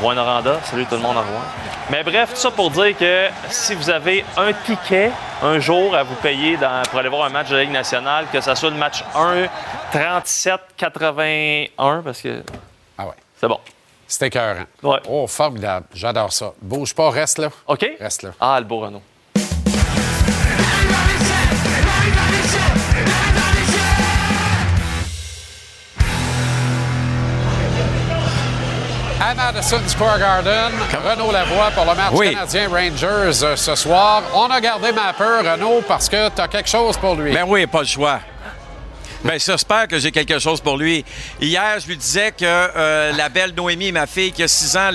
Rouen 0.00 0.14
Noranda, 0.14 0.60
salut 0.64 0.86
tout 0.86 0.94
le 0.94 1.00
monde 1.00 1.16
à 1.16 1.22
Rouen. 1.22 1.42
Mais 1.90 2.04
bref, 2.04 2.30
tout 2.30 2.36
ça 2.40 2.50
pour 2.52 2.70
dire 2.70 2.96
que 2.96 3.26
si 3.50 3.74
vous 3.74 3.90
avez 3.90 4.24
un 4.36 4.52
ticket 4.52 5.10
un 5.42 5.58
jour 5.58 5.94
à 5.96 6.04
vous 6.04 6.14
payer 6.16 6.56
dans- 6.56 6.82
pour 6.88 7.00
aller 7.00 7.08
voir 7.08 7.24
un 7.24 7.30
match 7.30 7.48
de 7.48 7.56
la 7.56 7.62
Ligue 7.62 7.72
nationale, 7.72 8.26
que 8.32 8.40
ce 8.40 8.54
soit 8.54 8.70
le 8.70 8.76
match 8.76 9.02
1, 9.14 9.46
37-81, 9.92 12.02
parce 12.02 12.20
que 12.22 12.42
Ah 12.96 13.06
ouais. 13.06 13.12
c'est 13.40 13.48
bon. 13.48 13.58
C'est 14.06 14.26
écœurant. 14.26 14.64
Ouais. 14.82 15.00
Oh, 15.08 15.26
formidable. 15.26 15.86
J'adore 15.92 16.32
ça. 16.32 16.52
Bouge 16.62 16.94
pas, 16.94 17.10
reste 17.10 17.38
là. 17.38 17.48
OK? 17.66 17.84
Reste 18.00 18.22
là. 18.22 18.30
Ah, 18.40 18.58
le 18.58 18.64
beau 18.66 18.78
Renault. 18.80 19.02
À 29.28 29.34
Madison 29.34 29.80
Square 29.86 30.18
Garden, 30.20 30.72
Renaud 31.04 31.30
Lavoie 31.30 31.70
pour 31.72 31.84
le 31.84 31.94
match 31.94 32.12
Oui. 32.12 32.30
canadien 32.32 32.66
Rangers 32.70 33.44
euh, 33.44 33.56
ce 33.56 33.74
soir. 33.74 34.22
On 34.34 34.46
a 34.46 34.58
gardé 34.58 34.90
ma 34.90 35.12
peur, 35.12 35.44
Renaud, 35.44 35.82
parce 35.86 36.08
que 36.08 36.30
tu 36.30 36.40
as 36.40 36.48
quelque 36.48 36.70
chose 36.70 36.96
pour 36.96 37.14
lui. 37.14 37.34
Ben 37.34 37.44
oui, 37.46 37.66
pas 37.66 37.80
le 37.80 37.86
choix. 37.86 38.20
Ben, 39.22 39.38
j'espère 39.38 39.86
que 39.86 39.98
j'ai 39.98 40.12
quelque 40.12 40.38
chose 40.38 40.62
pour 40.62 40.78
lui. 40.78 41.04
Hier, 41.42 41.78
je 41.78 41.88
lui 41.88 41.98
disais 41.98 42.32
que 42.32 42.44
euh, 42.46 43.12
la 43.12 43.28
belle 43.28 43.52
Noémie, 43.54 43.92
ma 43.92 44.06
fille 44.06 44.32
qui 44.32 44.42
a 44.42 44.48
6 44.48 44.76
ans, 44.78 44.90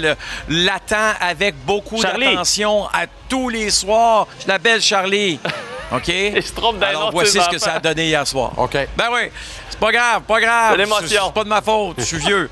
l'attend 0.49 1.11
avec 1.21 1.53
beaucoup 1.63 2.01
d'attention 2.01 2.87
à 2.87 3.05
tous 3.29 3.49
les 3.49 3.69
soirs. 3.69 4.25
La 4.47 4.57
belle 4.57 4.81
Charlie. 4.81 5.39
OK? 5.93 6.07
Il 6.07 6.41
se 6.43 6.53
trompe 6.53 6.79
d'un 6.79 6.87
Alors, 6.87 7.03
autre 7.03 7.11
voici 7.13 7.39
ce 7.39 7.49
que 7.49 7.57
ça 7.57 7.73
a 7.73 7.79
donné 7.79 8.07
hier 8.07 8.25
soir. 8.27 8.53
OK. 8.57 8.75
Ben 8.97 9.05
oui, 9.11 9.29
c'est 9.69 9.79
pas 9.79 9.91
grave, 9.91 10.21
pas 10.23 10.39
grave. 10.39 10.71
C'est 10.71 10.77
l'émotion. 10.77 11.23
C'est 11.27 11.33
pas 11.33 11.43
de 11.43 11.49
ma 11.49 11.61
faute, 11.61 11.95
je 11.99 12.03
suis 12.03 12.17
vieux. 12.17 12.49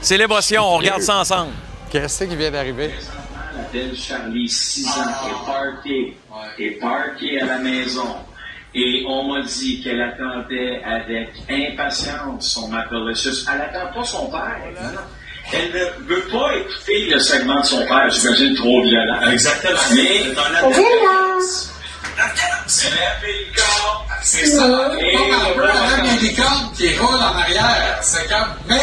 C'est 0.00 0.16
l'émotion, 0.16 0.62
on 0.62 0.78
regarde 0.78 1.02
ça 1.02 1.16
ensemble. 1.18 1.52
Qu'est-ce 1.90 2.24
qui 2.24 2.36
vient 2.36 2.50
d'arriver? 2.50 2.90
La 3.56 3.62
belle 3.72 3.96
Charlie, 3.96 4.48
6 4.48 4.86
ans, 4.88 4.90
est 5.28 5.46
parquée, 5.46 6.16
est 6.58 6.80
parquée 6.80 7.40
à 7.40 7.46
la 7.46 7.58
maison. 7.58 8.16
Et 8.74 9.04
on 9.08 9.32
m'a 9.32 9.42
dit 9.42 9.80
qu'elle 9.82 10.02
attendait 10.02 10.82
avec 10.84 11.30
impatience 11.48 12.48
son 12.48 12.72
Appalachus. 12.72 13.46
Elle 13.50 13.58
n'attend 13.58 13.92
pas 13.92 14.04
son 14.04 14.26
père. 14.30 14.58
non. 14.74 15.00
Elle 15.52 15.72
ne 15.72 16.14
veut 16.14 16.24
pas 16.32 16.56
écouter 16.56 17.10
le 17.10 17.18
segment 17.20 17.60
de 17.60 17.66
son 17.66 17.86
père, 17.86 18.08
j'imagine 18.10 18.54
trop 18.56 18.82
violent. 18.82 19.30
Exactement. 19.30 19.78
Mais 19.94 20.32
dans 20.32 20.48
la 20.48 20.62
c'est 24.22 24.46
ça. 24.46 24.90
Et 25.00 25.16
qui 26.74 26.96
roule 26.96 27.14
en 27.14 27.38
arrière. 27.38 27.98
C'est 28.00 28.28
comme 28.28 28.54
même 28.66 28.80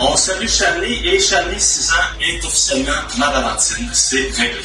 On 0.00 0.16
salue 0.16 0.48
Charlie 0.48 1.06
et 1.06 1.20
Charlie, 1.20 1.60
6 1.60 1.90
ans, 1.90 1.94
est 2.20 2.44
officiellement 2.44 2.92
ma 3.18 3.30
Valentine. 3.30 3.88
C'est 3.92 4.30
réglé. 4.36 4.62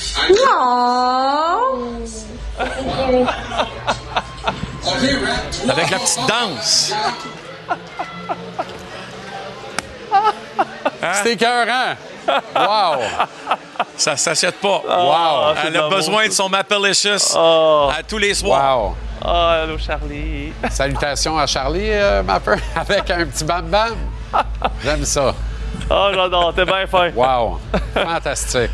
Avec 5.69 5.89
la 5.89 5.99
petite 5.99 6.19
danse. 6.27 6.93
C'est 11.23 11.31
écœurant. 11.31 11.95
Wow! 12.55 13.01
Ça 13.97 14.15
s'achète 14.17 14.59
pas. 14.59 14.81
Wow! 14.87 15.55
c'est 15.61 15.67
Elle 15.67 15.77
a 15.77 15.89
besoin 15.89 16.27
de 16.27 16.31
son 16.31 16.49
Mapalicious 16.49 17.35
Oh. 17.37 17.89
à 17.97 18.03
tous 18.03 18.17
les 18.17 18.33
soirs. 18.33 18.79
Wow! 18.79 18.95
Ah, 19.25 19.61
allô, 19.63 19.77
Charlie. 19.77 20.51
Salutations 20.69 21.37
à 21.37 21.45
Charlie, 21.47 21.89
euh, 21.91 22.23
ma 22.23 22.39
peur, 22.39 22.57
avec 22.75 23.09
un 23.09 23.25
petit 23.25 23.43
bam-bam. 23.45 23.95
J'aime 24.83 25.05
ça. 25.05 25.33
Ah, 25.89 26.11
j'adore, 26.13 26.53
t'es 26.53 26.65
bien 26.65 26.85
fin. 26.87 27.09
Wow! 27.15 27.59
Fantastique. 27.93 28.71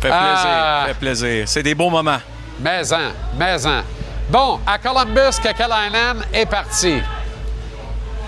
Fait 0.00 0.08
plaisir, 0.08 0.14
Ah. 0.46 0.84
fait 0.88 0.94
plaisir. 0.94 1.48
C'est 1.48 1.62
des 1.62 1.74
beaux 1.74 1.88
moments. 1.90 2.18
Maison, 2.60 3.12
maison. 3.38 3.82
Bon, 4.28 4.60
à 4.66 4.76
Columbus, 4.78 5.38
Kekalainen 5.42 6.24
est 6.32 6.46
parti. 6.46 7.00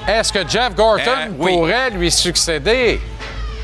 Est-ce 0.06 0.32
que 0.32 0.48
Jeff 0.48 0.74
Gorton 0.74 1.02
Euh, 1.06 1.26
oui. 1.38 1.52
pourrait 1.55 1.90
lui 1.90 2.10
succéder? 2.10 3.00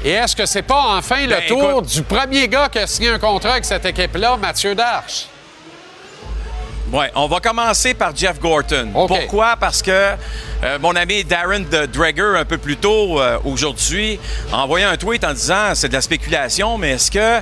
Et 0.04 0.10
est-ce 0.10 0.36
que 0.36 0.44
c'est 0.44 0.62
pas 0.62 0.96
enfin 0.98 1.22
le 1.22 1.28
Ben, 1.28 1.46
tour 1.48 1.70
écoute- 1.70 1.86
du 1.86 2.02
premier 2.02 2.46
gars 2.46 2.68
qui 2.70 2.78
a 2.78 2.86
signé 2.86 3.08
un 3.08 3.18
contrat 3.18 3.52
avec 3.52 3.64
cette 3.64 3.86
équipe-là, 3.86 4.36
Mathieu 4.36 4.74
Darche? 4.74 5.26
Oui, 6.92 7.06
on 7.14 7.26
va 7.26 7.40
commencer 7.40 7.94
par 7.94 8.14
Jeff 8.14 8.38
Gorton. 8.38 8.90
Pourquoi? 8.92 9.56
Parce 9.58 9.80
que 9.82 9.90
euh, 9.90 10.78
mon 10.78 10.94
ami 10.94 11.24
Darren 11.24 11.60
de 11.68 11.86
Drager, 11.86 12.36
un 12.38 12.44
peu 12.44 12.58
plus 12.58 12.76
tôt 12.76 13.18
euh, 13.20 13.38
aujourd'hui, 13.44 14.20
a 14.52 14.58
envoyé 14.58 14.84
un 14.84 14.96
tweet 14.96 15.24
en 15.24 15.32
disant 15.32 15.74
c'est 15.74 15.88
de 15.88 15.94
la 15.94 16.02
spéculation, 16.02 16.76
mais 16.76 16.90
est-ce 16.90 17.10
que 17.10 17.40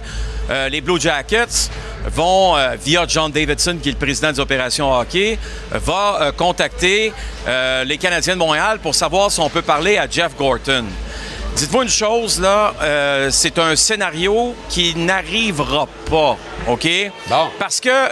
euh, 0.48 0.68
les 0.68 0.80
Blue 0.80 0.98
Jackets 1.00 1.68
vont, 2.06 2.54
via 2.82 3.04
John 3.06 3.30
Davidson, 3.30 3.78
qui 3.82 3.88
est 3.90 3.92
le 3.92 3.98
président 3.98 4.30
des 4.32 4.40
opérations 4.40 4.92
hockey, 4.92 5.38
va 5.70 6.32
contacter 6.36 7.12
les 7.84 7.98
Canadiens 7.98 8.34
de 8.34 8.38
Montréal 8.40 8.78
pour 8.82 8.94
savoir 8.94 9.30
si 9.30 9.38
on 9.40 9.48
peut 9.50 9.62
parler 9.62 9.98
à 9.98 10.06
Jeff 10.10 10.36
Gorton? 10.36 10.84
Dites-vous 11.56 11.82
une 11.82 11.88
chose, 11.88 12.40
là, 12.40 12.72
euh, 12.82 13.28
c'est 13.30 13.58
un 13.58 13.76
scénario 13.76 14.54
qui 14.68 14.94
n'arrivera 14.96 15.86
pas, 16.10 16.36
OK? 16.66 16.88
Parce 17.58 17.78
que, 17.80 18.08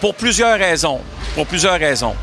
pour 0.00 0.14
plusieurs 0.14 0.58
raisons, 0.58 1.00
pour 1.34 1.46
plusieurs 1.46 1.78
raisons. 1.78 2.14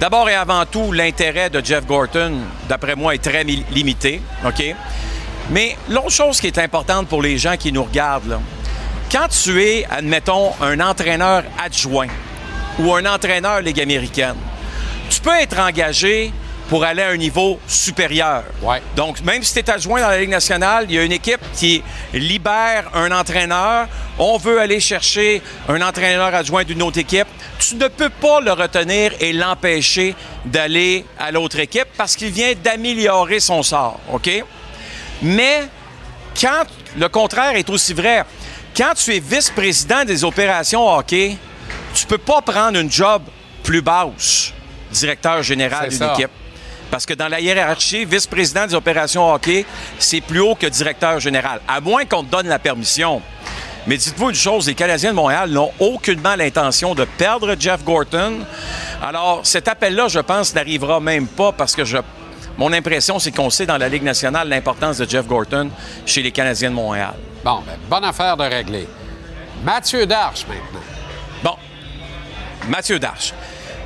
D'abord 0.00 0.28
et 0.28 0.34
avant 0.34 0.64
tout, 0.66 0.92
l'intérêt 0.92 1.50
de 1.50 1.64
Jeff 1.64 1.86
Gorton, 1.86 2.32
d'après 2.68 2.94
moi, 2.96 3.14
est 3.14 3.22
très 3.22 3.44
mi- 3.44 3.64
limité, 3.70 4.20
OK? 4.46 4.74
Mais 5.50 5.76
l'autre 5.88 6.10
chose 6.10 6.40
qui 6.40 6.48
est 6.48 6.58
importante 6.58 7.06
pour 7.08 7.22
les 7.22 7.38
gens 7.38 7.56
qui 7.56 7.72
nous 7.72 7.84
regardent, 7.84 8.28
là, 8.28 8.40
quand 9.10 9.28
tu 9.28 9.62
es, 9.62 9.86
admettons, 9.88 10.50
un 10.60 10.80
entraîneur 10.80 11.44
adjoint 11.64 12.08
ou 12.80 12.94
un 12.94 13.06
entraîneur 13.06 13.60
Ligue 13.60 13.80
américaine, 13.80 14.36
tu 15.10 15.20
peux 15.20 15.34
être 15.40 15.58
engagé 15.58 16.32
pour 16.68 16.84
aller 16.84 17.02
à 17.02 17.08
un 17.08 17.16
niveau 17.16 17.58
supérieur. 17.66 18.44
Donc, 18.94 19.20
même 19.22 19.42
si 19.42 19.54
tu 19.54 19.58
es 19.60 19.70
adjoint 19.70 20.00
dans 20.00 20.08
la 20.08 20.18
Ligue 20.20 20.28
nationale, 20.28 20.86
il 20.88 20.94
y 20.94 20.98
a 20.98 21.02
une 21.02 21.12
équipe 21.12 21.40
qui 21.54 21.82
libère 22.12 22.90
un 22.94 23.10
entraîneur. 23.10 23.88
On 24.18 24.36
veut 24.36 24.60
aller 24.60 24.78
chercher 24.78 25.42
un 25.68 25.80
entraîneur 25.80 26.34
adjoint 26.34 26.64
d'une 26.64 26.82
autre 26.82 26.98
équipe. 26.98 27.26
Tu 27.58 27.76
ne 27.76 27.88
peux 27.88 28.10
pas 28.10 28.40
le 28.40 28.52
retenir 28.52 29.12
et 29.20 29.32
l'empêcher 29.32 30.14
d'aller 30.44 31.04
à 31.18 31.30
l'autre 31.30 31.58
équipe 31.58 31.88
parce 31.96 32.16
qu'il 32.16 32.30
vient 32.30 32.52
d'améliorer 32.62 33.40
son 33.40 33.62
sort. 33.62 33.98
OK? 34.12 34.30
Mais 35.22 35.62
quand 36.38 36.64
le 36.96 37.08
contraire 37.08 37.56
est 37.56 37.68
aussi 37.70 37.94
vrai, 37.94 38.24
quand 38.76 38.92
tu 38.94 39.14
es 39.14 39.20
vice-président 39.20 40.04
des 40.04 40.22
opérations 40.22 40.86
hockey, 40.86 41.36
tu 41.94 42.06
peux 42.06 42.18
pas 42.18 42.42
prendre 42.42 42.78
une 42.78 42.90
job 42.90 43.22
plus 43.62 43.82
basse, 43.82 44.52
directeur 44.92 45.42
général 45.42 45.88
d'une 45.88 46.10
équipe. 46.10 46.30
Parce 46.90 47.04
que 47.04 47.14
dans 47.14 47.28
la 47.28 47.40
hiérarchie, 47.40 48.04
vice-président 48.04 48.66
des 48.66 48.74
opérations 48.74 49.32
hockey, 49.32 49.66
c'est 49.98 50.20
plus 50.20 50.40
haut 50.40 50.54
que 50.54 50.66
directeur 50.66 51.20
général, 51.20 51.60
à 51.68 51.80
moins 51.80 52.04
qu'on 52.04 52.24
te 52.24 52.30
donne 52.30 52.48
la 52.48 52.58
permission. 52.58 53.20
Mais 53.86 53.96
dites-vous 53.96 54.30
une 54.30 54.36
chose, 54.36 54.66
les 54.66 54.74
Canadiens 54.74 55.10
de 55.10 55.16
Montréal 55.16 55.50
n'ont 55.50 55.72
aucunement 55.78 56.34
l'intention 56.34 56.94
de 56.94 57.04
perdre 57.04 57.56
Jeff 57.58 57.84
Gorton. 57.84 58.40
Alors, 59.02 59.40
cet 59.44 59.68
appel-là, 59.68 60.08
je 60.08 60.18
pense, 60.18 60.54
n'arrivera 60.54 61.00
même 61.00 61.26
pas 61.26 61.52
parce 61.52 61.74
que 61.74 61.84
je, 61.84 61.96
mon 62.58 62.72
impression, 62.72 63.18
c'est 63.18 63.30
qu'on 63.30 63.50
sait 63.50 63.66
dans 63.66 63.78
la 63.78 63.88
Ligue 63.88 64.02
nationale 64.02 64.48
l'importance 64.48 64.98
de 64.98 65.08
Jeff 65.08 65.26
Gorton 65.26 65.70
chez 66.04 66.22
les 66.22 66.32
Canadiens 66.32 66.70
de 66.70 66.74
Montréal. 66.74 67.14
Bon, 67.44 67.62
ben, 67.66 67.76
bonne 67.88 68.04
affaire 68.04 68.36
de 68.36 68.44
régler. 68.44 68.86
Mathieu 69.64 70.06
Darche, 70.06 70.44
maintenant. 70.46 70.80
Bon, 71.42 71.56
Mathieu 72.68 72.98
Darche. 72.98 73.32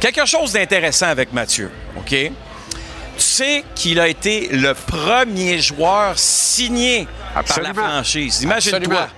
Quelque 0.00 0.26
chose 0.26 0.52
d'intéressant 0.52 1.06
avec 1.06 1.32
Mathieu, 1.32 1.70
OK? 1.96 2.32
Tu 3.16 3.22
sais 3.22 3.64
qu'il 3.74 4.01
a 4.01 4.09
été 4.09 4.48
le 4.48 4.74
premier 4.74 5.59
joueur 5.60 6.18
signé 6.18 7.06
par 7.34 7.60
la 7.60 7.74
franchise. 7.74 8.43
Imagine-toi. 8.43 9.09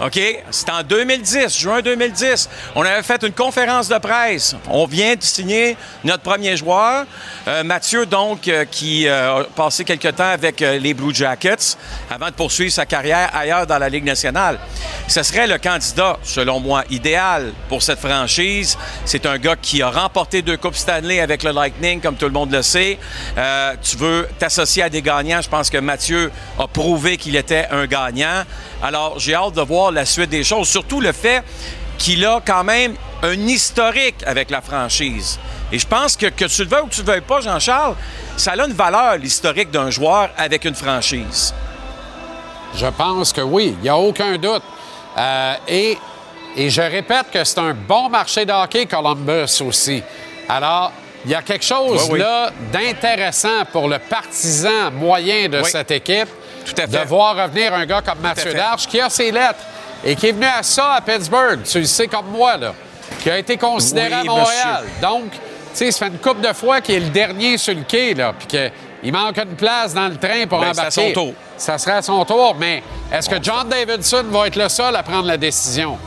OK? 0.00 0.20
C'est 0.50 0.68
en 0.68 0.82
2010, 0.82 1.58
juin 1.58 1.80
2010. 1.80 2.50
On 2.74 2.82
avait 2.82 3.02
fait 3.02 3.22
une 3.22 3.32
conférence 3.32 3.88
de 3.88 3.96
presse. 3.96 4.54
On 4.68 4.84
vient 4.84 5.14
de 5.14 5.22
signer 5.22 5.76
notre 6.04 6.22
premier 6.22 6.56
joueur. 6.56 7.06
Euh, 7.48 7.64
Mathieu, 7.64 8.04
donc, 8.04 8.46
euh, 8.46 8.66
qui 8.70 9.08
euh, 9.08 9.40
a 9.40 9.44
passé 9.44 9.84
quelque 9.84 10.08
temps 10.08 10.28
avec 10.28 10.60
les 10.60 10.92
Blue 10.92 11.14
Jackets 11.14 11.78
avant 12.10 12.26
de 12.26 12.32
poursuivre 12.32 12.72
sa 12.72 12.84
carrière 12.84 13.30
ailleurs 13.34 13.66
dans 13.66 13.78
la 13.78 13.88
Ligue 13.88 14.04
nationale. 14.04 14.58
Ce 15.08 15.22
serait 15.22 15.46
le 15.46 15.56
candidat, 15.56 16.18
selon 16.22 16.60
moi, 16.60 16.84
idéal 16.90 17.52
pour 17.68 17.82
cette 17.82 18.00
franchise. 18.00 18.76
C'est 19.06 19.24
un 19.24 19.38
gars 19.38 19.56
qui 19.56 19.80
a 19.80 19.88
remporté 19.88 20.42
deux 20.42 20.58
Coupes 20.58 20.76
Stanley 20.76 21.20
avec 21.20 21.42
le 21.42 21.52
Lightning, 21.52 22.00
comme 22.00 22.16
tout 22.16 22.26
le 22.26 22.32
monde 22.32 22.52
le 22.52 22.62
sait. 22.62 22.98
Tu 23.82 23.96
veux 23.96 24.28
t'associer 24.38 24.82
à 24.82 24.88
des 24.88 25.02
gagnants. 25.02 25.40
Je 25.40 25.48
pense 25.48 25.70
que 25.70 25.78
Mathieu 25.78 26.30
a 26.58 26.66
prouvé 26.66 27.16
qu'il 27.16 27.36
était 27.36 27.66
un 27.70 27.86
gagnant. 27.86 28.44
Alors, 28.82 29.18
j'ai 29.18 29.34
hâte 29.34 29.54
de 29.54 29.62
voir 29.62 29.85
la 29.90 30.04
suite 30.04 30.30
des 30.30 30.44
choses. 30.44 30.68
Surtout 30.68 31.00
le 31.00 31.12
fait 31.12 31.42
qu'il 31.98 32.24
a 32.26 32.40
quand 32.44 32.64
même 32.64 32.94
un 33.22 33.32
historique 33.48 34.16
avec 34.26 34.50
la 34.50 34.60
franchise. 34.60 35.38
Et 35.72 35.78
je 35.78 35.86
pense 35.86 36.16
que 36.16 36.26
que 36.26 36.44
tu 36.44 36.62
le 36.62 36.68
veuilles 36.68 36.82
ou 36.82 36.86
que 36.86 36.94
tu 36.94 37.00
le 37.00 37.06
veuilles 37.06 37.20
pas, 37.22 37.40
Jean-Charles, 37.40 37.94
ça 38.36 38.52
a 38.52 38.56
une 38.66 38.72
valeur, 38.74 39.16
l'historique 39.16 39.70
d'un 39.70 39.90
joueur 39.90 40.30
avec 40.36 40.64
une 40.64 40.74
franchise. 40.74 41.54
Je 42.74 42.86
pense 42.86 43.32
que 43.32 43.40
oui, 43.40 43.74
il 43.78 43.82
n'y 43.82 43.88
a 43.88 43.96
aucun 43.96 44.36
doute. 44.36 44.62
Euh, 45.16 45.54
et, 45.66 45.96
et 46.56 46.68
je 46.70 46.82
répète 46.82 47.30
que 47.32 47.42
c'est 47.42 47.58
un 47.58 47.72
bon 47.72 48.08
marché 48.10 48.44
de 48.44 48.52
hockey, 48.52 48.84
Columbus 48.86 49.62
aussi. 49.66 50.02
Alors, 50.48 50.92
il 51.24 51.30
y 51.30 51.34
a 51.34 51.42
quelque 51.42 51.64
chose 51.64 52.02
Oui, 52.04 52.08
oui. 52.12 52.18
là 52.20 52.50
d'intéressant 52.70 53.64
pour 53.72 53.88
le 53.88 53.98
partisan 53.98 54.90
moyen 54.92 55.48
de 55.48 55.60
Oui. 55.62 55.70
cette 55.70 55.90
équipe 55.90 56.28
Tout 56.66 56.82
à 56.82 56.86
fait. 56.86 57.04
de 57.04 57.08
voir 57.08 57.36
revenir 57.36 57.72
un 57.74 57.86
gars 57.86 58.02
comme 58.02 58.18
Mathieu. 58.20 58.52
Darche 58.52 58.86
qui 58.86 59.00
a 59.00 59.08
ses 59.08 59.30
lettres 59.30 59.60
et 60.04 60.14
qui 60.16 60.28
est 60.28 60.32
venu 60.32 60.46
à 60.46 60.62
ça 60.62 60.94
à 60.94 61.00
Pittsburgh, 61.00 61.62
tu 61.64 61.78
le 61.80 61.84
sais 61.86 62.06
comme 62.06 62.26
moi, 62.26 62.56
là, 62.56 62.74
qui 63.20 63.30
a 63.30 63.38
été 63.38 63.56
considéré 63.56 64.08
Oui, 64.14 64.20
à 64.20 64.24
Montréal. 64.24 64.84
Donc, 65.00 65.30
tu 65.32 65.38
sais, 65.72 65.90
ça 65.90 66.06
fait 66.06 66.12
une 66.12 66.18
couple 66.18 66.40
de 66.46 66.52
fois 66.52 66.80
qu'il 66.80 66.94
est 66.96 67.00
le 67.00 67.08
dernier 67.10 67.56
sur 67.58 67.74
le 67.74 67.82
quai, 67.82 68.14
là, 68.14 68.32
puis 68.38 68.46
qu'il 68.46 69.12
manque 69.12 69.36
une 69.38 69.56
place 69.56 69.94
dans 69.94 70.08
le 70.08 70.16
train 70.16 70.46
pour 70.46 70.60
Ben, 70.60 70.72
c'est 70.74 70.80
à 70.80 70.82
embarquer. 70.84 71.08
son 71.08 71.12
tour. 71.12 71.34
Ça 71.56 71.78
sera 71.78 71.96
à 71.96 72.02
son 72.02 72.24
tour, 72.24 72.54
mais 72.58 72.82
est-ce 73.12 73.28
que 73.30 73.42
John 73.42 73.68
Davidson 73.68 74.24
va 74.30 74.46
être 74.48 74.56
le 74.56 74.68
seul 74.68 74.94
à 74.96 75.02
prendre 75.02 75.26
la 75.26 75.36
décision? 75.36 75.98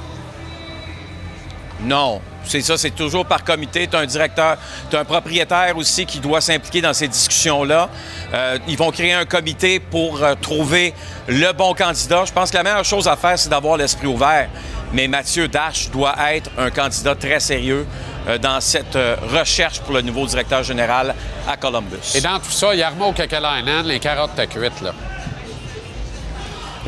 Non. 1.81 2.21
C'est 2.49 2.61
ça, 2.61 2.79
c'est 2.79 2.95
toujours 2.95 3.27
par 3.27 3.43
comité. 3.43 3.87
Tu 3.87 3.95
as 3.95 3.99
un 3.99 4.07
directeur, 4.07 4.57
tu 4.89 4.95
as 4.95 5.01
un 5.01 5.05
propriétaire 5.05 5.77
aussi 5.77 6.07
qui 6.07 6.19
doit 6.19 6.41
s'impliquer 6.41 6.81
dans 6.81 6.93
ces 6.93 7.07
discussions-là. 7.07 7.89
Euh, 8.33 8.57
ils 8.67 8.75
vont 8.75 8.89
créer 8.89 9.13
un 9.13 9.25
comité 9.25 9.79
pour 9.79 10.23
euh, 10.23 10.33
trouver 10.33 10.95
le 11.27 11.51
bon 11.53 11.75
candidat. 11.75 12.25
Je 12.25 12.33
pense 12.33 12.49
que 12.49 12.57
la 12.57 12.63
meilleure 12.63 12.83
chose 12.83 13.07
à 13.07 13.15
faire, 13.15 13.37
c'est 13.37 13.49
d'avoir 13.49 13.77
l'esprit 13.77 14.07
ouvert. 14.07 14.49
Mais 14.93 15.07
Mathieu 15.07 15.47
Dash 15.47 15.91
doit 15.91 16.15
être 16.33 16.49
un 16.57 16.71
candidat 16.71 17.13
très 17.13 17.39
sérieux 17.39 17.85
euh, 18.27 18.39
dans 18.39 18.59
cette 18.61 18.97
recherche 19.31 19.81
pour 19.81 19.93
le 19.93 20.01
nouveau 20.01 20.25
directeur 20.25 20.63
général 20.63 21.13
à 21.47 21.55
Columbus. 21.55 22.15
Et 22.15 22.21
dans 22.21 22.39
tout 22.39 22.49
ça, 22.49 22.73
Yarmo 22.73 23.11
Kekalainen, 23.11 23.85
les 23.85 23.99
carottes 23.99 24.31
t'as 24.35 24.47
cuites, 24.47 24.81
là. 24.81 24.93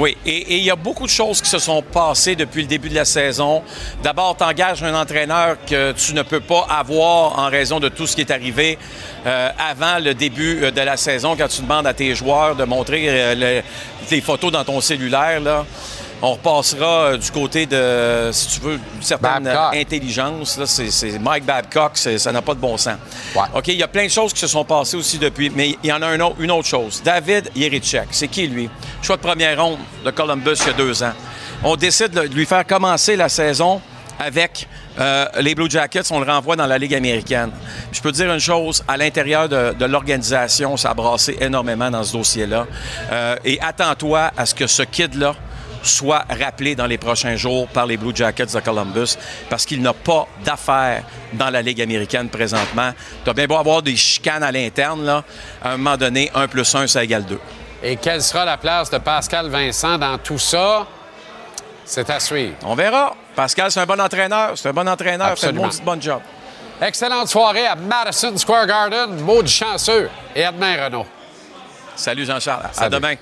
Oui, 0.02 0.18
et 0.26 0.58
il 0.58 0.64
y 0.64 0.72
a 0.72 0.76
beaucoup 0.76 1.06
de 1.06 1.12
choses 1.12 1.40
qui 1.44 1.48
se 1.48 1.60
sont 1.60 1.84
passées 1.84 2.36
depuis 2.36 2.64
le 2.64 2.68
début 2.68 2.90
de 2.90 2.96
la 2.96 3.06
saison. 3.06 3.62
D'abord, 4.02 4.36
tu 4.36 4.44
engages 4.44 4.82
un 4.82 5.00
entraîneur 5.00 5.58
que 5.64 5.92
tu 5.92 6.16
ne 6.16 6.24
peux 6.24 6.40
pas 6.40 6.66
avoir 6.72 7.38
en 7.38 7.48
raison 7.52 7.80
de 7.80 7.88
tout 7.88 8.08
ce 8.08 8.16
qui 8.16 8.22
est 8.22 8.32
arrivé 8.32 8.80
euh, 9.28 9.50
avant 9.60 10.00
le 10.04 10.16
début 10.16 10.64
euh, 10.64 10.72
de 10.72 10.82
la 10.82 10.98
saison, 10.98 11.36
quand 11.38 11.48
tu 11.48 11.62
demandes 11.62 11.86
à 11.86 11.94
tes 11.94 12.16
joueurs 12.16 12.56
de 12.56 12.64
montrer 12.64 13.04
euh, 13.10 13.36
le- 13.36 13.62
les 14.10 14.22
photos 14.22 14.52
dans 14.52 14.64
ton 14.64 14.82
cellulaire. 14.82 15.40
Là. 15.40 15.68
On 16.24 16.34
repassera 16.34 16.86
euh, 17.14 17.18
du 17.18 17.32
côté 17.32 17.66
de, 17.66 18.30
si 18.32 18.48
tu 18.60 18.60
veux, 18.66 18.74
une 18.96 19.02
certaine 19.02 19.48
euh, 19.48 19.54
Babcock. 19.54 19.76
intelligence. 19.80 20.58
là. 20.58 20.66
C'est 20.68 20.92
c'est 20.92 21.18
Mike 21.18 21.46
Babcock, 21.46 21.92
c'est- 21.96 22.18
ça 22.20 22.32
n'a 22.32 22.42
pas 22.44 22.54
de 22.54 22.60
bon 22.60 22.78
sens. 22.78 22.98
OK, 23.56 23.68
il 23.70 23.76
y 23.76 23.84
a 23.84 23.88
plein 23.88 24.04
de 24.06 24.12
choses 24.12 24.32
qui 24.34 24.40
se 24.40 24.48
sont 24.48 24.64
passées 24.64 24.98
aussi 24.98 25.18
depuis, 25.18 25.50
mais 25.50 25.76
il 25.84 25.90
y 25.90 25.92
en 25.94 26.02
a 26.02 26.08
un 26.08 26.20
autre- 26.20 26.36
une 26.40 26.52
autre 26.52 26.68
chose. 26.68 27.02
David 27.04 27.50
Yerichek, 27.56 28.08
c'est 28.12 28.28
qui 28.28 28.46
lui? 28.48 28.70
Choix 29.02 29.18
de 29.18 29.22
première 29.22 29.60
ronde 29.64 29.80
de 30.06 30.12
Columbus 30.12 30.54
il 30.62 30.68
y 30.68 30.70
a 30.70 30.74
deux 30.74 31.02
ans. 31.04 31.14
On 31.64 31.76
décide 31.76 32.12
de 32.12 32.22
lui 32.22 32.46
faire 32.46 32.66
commencer 32.68 33.16
la 33.16 33.28
saison 33.30 33.82
avec 34.20 34.68
euh, 35.00 35.26
les 35.40 35.56
Blue 35.56 35.70
Jackets, 35.70 36.12
on 36.12 36.20
le 36.20 36.30
renvoie 36.32 36.56
dans 36.56 36.68
la 36.68 36.78
Ligue 36.78 36.94
américaine. 36.94 37.50
Je 37.92 38.00
peux 38.02 38.12
te 38.12 38.18
dire 38.18 38.32
une 38.32 38.40
chose, 38.40 38.84
à 38.88 38.96
l'intérieur 38.98 39.50
de, 39.50 39.74
de 39.74 39.86
l'organisation, 39.86 40.78
ça 40.78 40.92
a 40.92 40.94
brassé 40.94 41.38
énormément 41.42 41.90
dans 41.90 42.04
ce 42.04 42.14
dossier-là. 42.14 42.68
Euh, 43.12 43.36
et 43.44 43.60
attends-toi 43.62 44.30
à 44.38 44.46
ce 44.46 44.54
que 44.54 44.68
ce 44.68 44.84
kid-là 44.84 45.34
soit 45.84 46.26
rappelé 46.30 46.76
dans 46.76 46.86
les 46.86 46.98
prochains 46.98 47.36
jours 47.36 47.68
par 47.68 47.86
les 47.86 47.98
Blue 47.98 48.16
Jackets 48.16 48.54
de 48.54 48.60
Columbus 48.60 49.18
parce 49.50 49.66
qu'il 49.66 49.82
n'a 49.82 49.94
pas 49.94 50.28
d'affaires 50.44 51.04
dans 51.34 51.50
la 51.50 51.62
Ligue 51.62 51.82
américaine 51.82 52.30
présentement. 52.30 52.92
Tu 53.24 53.30
as 53.30 53.34
bien 53.34 53.48
beau 53.48 53.58
avoir 53.58 53.82
des 53.82 53.96
chicanes 53.96 54.44
à 54.44 54.52
l'interne, 54.52 55.06
là, 55.06 55.24
à 55.64 55.72
un 55.72 55.78
moment 55.78 55.98
donné, 55.98 56.32
1 56.34 56.48
plus 56.48 56.74
1, 56.76 56.88
ça 56.88 57.04
égale 57.04 57.26
2. 57.26 57.40
Et 57.84 57.96
quelle 57.96 58.22
sera 58.22 58.46
la 58.46 58.58
place 58.58 58.90
de 58.90 59.00
Pascal 59.00 59.50
Vincent 59.50 59.98
dans 59.98 60.18
tout 60.18 60.38
ça? 60.38 60.86
C'est 61.84 62.10
à 62.10 62.20
suivre. 62.20 62.56
On 62.64 62.76
verra. 62.76 63.16
Pascal, 63.36 63.72
c'est 63.72 63.80
un 63.80 63.86
bon 63.86 64.00
entraîneur. 64.00 64.52
C'est 64.56 64.70
un 64.70 64.74
bon 64.74 64.88
entraîneur. 64.88 65.28
Fait 65.28 65.48
Absolument. 65.48 65.66
un 65.66 65.84
bon 65.84 66.02
job. 66.02 66.22
Excellente 66.82 67.28
soirée 67.28 67.66
à 67.66 67.76
Madison 67.76 68.38
Square 68.38 68.68
Garden. 68.68 69.20
Maudit 69.22 69.52
chanceux. 69.52 70.10
Et 70.36 70.44
à 70.44 70.52
demain, 70.52 70.86
Renaud. 70.86 71.06
Salut 71.96 72.26
Jean-Charles. 72.26 72.70
À 72.78 72.90
demain. 72.90 73.16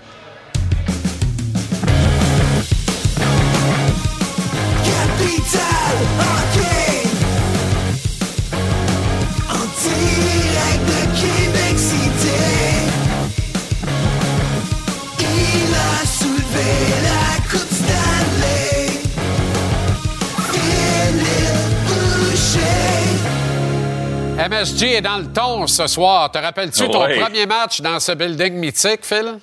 MSG 24.50 24.84
est 24.96 25.02
dans 25.02 25.18
le 25.18 25.28
ton 25.28 25.68
ce 25.68 25.86
soir. 25.88 26.32
Te 26.32 26.38
rappelles-tu 26.38 26.90
ton 26.90 27.06
premier 27.22 27.46
match 27.46 27.82
dans 27.82 28.00
ce 28.00 28.14
building 28.14 28.54
mythique, 28.54 29.02
Phil? 29.04 29.40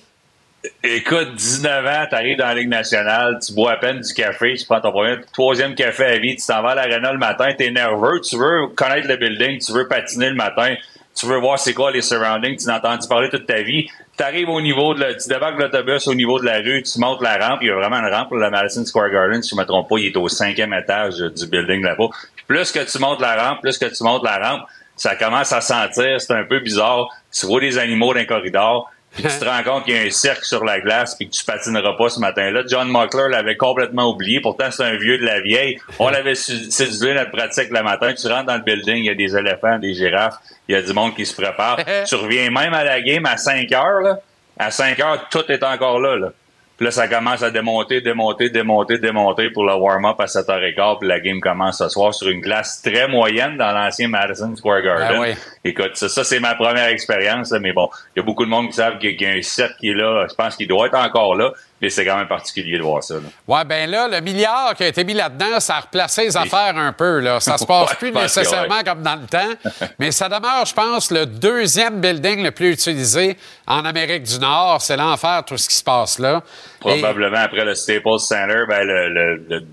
Écoute, 0.82 1.34
19 1.34 1.86
ans, 1.86 2.06
t'arrives 2.10 2.38
dans 2.38 2.46
la 2.46 2.54
Ligue 2.54 2.68
nationale, 2.68 3.38
tu 3.44 3.52
bois 3.52 3.72
à 3.72 3.76
peine 3.76 4.00
du 4.00 4.14
café, 4.14 4.54
tu 4.54 4.64
prends 4.64 4.80
ton 4.80 4.90
premier, 4.90 5.16
troisième 5.32 5.74
café 5.74 6.04
à 6.04 6.18
vie, 6.18 6.36
tu 6.36 6.46
t'en 6.46 6.62
vas 6.62 6.70
à 6.70 6.74
l'aréna 6.74 7.12
le 7.12 7.18
matin, 7.18 7.52
t'es 7.56 7.70
nerveux, 7.70 8.20
tu 8.20 8.36
veux 8.36 8.68
connaître 8.68 9.08
le 9.08 9.16
building, 9.16 9.58
tu 9.58 9.72
veux 9.72 9.86
patiner 9.86 10.30
le 10.30 10.34
matin, 10.34 10.74
tu 11.14 11.26
veux 11.26 11.38
voir 11.38 11.58
c'est 11.58 11.74
quoi 11.74 11.90
les 11.90 12.02
surroundings, 12.02 12.56
tu 12.56 12.66
n'as 12.66 12.78
entendu 12.78 13.06
parler 13.08 13.28
toute 13.28 13.46
ta 13.46 13.62
vie. 13.62 13.88
T'arrives 14.16 14.48
au 14.48 14.60
niveau 14.60 14.94
de 14.94 15.00
la, 15.00 15.14
tu 15.14 15.28
débarques 15.28 15.58
l'autobus 15.58 16.06
au 16.08 16.14
niveau 16.14 16.38
de 16.40 16.46
la 16.46 16.58
rue, 16.58 16.82
tu 16.82 16.98
montes 16.98 17.20
la 17.20 17.36
rampe, 17.36 17.58
il 17.62 17.68
y 17.68 17.70
a 17.70 17.74
vraiment 17.74 17.96
une 17.96 18.12
rampe 18.12 18.28
pour 18.28 18.38
le 18.38 18.50
Madison 18.50 18.84
Square 18.84 19.10
Garden, 19.10 19.42
si 19.42 19.50
je 19.50 19.60
me 19.60 19.64
trompe 19.64 19.88
pas, 19.88 19.98
il 19.98 20.06
est 20.06 20.16
au 20.16 20.28
cinquième 20.28 20.72
étage 20.72 21.18
du 21.18 21.46
building 21.46 21.82
là-bas. 21.82 22.08
Plus 22.46 22.72
que 22.72 22.90
tu 22.90 22.98
montes 22.98 23.20
la 23.20 23.48
rampe, 23.48 23.60
plus 23.60 23.76
que 23.76 23.86
tu 23.86 24.02
montes 24.04 24.24
la 24.24 24.38
rampe, 24.38 24.62
ça 24.96 25.14
commence 25.16 25.52
à 25.52 25.60
sentir, 25.60 26.20
c'est 26.20 26.32
un 26.32 26.44
peu 26.44 26.60
bizarre. 26.60 27.08
Tu 27.30 27.44
vois 27.44 27.60
des 27.60 27.76
animaux 27.76 28.14
dans 28.14 28.20
le 28.20 28.26
corridor, 28.26 28.90
puis 29.16 29.24
tu 29.24 29.38
te 29.38 29.44
rends 29.44 29.62
compte 29.62 29.84
qu'il 29.84 29.94
y 29.94 29.98
a 29.98 30.02
un 30.02 30.10
cercle 30.10 30.44
sur 30.44 30.62
la 30.62 30.78
glace 30.80 31.14
puis 31.14 31.28
que 31.28 31.34
tu 31.34 31.42
patineras 31.42 31.94
pas 31.96 32.10
ce 32.10 32.20
matin-là. 32.20 32.62
John 32.68 32.88
Mockler 32.88 33.28
l'avait 33.30 33.56
complètement 33.56 34.10
oublié. 34.10 34.40
Pourtant, 34.40 34.70
c'est 34.70 34.84
un 34.84 34.96
vieux 34.96 35.16
de 35.16 35.24
la 35.24 35.40
vieille. 35.40 35.78
On 35.98 36.10
l'avait 36.10 36.34
séduit 36.34 37.14
notre 37.14 37.30
pratique 37.30 37.70
le 37.70 37.82
matin. 37.82 38.12
Tu 38.12 38.26
rentres 38.28 38.44
dans 38.44 38.56
le 38.56 38.62
building, 38.62 38.96
il 38.96 39.06
y 39.06 39.10
a 39.10 39.14
des 39.14 39.34
éléphants, 39.36 39.78
des 39.78 39.94
girafes, 39.94 40.36
il 40.68 40.74
y 40.74 40.78
a 40.78 40.82
du 40.82 40.92
monde 40.92 41.14
qui 41.14 41.24
se 41.24 41.34
prépare. 41.34 41.78
tu 42.06 42.14
reviens 42.14 42.50
même 42.50 42.74
à 42.74 42.84
la 42.84 43.00
game 43.00 43.24
à 43.24 43.38
5 43.38 43.72
heures, 43.72 44.00
là. 44.02 44.18
À 44.58 44.70
5 44.70 45.00
heures, 45.00 45.28
tout 45.30 45.44
est 45.50 45.62
encore 45.62 45.98
là, 45.98 46.16
là. 46.16 46.32
Puis 46.76 46.84
là, 46.84 46.90
ça 46.90 47.08
commence 47.08 47.42
à 47.42 47.50
démonter, 47.50 48.02
démonter, 48.02 48.50
démonter, 48.50 48.98
démonter 48.98 49.50
pour 49.50 49.64
le 49.64 49.74
warm-up 49.74 50.20
à 50.20 50.26
7h15. 50.26 50.98
Puis 50.98 51.08
la 51.08 51.20
game 51.20 51.40
commence 51.40 51.78
ce 51.78 51.88
soir 51.88 52.12
sur 52.12 52.28
une 52.28 52.40
glace 52.40 52.82
très 52.82 53.08
moyenne 53.08 53.56
dans 53.56 53.72
l'ancien 53.72 54.08
Madison 54.08 54.54
Square 54.54 54.82
Garden. 54.82 55.08
Ah 55.10 55.20
oui. 55.20 55.34
Écoute, 55.64 55.92
ça, 55.94 56.08
ça, 56.08 56.22
c'est 56.22 56.40
ma 56.40 56.54
première 56.54 56.88
expérience, 56.88 57.50
mais 57.52 57.72
bon, 57.72 57.88
il 58.14 58.18
y 58.18 58.22
a 58.22 58.22
beaucoup 58.22 58.44
de 58.44 58.50
monde 58.50 58.68
qui 58.68 58.74
savent 58.74 58.98
qu'il 58.98 59.20
y 59.20 59.24
a 59.24 59.30
un 59.30 59.42
cercle 59.42 59.76
qui 59.80 59.88
est 59.88 59.94
là. 59.94 60.26
Je 60.28 60.34
pense 60.34 60.54
qu'il 60.56 60.68
doit 60.68 60.86
être 60.86 60.98
encore 60.98 61.34
là, 61.34 61.52
mais 61.80 61.90
c'est 61.90 62.04
quand 62.04 62.16
même 62.16 62.28
particulier 62.28 62.78
de 62.78 62.82
voir 62.82 63.02
ça. 63.02 63.14
là. 63.14 63.20
Ouais, 63.46 63.64
ben 63.64 63.90
là, 63.90 64.08
le 64.08 64.20
milliard 64.20 64.74
qui 64.74 64.84
a 64.84 64.88
été 64.88 65.04
mis 65.04 65.14
là-dedans, 65.14 65.60
ça 65.60 65.76
a 65.76 65.80
replacé 65.80 66.22
les 66.24 66.36
affaires 66.36 66.76
un 66.76 66.92
peu. 66.92 67.20
Là. 67.20 67.38
Ça 67.40 67.58
se 67.58 67.64
passe 67.66 67.90
Ouais, 67.90 67.96
plus 67.96 68.12
nécessairement 68.12 68.76
ouais. 68.76 68.84
comme 68.84 69.02
dans 69.02 69.16
le 69.16 69.26
temps, 69.26 69.70
mais 69.98 70.10
ça 70.12 70.28
demeure, 70.28 70.64
je 70.64 70.74
pense, 70.74 71.10
le 71.10 71.26
deuxième 71.26 72.00
building 72.00 72.42
le 72.42 72.50
plus 72.50 72.72
utilisé 72.72 73.36
en 73.66 73.84
Amérique 73.84 74.22
du 74.22 74.38
Nord. 74.38 74.80
C'est 74.80 74.96
l'enfer, 74.96 75.42
tout 75.46 75.56
ce 75.58 75.68
qui 75.68 75.74
se 75.74 75.84
passe 75.84 76.18
là. 76.18 76.42
Et- 76.84 77.00
Probablement 77.00 77.38
après 77.38 77.64
le 77.64 77.74
Staples 77.74 78.18
Center, 78.20 78.64
ben 78.68 78.82
le, 78.84 79.08
le- 79.08 79.46
le 79.48 79.66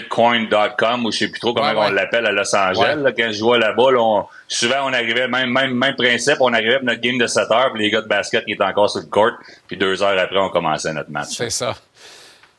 bitcoin.com 0.00 1.06
ou 1.06 1.12
je 1.12 1.18
sais 1.18 1.28
plus 1.28 1.40
trop 1.40 1.54
comment 1.54 1.68
Ouais, 1.68 1.74
ouais. 1.76 1.86
on 1.88 1.90
l'appelle 1.92 2.26
à 2.26 2.32
Los 2.32 2.54
Angeles. 2.54 2.78
Ouais. 2.96 2.96
là, 2.96 3.12
quand 3.12 3.26
je 3.28 3.38
jouais 3.38 3.58
là-bas, 3.58 3.90
là, 3.92 4.00
on- 4.00 4.26
souvent 4.48 4.84
on 4.88 4.92
arrivait, 4.92 5.28
même, 5.28 5.50
même, 5.50 5.72
même 5.74 5.94
principe, 5.96 6.36
on 6.40 6.52
arrivait 6.52 6.76
pour 6.78 6.86
notre 6.86 7.00
game 7.00 7.18
de 7.18 7.26
7 7.26 7.50
heures, 7.50 7.72
puis 7.72 7.82
les 7.84 7.90
gars 7.90 8.00
de 8.02 8.08
basket 8.08 8.44
qui 8.44 8.52
étaient 8.52 8.64
encore 8.64 8.90
sur 8.90 9.00
le 9.00 9.06
court, 9.06 9.32
puis 9.68 9.76
deux 9.76 10.02
heures 10.02 10.18
après, 10.18 10.38
on 10.38 10.48
commençait 10.50 10.92
notre 10.92 11.10
match. 11.10 11.28
C'est 11.36 11.50
ça. 11.50 11.74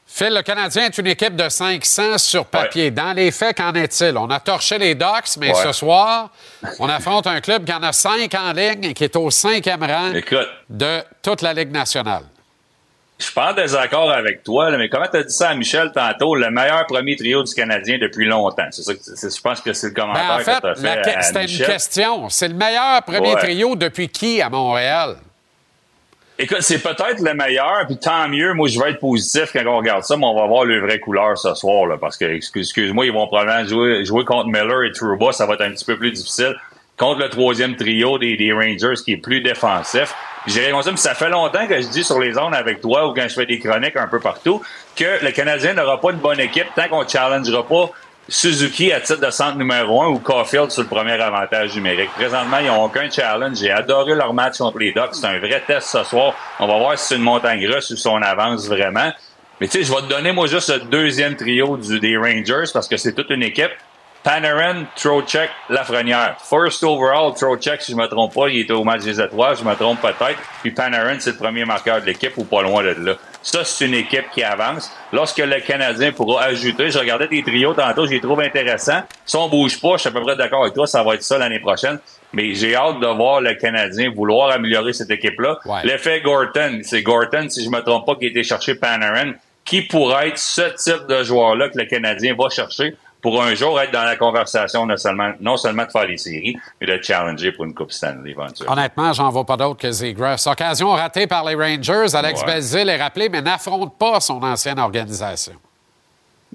Phil, 0.06 0.32
le 0.32 0.44
Canadien 0.44 0.86
est 0.86 0.98
une 1.00 1.08
équipe 1.08 1.36
de 1.36 1.50
500 1.50 2.20
sur 2.20 2.46
papier. 2.46 2.92
Dans 2.92 3.14
les 3.14 3.32
faits, 3.32 3.58
qu'en 3.58 3.74
est-il? 3.74 4.16
On 4.16 4.30
a 4.30 4.40
torché 4.40 4.78
les 4.78 4.94
Ducks, 4.94 5.38
mais 5.40 5.48
Ouais. 5.50 5.56
ce 5.64 5.72
soir, 5.72 6.30
on 6.78 6.88
affronte 6.88 7.26
un 7.26 7.42
club 7.42 7.66
qui 7.66 7.74
en 7.74 7.82
a 7.82 7.92
cinq 7.92 8.32
en 8.36 8.52
ligne 8.54 8.84
et 8.84 8.94
qui 8.94 9.06
est 9.06 9.16
au 9.16 9.32
cinquième 9.32 9.82
rang 9.84 10.14
Écoute. 10.14 10.48
de 10.70 11.00
toute 11.24 11.42
la 11.42 11.52
Ligue 11.54 11.72
nationale. 11.72 12.22
Je 13.20 13.26
suis 13.26 13.34
pas 13.34 13.52
en 13.52 13.54
désaccord 13.54 14.12
avec 14.12 14.44
toi, 14.44 14.70
là, 14.70 14.78
mais 14.78 14.90
comment 14.90 15.06
tu 15.10 15.18
as 15.18 15.24
dit 15.24 15.34
ça 15.34 15.50
à 15.50 15.56
Michel 15.56 15.92
tantôt, 15.94 16.36
le 16.36 16.50
meilleur 16.50 16.86
premier 16.88 17.16
trio 17.16 17.44
du 17.44 17.54
Canadien 17.54 17.98
depuis 18.00 18.26
longtemps? 18.26 18.68
C'est 18.72 18.82
ça 18.84 18.94
que 18.94 19.00
je 19.36 19.42
pense 19.42 19.62
que 19.62 19.72
c'est 19.72 19.88
le 19.90 19.94
commentaire 19.94 20.28
Ben, 20.28 20.36
en 20.36 20.40
fait, 20.40 20.56
que 20.56 20.60
tu 20.80 20.88
as 20.88 21.04
fait. 21.04 21.16
que- 21.20 21.24
c'était 21.26 21.46
une 21.46 21.66
question. 21.66 22.30
C'est 22.30 22.48
le 22.50 22.56
meilleur 22.56 23.02
premier 23.04 23.36
Ouais. 23.36 23.40
trio 23.42 23.76
depuis 23.76 24.10
qui 24.10 24.42
à 24.42 24.50
Montréal? 24.50 25.16
Écoute, 26.40 26.62
c'est 26.62 26.80
peut-être 26.82 27.20
le 27.22 27.34
meilleur, 27.36 27.86
puis 27.86 27.98
tant 27.98 28.28
mieux. 28.28 28.54
Moi, 28.54 28.68
je 28.68 28.80
vais 28.80 28.90
être 28.90 29.00
positif 29.00 29.52
quand 29.54 29.64
on 29.68 29.78
regarde 29.78 30.04
ça, 30.04 30.18
mais 30.18 30.26
on 30.26 30.36
va 30.36 30.48
voir 30.48 30.66
le 30.66 30.82
vrai 30.82 31.00
couleur 31.00 31.38
ce 31.38 31.54
soir, 31.54 31.86
là, 31.86 31.98
parce 32.02 32.18
que, 32.18 32.26
excuse- 32.26 32.66
excuse-moi, 32.68 33.06
ils 33.06 33.14
vont 33.14 33.28
probablement 33.28 33.66
jouer, 33.66 34.04
jouer 34.04 34.26
contre 34.26 34.48
Miller 34.48 34.84
et 34.84 34.92
Trouba, 34.92 35.32
ça 35.32 35.46
va 35.46 35.54
être 35.54 35.62
un 35.62 35.70
petit 35.72 35.86
peu 35.86 35.98
plus 35.98 36.12
difficile. 36.12 36.56
Contre 36.98 37.20
le 37.22 37.30
troisième 37.30 37.76
trio 37.76 38.18
des, 38.18 38.36
des 38.36 38.52
Rangers, 38.52 38.96
qui 39.06 39.14
est 39.14 39.18
plus 39.18 39.42
défensif. 39.42 40.14
J'ai 40.46 40.72
ça, 40.72 40.92
mais 40.92 40.98
ça 40.98 41.16
fait 41.16 41.30
longtemps 41.30 41.68
que 41.68 41.82
je 41.82 41.88
dis 41.88 42.04
sur 42.04 42.20
les 42.20 42.34
zones 42.34 42.54
avec 42.54 42.82
toi 42.82 43.08
ou 43.08 43.14
quand 43.14 43.28
je 43.28 43.34
fais 43.34 43.46
des 43.46 43.60
chroniques 43.60 43.96
un 43.96 44.08
peu 44.08 44.20
partout 44.20 44.62
que 44.96 45.24
le 45.24 45.32
Canadien 45.32 45.74
n'aura 45.74 46.02
pas 46.02 46.12
une 46.12 46.18
bonne 46.18 46.40
équipe 46.40 46.68
tant 46.76 46.88
qu'on 46.90 47.04
ne 47.04 47.08
challengera 47.08 47.66
pas 47.66 47.90
Suzuki 48.30 48.92
à 48.94 49.02
titre 49.02 49.20
de 49.20 49.30
centre 49.32 49.58
numéro 49.58 50.02
un 50.02 50.08
ou 50.08 50.20
Caulfield 50.20 50.72
sur 50.72 50.84
le 50.84 50.88
premier 50.88 51.14
avantage 51.14 51.76
numérique. 51.76 52.10
Présentement, 52.12 52.58
ils 52.60 52.68
n'ont 52.68 52.86
aucun 52.86 53.10
challenge. 53.10 53.58
J'ai 53.58 53.72
adoré 53.72 54.16
leur 54.16 54.34
match 54.34 54.60
contre 54.60 54.80
les 54.80 54.94
Ducks. 54.94 55.14
C'est 55.14 55.26
un 55.26 55.40
vrai 55.40 55.62
test 55.66 55.90
ce 55.90 56.04
soir. 56.04 56.34
On 56.60 56.68
va 56.68 56.78
voir 56.78 56.98
si 56.98 57.08
c'est 57.08 57.16
une 57.16 57.22
montagne 57.22 57.68
russe 57.68 57.90
ou 57.92 57.98
si 57.98 58.08
on 58.08 58.22
avance 58.22 58.68
vraiment. 58.68 59.12
Mais 59.60 59.68
tu 59.68 59.80
sais, 59.80 59.84
je 59.84 59.94
vais 59.94 60.02
te 60.02 60.08
donner, 60.08 60.32
moi, 60.32 60.48
juste 60.48 60.70
le 60.70 60.80
deuxième 60.86 61.36
trio 61.36 61.78
des 61.78 62.18
Rangers 62.18 62.72
parce 62.74 62.88
que 62.88 62.96
c'est 62.96 63.14
toute 63.14 63.30
une 63.30 63.44
équipe. 63.44 63.72
Panarin, 64.24 64.86
Trocheck, 64.96 65.50
Lafrenière. 65.70 66.38
First 66.40 66.82
overall, 66.86 67.34
Trocheck, 67.34 67.82
si 67.82 67.92
je 67.92 67.98
me 67.98 68.08
trompe 68.08 68.34
pas, 68.34 68.48
il 68.48 68.60
était 68.60 68.72
au 68.72 68.86
match 68.86 69.02
des 69.02 69.20
étoiles, 69.20 69.58
je 69.58 69.66
me 69.66 69.76
trompe 69.76 70.00
peut-être. 70.00 70.40
Puis 70.62 70.72
Panarin, 70.72 71.20
c'est 71.20 71.32
le 71.32 71.38
premier 71.38 71.66
marqueur 71.66 72.00
de 72.00 72.06
l'équipe 72.06 72.32
ou 72.38 72.46
pas 72.46 72.62
loin 72.62 72.84
de 72.84 72.96
là. 73.06 73.16
Ça, 73.42 73.66
c'est 73.66 73.86
une 73.86 73.96
équipe 73.96 74.30
qui 74.34 74.42
avance. 74.42 74.90
Lorsque 75.12 75.40
le 75.40 75.60
Canadien 75.60 76.14
pourra 76.14 76.44
ajouter, 76.44 76.90
je 76.90 77.00
regardais 77.00 77.28
tes 77.28 77.44
trios 77.44 77.74
tantôt, 77.74 78.06
je 78.06 78.12
les 78.12 78.22
trouve 78.22 78.40
intéressants. 78.40 79.02
Si 79.26 79.36
on 79.36 79.50
bouge 79.50 79.82
pas, 79.82 79.96
je 79.96 79.98
suis 79.98 80.08
à 80.08 80.12
peu 80.14 80.22
près 80.22 80.38
d'accord 80.38 80.62
avec 80.62 80.74
toi, 80.74 80.88
ça 80.88 81.04
va 81.04 81.16
être 81.16 81.24
ça 81.24 81.38
l'année 81.38 81.60
prochaine. 81.60 82.00
Mais 82.32 82.56
j'ai 82.56 82.76
hâte 82.76 83.02
de 83.02 83.08
voir 83.08 83.42
le 83.42 83.56
Canadien 83.56 84.10
vouloir 84.10 84.52
améliorer 84.52 84.94
cette 84.94 85.12
équipe-là. 85.12 85.60
L'effet 85.84 86.22
Gorton, 86.22 86.80
c'est 86.84 87.02
Gorton, 87.02 87.50
si 87.50 87.66
je 87.66 87.70
me 87.70 87.82
trompe 87.82 88.06
pas, 88.06 88.16
qui 88.16 88.26
a 88.26 88.30
été 88.30 88.44
chercher 88.44 88.76
Panarin, 88.76 89.34
qui 89.66 89.82
pourrait 89.82 90.30
être 90.30 90.38
ce 90.38 90.62
type 90.78 91.08
de 91.08 91.24
joueur-là 91.24 91.68
que 91.68 91.78
le 91.78 91.86
Canadien 91.86 92.36
va 92.40 92.50
chercher? 92.50 92.96
Pour 93.24 93.42
un 93.42 93.56
jour 93.56 93.80
être 93.82 93.92
dans 93.92 94.04
la 94.04 94.18
conversation, 94.18 94.86
non 94.86 94.98
seulement, 94.98 95.32
non 95.40 95.58
seulement 95.58 95.86
de 95.86 95.92
faire 95.92 96.06
les 96.06 96.18
séries, 96.18 96.58
mais 96.80 96.86
de 96.86 97.02
challenger 97.02 97.54
pour 97.54 97.64
une 97.66 97.74
Coupe 97.74 97.92
Stanley 97.92 98.32
éventuellement. 98.32 98.74
Honnêtement, 98.74 99.14
j'en 99.14 99.30
vois 99.30 99.46
pas 99.46 99.58
d'autre 99.58 99.80
que 99.80 99.90
Zegras. 99.92 100.44
Occasion 100.46 100.92
ratée 100.92 101.26
par 101.26 101.46
les 101.46 101.56
Rangers. 101.56 102.14
Alex 102.16 102.42
Ouais. 102.42 102.48
Belzil 102.48 102.90
est 102.90 103.02
rappelé, 103.02 103.30
mais 103.30 103.42
n'affronte 103.42 103.98
pas 103.98 104.20
son 104.20 104.44
ancienne 104.44 104.78
organisation. 104.78 105.54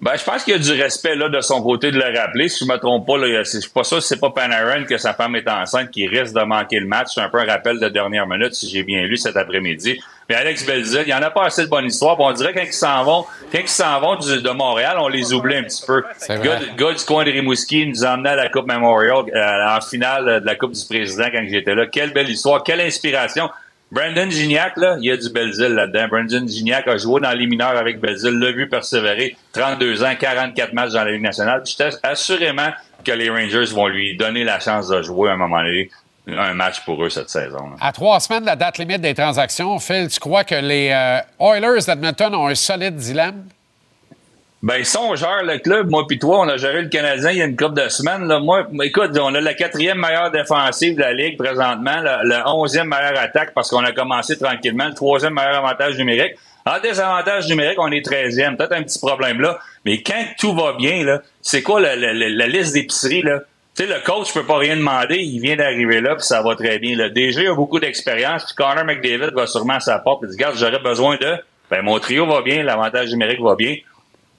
Ben, 0.00 0.12
je 0.16 0.22
pense 0.22 0.44
qu'il 0.44 0.52
y 0.52 0.56
a 0.56 0.60
du 0.60 0.80
respect 0.80 1.16
là 1.16 1.28
de 1.28 1.40
son 1.40 1.60
côté 1.60 1.90
de 1.90 1.98
le 1.98 2.16
rappeler. 2.16 2.48
Si 2.48 2.64
je 2.64 2.70
me 2.70 2.76
trompe 2.78 3.04
pas, 3.04 3.16
là, 3.16 3.42
je 3.42 3.58
suis 3.58 3.68
pas 3.70 3.82
sûr 3.82 3.96
que 3.96 4.04
c'est 4.04 4.20
pas 4.20 4.30
Panarin 4.30 4.84
que 4.84 4.96
sa 4.96 5.12
femme 5.14 5.34
est 5.34 5.48
enceinte 5.48 5.90
qui 5.90 6.06
risque 6.06 6.34
de 6.34 6.42
manquer 6.42 6.78
le 6.78 6.86
match. 6.86 7.08
C'est 7.14 7.20
un 7.20 7.28
peu 7.28 7.40
un 7.40 7.46
rappel 7.46 7.80
de 7.80 7.88
dernière 7.88 8.26
minute, 8.26 8.54
si 8.54 8.68
j'ai 8.68 8.84
bien 8.84 9.02
lu 9.02 9.16
cet 9.16 9.36
après-midi. 9.36 9.98
Mais 10.28 10.34
Alex 10.34 10.66
Belzil, 10.66 11.02
il 11.06 11.09
y 11.09 11.14
en 11.14 11.22
a 11.22 11.30
pas 11.30 11.46
assez 11.46 11.64
de 11.64 11.70
bonnes 11.70 11.86
histoires. 11.86 12.16
Puis 12.16 12.24
on 12.28 12.32
dirait 12.32 12.52
quand 12.52 12.62
ils 12.62 12.72
s'en 12.72 13.02
vont, 13.02 13.24
quand 13.50 13.59
ils 13.60 13.66
s'en 13.68 13.98
vont 14.00 14.16
du- 14.16 14.42
de 14.42 14.50
Montréal, 14.50 14.96
on 15.00 15.09
les 15.09 15.32
oublie 15.32 15.56
un 15.56 15.62
petit 15.62 15.82
peu. 15.86 16.02
Le 16.28 16.76
gars, 16.76 16.92
du 16.92 17.05
coin 17.06 17.24
de 17.24 17.30
Rimouski 17.30 17.86
nous 17.86 18.05
a 18.05 18.10
emmenés 18.12 18.28
à 18.30 18.36
la 18.36 18.48
Coupe 18.50 18.66
Memorial, 18.66 19.24
euh, 19.34 19.76
en 19.76 19.80
finale 19.80 20.40
de 20.42 20.46
la 20.46 20.55
Coupe 20.55 20.72
du 20.72 20.84
Président 20.86 21.28
quand 21.32 21.42
j'étais 21.48 21.74
là. 21.74 21.86
Quelle 21.86 22.12
belle 22.12 22.28
histoire, 22.28 22.62
quelle 22.62 22.82
inspiration. 22.82 23.48
Brandon 23.90 24.28
Gignac, 24.28 24.76
là, 24.76 24.96
il 25.00 25.06
y 25.06 25.10
a 25.10 25.16
du 25.16 25.30
Belzil 25.30 25.68
là-dedans. 25.68 26.09
Brandon 26.09 26.46
Gignac 26.46 26.86
a 26.88 26.98
joué 26.98 27.22
dans 27.22 27.32
les 27.32 27.46
mineurs 27.46 27.74
avec 27.78 27.98
Belzil, 27.98 28.38
l'a 28.38 28.52
vu 28.52 28.68
persévérer. 28.68 29.34
32 29.55 30.05
ans, 30.05 30.12
44 30.14 30.74
matchs 30.74 30.92
dans 30.92 31.05
la 31.05 31.12
Ligue 31.12 31.22
nationale. 31.22 31.62
J'étais 31.64 31.88
assurément 32.02 32.68
que 33.02 33.12
les 33.12 33.30
Rangers 33.30 33.72
vont 33.72 33.86
lui 33.86 34.14
donner 34.18 34.44
la 34.44 34.60
chance 34.60 34.88
de 34.88 35.00
jouer 35.00 35.30
à 35.30 35.32
un 35.32 35.36
moment 35.38 35.62
donné 35.62 35.90
un 36.36 36.55
match 36.55 36.84
pour 36.84 37.02
eux 37.05 37.10
cette 37.10 37.30
saison. 37.30 37.70
là. 37.70 37.76
À 37.80 37.92
trois 37.92 38.20
semaines 38.20 38.42
de 38.42 38.46
la 38.46 38.56
date 38.56 38.78
limite 38.78 39.00
des 39.00 39.14
transactions, 39.14 39.78
Phil, 39.78 40.09
tu 40.09 40.20
crois 40.20 40.44
que 40.44 40.55
les 40.55 40.90
euh, 40.92 41.18
Oilers 41.40 41.84
d'Edmonton 41.86 42.34
ont 42.34 42.46
un 42.48 42.55
solide 42.55 42.96
dilemme? 42.96 43.44
Ben, 44.60 44.82
ça, 44.82 45.00
on 45.00 45.14
gère 45.14 45.44
le 45.44 45.59
club. 45.59 45.88
Moi 45.88 46.05
puis 46.09 46.18
toi, 46.18 46.40
on 46.40 46.48
a 46.48 46.56
géré 46.56 46.82
le 46.82 46.88
Canadien 46.88 47.30
il 47.30 47.38
y 47.38 47.42
a 47.42 47.44
une 47.44 47.56
couple 47.56 47.80
de 47.80 47.88
semaines. 47.88 48.24
Là. 48.26 48.40
Moi, 48.40 48.66
écoute, 48.82 49.16
on 49.20 49.32
a 49.36 49.40
la 49.40 49.55
quatrième 49.55 49.98
meilleure 49.98 50.32
défensive 50.32 50.96
de 50.96 51.00
la 51.00 51.12
Ligue 51.12 51.36
présentement, 51.38 52.00
le, 52.02 52.42
onzième 52.48 52.88
meilleure 52.88 53.18
attaque 53.20 53.52
parce 53.55 53.70
qu'on 53.70 53.84
a 53.84 53.92
commencé 53.92 54.36
tranquillement, 54.36 54.86
le 54.88 54.94
troisième 54.94 55.34
meilleur 55.34 55.64
avantage 55.64 55.96
numérique. 55.96 56.32
En 56.66 56.80
désavantage 56.80 57.46
numérique, 57.48 57.78
on 57.78 57.90
est 57.92 58.05
treizième. 58.05 58.56
Peut-être 58.56 58.72
un 58.72 58.82
petit 58.82 58.98
problème 58.98 59.40
là. 59.40 59.59
Mais 59.84 60.02
quand 60.02 60.24
tout 60.40 60.52
va 60.55 60.72
bien, 60.72 61.05
là, 61.05 61.22
c'est 61.40 61.62
quoi 61.62 61.80
la, 61.80 61.94
la- 61.94 62.12
la- 62.12 62.28
la 62.28 62.46
liste 62.48 62.74
d'épicerie, 62.74 63.22
là? 63.22 63.38
Tu 63.78 63.86
sais, 63.86 63.94
le 63.94 64.00
coach 64.00 64.34
peut 64.34 64.44
pas 64.44 64.59
rien 64.59 64.74
demander, 64.74 65.18
il 65.18 65.40
vient 65.40 65.55
d'arriver 65.55 66.00
là, 66.00 66.16
puis 66.16 66.24
ça 66.24 66.42
va 66.42 66.56
très 66.56 66.80
bien. 66.80 66.96
Le 66.96 67.10
DG 67.10 67.46
a 67.46 67.55
beaucoup 67.55 67.78
d'expérience, 67.78 68.44
puis 68.46 68.56
Connor 68.56 68.84
McDavid 68.84 69.32
va 69.32 69.46
sûrement 69.46 69.74
à 69.74 69.80
sa 69.80 70.00
porte 70.00 70.24
et 70.24 70.26
dit, 70.26 70.32
regarde, 70.32 70.56
j'aurais 70.56 70.80
besoin 70.80 71.16
de... 71.16 71.36
Ben, 71.70 71.82
mon 71.82 71.96
trio 72.00 72.26
va 72.26 72.42
bien, 72.42 72.64
l'avantage 72.64 73.10
numérique 73.10 73.40
va 73.40 73.55
bien. 73.55 73.76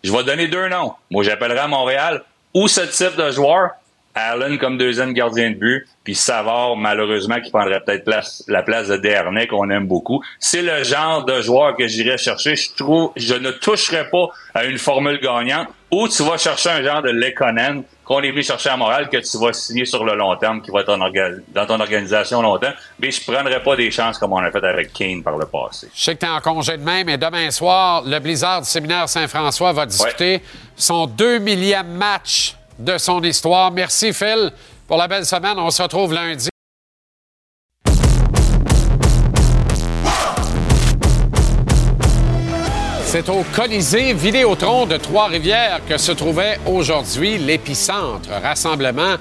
Je 0.03 0.11
vais 0.11 0.25
donner 0.25 0.49
deux 0.49 0.67
noms. 0.67 0.91
Moi, 1.09 1.23
j'appellerai 1.23 1.59
à 1.59 1.67
Montréal 1.69 2.21
ou 2.53 2.67
ce 2.67 2.81
type 2.81 3.15
de 3.15 3.31
joueur, 3.31 3.69
Allen 4.13 4.57
comme 4.57 4.77
deuxième 4.77 5.13
gardien 5.13 5.51
de 5.51 5.55
but, 5.55 5.87
puis 6.03 6.15
Savard, 6.15 6.75
malheureusement, 6.75 7.39
qui 7.39 7.49
prendrait 7.49 7.79
peut-être 7.79 8.11
la 8.49 8.61
place 8.61 8.89
de 8.89 8.97
Dernay, 8.97 9.47
qu'on 9.47 9.69
aime 9.69 9.87
beaucoup. 9.87 10.21
C'est 10.39 10.63
le 10.63 10.83
genre 10.83 11.23
de 11.23 11.41
joueur 11.41 11.77
que 11.77 11.87
j'irais 11.87 12.17
chercher. 12.17 12.57
Je 12.57 12.71
trouve, 12.75 13.13
je 13.15 13.35
ne 13.35 13.51
toucherai 13.51 14.09
pas 14.09 14.27
à 14.53 14.65
une 14.65 14.77
formule 14.77 15.21
gagnante, 15.21 15.69
ou 15.91 16.09
tu 16.09 16.23
vas 16.23 16.37
chercher 16.37 16.71
un 16.71 16.83
genre 16.83 17.01
de 17.01 17.11
Lekonen, 17.11 17.83
qu'on 18.09 18.21
est 18.21 18.31
venu 18.31 18.41
chercher 18.41 18.69
à 18.69 18.75
Montréal, 18.75 19.07
que 19.07 19.17
tu 19.17 19.37
vas 19.37 19.53
signer 19.53 19.85
sur 19.85 20.03
le 20.03 20.15
long 20.15 20.35
terme, 20.35 20.63
qui 20.63 20.71
va 20.71 20.81
être 20.81 20.97
dans 21.53 21.65
ton 21.67 21.79
organisation 21.79 22.41
longtemps. 22.41 22.73
Mais 22.99 23.11
je 23.11 23.23
prendrais 23.23 23.61
pas 23.61 23.75
des 23.75 23.91
chances 23.91 24.17
comme 24.17 24.33
on 24.33 24.37
a 24.37 24.49
fait 24.49 24.63
avec 24.63 24.91
Kane 24.91 25.21
par 25.21 25.37
le 25.37 25.45
passé. 25.45 25.89
Je 25.93 26.03
sais 26.05 26.15
que 26.15 26.21
tu 26.21 26.25
es 26.25 26.29
en 26.29 26.41
congé 26.41 26.75
de 26.75 26.83
même, 26.83 27.05
mais 27.05 27.19
demain 27.19 27.51
soir, 27.51 28.01
le 28.03 28.17
Blizzard 28.17 28.61
du 28.61 28.67
séminaire 28.67 29.07
Saint-François 29.07 29.73
va 29.73 29.85
disputer 29.85 30.41
son 30.75 31.05
deux 31.05 31.37
millième 31.37 31.91
match 31.91 32.55
de 32.79 32.97
son 32.97 33.21
histoire. 33.21 33.69
Merci, 33.71 34.11
Phil, 34.11 34.51
pour 34.87 34.97
la 34.97 35.07
belle 35.07 35.27
semaine. 35.27 35.59
On 35.59 35.69
se 35.69 35.83
retrouve 35.83 36.11
lundi. 36.11 36.49
C'est 43.11 43.27
au 43.29 43.43
Colisée 43.55 44.13
Vidéotron 44.13 44.85
de 44.85 44.95
Trois-Rivières 44.95 45.81
que 45.89 45.97
se 45.97 46.11
trouvait 46.11 46.59
aujourd'hui 46.67 47.39
l'épicentre, 47.39 48.29
rassemblement 48.43 49.15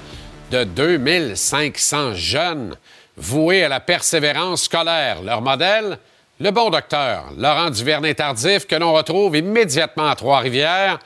de 0.51 0.63
2500 0.63 2.13
jeunes 2.13 2.75
voués 3.17 3.63
à 3.63 3.67
la 3.67 3.79
persévérance 3.79 4.65
scolaire. 4.65 5.23
Leur 5.23 5.41
modèle, 5.41 5.97
le 6.39 6.51
bon 6.51 6.69
docteur, 6.69 7.25
Laurent 7.35 7.71
Duvernay-Tardif, 7.71 8.67
que 8.67 8.75
l'on 8.75 8.93
retrouve 8.93 9.35
immédiatement 9.35 10.07
à 10.09 10.15
Trois-Rivières. 10.15 10.99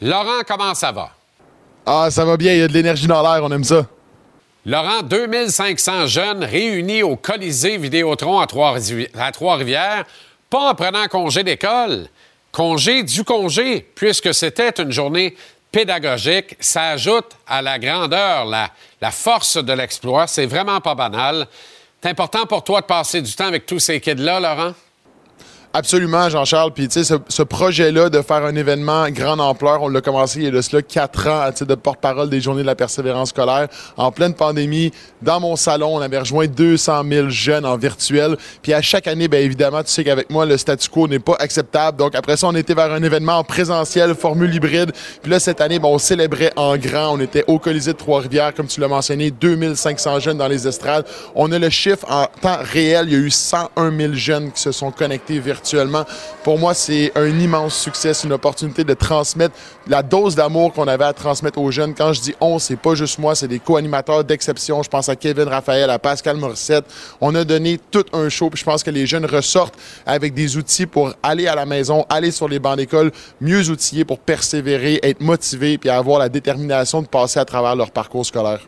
Laurent, 0.00 0.40
comment 0.48 0.74
ça 0.74 0.92
va? 0.92 1.10
Ah, 1.84 2.08
ça 2.10 2.24
va 2.24 2.38
bien, 2.38 2.54
il 2.54 2.60
y 2.60 2.62
a 2.62 2.68
de 2.68 2.72
l'énergie 2.72 3.06
dans 3.06 3.20
l'air, 3.20 3.44
on 3.44 3.52
aime 3.52 3.64
ça. 3.64 3.84
Laurent, 4.64 5.02
2500 5.02 6.06
jeunes 6.06 6.44
réunis 6.44 7.02
au 7.02 7.16
Colisée 7.16 7.76
Vidéotron 7.76 8.40
à 8.40 8.46
Trois- 8.46 8.78
à 9.18 9.30
Trois-Rivières, 9.30 10.04
pas 10.48 10.70
en 10.70 10.74
prenant 10.74 11.06
congé 11.06 11.42
d'école, 11.44 12.06
congé 12.52 13.02
du 13.02 13.24
congé, 13.24 13.86
puisque 13.94 14.34
c'était 14.34 14.70
une 14.82 14.92
journée 14.92 15.36
pédagogique. 15.70 16.56
Ça 16.60 16.90
ajoute 16.90 17.36
à 17.46 17.62
la 17.62 17.78
grandeur, 17.78 18.44
la, 18.44 19.10
force 19.10 19.56
de 19.56 19.72
l'exploit. 19.72 20.26
C'est 20.26 20.46
vraiment 20.46 20.80
pas 20.80 20.94
banal. 20.94 21.46
C'est 22.02 22.08
important 22.08 22.46
pour 22.46 22.64
toi 22.64 22.80
de 22.80 22.86
passer 22.86 23.22
du 23.22 23.32
temps 23.34 23.46
avec 23.46 23.66
tous 23.66 23.78
ces 23.78 24.00
kids-là, 24.00 24.40
Laurent? 24.40 24.74
Absolument, 25.72 26.28
Jean-Charles. 26.28 26.72
Puis, 26.72 26.88
tu 26.88 26.94
sais, 26.94 27.04
ce, 27.04 27.14
ce 27.28 27.44
projet-là 27.44 28.10
de 28.10 28.22
faire 28.22 28.44
un 28.44 28.56
événement 28.56 29.08
grande 29.10 29.40
ampleur, 29.40 29.80
on 29.82 29.88
l'a 29.88 30.00
commencé 30.00 30.40
il 30.40 30.44
y 30.46 30.48
a 30.48 30.50
de 30.50 30.60
cela 30.60 30.82
quatre 30.82 31.28
ans 31.28 31.42
à 31.42 31.52
titre 31.52 31.68
de 31.68 31.76
porte-parole 31.76 32.28
des 32.28 32.40
Journées 32.40 32.62
de 32.62 32.66
la 32.66 32.74
persévérance 32.74 33.28
scolaire. 33.28 33.68
En 33.96 34.10
pleine 34.10 34.34
pandémie, 34.34 34.90
dans 35.22 35.38
mon 35.38 35.54
salon, 35.54 35.94
on 35.94 36.00
avait 36.00 36.18
rejoint 36.18 36.48
200 36.48 37.04
000 37.08 37.28
jeunes 37.28 37.64
en 37.64 37.76
virtuel. 37.76 38.36
Puis, 38.62 38.74
à 38.74 38.82
chaque 38.82 39.06
année, 39.06 39.28
bien 39.28 39.38
évidemment, 39.38 39.84
tu 39.84 39.92
sais 39.92 40.02
qu'avec 40.02 40.28
moi, 40.28 40.44
le 40.44 40.56
statu 40.56 40.88
quo 40.88 41.06
n'est 41.06 41.20
pas 41.20 41.36
acceptable. 41.38 41.96
Donc, 41.98 42.16
après 42.16 42.36
ça, 42.36 42.48
on 42.48 42.54
était 42.56 42.74
vers 42.74 42.90
un 42.92 43.02
événement 43.04 43.38
en 43.38 43.44
présentiel, 43.44 44.16
formule 44.16 44.52
hybride. 44.52 44.90
Puis 45.22 45.30
là, 45.30 45.38
cette 45.38 45.60
année, 45.60 45.78
ben, 45.78 45.86
on 45.86 45.98
célébrait 45.98 46.52
en 46.56 46.76
grand. 46.78 47.14
On 47.14 47.20
était 47.20 47.44
au 47.46 47.60
Colisée 47.60 47.92
de 47.92 47.98
Trois-Rivières, 47.98 48.54
comme 48.54 48.66
tu 48.66 48.80
l'as 48.80 48.88
mentionné, 48.88 49.30
2500 49.30 50.18
jeunes 50.18 50.38
dans 50.38 50.48
les 50.48 50.66
estrades. 50.66 51.06
On 51.36 51.52
a 51.52 51.60
le 51.60 51.70
chiffre 51.70 52.04
en 52.10 52.26
temps 52.42 52.58
réel. 52.60 53.06
Il 53.06 53.12
y 53.12 53.16
a 53.16 53.20
eu 53.20 53.30
101 53.30 53.96
000 53.96 54.14
jeunes 54.14 54.50
qui 54.50 54.60
se 54.60 54.72
sont 54.72 54.90
connectés 54.90 55.38
virtuellement. 55.38 55.59
Pour 56.44 56.58
moi, 56.58 56.74
c'est 56.74 57.12
un 57.14 57.28
immense 57.28 57.74
succès. 57.76 58.12
Une 58.24 58.32
opportunité 58.32 58.84
de 58.84 58.94
transmettre 58.94 59.54
la 59.86 60.02
dose 60.02 60.34
d'amour 60.34 60.72
qu'on 60.72 60.88
avait 60.88 61.04
à 61.04 61.12
transmettre 61.12 61.58
aux 61.58 61.70
jeunes. 61.70 61.94
Quand 61.94 62.12
je 62.12 62.20
dis 62.20 62.34
on, 62.40 62.58
c'est 62.58 62.76
pas 62.76 62.94
juste 62.94 63.18
moi, 63.18 63.34
c'est 63.34 63.48
des 63.48 63.58
co-animateurs 63.58 64.24
d'exception. 64.24 64.82
Je 64.82 64.88
pense 64.88 65.08
à 65.08 65.16
Kevin 65.16 65.48
Raphaël, 65.48 65.90
à 65.90 65.98
Pascal 65.98 66.36
Morissette. 66.36 66.84
On 67.20 67.34
a 67.34 67.44
donné 67.44 67.78
tout 67.90 68.04
un 68.12 68.28
show. 68.28 68.50
Je 68.54 68.64
pense 68.64 68.82
que 68.82 68.90
les 68.90 69.06
jeunes 69.06 69.26
ressortent 69.26 69.74
avec 70.06 70.34
des 70.34 70.56
outils 70.56 70.86
pour 70.86 71.12
aller 71.22 71.46
à 71.46 71.54
la 71.54 71.66
maison, 71.66 72.04
aller 72.08 72.30
sur 72.30 72.48
les 72.48 72.58
bancs 72.58 72.76
d'école, 72.76 73.12
mieux 73.40 73.68
outillés 73.70 74.04
pour 74.04 74.18
persévérer, 74.18 75.00
être 75.02 75.20
motivés, 75.20 75.78
puis 75.78 75.90
avoir 75.90 76.18
la 76.18 76.28
détermination 76.28 77.02
de 77.02 77.06
passer 77.06 77.38
à 77.38 77.44
travers 77.44 77.76
leur 77.76 77.90
parcours 77.90 78.26
scolaire 78.26 78.60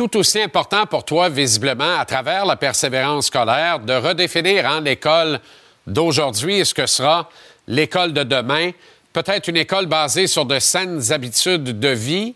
tout 0.00 0.16
aussi 0.16 0.40
important 0.40 0.86
pour 0.86 1.04
toi, 1.04 1.28
visiblement, 1.28 1.98
à 1.98 2.06
travers 2.06 2.46
la 2.46 2.56
persévérance 2.56 3.26
scolaire, 3.26 3.80
de 3.80 3.92
redéfinir 3.92 4.66
hein, 4.66 4.80
l'école 4.80 5.40
d'aujourd'hui 5.86 6.58
et 6.58 6.64
ce 6.64 6.74
que 6.74 6.86
sera 6.86 7.28
l'école 7.66 8.12
de 8.12 8.22
demain. 8.22 8.70
Peut-être 9.12 9.48
une 9.48 9.56
école 9.56 9.86
basée 9.86 10.26
sur 10.26 10.46
de 10.46 10.58
saines 10.58 11.12
habitudes 11.12 11.80
de 11.80 11.88
vie, 11.88 12.34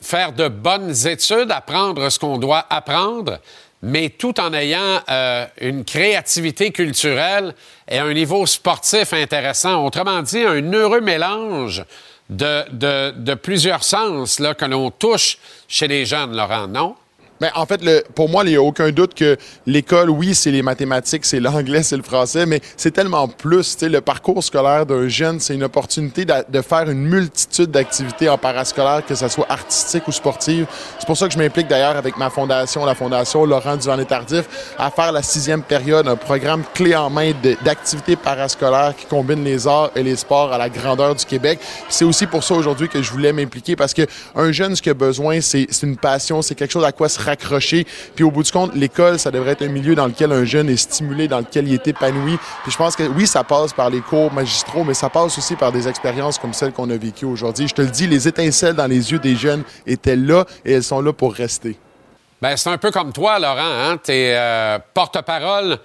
faire 0.00 0.32
de 0.32 0.48
bonnes 0.48 1.06
études, 1.06 1.50
apprendre 1.50 2.08
ce 2.10 2.18
qu'on 2.18 2.38
doit 2.38 2.64
apprendre, 2.70 3.38
mais 3.82 4.10
tout 4.10 4.38
en 4.40 4.52
ayant 4.52 5.00
euh, 5.10 5.46
une 5.60 5.84
créativité 5.84 6.70
culturelle 6.70 7.54
et 7.88 7.98
un 7.98 8.12
niveau 8.12 8.46
sportif 8.46 9.12
intéressant. 9.12 9.84
Autrement 9.84 10.22
dit, 10.22 10.42
un 10.42 10.72
heureux 10.72 11.00
mélange 11.00 11.84
de, 12.30 13.10
de, 13.10 13.34
plusieurs 13.34 13.84
sens 13.84 14.38
là, 14.38 14.54
que 14.54 14.64
l'on 14.64 14.90
touche 14.90 15.38
chez 15.68 15.88
les 15.88 16.06
jeunes, 16.06 16.36
Laurent, 16.36 16.68
non? 16.68 16.94
Mais 17.42 17.50
en 17.56 17.66
fait, 17.66 17.80
pour 18.14 18.28
moi, 18.28 18.44
il 18.44 18.50
n'y 18.50 18.56
a 18.56 18.62
aucun 18.62 18.90
doute 18.92 19.14
que 19.14 19.36
l'école, 19.66 20.10
oui, 20.10 20.32
c'est 20.32 20.52
les 20.52 20.62
mathématiques, 20.62 21.24
c'est 21.24 21.40
l'anglais, 21.40 21.82
c'est 21.82 21.96
le 21.96 22.04
français, 22.04 22.46
mais 22.46 22.60
c'est 22.76 22.92
tellement 22.92 23.26
plus. 23.26 23.76
Le 23.82 24.00
parcours 24.00 24.44
scolaire 24.44 24.86
d'un 24.86 25.08
jeune, 25.08 25.40
c'est 25.40 25.56
une 25.56 25.64
opportunité 25.64 26.24
de, 26.24 26.62
faire 26.62 26.88
une 26.88 27.02
multitude 27.02 27.72
d'activités 27.72 28.28
en 28.28 28.38
parascolaire, 28.38 29.04
que 29.04 29.16
ce 29.16 29.26
soit 29.26 29.46
artistique 29.48 30.06
ou 30.06 30.12
sportive. 30.12 30.66
C'est 31.00 31.06
pour 31.06 31.16
ça 31.16 31.26
que 31.26 31.34
je 31.34 31.38
m'implique 31.38 31.66
d'ailleurs 31.66 31.96
avec 31.96 32.16
ma 32.16 32.30
fondation, 32.30 32.84
la 32.84 32.94
fondation 32.94 33.44
Laurent 33.44 33.76
Duvernay-Tardif, 33.76 34.44
à 34.78 34.92
faire 34.92 35.10
la 35.10 35.22
sixième 35.22 35.64
période, 35.64 36.06
un 36.06 36.14
programme 36.14 36.62
clé 36.72 36.94
en 36.94 37.10
main 37.10 37.32
d'activités 37.64 38.14
parascolaires 38.14 38.94
qui 38.96 39.06
combinent 39.06 39.42
les 39.42 39.66
arts 39.66 39.90
et 39.96 40.04
les 40.04 40.14
sports 40.14 40.52
à 40.52 40.58
la 40.58 40.68
grandeur 40.68 41.16
du 41.16 41.24
Québec. 41.24 41.58
C'est 41.88 42.04
aussi 42.04 42.28
pour 42.28 42.44
ça 42.44 42.54
aujourd'hui 42.54 42.88
que 42.88 43.02
je 43.02 43.10
voulais 43.10 43.32
m'impliquer 43.32 43.74
parce 43.74 43.94
que 43.94 44.02
un 44.36 44.52
jeune, 44.52 44.76
ce 44.76 44.82
qu'il 44.82 44.90
a 44.90 44.94
besoin, 44.94 45.40
c'est 45.40 45.66
une 45.82 45.96
passion, 45.96 46.40
c'est 46.40 46.54
quelque 46.54 46.70
chose 46.70 46.84
à 46.84 46.92
quoi 46.92 47.08
se 47.08 47.31
Puis 47.36 48.24
au 48.24 48.30
bout 48.30 48.42
du 48.42 48.52
compte, 48.52 48.74
l'école, 48.74 49.18
ça 49.18 49.30
devrait 49.30 49.52
être 49.52 49.62
un 49.62 49.68
milieu 49.68 49.94
dans 49.94 50.06
lequel 50.06 50.32
un 50.32 50.44
jeune 50.44 50.68
est 50.68 50.76
stimulé, 50.76 51.28
dans 51.28 51.38
lequel 51.38 51.68
il 51.68 51.74
est 51.74 51.86
épanoui. 51.86 52.38
Puis 52.62 52.72
je 52.72 52.76
pense 52.76 52.96
que 52.96 53.04
oui, 53.04 53.26
ça 53.26 53.44
passe 53.44 53.72
par 53.72 53.90
les 53.90 54.00
cours 54.00 54.32
magistraux, 54.32 54.84
mais 54.84 54.94
ça 54.94 55.08
passe 55.08 55.38
aussi 55.38 55.56
par 55.56 55.72
des 55.72 55.88
expériences 55.88 56.38
comme 56.38 56.52
celles 56.52 56.72
qu'on 56.72 56.90
a 56.90 56.96
vécues 56.96 57.26
aujourd'hui. 57.26 57.68
Je 57.68 57.74
te 57.74 57.82
le 57.82 57.88
dis, 57.88 58.06
les 58.06 58.28
étincelles 58.28 58.74
dans 58.74 58.86
les 58.86 59.12
yeux 59.12 59.18
des 59.18 59.36
jeunes 59.36 59.62
étaient 59.86 60.16
là 60.16 60.44
et 60.64 60.72
elles 60.72 60.82
sont 60.82 61.00
là 61.00 61.12
pour 61.12 61.34
rester. 61.34 61.76
Ben, 62.40 62.56
c'est 62.56 62.70
un 62.70 62.78
peu 62.78 62.90
comme 62.90 63.12
toi, 63.12 63.38
Laurent. 63.38 63.60
Hein? 63.60 63.98
Tu 64.04 64.12
es 64.12 64.78
porte-parole 64.94 65.78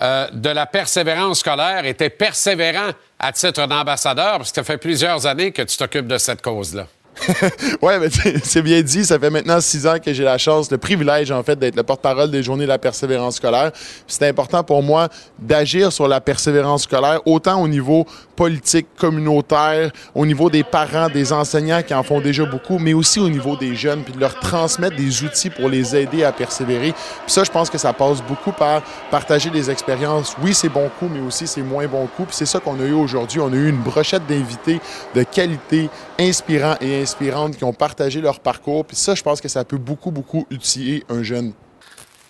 euh, 0.00 0.26
de 0.32 0.48
la 0.48 0.64
persévérance 0.64 1.40
scolaire 1.40 1.84
et 1.84 1.94
tu 1.94 2.04
es 2.04 2.10
persévérant 2.10 2.90
à 3.18 3.30
titre 3.30 3.66
d'ambassadeur 3.66 4.38
parce 4.38 4.50
que 4.50 4.56
ça 4.56 4.64
fait 4.64 4.78
plusieurs 4.78 5.26
années 5.26 5.52
que 5.52 5.60
tu 5.60 5.76
t'occupes 5.76 6.06
de 6.06 6.16
cette 6.16 6.40
cause-là. 6.40 6.86
ouais, 7.82 7.98
mais 7.98 8.08
c'est- 8.42 8.62
bien 8.62 8.80
dit. 8.82 9.04
Ça 9.04 9.18
fait 9.18 9.30
maintenant 9.30 9.60
six 9.60 9.86
ans 9.86 9.96
que 10.04 10.12
j'ai 10.12 10.24
la 10.24 10.38
chance, 10.38 10.70
le 10.70 10.78
privilège, 10.78 11.30
en 11.30 11.42
fait, 11.42 11.56
d'être 11.58 11.76
le 11.76 11.82
porte-parole 11.82 12.30
des 12.30 12.42
Journées 12.42 12.64
de 12.64 12.68
la 12.68 12.78
persévérance 12.78 13.36
scolaire. 13.36 13.72
C'est 14.06 14.26
important 14.28 14.62
pour 14.64 14.82
moi 14.82 15.08
d'agir 15.38 15.92
sur 15.92 16.08
la 16.08 16.20
persévérance 16.20 16.84
scolaire, 16.84 17.20
autant 17.26 17.60
au 17.60 17.68
niveau 17.68 18.06
politique, 18.36 18.86
communautaire, 18.96 19.90
au 20.14 20.26
niveau 20.26 20.50
des 20.50 20.64
parents, 20.64 21.08
des 21.08 21.32
enseignants 21.32 21.82
qui 21.82 21.94
en 21.94 22.02
font 22.02 22.20
déjà 22.20 22.44
beaucoup, 22.44 22.78
mais 22.78 22.92
aussi 22.94 23.20
au 23.20 23.28
niveau 23.28 23.56
des 23.56 23.74
jeunes, 23.76 24.02
puis 24.02 24.12
de 24.14 24.20
leur 24.20 24.38
transmettre 24.40 24.96
des 24.96 25.22
outils 25.22 25.50
pour 25.50 25.68
les 25.68 25.94
aider 25.94 26.24
à 26.24 26.32
persévérer. 26.32 26.92
Puis 26.92 27.32
ça, 27.32 27.44
je 27.44 27.50
pense 27.50 27.70
que 27.70 27.78
ça 27.78 27.92
passe 27.92 28.22
beaucoup 28.22 28.52
par 28.52 28.82
partager 29.10 29.50
des 29.50 29.70
expériences. 29.70 30.34
Oui, 30.42 30.54
c'est 30.54 30.68
bon 30.68 30.90
coup, 30.98 31.08
mais 31.12 31.20
aussi 31.20 31.46
c'est 31.46 31.62
moins 31.62 31.86
bon 31.86 32.06
coup. 32.06 32.24
Puis 32.24 32.36
c'est 32.36 32.46
ça 32.46 32.58
qu'on 32.58 32.80
a 32.80 32.84
eu 32.84 32.92
aujourd'hui. 32.94 33.40
On 33.40 33.52
a 33.52 33.56
eu 33.56 33.68
une 33.68 33.80
brochette 33.82 34.26
d'invités 34.26 34.80
de 35.14 35.22
qualité, 35.22 35.88
inspirants 36.28 36.76
et 36.80 37.02
inspirantes 37.02 37.56
qui 37.56 37.64
ont 37.64 37.72
partagé 37.72 38.20
leur 38.20 38.40
parcours. 38.40 38.84
Puis 38.84 38.96
ça, 38.96 39.14
je 39.14 39.22
pense 39.22 39.40
que 39.40 39.48
ça 39.48 39.64
peut 39.64 39.78
beaucoup, 39.78 40.10
beaucoup 40.10 40.46
utiliser 40.50 41.04
un 41.08 41.22
jeune. 41.22 41.52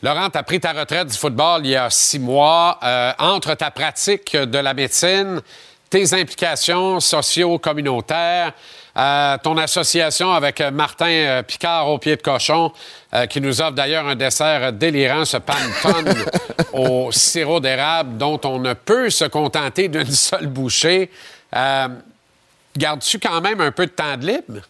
Laurent, 0.02 0.30
tu 0.30 0.38
as 0.38 0.42
pris 0.42 0.58
ta 0.58 0.72
retraite 0.72 1.08
du 1.08 1.16
football 1.16 1.62
il 1.64 1.70
y 1.70 1.76
a 1.76 1.88
six 1.90 2.18
mois. 2.18 2.78
Euh, 2.82 3.12
entre 3.18 3.54
ta 3.54 3.70
pratique 3.70 4.36
de 4.36 4.58
la 4.58 4.74
médecine, 4.74 5.40
tes 5.92 6.14
implications 6.14 7.00
socio-communautaires, 7.00 8.52
euh, 8.96 9.36
ton 9.42 9.56
association 9.58 10.32
avec 10.32 10.60
Martin 10.60 11.06
euh, 11.06 11.42
Picard 11.42 11.88
au 11.88 11.98
pied 11.98 12.16
de 12.16 12.22
cochon, 12.22 12.72
euh, 13.14 13.26
qui 13.26 13.40
nous 13.40 13.60
offre 13.60 13.72
d'ailleurs 13.72 14.06
un 14.06 14.16
dessert 14.16 14.72
délirant, 14.72 15.24
ce 15.24 15.36
panton 15.36 16.02
au 16.72 17.12
sirop 17.12 17.60
d'érable 17.60 18.16
dont 18.16 18.40
on 18.44 18.58
ne 18.58 18.72
peut 18.72 19.10
se 19.10 19.26
contenter 19.26 19.88
d'une 19.88 20.10
seule 20.10 20.46
bouchée. 20.46 21.10
Euh, 21.54 21.88
Gardes-tu 22.76 23.18
quand 23.18 23.40
même 23.40 23.60
un 23.60 23.72
peu 23.72 23.86
de 23.86 23.90
temps 23.90 24.16
de 24.16 24.26
libre? 24.26 24.60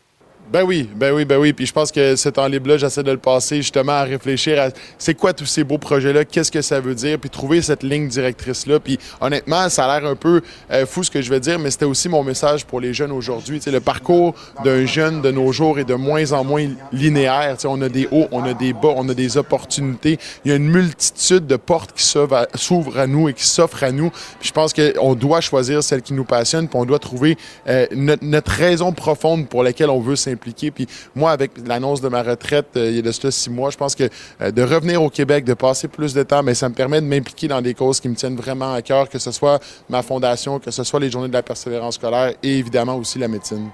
Ben 0.53 0.65
oui, 0.65 0.87
ben 0.95 1.15
oui, 1.15 1.25
ben 1.25 1.39
oui. 1.39 1.55
Puis 1.55 1.65
je 1.65 1.73
pense 1.73 1.91
que 1.91 2.15
ce 2.15 2.29
temps 2.29 2.47
libre-là, 2.47 2.77
j'essaie 2.77 3.03
de 3.03 3.11
le 3.11 3.17
passer 3.17 3.57
justement 3.57 3.93
à 3.93 4.03
réfléchir 4.03 4.61
à 4.61 4.69
c'est 4.99 5.15
quoi 5.15 5.33
tous 5.33 5.47
ces 5.47 5.65
beaux 5.65 5.79
projets-là, 5.79 6.27
qu'est-ce 6.27 6.53
que 6.53 6.61
ça 6.61 6.79
veut 6.79 6.95
dire, 6.95 7.19
puis 7.19 7.31
trouver 7.31 7.63
cette 7.63 7.83
ligne 7.83 8.07
directrice-là. 8.07 8.79
Puis 8.79 8.99
honnêtement, 9.23 9.71
ça 9.71 9.87
a 9.87 9.99
l'air 9.99 10.11
un 10.11 10.15
peu 10.15 10.43
euh, 10.71 10.85
fou 10.85 11.03
ce 11.05 11.11
que 11.11 11.23
je 11.23 11.31
vais 11.31 11.41
dire, 11.41 11.59
mais 11.59 11.71
c'était 11.71 11.87
aussi 11.87 12.11
mon 12.11 12.23
message 12.23 12.67
pour 12.67 12.81
les 12.83 12.93
jeunes 12.93 13.13
aujourd'hui. 13.13 13.61
Tu 13.61 13.65
sais, 13.65 13.71
le 13.71 13.81
parcours 13.81 14.35
d'un 14.63 14.85
jeune 14.85 15.23
de 15.23 15.31
nos 15.31 15.53
jours 15.53 15.79
est 15.79 15.85
de 15.85 15.95
moins 15.95 16.33
en 16.33 16.45
moins 16.45 16.69
linéaire. 16.93 17.55
Tu 17.57 17.63
sais, 17.63 17.69
on 17.69 17.81
a 17.81 17.89
des 17.89 18.07
hauts, 18.11 18.29
on 18.31 18.45
a 18.45 18.53
des 18.53 18.75
bas, 18.75 18.93
on 18.95 19.09
a 19.09 19.15
des 19.15 19.39
opportunités. 19.39 20.19
Il 20.45 20.51
y 20.51 20.53
a 20.53 20.57
une 20.57 20.69
multitude 20.69 21.47
de 21.47 21.57
portes 21.57 21.95
qui 21.95 22.05
s'ouvrent 22.05 22.99
à- 22.99 23.07
nous 23.07 23.31
et 23.31 23.33
qui 23.33 23.47
s'offrent 23.47 23.85
à 23.85 23.91
nous. 23.91 24.11
Puis 24.39 24.49
je 24.49 24.53
pense 24.53 24.75
qu'on 24.75 25.15
doit 25.15 25.41
choisir 25.41 25.83
celle 25.83 26.03
qui 26.03 26.13
nous 26.13 26.25
passionne, 26.25 26.69
puis 26.69 26.79
on 26.79 26.85
doit 26.85 26.99
trouver 26.99 27.39
euh, 27.69 27.87
notre, 27.93 28.23
notre 28.23 28.51
raison 28.53 28.93
profonde 28.93 29.49
pour 29.49 29.63
laquelle 29.63 29.89
on 29.89 30.01
veut 30.01 30.15
s'impliquer. 30.15 30.42
Puis 30.43 30.87
moi, 31.15 31.31
avec 31.31 31.53
l'annonce 31.67 32.01
de 32.01 32.09
ma 32.09 32.23
retraite 32.23 32.69
euh, 32.77 32.91
il 32.91 32.97
y 32.97 32.99
a 32.99 33.03
de 33.03 33.13
cela 33.13 33.31
six 33.31 33.51
mois, 33.51 33.71
je 33.71 33.77
pense 33.77 33.95
que 33.95 34.09
euh, 34.41 34.51
de 34.51 34.63
revenir 34.63 35.03
au 35.03 35.11
Québec, 35.11 35.45
de 35.45 35.55
passer 35.55 35.89
plus 35.89 36.15
de 36.15 36.23
temps, 36.23 36.43
mais 36.43 36.55
ça 36.55 36.69
me 36.69 36.75
permet 36.75 37.01
de 37.01 37.07
m'impliquer 37.07 37.49
dans 37.49 37.61
des 37.61 37.75
causes 37.75 38.01
qui 38.01 38.09
me 38.09 38.15
tiennent 38.15 38.37
vraiment 38.37 38.75
à 38.75 38.83
cœur, 38.83 39.09
que 39.09 39.19
ce 39.19 39.31
soit 39.31 39.61
ma 39.89 40.03
fondation, 40.03 40.59
que 40.59 40.71
ce 40.71 40.85
soit 40.85 41.01
les 41.01 41.11
journées 41.11 41.29
de 41.29 41.33
la 41.33 41.43
persévérance 41.43 41.95
scolaire 41.95 42.35
et 42.43 42.59
évidemment 42.59 42.97
aussi 42.97 43.19
la 43.19 43.29
médecine. 43.29 43.71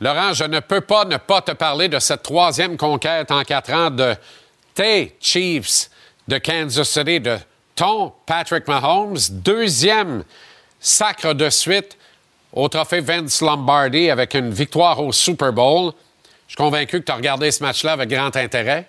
Laurent, 0.00 0.32
je 0.32 0.44
ne 0.44 0.60
peux 0.60 0.80
pas 0.80 1.04
ne 1.04 1.18
pas 1.18 1.42
te 1.42 1.52
parler 1.52 1.88
de 1.88 1.98
cette 1.98 2.22
troisième 2.22 2.76
conquête 2.76 3.30
en 3.30 3.42
quatre 3.42 3.72
ans 3.72 3.90
de 3.90 4.14
tes 4.74 5.14
Chiefs 5.20 5.90
de 6.26 6.38
Kansas 6.38 6.88
City, 6.88 7.20
de 7.20 7.36
ton 7.74 8.12
Patrick 8.24 8.66
Mahomes, 8.66 9.18
deuxième 9.30 10.24
sacre 10.78 11.34
de 11.34 11.50
suite 11.50 11.98
au 12.52 12.68
trophée 12.68 13.00
Vince 13.00 13.42
Lombardi 13.42 14.10
avec 14.10 14.34
une 14.34 14.50
victoire 14.50 15.00
au 15.00 15.12
Super 15.12 15.52
Bowl. 15.52 15.92
Je 16.50 16.54
suis 16.54 16.64
convaincu 16.64 16.98
que 16.98 17.04
tu 17.04 17.12
as 17.12 17.14
regardé 17.14 17.52
ce 17.52 17.62
match-là 17.62 17.92
avec 17.92 18.08
grand 18.08 18.34
intérêt. 18.36 18.88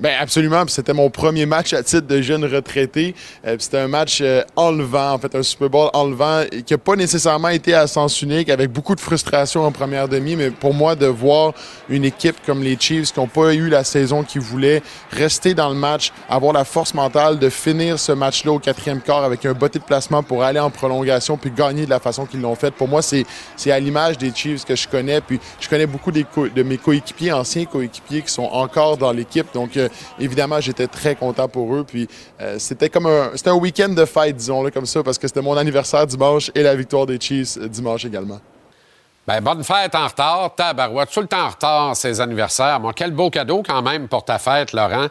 Ben 0.00 0.14
absolument. 0.18 0.64
C'était 0.66 0.94
mon 0.94 1.10
premier 1.10 1.44
match 1.44 1.74
à 1.74 1.82
titre 1.82 2.06
de 2.06 2.22
jeune 2.22 2.46
retraité. 2.46 3.14
Euh, 3.46 3.56
C'était 3.58 3.76
un 3.76 3.88
match 3.88 4.20
euh, 4.22 4.42
enlevant, 4.56 5.12
en 5.12 5.18
fait, 5.18 5.34
un 5.34 5.42
Super 5.42 5.68
Bowl 5.68 5.90
enlevant, 5.92 6.42
qui 6.64 6.72
n'a 6.72 6.78
pas 6.78 6.96
nécessairement 6.96 7.50
été 7.50 7.74
à 7.74 7.86
sens 7.86 8.22
unique, 8.22 8.48
avec 8.48 8.72
beaucoup 8.72 8.94
de 8.94 9.00
frustration 9.00 9.62
en 9.62 9.72
première 9.72 10.08
demi. 10.08 10.36
Mais 10.36 10.50
pour 10.50 10.72
moi, 10.72 10.94
de 10.94 11.04
voir 11.04 11.52
une 11.90 12.06
équipe 12.06 12.36
comme 12.46 12.62
les 12.62 12.78
Chiefs, 12.80 13.12
qui 13.12 13.20
n'ont 13.20 13.26
pas 13.26 13.52
eu 13.52 13.68
la 13.68 13.84
saison 13.84 14.22
qu'ils 14.22 14.40
voulaient, 14.40 14.82
rester 15.10 15.52
dans 15.52 15.68
le 15.68 15.74
match, 15.74 16.12
avoir 16.30 16.54
la 16.54 16.64
force 16.64 16.94
mentale 16.94 17.38
de 17.38 17.50
finir 17.50 17.98
ce 17.98 18.12
match-là 18.12 18.52
au 18.52 18.58
quatrième 18.58 19.02
quart 19.02 19.22
avec 19.22 19.44
un 19.44 19.52
botté 19.52 19.80
de 19.80 19.84
placement 19.84 20.22
pour 20.22 20.42
aller 20.42 20.60
en 20.60 20.70
prolongation 20.70 21.36
puis 21.36 21.50
gagner 21.50 21.84
de 21.84 21.90
la 21.90 22.00
façon 22.00 22.24
qu'ils 22.24 22.40
l'ont 22.40 22.54
fait. 22.54 22.70
Pour 22.70 22.88
moi, 22.88 23.02
c'est 23.02 23.26
à 23.70 23.78
l'image 23.78 24.16
des 24.16 24.32
Chiefs 24.34 24.64
que 24.64 24.76
je 24.76 24.88
connais. 24.88 25.20
Puis 25.20 25.38
je 25.60 25.68
connais 25.68 25.86
beaucoup 25.86 26.10
des 26.10 26.24
de 26.54 26.62
mes 26.62 26.78
coéquipiers, 26.78 27.32
anciens 27.32 27.66
coéquipiers 27.66 28.22
qui 28.22 28.32
sont 28.32 28.48
encore 28.50 28.96
dans 28.96 29.12
l'équipe. 29.12 29.46
Donc, 29.52 29.76
euh, 29.76 29.88
évidemment, 30.18 30.60
j'étais 30.60 30.86
très 30.86 31.14
content 31.14 31.48
pour 31.48 31.74
eux. 31.74 31.84
Puis 31.84 32.08
euh, 32.40 32.58
c'était 32.58 32.88
comme 32.88 33.06
un, 33.06 33.30
un 33.44 33.54
week-end 33.54 33.88
de 33.88 34.04
fête, 34.04 34.36
disons-le 34.36 34.70
comme 34.70 34.86
ça, 34.86 35.02
parce 35.02 35.18
que 35.18 35.26
c'était 35.26 35.42
mon 35.42 35.56
anniversaire 35.56 36.06
dimanche 36.06 36.50
et 36.54 36.62
la 36.62 36.74
victoire 36.74 37.06
des 37.06 37.20
Chiefs 37.20 37.56
euh, 37.56 37.68
dimanche 37.68 38.04
également. 38.04 38.40
Ben, 39.26 39.40
bonne 39.40 39.62
fête 39.62 39.94
en 39.94 40.06
retard. 40.06 40.54
Tabarouette, 40.56 41.10
tout 41.10 41.20
le 41.20 41.26
temps 41.26 41.44
en 41.44 41.48
retard, 41.50 41.96
ces 41.96 42.20
anniversaires. 42.20 42.80
Quel 42.96 43.12
beau 43.12 43.30
cadeau 43.30 43.62
quand 43.64 43.82
même 43.82 44.08
pour 44.08 44.24
ta 44.24 44.38
fête, 44.38 44.72
Laurent. 44.72 45.08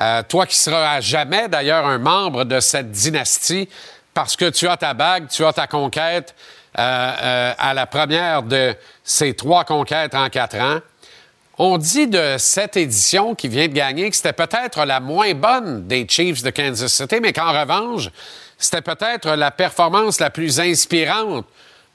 Euh, 0.00 0.22
toi 0.28 0.46
qui 0.46 0.56
seras 0.56 0.94
à 0.94 1.00
jamais, 1.00 1.48
d'ailleurs, 1.48 1.86
un 1.86 1.98
membre 1.98 2.44
de 2.44 2.60
cette 2.60 2.90
dynastie, 2.90 3.68
parce 4.14 4.36
que 4.36 4.50
tu 4.50 4.66
as 4.66 4.76
ta 4.76 4.94
bague, 4.94 5.28
tu 5.28 5.44
as 5.44 5.52
ta 5.52 5.66
conquête 5.66 6.34
à 6.74 7.74
la 7.74 7.84
première 7.84 8.42
de 8.42 8.74
ces 9.04 9.34
trois 9.34 9.64
conquêtes 9.64 10.14
en 10.14 10.30
quatre 10.30 10.56
ans. 10.56 10.78
On 11.64 11.78
dit 11.78 12.08
de 12.08 12.38
cette 12.38 12.76
édition 12.76 13.36
qui 13.36 13.46
vient 13.46 13.68
de 13.68 13.72
gagner 13.72 14.10
que 14.10 14.16
c'était 14.16 14.32
peut-être 14.32 14.84
la 14.84 14.98
moins 14.98 15.32
bonne 15.32 15.86
des 15.86 16.08
Chiefs 16.08 16.42
de 16.42 16.50
Kansas 16.50 16.92
City, 16.92 17.20
mais 17.22 17.32
qu'en 17.32 17.52
revanche, 17.52 18.08
c'était 18.58 18.82
peut-être 18.82 19.36
la 19.36 19.52
performance 19.52 20.18
la 20.18 20.30
plus 20.30 20.58
inspirante 20.58 21.46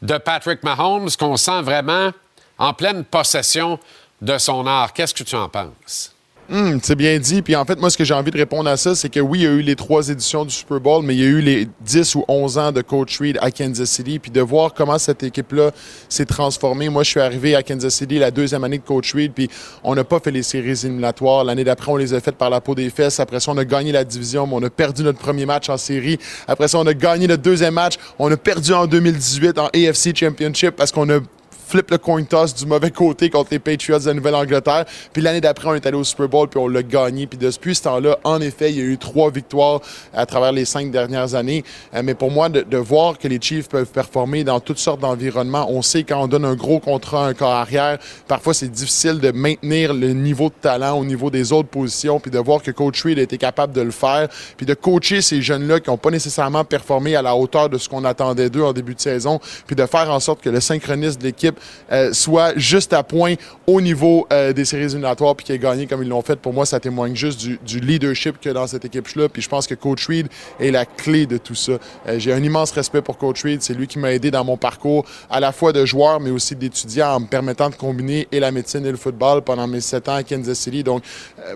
de 0.01 0.17
Patrick 0.19 0.63
Mahomes 0.63 1.09
qu'on 1.19 1.35
sent 1.35 1.63
vraiment 1.63 2.11
en 2.57 2.73
pleine 2.73 3.03
possession 3.03 3.77
de 4.21 4.37
son 4.37 4.65
art. 4.67 4.93
Qu'est-ce 4.93 5.13
que 5.13 5.23
tu 5.23 5.35
en 5.35 5.49
penses? 5.49 6.15
Hum, 6.49 6.79
c'est 6.81 6.95
bien 6.95 7.19
dit. 7.19 7.41
Puis 7.41 7.57
en 7.57 7.65
fait, 7.65 7.77
moi, 7.77 7.89
ce 7.89 7.97
que 7.97 8.05
j'ai 8.05 8.13
envie 8.13 8.31
de 8.31 8.37
répondre 8.37 8.69
à 8.69 8.77
ça, 8.77 8.95
c'est 8.95 9.09
que 9.09 9.19
oui, 9.19 9.39
il 9.39 9.43
y 9.43 9.47
a 9.47 9.51
eu 9.51 9.61
les 9.61 9.75
trois 9.75 10.07
éditions 10.07 10.45
du 10.45 10.53
Super 10.53 10.79
Bowl, 10.79 11.03
mais 11.03 11.13
il 11.13 11.19
y 11.19 11.23
a 11.23 11.27
eu 11.27 11.41
les 11.41 11.67
10 11.81 12.15
ou 12.15 12.23
11 12.29 12.57
ans 12.57 12.71
de 12.71 12.81
Coach 12.81 13.19
Reed 13.19 13.37
à 13.41 13.51
Kansas 13.51 13.89
City. 13.89 14.17
Puis 14.17 14.31
de 14.31 14.39
voir 14.39 14.73
comment 14.73 14.97
cette 14.97 15.23
équipe-là 15.23 15.71
s'est 16.07 16.25
transformée. 16.25 16.87
Moi, 16.87 17.03
je 17.03 17.09
suis 17.09 17.19
arrivé 17.19 17.53
à 17.53 17.63
Kansas 17.63 17.93
City 17.93 18.17
la 18.17 18.31
deuxième 18.31 18.63
année 18.63 18.77
de 18.77 18.83
Coach 18.83 19.13
Reed, 19.13 19.33
puis 19.33 19.49
on 19.83 19.93
n'a 19.93 20.05
pas 20.05 20.19
fait 20.21 20.31
les 20.31 20.43
séries 20.43 20.85
éliminatoires. 20.85 21.43
L'année 21.43 21.65
d'après, 21.65 21.91
on 21.91 21.97
les 21.97 22.13
a 22.13 22.21
faites 22.21 22.37
par 22.37 22.49
la 22.49 22.61
peau 22.61 22.75
des 22.75 22.89
fesses. 22.89 23.19
Après 23.19 23.41
ça, 23.41 23.51
on 23.51 23.57
a 23.57 23.65
gagné 23.65 23.91
la 23.91 24.05
division, 24.05 24.47
mais 24.47 24.53
on 24.55 24.63
a 24.63 24.69
perdu 24.69 25.03
notre 25.03 25.19
premier 25.19 25.45
match 25.45 25.67
en 25.67 25.77
série. 25.77 26.17
Après 26.47 26.69
ça, 26.69 26.79
on 26.79 26.87
a 26.87 26.93
gagné 26.93 27.27
notre 27.27 27.43
deuxième 27.43 27.73
match. 27.73 27.95
On 28.19 28.31
a 28.31 28.37
perdu 28.37 28.71
en 28.71 28.87
2018 28.87 29.59
en 29.59 29.67
AFC 29.67 30.15
Championship 30.15 30.77
parce 30.77 30.93
qu'on 30.93 31.09
a 31.09 31.19
flip 31.67 31.91
le 31.91 31.97
coin 31.97 32.23
toss 32.23 32.55
du 32.55 32.65
mauvais 32.65 32.91
côté 32.91 33.29
contre 33.29 33.49
les 33.51 33.59
Patriots 33.59 33.99
de 33.99 34.05
la 34.05 34.13
Nouvelle-Angleterre. 34.13 34.85
Puis 35.11 35.21
l'année 35.21 35.41
d'après, 35.41 35.67
on 35.67 35.75
est 35.75 35.85
allé 35.85 35.97
au 35.97 36.03
Super 36.05 36.29
Bowl 36.29 36.47
puis 36.47 36.59
on 36.59 36.69
l'a 36.69 36.81
gagné. 36.81 37.27
Puis 37.27 37.37
depuis 37.37 37.75
ce 37.75 37.83
temps-là, 37.83 38.17
en 38.23 38.39
effet, 38.39 38.71
il 38.71 38.77
y 38.77 38.81
a 38.81 38.85
eu 38.85 38.97
trois 38.97 39.29
victoires 39.29 39.81
à 40.13 40.25
travers 40.25 40.53
les 40.53 40.63
cinq 40.63 40.91
dernières 40.91 41.35
années. 41.35 41.65
Euh, 41.93 42.01
mais 42.03 42.13
pour 42.13 42.31
moi, 42.31 42.47
de, 42.47 42.61
de 42.61 42.77
voir 42.77 43.17
que 43.17 43.27
les 43.27 43.39
Chiefs 43.41 43.67
peuvent 43.67 43.91
performer 43.91 44.45
dans 44.45 44.61
toutes 44.61 44.77
sortes 44.77 45.01
d'environnements, 45.01 45.69
on 45.69 45.81
sait 45.81 46.03
quand 46.03 46.23
on 46.23 46.27
donne 46.27 46.45
un 46.45 46.55
gros 46.55 46.79
contrat 46.79 47.25
à 47.25 47.29
un 47.29 47.33
corps 47.33 47.51
arrière, 47.51 47.97
parfois 48.27 48.53
c'est 48.53 48.71
difficile 48.71 49.19
de 49.19 49.31
maintenir 49.31 49.93
le 49.93 50.13
niveau 50.13 50.47
de 50.47 50.55
talent 50.61 50.97
au 50.97 51.03
niveau 51.03 51.29
des 51.29 51.51
autres 51.51 51.69
positions. 51.69 52.21
Puis 52.21 52.31
de 52.31 52.39
voir 52.39 52.61
que 52.61 52.71
Coach 52.71 53.03
Reed 53.03 53.19
a 53.19 53.23
été 53.23 53.37
capable 53.37 53.73
de 53.73 53.81
le 53.81 53.91
faire. 53.91 54.29
Puis 54.55 54.65
de 54.65 54.73
coacher 54.73 55.21
ces 55.21 55.41
jeunes-là 55.41 55.81
qui 55.81 55.89
n'ont 55.89 55.97
pas 55.97 56.11
nécessairement 56.11 56.63
performé 56.63 57.17
à 57.17 57.21
la 57.21 57.35
hauteur 57.35 57.69
de 57.69 57.77
ce 57.77 57.89
qu'on 57.89 58.05
attendait 58.05 58.49
d'eux 58.49 58.63
en 58.63 58.71
début 58.71 58.95
de 58.95 59.01
saison. 59.01 59.41
Puis 59.65 59.75
de 59.75 59.85
faire 59.85 60.09
en 60.09 60.21
sorte 60.21 60.41
que 60.41 60.49
le 60.49 60.61
synchronisme 60.61 61.19
de 61.19 61.25
l'équipe 61.25 61.56
euh, 61.91 62.13
soit 62.13 62.57
juste 62.57 62.93
à 62.93 63.03
point 63.03 63.35
au 63.65 63.81
niveau 63.81 64.27
euh, 64.31 64.53
des 64.53 64.65
séries 64.65 64.83
éliminatoires 64.83 65.35
puis 65.35 65.45
qu'il 65.45 65.55
ait 65.55 65.59
gagné 65.59 65.87
comme 65.87 66.03
ils 66.03 66.09
l'ont 66.09 66.21
fait. 66.21 66.37
Pour 66.39 66.53
moi, 66.53 66.65
ça 66.65 66.79
témoigne 66.79 67.15
juste 67.15 67.39
du, 67.39 67.59
du 67.65 67.79
leadership 67.79 68.35
a 68.45 68.53
dans 68.53 68.67
cette 68.67 68.85
équipe-là. 68.85 69.29
Puis 69.29 69.41
je 69.41 69.49
pense 69.49 69.67
que 69.67 69.75
Coach 69.75 70.07
Reed 70.07 70.27
est 70.59 70.71
la 70.71 70.85
clé 70.85 71.25
de 71.25 71.37
tout 71.37 71.55
ça. 71.55 71.73
Euh, 72.07 72.17
J'ai 72.19 72.33
un 72.33 72.43
immense 72.43 72.71
respect 72.71 73.01
pour 73.01 73.17
Coach 73.17 73.43
Reed. 73.43 73.61
C'est 73.61 73.73
lui 73.73 73.87
qui 73.87 73.99
m'a 73.99 74.13
aidé 74.13 74.31
dans 74.31 74.43
mon 74.43 74.57
parcours 74.57 75.05
à 75.29 75.39
la 75.39 75.51
fois 75.51 75.73
de 75.73 75.85
joueur, 75.85 76.19
mais 76.19 76.29
aussi 76.29 76.55
d'étudiant 76.55 77.15
en 77.15 77.19
me 77.21 77.27
permettant 77.27 77.69
de 77.69 77.75
combiner 77.75 78.27
et 78.31 78.39
la 78.39 78.51
médecine 78.51 78.85
et 78.85 78.91
le 78.91 78.97
football 78.97 79.41
pendant 79.41 79.67
mes 79.67 79.81
sept 79.81 80.07
ans 80.09 80.15
à 80.15 80.23
Kansas 80.23 80.57
City. 80.57 80.83
Donc, 80.83 81.03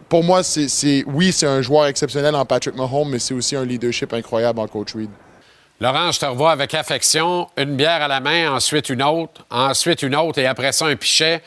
pour 0.10 0.24
moi, 0.24 0.44
c'est- 0.44 1.04
oui, 1.08 1.32
c'est 1.32 1.48
un 1.48 1.62
joueur 1.62 1.86
exceptionnel 1.88 2.36
en 2.36 2.46
Patrick 2.46 2.76
Mahomes, 2.76 3.10
mais 3.10 3.20
c'est 3.20 3.34
aussi 3.34 3.56
un 3.56 3.66
leadership 3.66 4.14
incroyable 4.14 4.60
en 4.60 4.68
Coach 4.68 4.96
Reed. 4.96 5.10
Laurent, 5.82 6.12
je 6.12 6.20
te 6.20 6.26
revois 6.28 6.52
avec 6.52 6.76
affection. 6.76 7.50
Une 7.58 7.76
bière 7.76 8.04
à 8.04 8.08
la 8.08 8.20
main, 8.20 8.52
ensuite 8.52 8.90
une 8.90 9.02
autre, 9.02 9.44
ensuite 9.50 10.04
une 10.04 10.16
autre, 10.16 10.38
et 10.38 10.46
après 10.46 10.74
ça, 10.74 10.86
un 10.86 10.96
pichet 10.96 11.42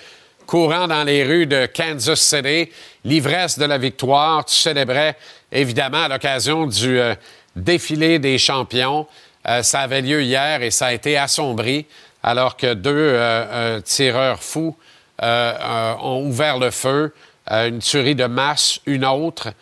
courant 0.44 0.88
dans 0.88 1.04
les 1.04 1.22
rues 1.22 1.46
de 1.46 1.66
Kansas 1.66 2.20
City. 2.20 2.68
L'ivresse 3.04 3.60
de 3.60 3.64
la 3.64 3.78
victoire. 3.78 4.44
Tu 4.44 4.56
célébrais, 4.56 5.16
évidemment, 5.52 6.02
à 6.02 6.08
l'occasion 6.08 6.66
du 6.66 6.98
euh, 6.98 7.14
défilé 7.54 8.18
des 8.18 8.36
champions. 8.38 9.06
Euh, 9.46 9.62
ça 9.62 9.82
avait 9.82 10.02
lieu 10.02 10.20
hier 10.20 10.62
et 10.62 10.72
ça 10.72 10.86
a 10.86 10.92
été 10.92 11.16
assombri 11.16 11.86
alors 12.20 12.56
que 12.56 12.74
deux 12.74 12.90
euh, 12.92 13.80
tireurs 13.82 14.42
fous 14.42 14.76
ont 15.22 16.24
ouvert 16.26 16.58
le 16.58 16.72
feu. 16.72 17.14
Une 17.48 17.78
tuerie 17.78 18.16
de 18.16 18.26
masse, 18.26 18.80
une 18.84 19.04
autre. 19.04 19.52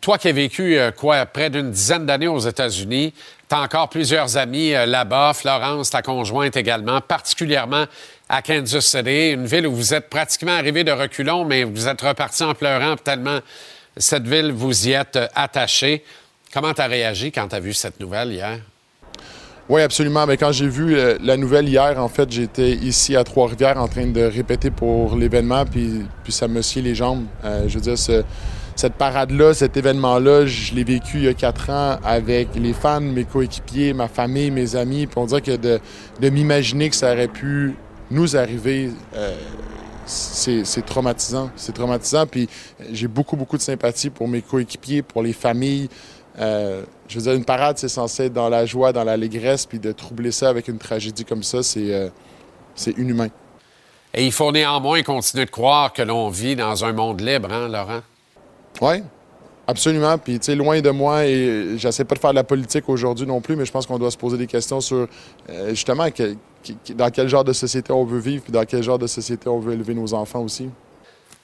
Toi 0.00 0.18
qui 0.18 0.28
as 0.28 0.32
vécu 0.32 0.78
quoi, 0.96 1.26
près 1.26 1.50
d'une 1.50 1.72
dizaine 1.72 2.06
d'années 2.06 2.28
aux 2.28 2.38
États-Unis, 2.38 3.12
encore 3.54 3.88
plusieurs 3.88 4.36
amis 4.36 4.74
euh, 4.74 4.86
là-bas, 4.86 5.32
Florence, 5.34 5.90
ta 5.90 6.02
conjointe 6.02 6.56
également, 6.56 7.00
particulièrement 7.00 7.84
à 8.28 8.42
Kansas 8.42 8.84
City, 8.84 9.30
une 9.30 9.46
ville 9.46 9.66
où 9.66 9.74
vous 9.74 9.94
êtes 9.94 10.08
pratiquement 10.08 10.52
arrivé 10.52 10.84
de 10.84 10.92
reculons, 10.92 11.44
mais 11.44 11.64
vous 11.64 11.88
êtes 11.88 12.00
reparti 12.00 12.42
en 12.42 12.54
pleurant 12.54 12.96
tellement 12.96 13.38
cette 13.96 14.26
ville, 14.26 14.52
vous 14.52 14.88
y 14.88 14.92
êtes 14.92 15.16
euh, 15.16 15.26
attaché. 15.34 16.04
Comment 16.52 16.74
tu 16.74 16.80
as 16.80 16.86
réagi 16.86 17.32
quand 17.32 17.48
tu 17.48 17.54
as 17.54 17.60
vu 17.60 17.72
cette 17.72 18.00
nouvelle 18.00 18.32
hier? 18.32 18.58
Oui, 19.68 19.80
absolument. 19.80 20.26
Mais 20.26 20.36
quand 20.36 20.52
j'ai 20.52 20.68
vu 20.68 20.96
euh, 20.96 21.16
la 21.22 21.36
nouvelle 21.36 21.68
hier, 21.68 21.98
en 21.98 22.08
fait, 22.08 22.30
j'étais 22.30 22.72
ici 22.72 23.16
à 23.16 23.24
Trois-Rivières 23.24 23.78
en 23.78 23.88
train 23.88 24.06
de 24.06 24.22
répéter 24.22 24.70
pour 24.70 25.16
l'événement, 25.16 25.64
puis, 25.64 26.06
ça 26.28 26.48
me 26.48 26.60
sciait 26.60 26.82
les 26.82 26.94
jambes. 26.94 27.24
Je 27.42 27.74
veux 27.74 27.80
dire, 27.80 27.96
cette 28.76 28.94
parade-là, 28.94 29.54
cet 29.54 29.76
événement-là, 29.76 30.46
je 30.46 30.74
l'ai 30.74 30.84
vécu 30.84 31.18
il 31.18 31.24
y 31.24 31.28
a 31.28 31.34
quatre 31.34 31.70
ans 31.70 31.98
avec 32.02 32.48
les 32.56 32.72
fans, 32.72 33.00
mes 33.00 33.24
coéquipiers, 33.24 33.92
ma 33.92 34.08
famille, 34.08 34.50
mes 34.50 34.74
amis. 34.74 35.06
Puis 35.06 35.18
on 35.18 35.26
dirait 35.26 35.40
que 35.40 35.56
de, 35.56 35.80
m'imaginer 36.28 36.90
que 36.90 36.96
ça 36.96 37.12
aurait 37.12 37.28
pu 37.28 37.74
nous 38.10 38.36
arriver, 38.36 38.90
euh, 39.14 39.36
c'est 40.06 40.84
traumatisant. 40.84 41.50
C'est 41.56 41.72
traumatisant. 41.72 42.26
Puis 42.26 42.48
j'ai 42.90 43.08
beaucoup, 43.08 43.36
beaucoup 43.36 43.56
de 43.56 43.62
sympathie 43.62 44.10
pour 44.10 44.26
mes 44.26 44.42
coéquipiers, 44.42 45.02
pour 45.02 45.22
les 45.22 45.32
familles. 45.32 45.88
Euh, 46.40 46.82
je 47.06 47.18
veux 47.18 47.22
dire, 47.22 47.32
une 47.34 47.44
parade, 47.44 47.78
c'est 47.78 47.88
censé 47.88 48.24
être 48.24 48.32
dans 48.32 48.48
la 48.48 48.66
joie, 48.66 48.92
dans 48.92 49.04
l'allégresse, 49.04 49.66
puis 49.66 49.78
de 49.78 49.92
troubler 49.92 50.32
ça 50.32 50.48
avec 50.48 50.66
une 50.66 50.78
tragédie 50.78 51.24
comme 51.24 51.44
ça, 51.44 51.62
c'est 51.62 51.94
euh, 51.94 52.08
inhumain. 52.98 53.28
Et 54.12 54.26
il 54.26 54.32
faut 54.32 54.50
néanmoins 54.50 55.02
continuer 55.02 55.44
de 55.44 55.50
croire 55.50 55.92
que 55.92 56.02
l'on 56.02 56.28
vit 56.28 56.56
dans 56.56 56.84
un 56.84 56.92
monde 56.92 57.20
libre, 57.20 57.52
hein, 57.52 57.68
Laurent? 57.68 58.00
Oui, 58.80 59.02
absolument. 59.66 60.18
Puis, 60.18 60.38
tu 60.38 60.46
sais, 60.46 60.54
loin 60.54 60.80
de 60.80 60.90
moi, 60.90 61.24
et 61.26 61.76
j'essaie 61.76 62.04
pas 62.04 62.14
de 62.14 62.20
faire 62.20 62.30
de 62.30 62.36
la 62.36 62.44
politique 62.44 62.88
aujourd'hui 62.88 63.26
non 63.26 63.40
plus, 63.40 63.56
mais 63.56 63.64
je 63.64 63.72
pense 63.72 63.86
qu'on 63.86 63.98
doit 63.98 64.10
se 64.10 64.16
poser 64.16 64.36
des 64.36 64.46
questions 64.46 64.80
sur, 64.80 65.06
euh, 65.50 65.68
justement, 65.70 66.06
dans 66.90 67.10
quel 67.10 67.28
genre 67.28 67.44
de 67.44 67.52
société 67.52 67.92
on 67.92 68.04
veut 68.04 68.18
vivre, 68.18 68.42
puis 68.42 68.52
dans 68.52 68.64
quel 68.64 68.82
genre 68.82 68.98
de 68.98 69.06
société 69.06 69.48
on 69.48 69.58
veut 69.58 69.74
élever 69.74 69.94
nos 69.94 70.12
enfants 70.14 70.40
aussi. 70.40 70.68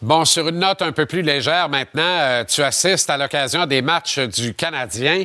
Bon, 0.03 0.25
sur 0.25 0.49
une 0.49 0.59
note 0.59 0.81
un 0.81 0.93
peu 0.93 1.05
plus 1.05 1.21
légère 1.21 1.69
maintenant, 1.69 2.03
euh, 2.03 2.45
tu 2.45 2.63
assistes 2.63 3.11
à 3.11 3.19
l'occasion 3.19 3.67
des 3.67 3.83
matchs 3.83 4.19
du 4.19 4.55
Canadien. 4.55 5.25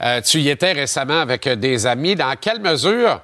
Euh, 0.00 0.20
tu 0.20 0.38
y 0.38 0.50
étais 0.50 0.72
récemment 0.72 1.20
avec 1.20 1.48
des 1.48 1.86
amis. 1.86 2.14
Dans 2.14 2.34
quelle 2.40 2.60
mesure 2.60 3.20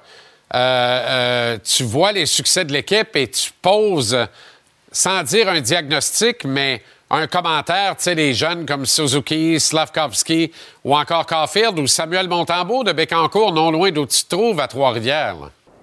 tu 1.63 1.83
vois 1.83 2.11
les 2.11 2.25
succès 2.25 2.65
de 2.65 2.73
l'équipe 2.73 3.15
et 3.15 3.29
tu 3.29 3.51
poses, 3.61 4.17
sans 4.91 5.23
dire 5.23 5.47
un 5.47 5.61
diagnostic, 5.61 6.43
mais 6.43 6.81
un 7.11 7.27
commentaire, 7.27 7.97
tu 7.97 8.03
sais, 8.03 8.15
les 8.15 8.33
jeunes 8.33 8.65
comme 8.65 8.85
Suzuki, 8.85 9.59
Slavkovski 9.59 10.51
ou 10.83 10.95
encore 10.95 11.25
Caulfield 11.25 11.77
ou 11.77 11.85
Samuel 11.85 12.27
Montembeau 12.29 12.83
de 12.83 12.93
Bécancourt, 12.93 13.51
non 13.51 13.69
loin 13.71 13.91
d'où 13.91 14.05
tu 14.05 14.23
te 14.23 14.29
trouves 14.35 14.59
à 14.59 14.67
Trois-Rivières. 14.67 15.35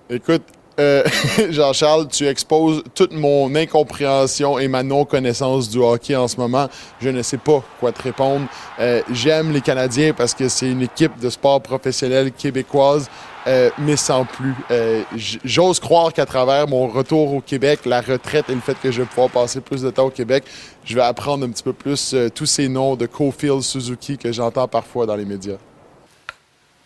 Écoute, 0.09 0.43
euh, 0.81 1.03
Jean-Charles, 1.51 2.09
tu 2.09 2.27
exposes 2.27 2.83
toute 2.95 3.13
mon 3.13 3.55
incompréhension 3.55 4.59
et 4.59 4.69
ma 4.69 4.83
non-connaissance 4.83 5.69
du 5.69 5.79
hockey 5.79 6.17
en 6.17 6.29
ce 6.29 6.37
moment. 6.37 6.69
Je 7.01 7.11
ne 7.11 7.21
sais 7.23 7.37
pas 7.37 7.63
quoi 7.81 7.93
te 7.93 8.03
répondre. 8.03 8.47
Euh, 8.79 9.03
J'aime 9.13 9.53
les 9.53 9.61
Canadiens 9.61 10.13
parce 10.15 10.35
que 10.35 10.49
c'est 10.49 10.71
une 10.71 10.83
équipe 10.83 11.19
de 11.21 11.29
sport 11.31 11.61
professionnel 11.61 12.33
québécoise, 12.33 13.11
euh, 13.49 13.70
mais 13.79 13.97
sans 13.97 14.27
plus. 14.27 14.55
Euh, 14.70 15.03
J'ose 15.16 15.81
croire 15.81 16.12
qu'à 16.12 16.27
travers 16.27 16.69
mon 16.69 16.87
retour 16.87 17.33
au 17.33 17.41
Québec, 17.41 17.81
la 17.87 18.03
retraite 18.03 18.51
et 18.51 18.55
le 18.55 18.61
fait 18.61 18.79
que 18.79 18.91
je 18.91 19.01
vais 19.01 19.09
pouvoir 19.09 19.31
passer 19.31 19.62
plus 19.62 19.81
de 19.81 19.91
temps 19.91 20.07
au 20.07 20.11
Québec, 20.11 20.45
je 20.85 20.95
vais 20.95 21.03
apprendre 21.03 21.47
un 21.47 21.51
petit 21.51 21.62
peu 21.62 21.73
plus 21.73 22.12
euh, 22.12 22.29
tous 22.29 22.45
ces 22.45 22.69
noms 22.69 22.95
de 22.95 23.07
Cofield, 23.07 23.62
Suzuki 23.62 24.19
que 24.19 24.31
j'entends 24.33 24.69
parfois 24.69 25.07
dans 25.07 25.16
les 25.16 25.25
médias. 25.25 25.57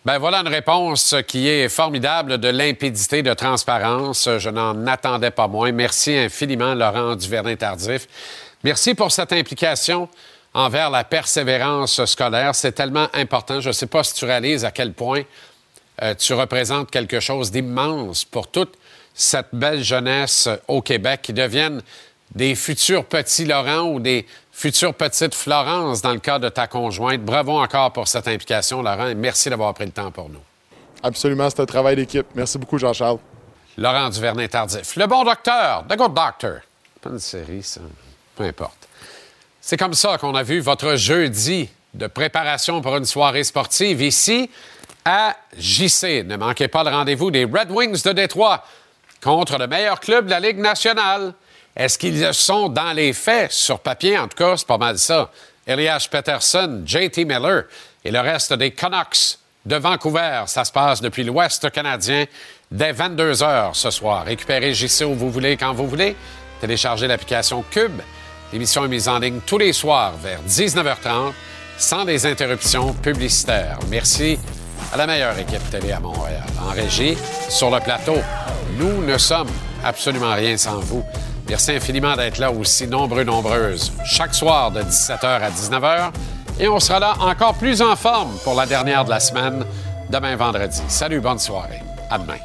Ben 0.05 0.17
voilà 0.17 0.39
une 0.39 0.47
réponse 0.47 1.15
qui 1.27 1.49
est 1.49 1.67
formidable 1.67 2.37
de 2.37 2.47
limpidité, 2.47 3.23
de 3.23 3.33
transparence. 3.33 4.29
Je 4.37 4.49
n'en 4.49 4.87
attendais 4.87 5.31
pas 5.31 5.47
moins. 5.47 5.71
Merci 5.71 6.15
infiniment, 6.15 6.73
Laurent 6.75 7.15
Duvernay-Tardif. 7.15 8.07
Merci 8.63 8.95
pour 8.95 9.11
cette 9.11 9.33
implication 9.33 10.07
envers 10.53 10.89
la 10.89 11.03
persévérance 11.03 12.03
scolaire. 12.05 12.53
C'est 12.55 12.73
tellement 12.73 13.07
important. 13.13 13.59
Je 13.59 13.69
ne 13.69 13.73
sais 13.73 13.87
pas 13.87 14.03
si 14.03 14.13
tu 14.13 14.25
réalises 14.25 14.65
à 14.65 14.71
quel 14.71 14.93
point 14.93 15.23
euh, 16.01 16.15
tu 16.15 16.33
représentes 16.33 16.89
quelque 16.89 17.19
chose 17.19 17.51
d'immense 17.51 18.25
pour 18.25 18.47
toute 18.47 18.75
cette 19.13 19.49
belle 19.53 19.83
jeunesse 19.83 20.49
au 20.67 20.81
Québec 20.81 21.21
qui 21.21 21.33
deviennent 21.33 21.81
des 22.33 22.55
futurs 22.55 23.05
petits 23.05 23.45
Laurent 23.45 23.83
ou 23.83 23.99
des 23.99 24.25
futures 24.51 24.93
petites 24.93 25.35
Florence 25.35 26.01
dans 26.01 26.13
le 26.13 26.19
cas 26.19 26.39
de 26.39 26.49
ta 26.49 26.67
conjointe. 26.67 27.21
Bravo 27.21 27.59
encore 27.59 27.93
pour 27.93 28.07
cette 28.07 28.27
implication, 28.27 28.81
Laurent, 28.81 29.07
et 29.07 29.15
merci 29.15 29.49
d'avoir 29.49 29.73
pris 29.73 29.85
le 29.85 29.91
temps 29.91 30.11
pour 30.11 30.29
nous. 30.29 30.41
Absolument, 31.03 31.49
c'est 31.49 31.59
un 31.59 31.65
travail 31.65 31.95
d'équipe. 31.95 32.25
Merci 32.33 32.57
beaucoup, 32.57 32.77
Jean-Charles. 32.77 33.19
Laurent 33.77 34.09
Duvernay-Tardif. 34.09 34.95
Le 34.95 35.05
bon 35.05 35.23
docteur, 35.23 35.83
The 35.89 35.97
Good 35.97 36.13
Doctor. 36.13 36.59
Pas 37.01 37.09
une 37.09 37.19
série, 37.19 37.63
ça. 37.63 37.81
Peu 38.35 38.43
importe. 38.43 38.87
C'est 39.59 39.77
comme 39.77 39.93
ça 39.93 40.17
qu'on 40.17 40.35
a 40.35 40.43
vu 40.43 40.59
votre 40.59 40.95
jeudi 40.95 41.69
de 41.93 42.07
préparation 42.07 42.81
pour 42.81 42.95
une 42.97 43.05
soirée 43.05 43.43
sportive 43.43 44.01
ici 44.01 44.49
à 45.05 45.35
JC. 45.57 46.23
Ne 46.25 46.37
manquez 46.37 46.67
pas 46.67 46.83
le 46.83 46.89
rendez-vous 46.89 47.31
des 47.31 47.45
Red 47.45 47.69
Wings 47.69 48.03
de 48.03 48.11
Détroit 48.11 48.63
contre 49.21 49.57
le 49.57 49.67
meilleur 49.67 49.99
club 49.99 50.25
de 50.25 50.31
la 50.31 50.39
Ligue 50.39 50.59
nationale. 50.59 51.33
Est-ce 51.75 51.97
qu'ils 51.97 52.33
sont 52.33 52.69
dans 52.69 52.93
les 52.93 53.13
faits, 53.13 53.51
sur 53.51 53.79
papier 53.79 54.17
en 54.17 54.27
tout 54.27 54.37
cas, 54.37 54.57
c'est 54.57 54.67
pas 54.67 54.77
mal 54.77 54.97
ça. 54.97 55.29
Elias 55.65 56.07
Peterson, 56.11 56.83
JT 56.85 57.25
Miller 57.25 57.63
et 58.03 58.11
le 58.11 58.19
reste 58.19 58.53
des 58.53 58.71
Canucks 58.71 59.37
de 59.65 59.75
Vancouver. 59.77 60.43
Ça 60.47 60.65
se 60.65 60.71
passe 60.71 61.01
depuis 61.01 61.23
l'Ouest 61.23 61.71
canadien 61.71 62.25
dès 62.69 62.91
22 62.91 63.43
heures 63.43 63.75
ce 63.75 63.89
soir. 63.89 64.25
Récupérez 64.25 64.73
JC 64.73 65.03
où 65.05 65.13
vous 65.13 65.31
voulez, 65.31 65.57
quand 65.57 65.73
vous 65.73 65.87
voulez. 65.87 66.15
Téléchargez 66.59 67.07
l'application 67.07 67.63
Cube. 67.71 68.01
L'émission 68.51 68.85
est 68.85 68.89
mise 68.89 69.07
en 69.07 69.19
ligne 69.19 69.39
tous 69.45 69.57
les 69.57 69.73
soirs 69.73 70.13
vers 70.17 70.41
19h30 70.47 71.33
sans 71.77 72.05
des 72.05 72.25
interruptions 72.25 72.93
publicitaires. 72.93 73.79
Merci 73.89 74.37
à 74.93 74.97
la 74.97 75.07
meilleure 75.07 75.37
équipe 75.39 75.67
télé 75.71 75.91
à 75.91 75.99
Montréal. 75.99 76.43
En 76.61 76.71
régie, 76.71 77.17
sur 77.49 77.71
le 77.71 77.79
plateau, 77.79 78.17
nous 78.77 79.03
ne 79.03 79.17
sommes 79.17 79.49
absolument 79.83 80.33
rien 80.35 80.55
sans 80.55 80.79
vous. 80.79 81.03
Merci 81.49 81.71
infiniment 81.71 82.15
d'être 82.15 82.37
là 82.37 82.51
aussi 82.51 82.87
nombreux, 82.87 83.23
nombreuses, 83.23 83.91
chaque 84.05 84.35
soir 84.35 84.71
de 84.71 84.81
17h 84.81 85.25
à 85.25 85.49
19h. 85.49 86.11
Et 86.59 86.67
on 86.67 86.79
sera 86.79 86.99
là 86.99 87.15
encore 87.19 87.55
plus 87.55 87.81
en 87.81 87.95
forme 87.95 88.31
pour 88.43 88.53
la 88.53 88.67
dernière 88.67 89.03
de 89.03 89.09
la 89.09 89.19
semaine, 89.19 89.65
demain 90.11 90.35
vendredi. 90.35 90.81
Salut, 90.87 91.19
bonne 91.19 91.39
soirée. 91.39 91.81
À 92.11 92.19
demain. 92.19 92.37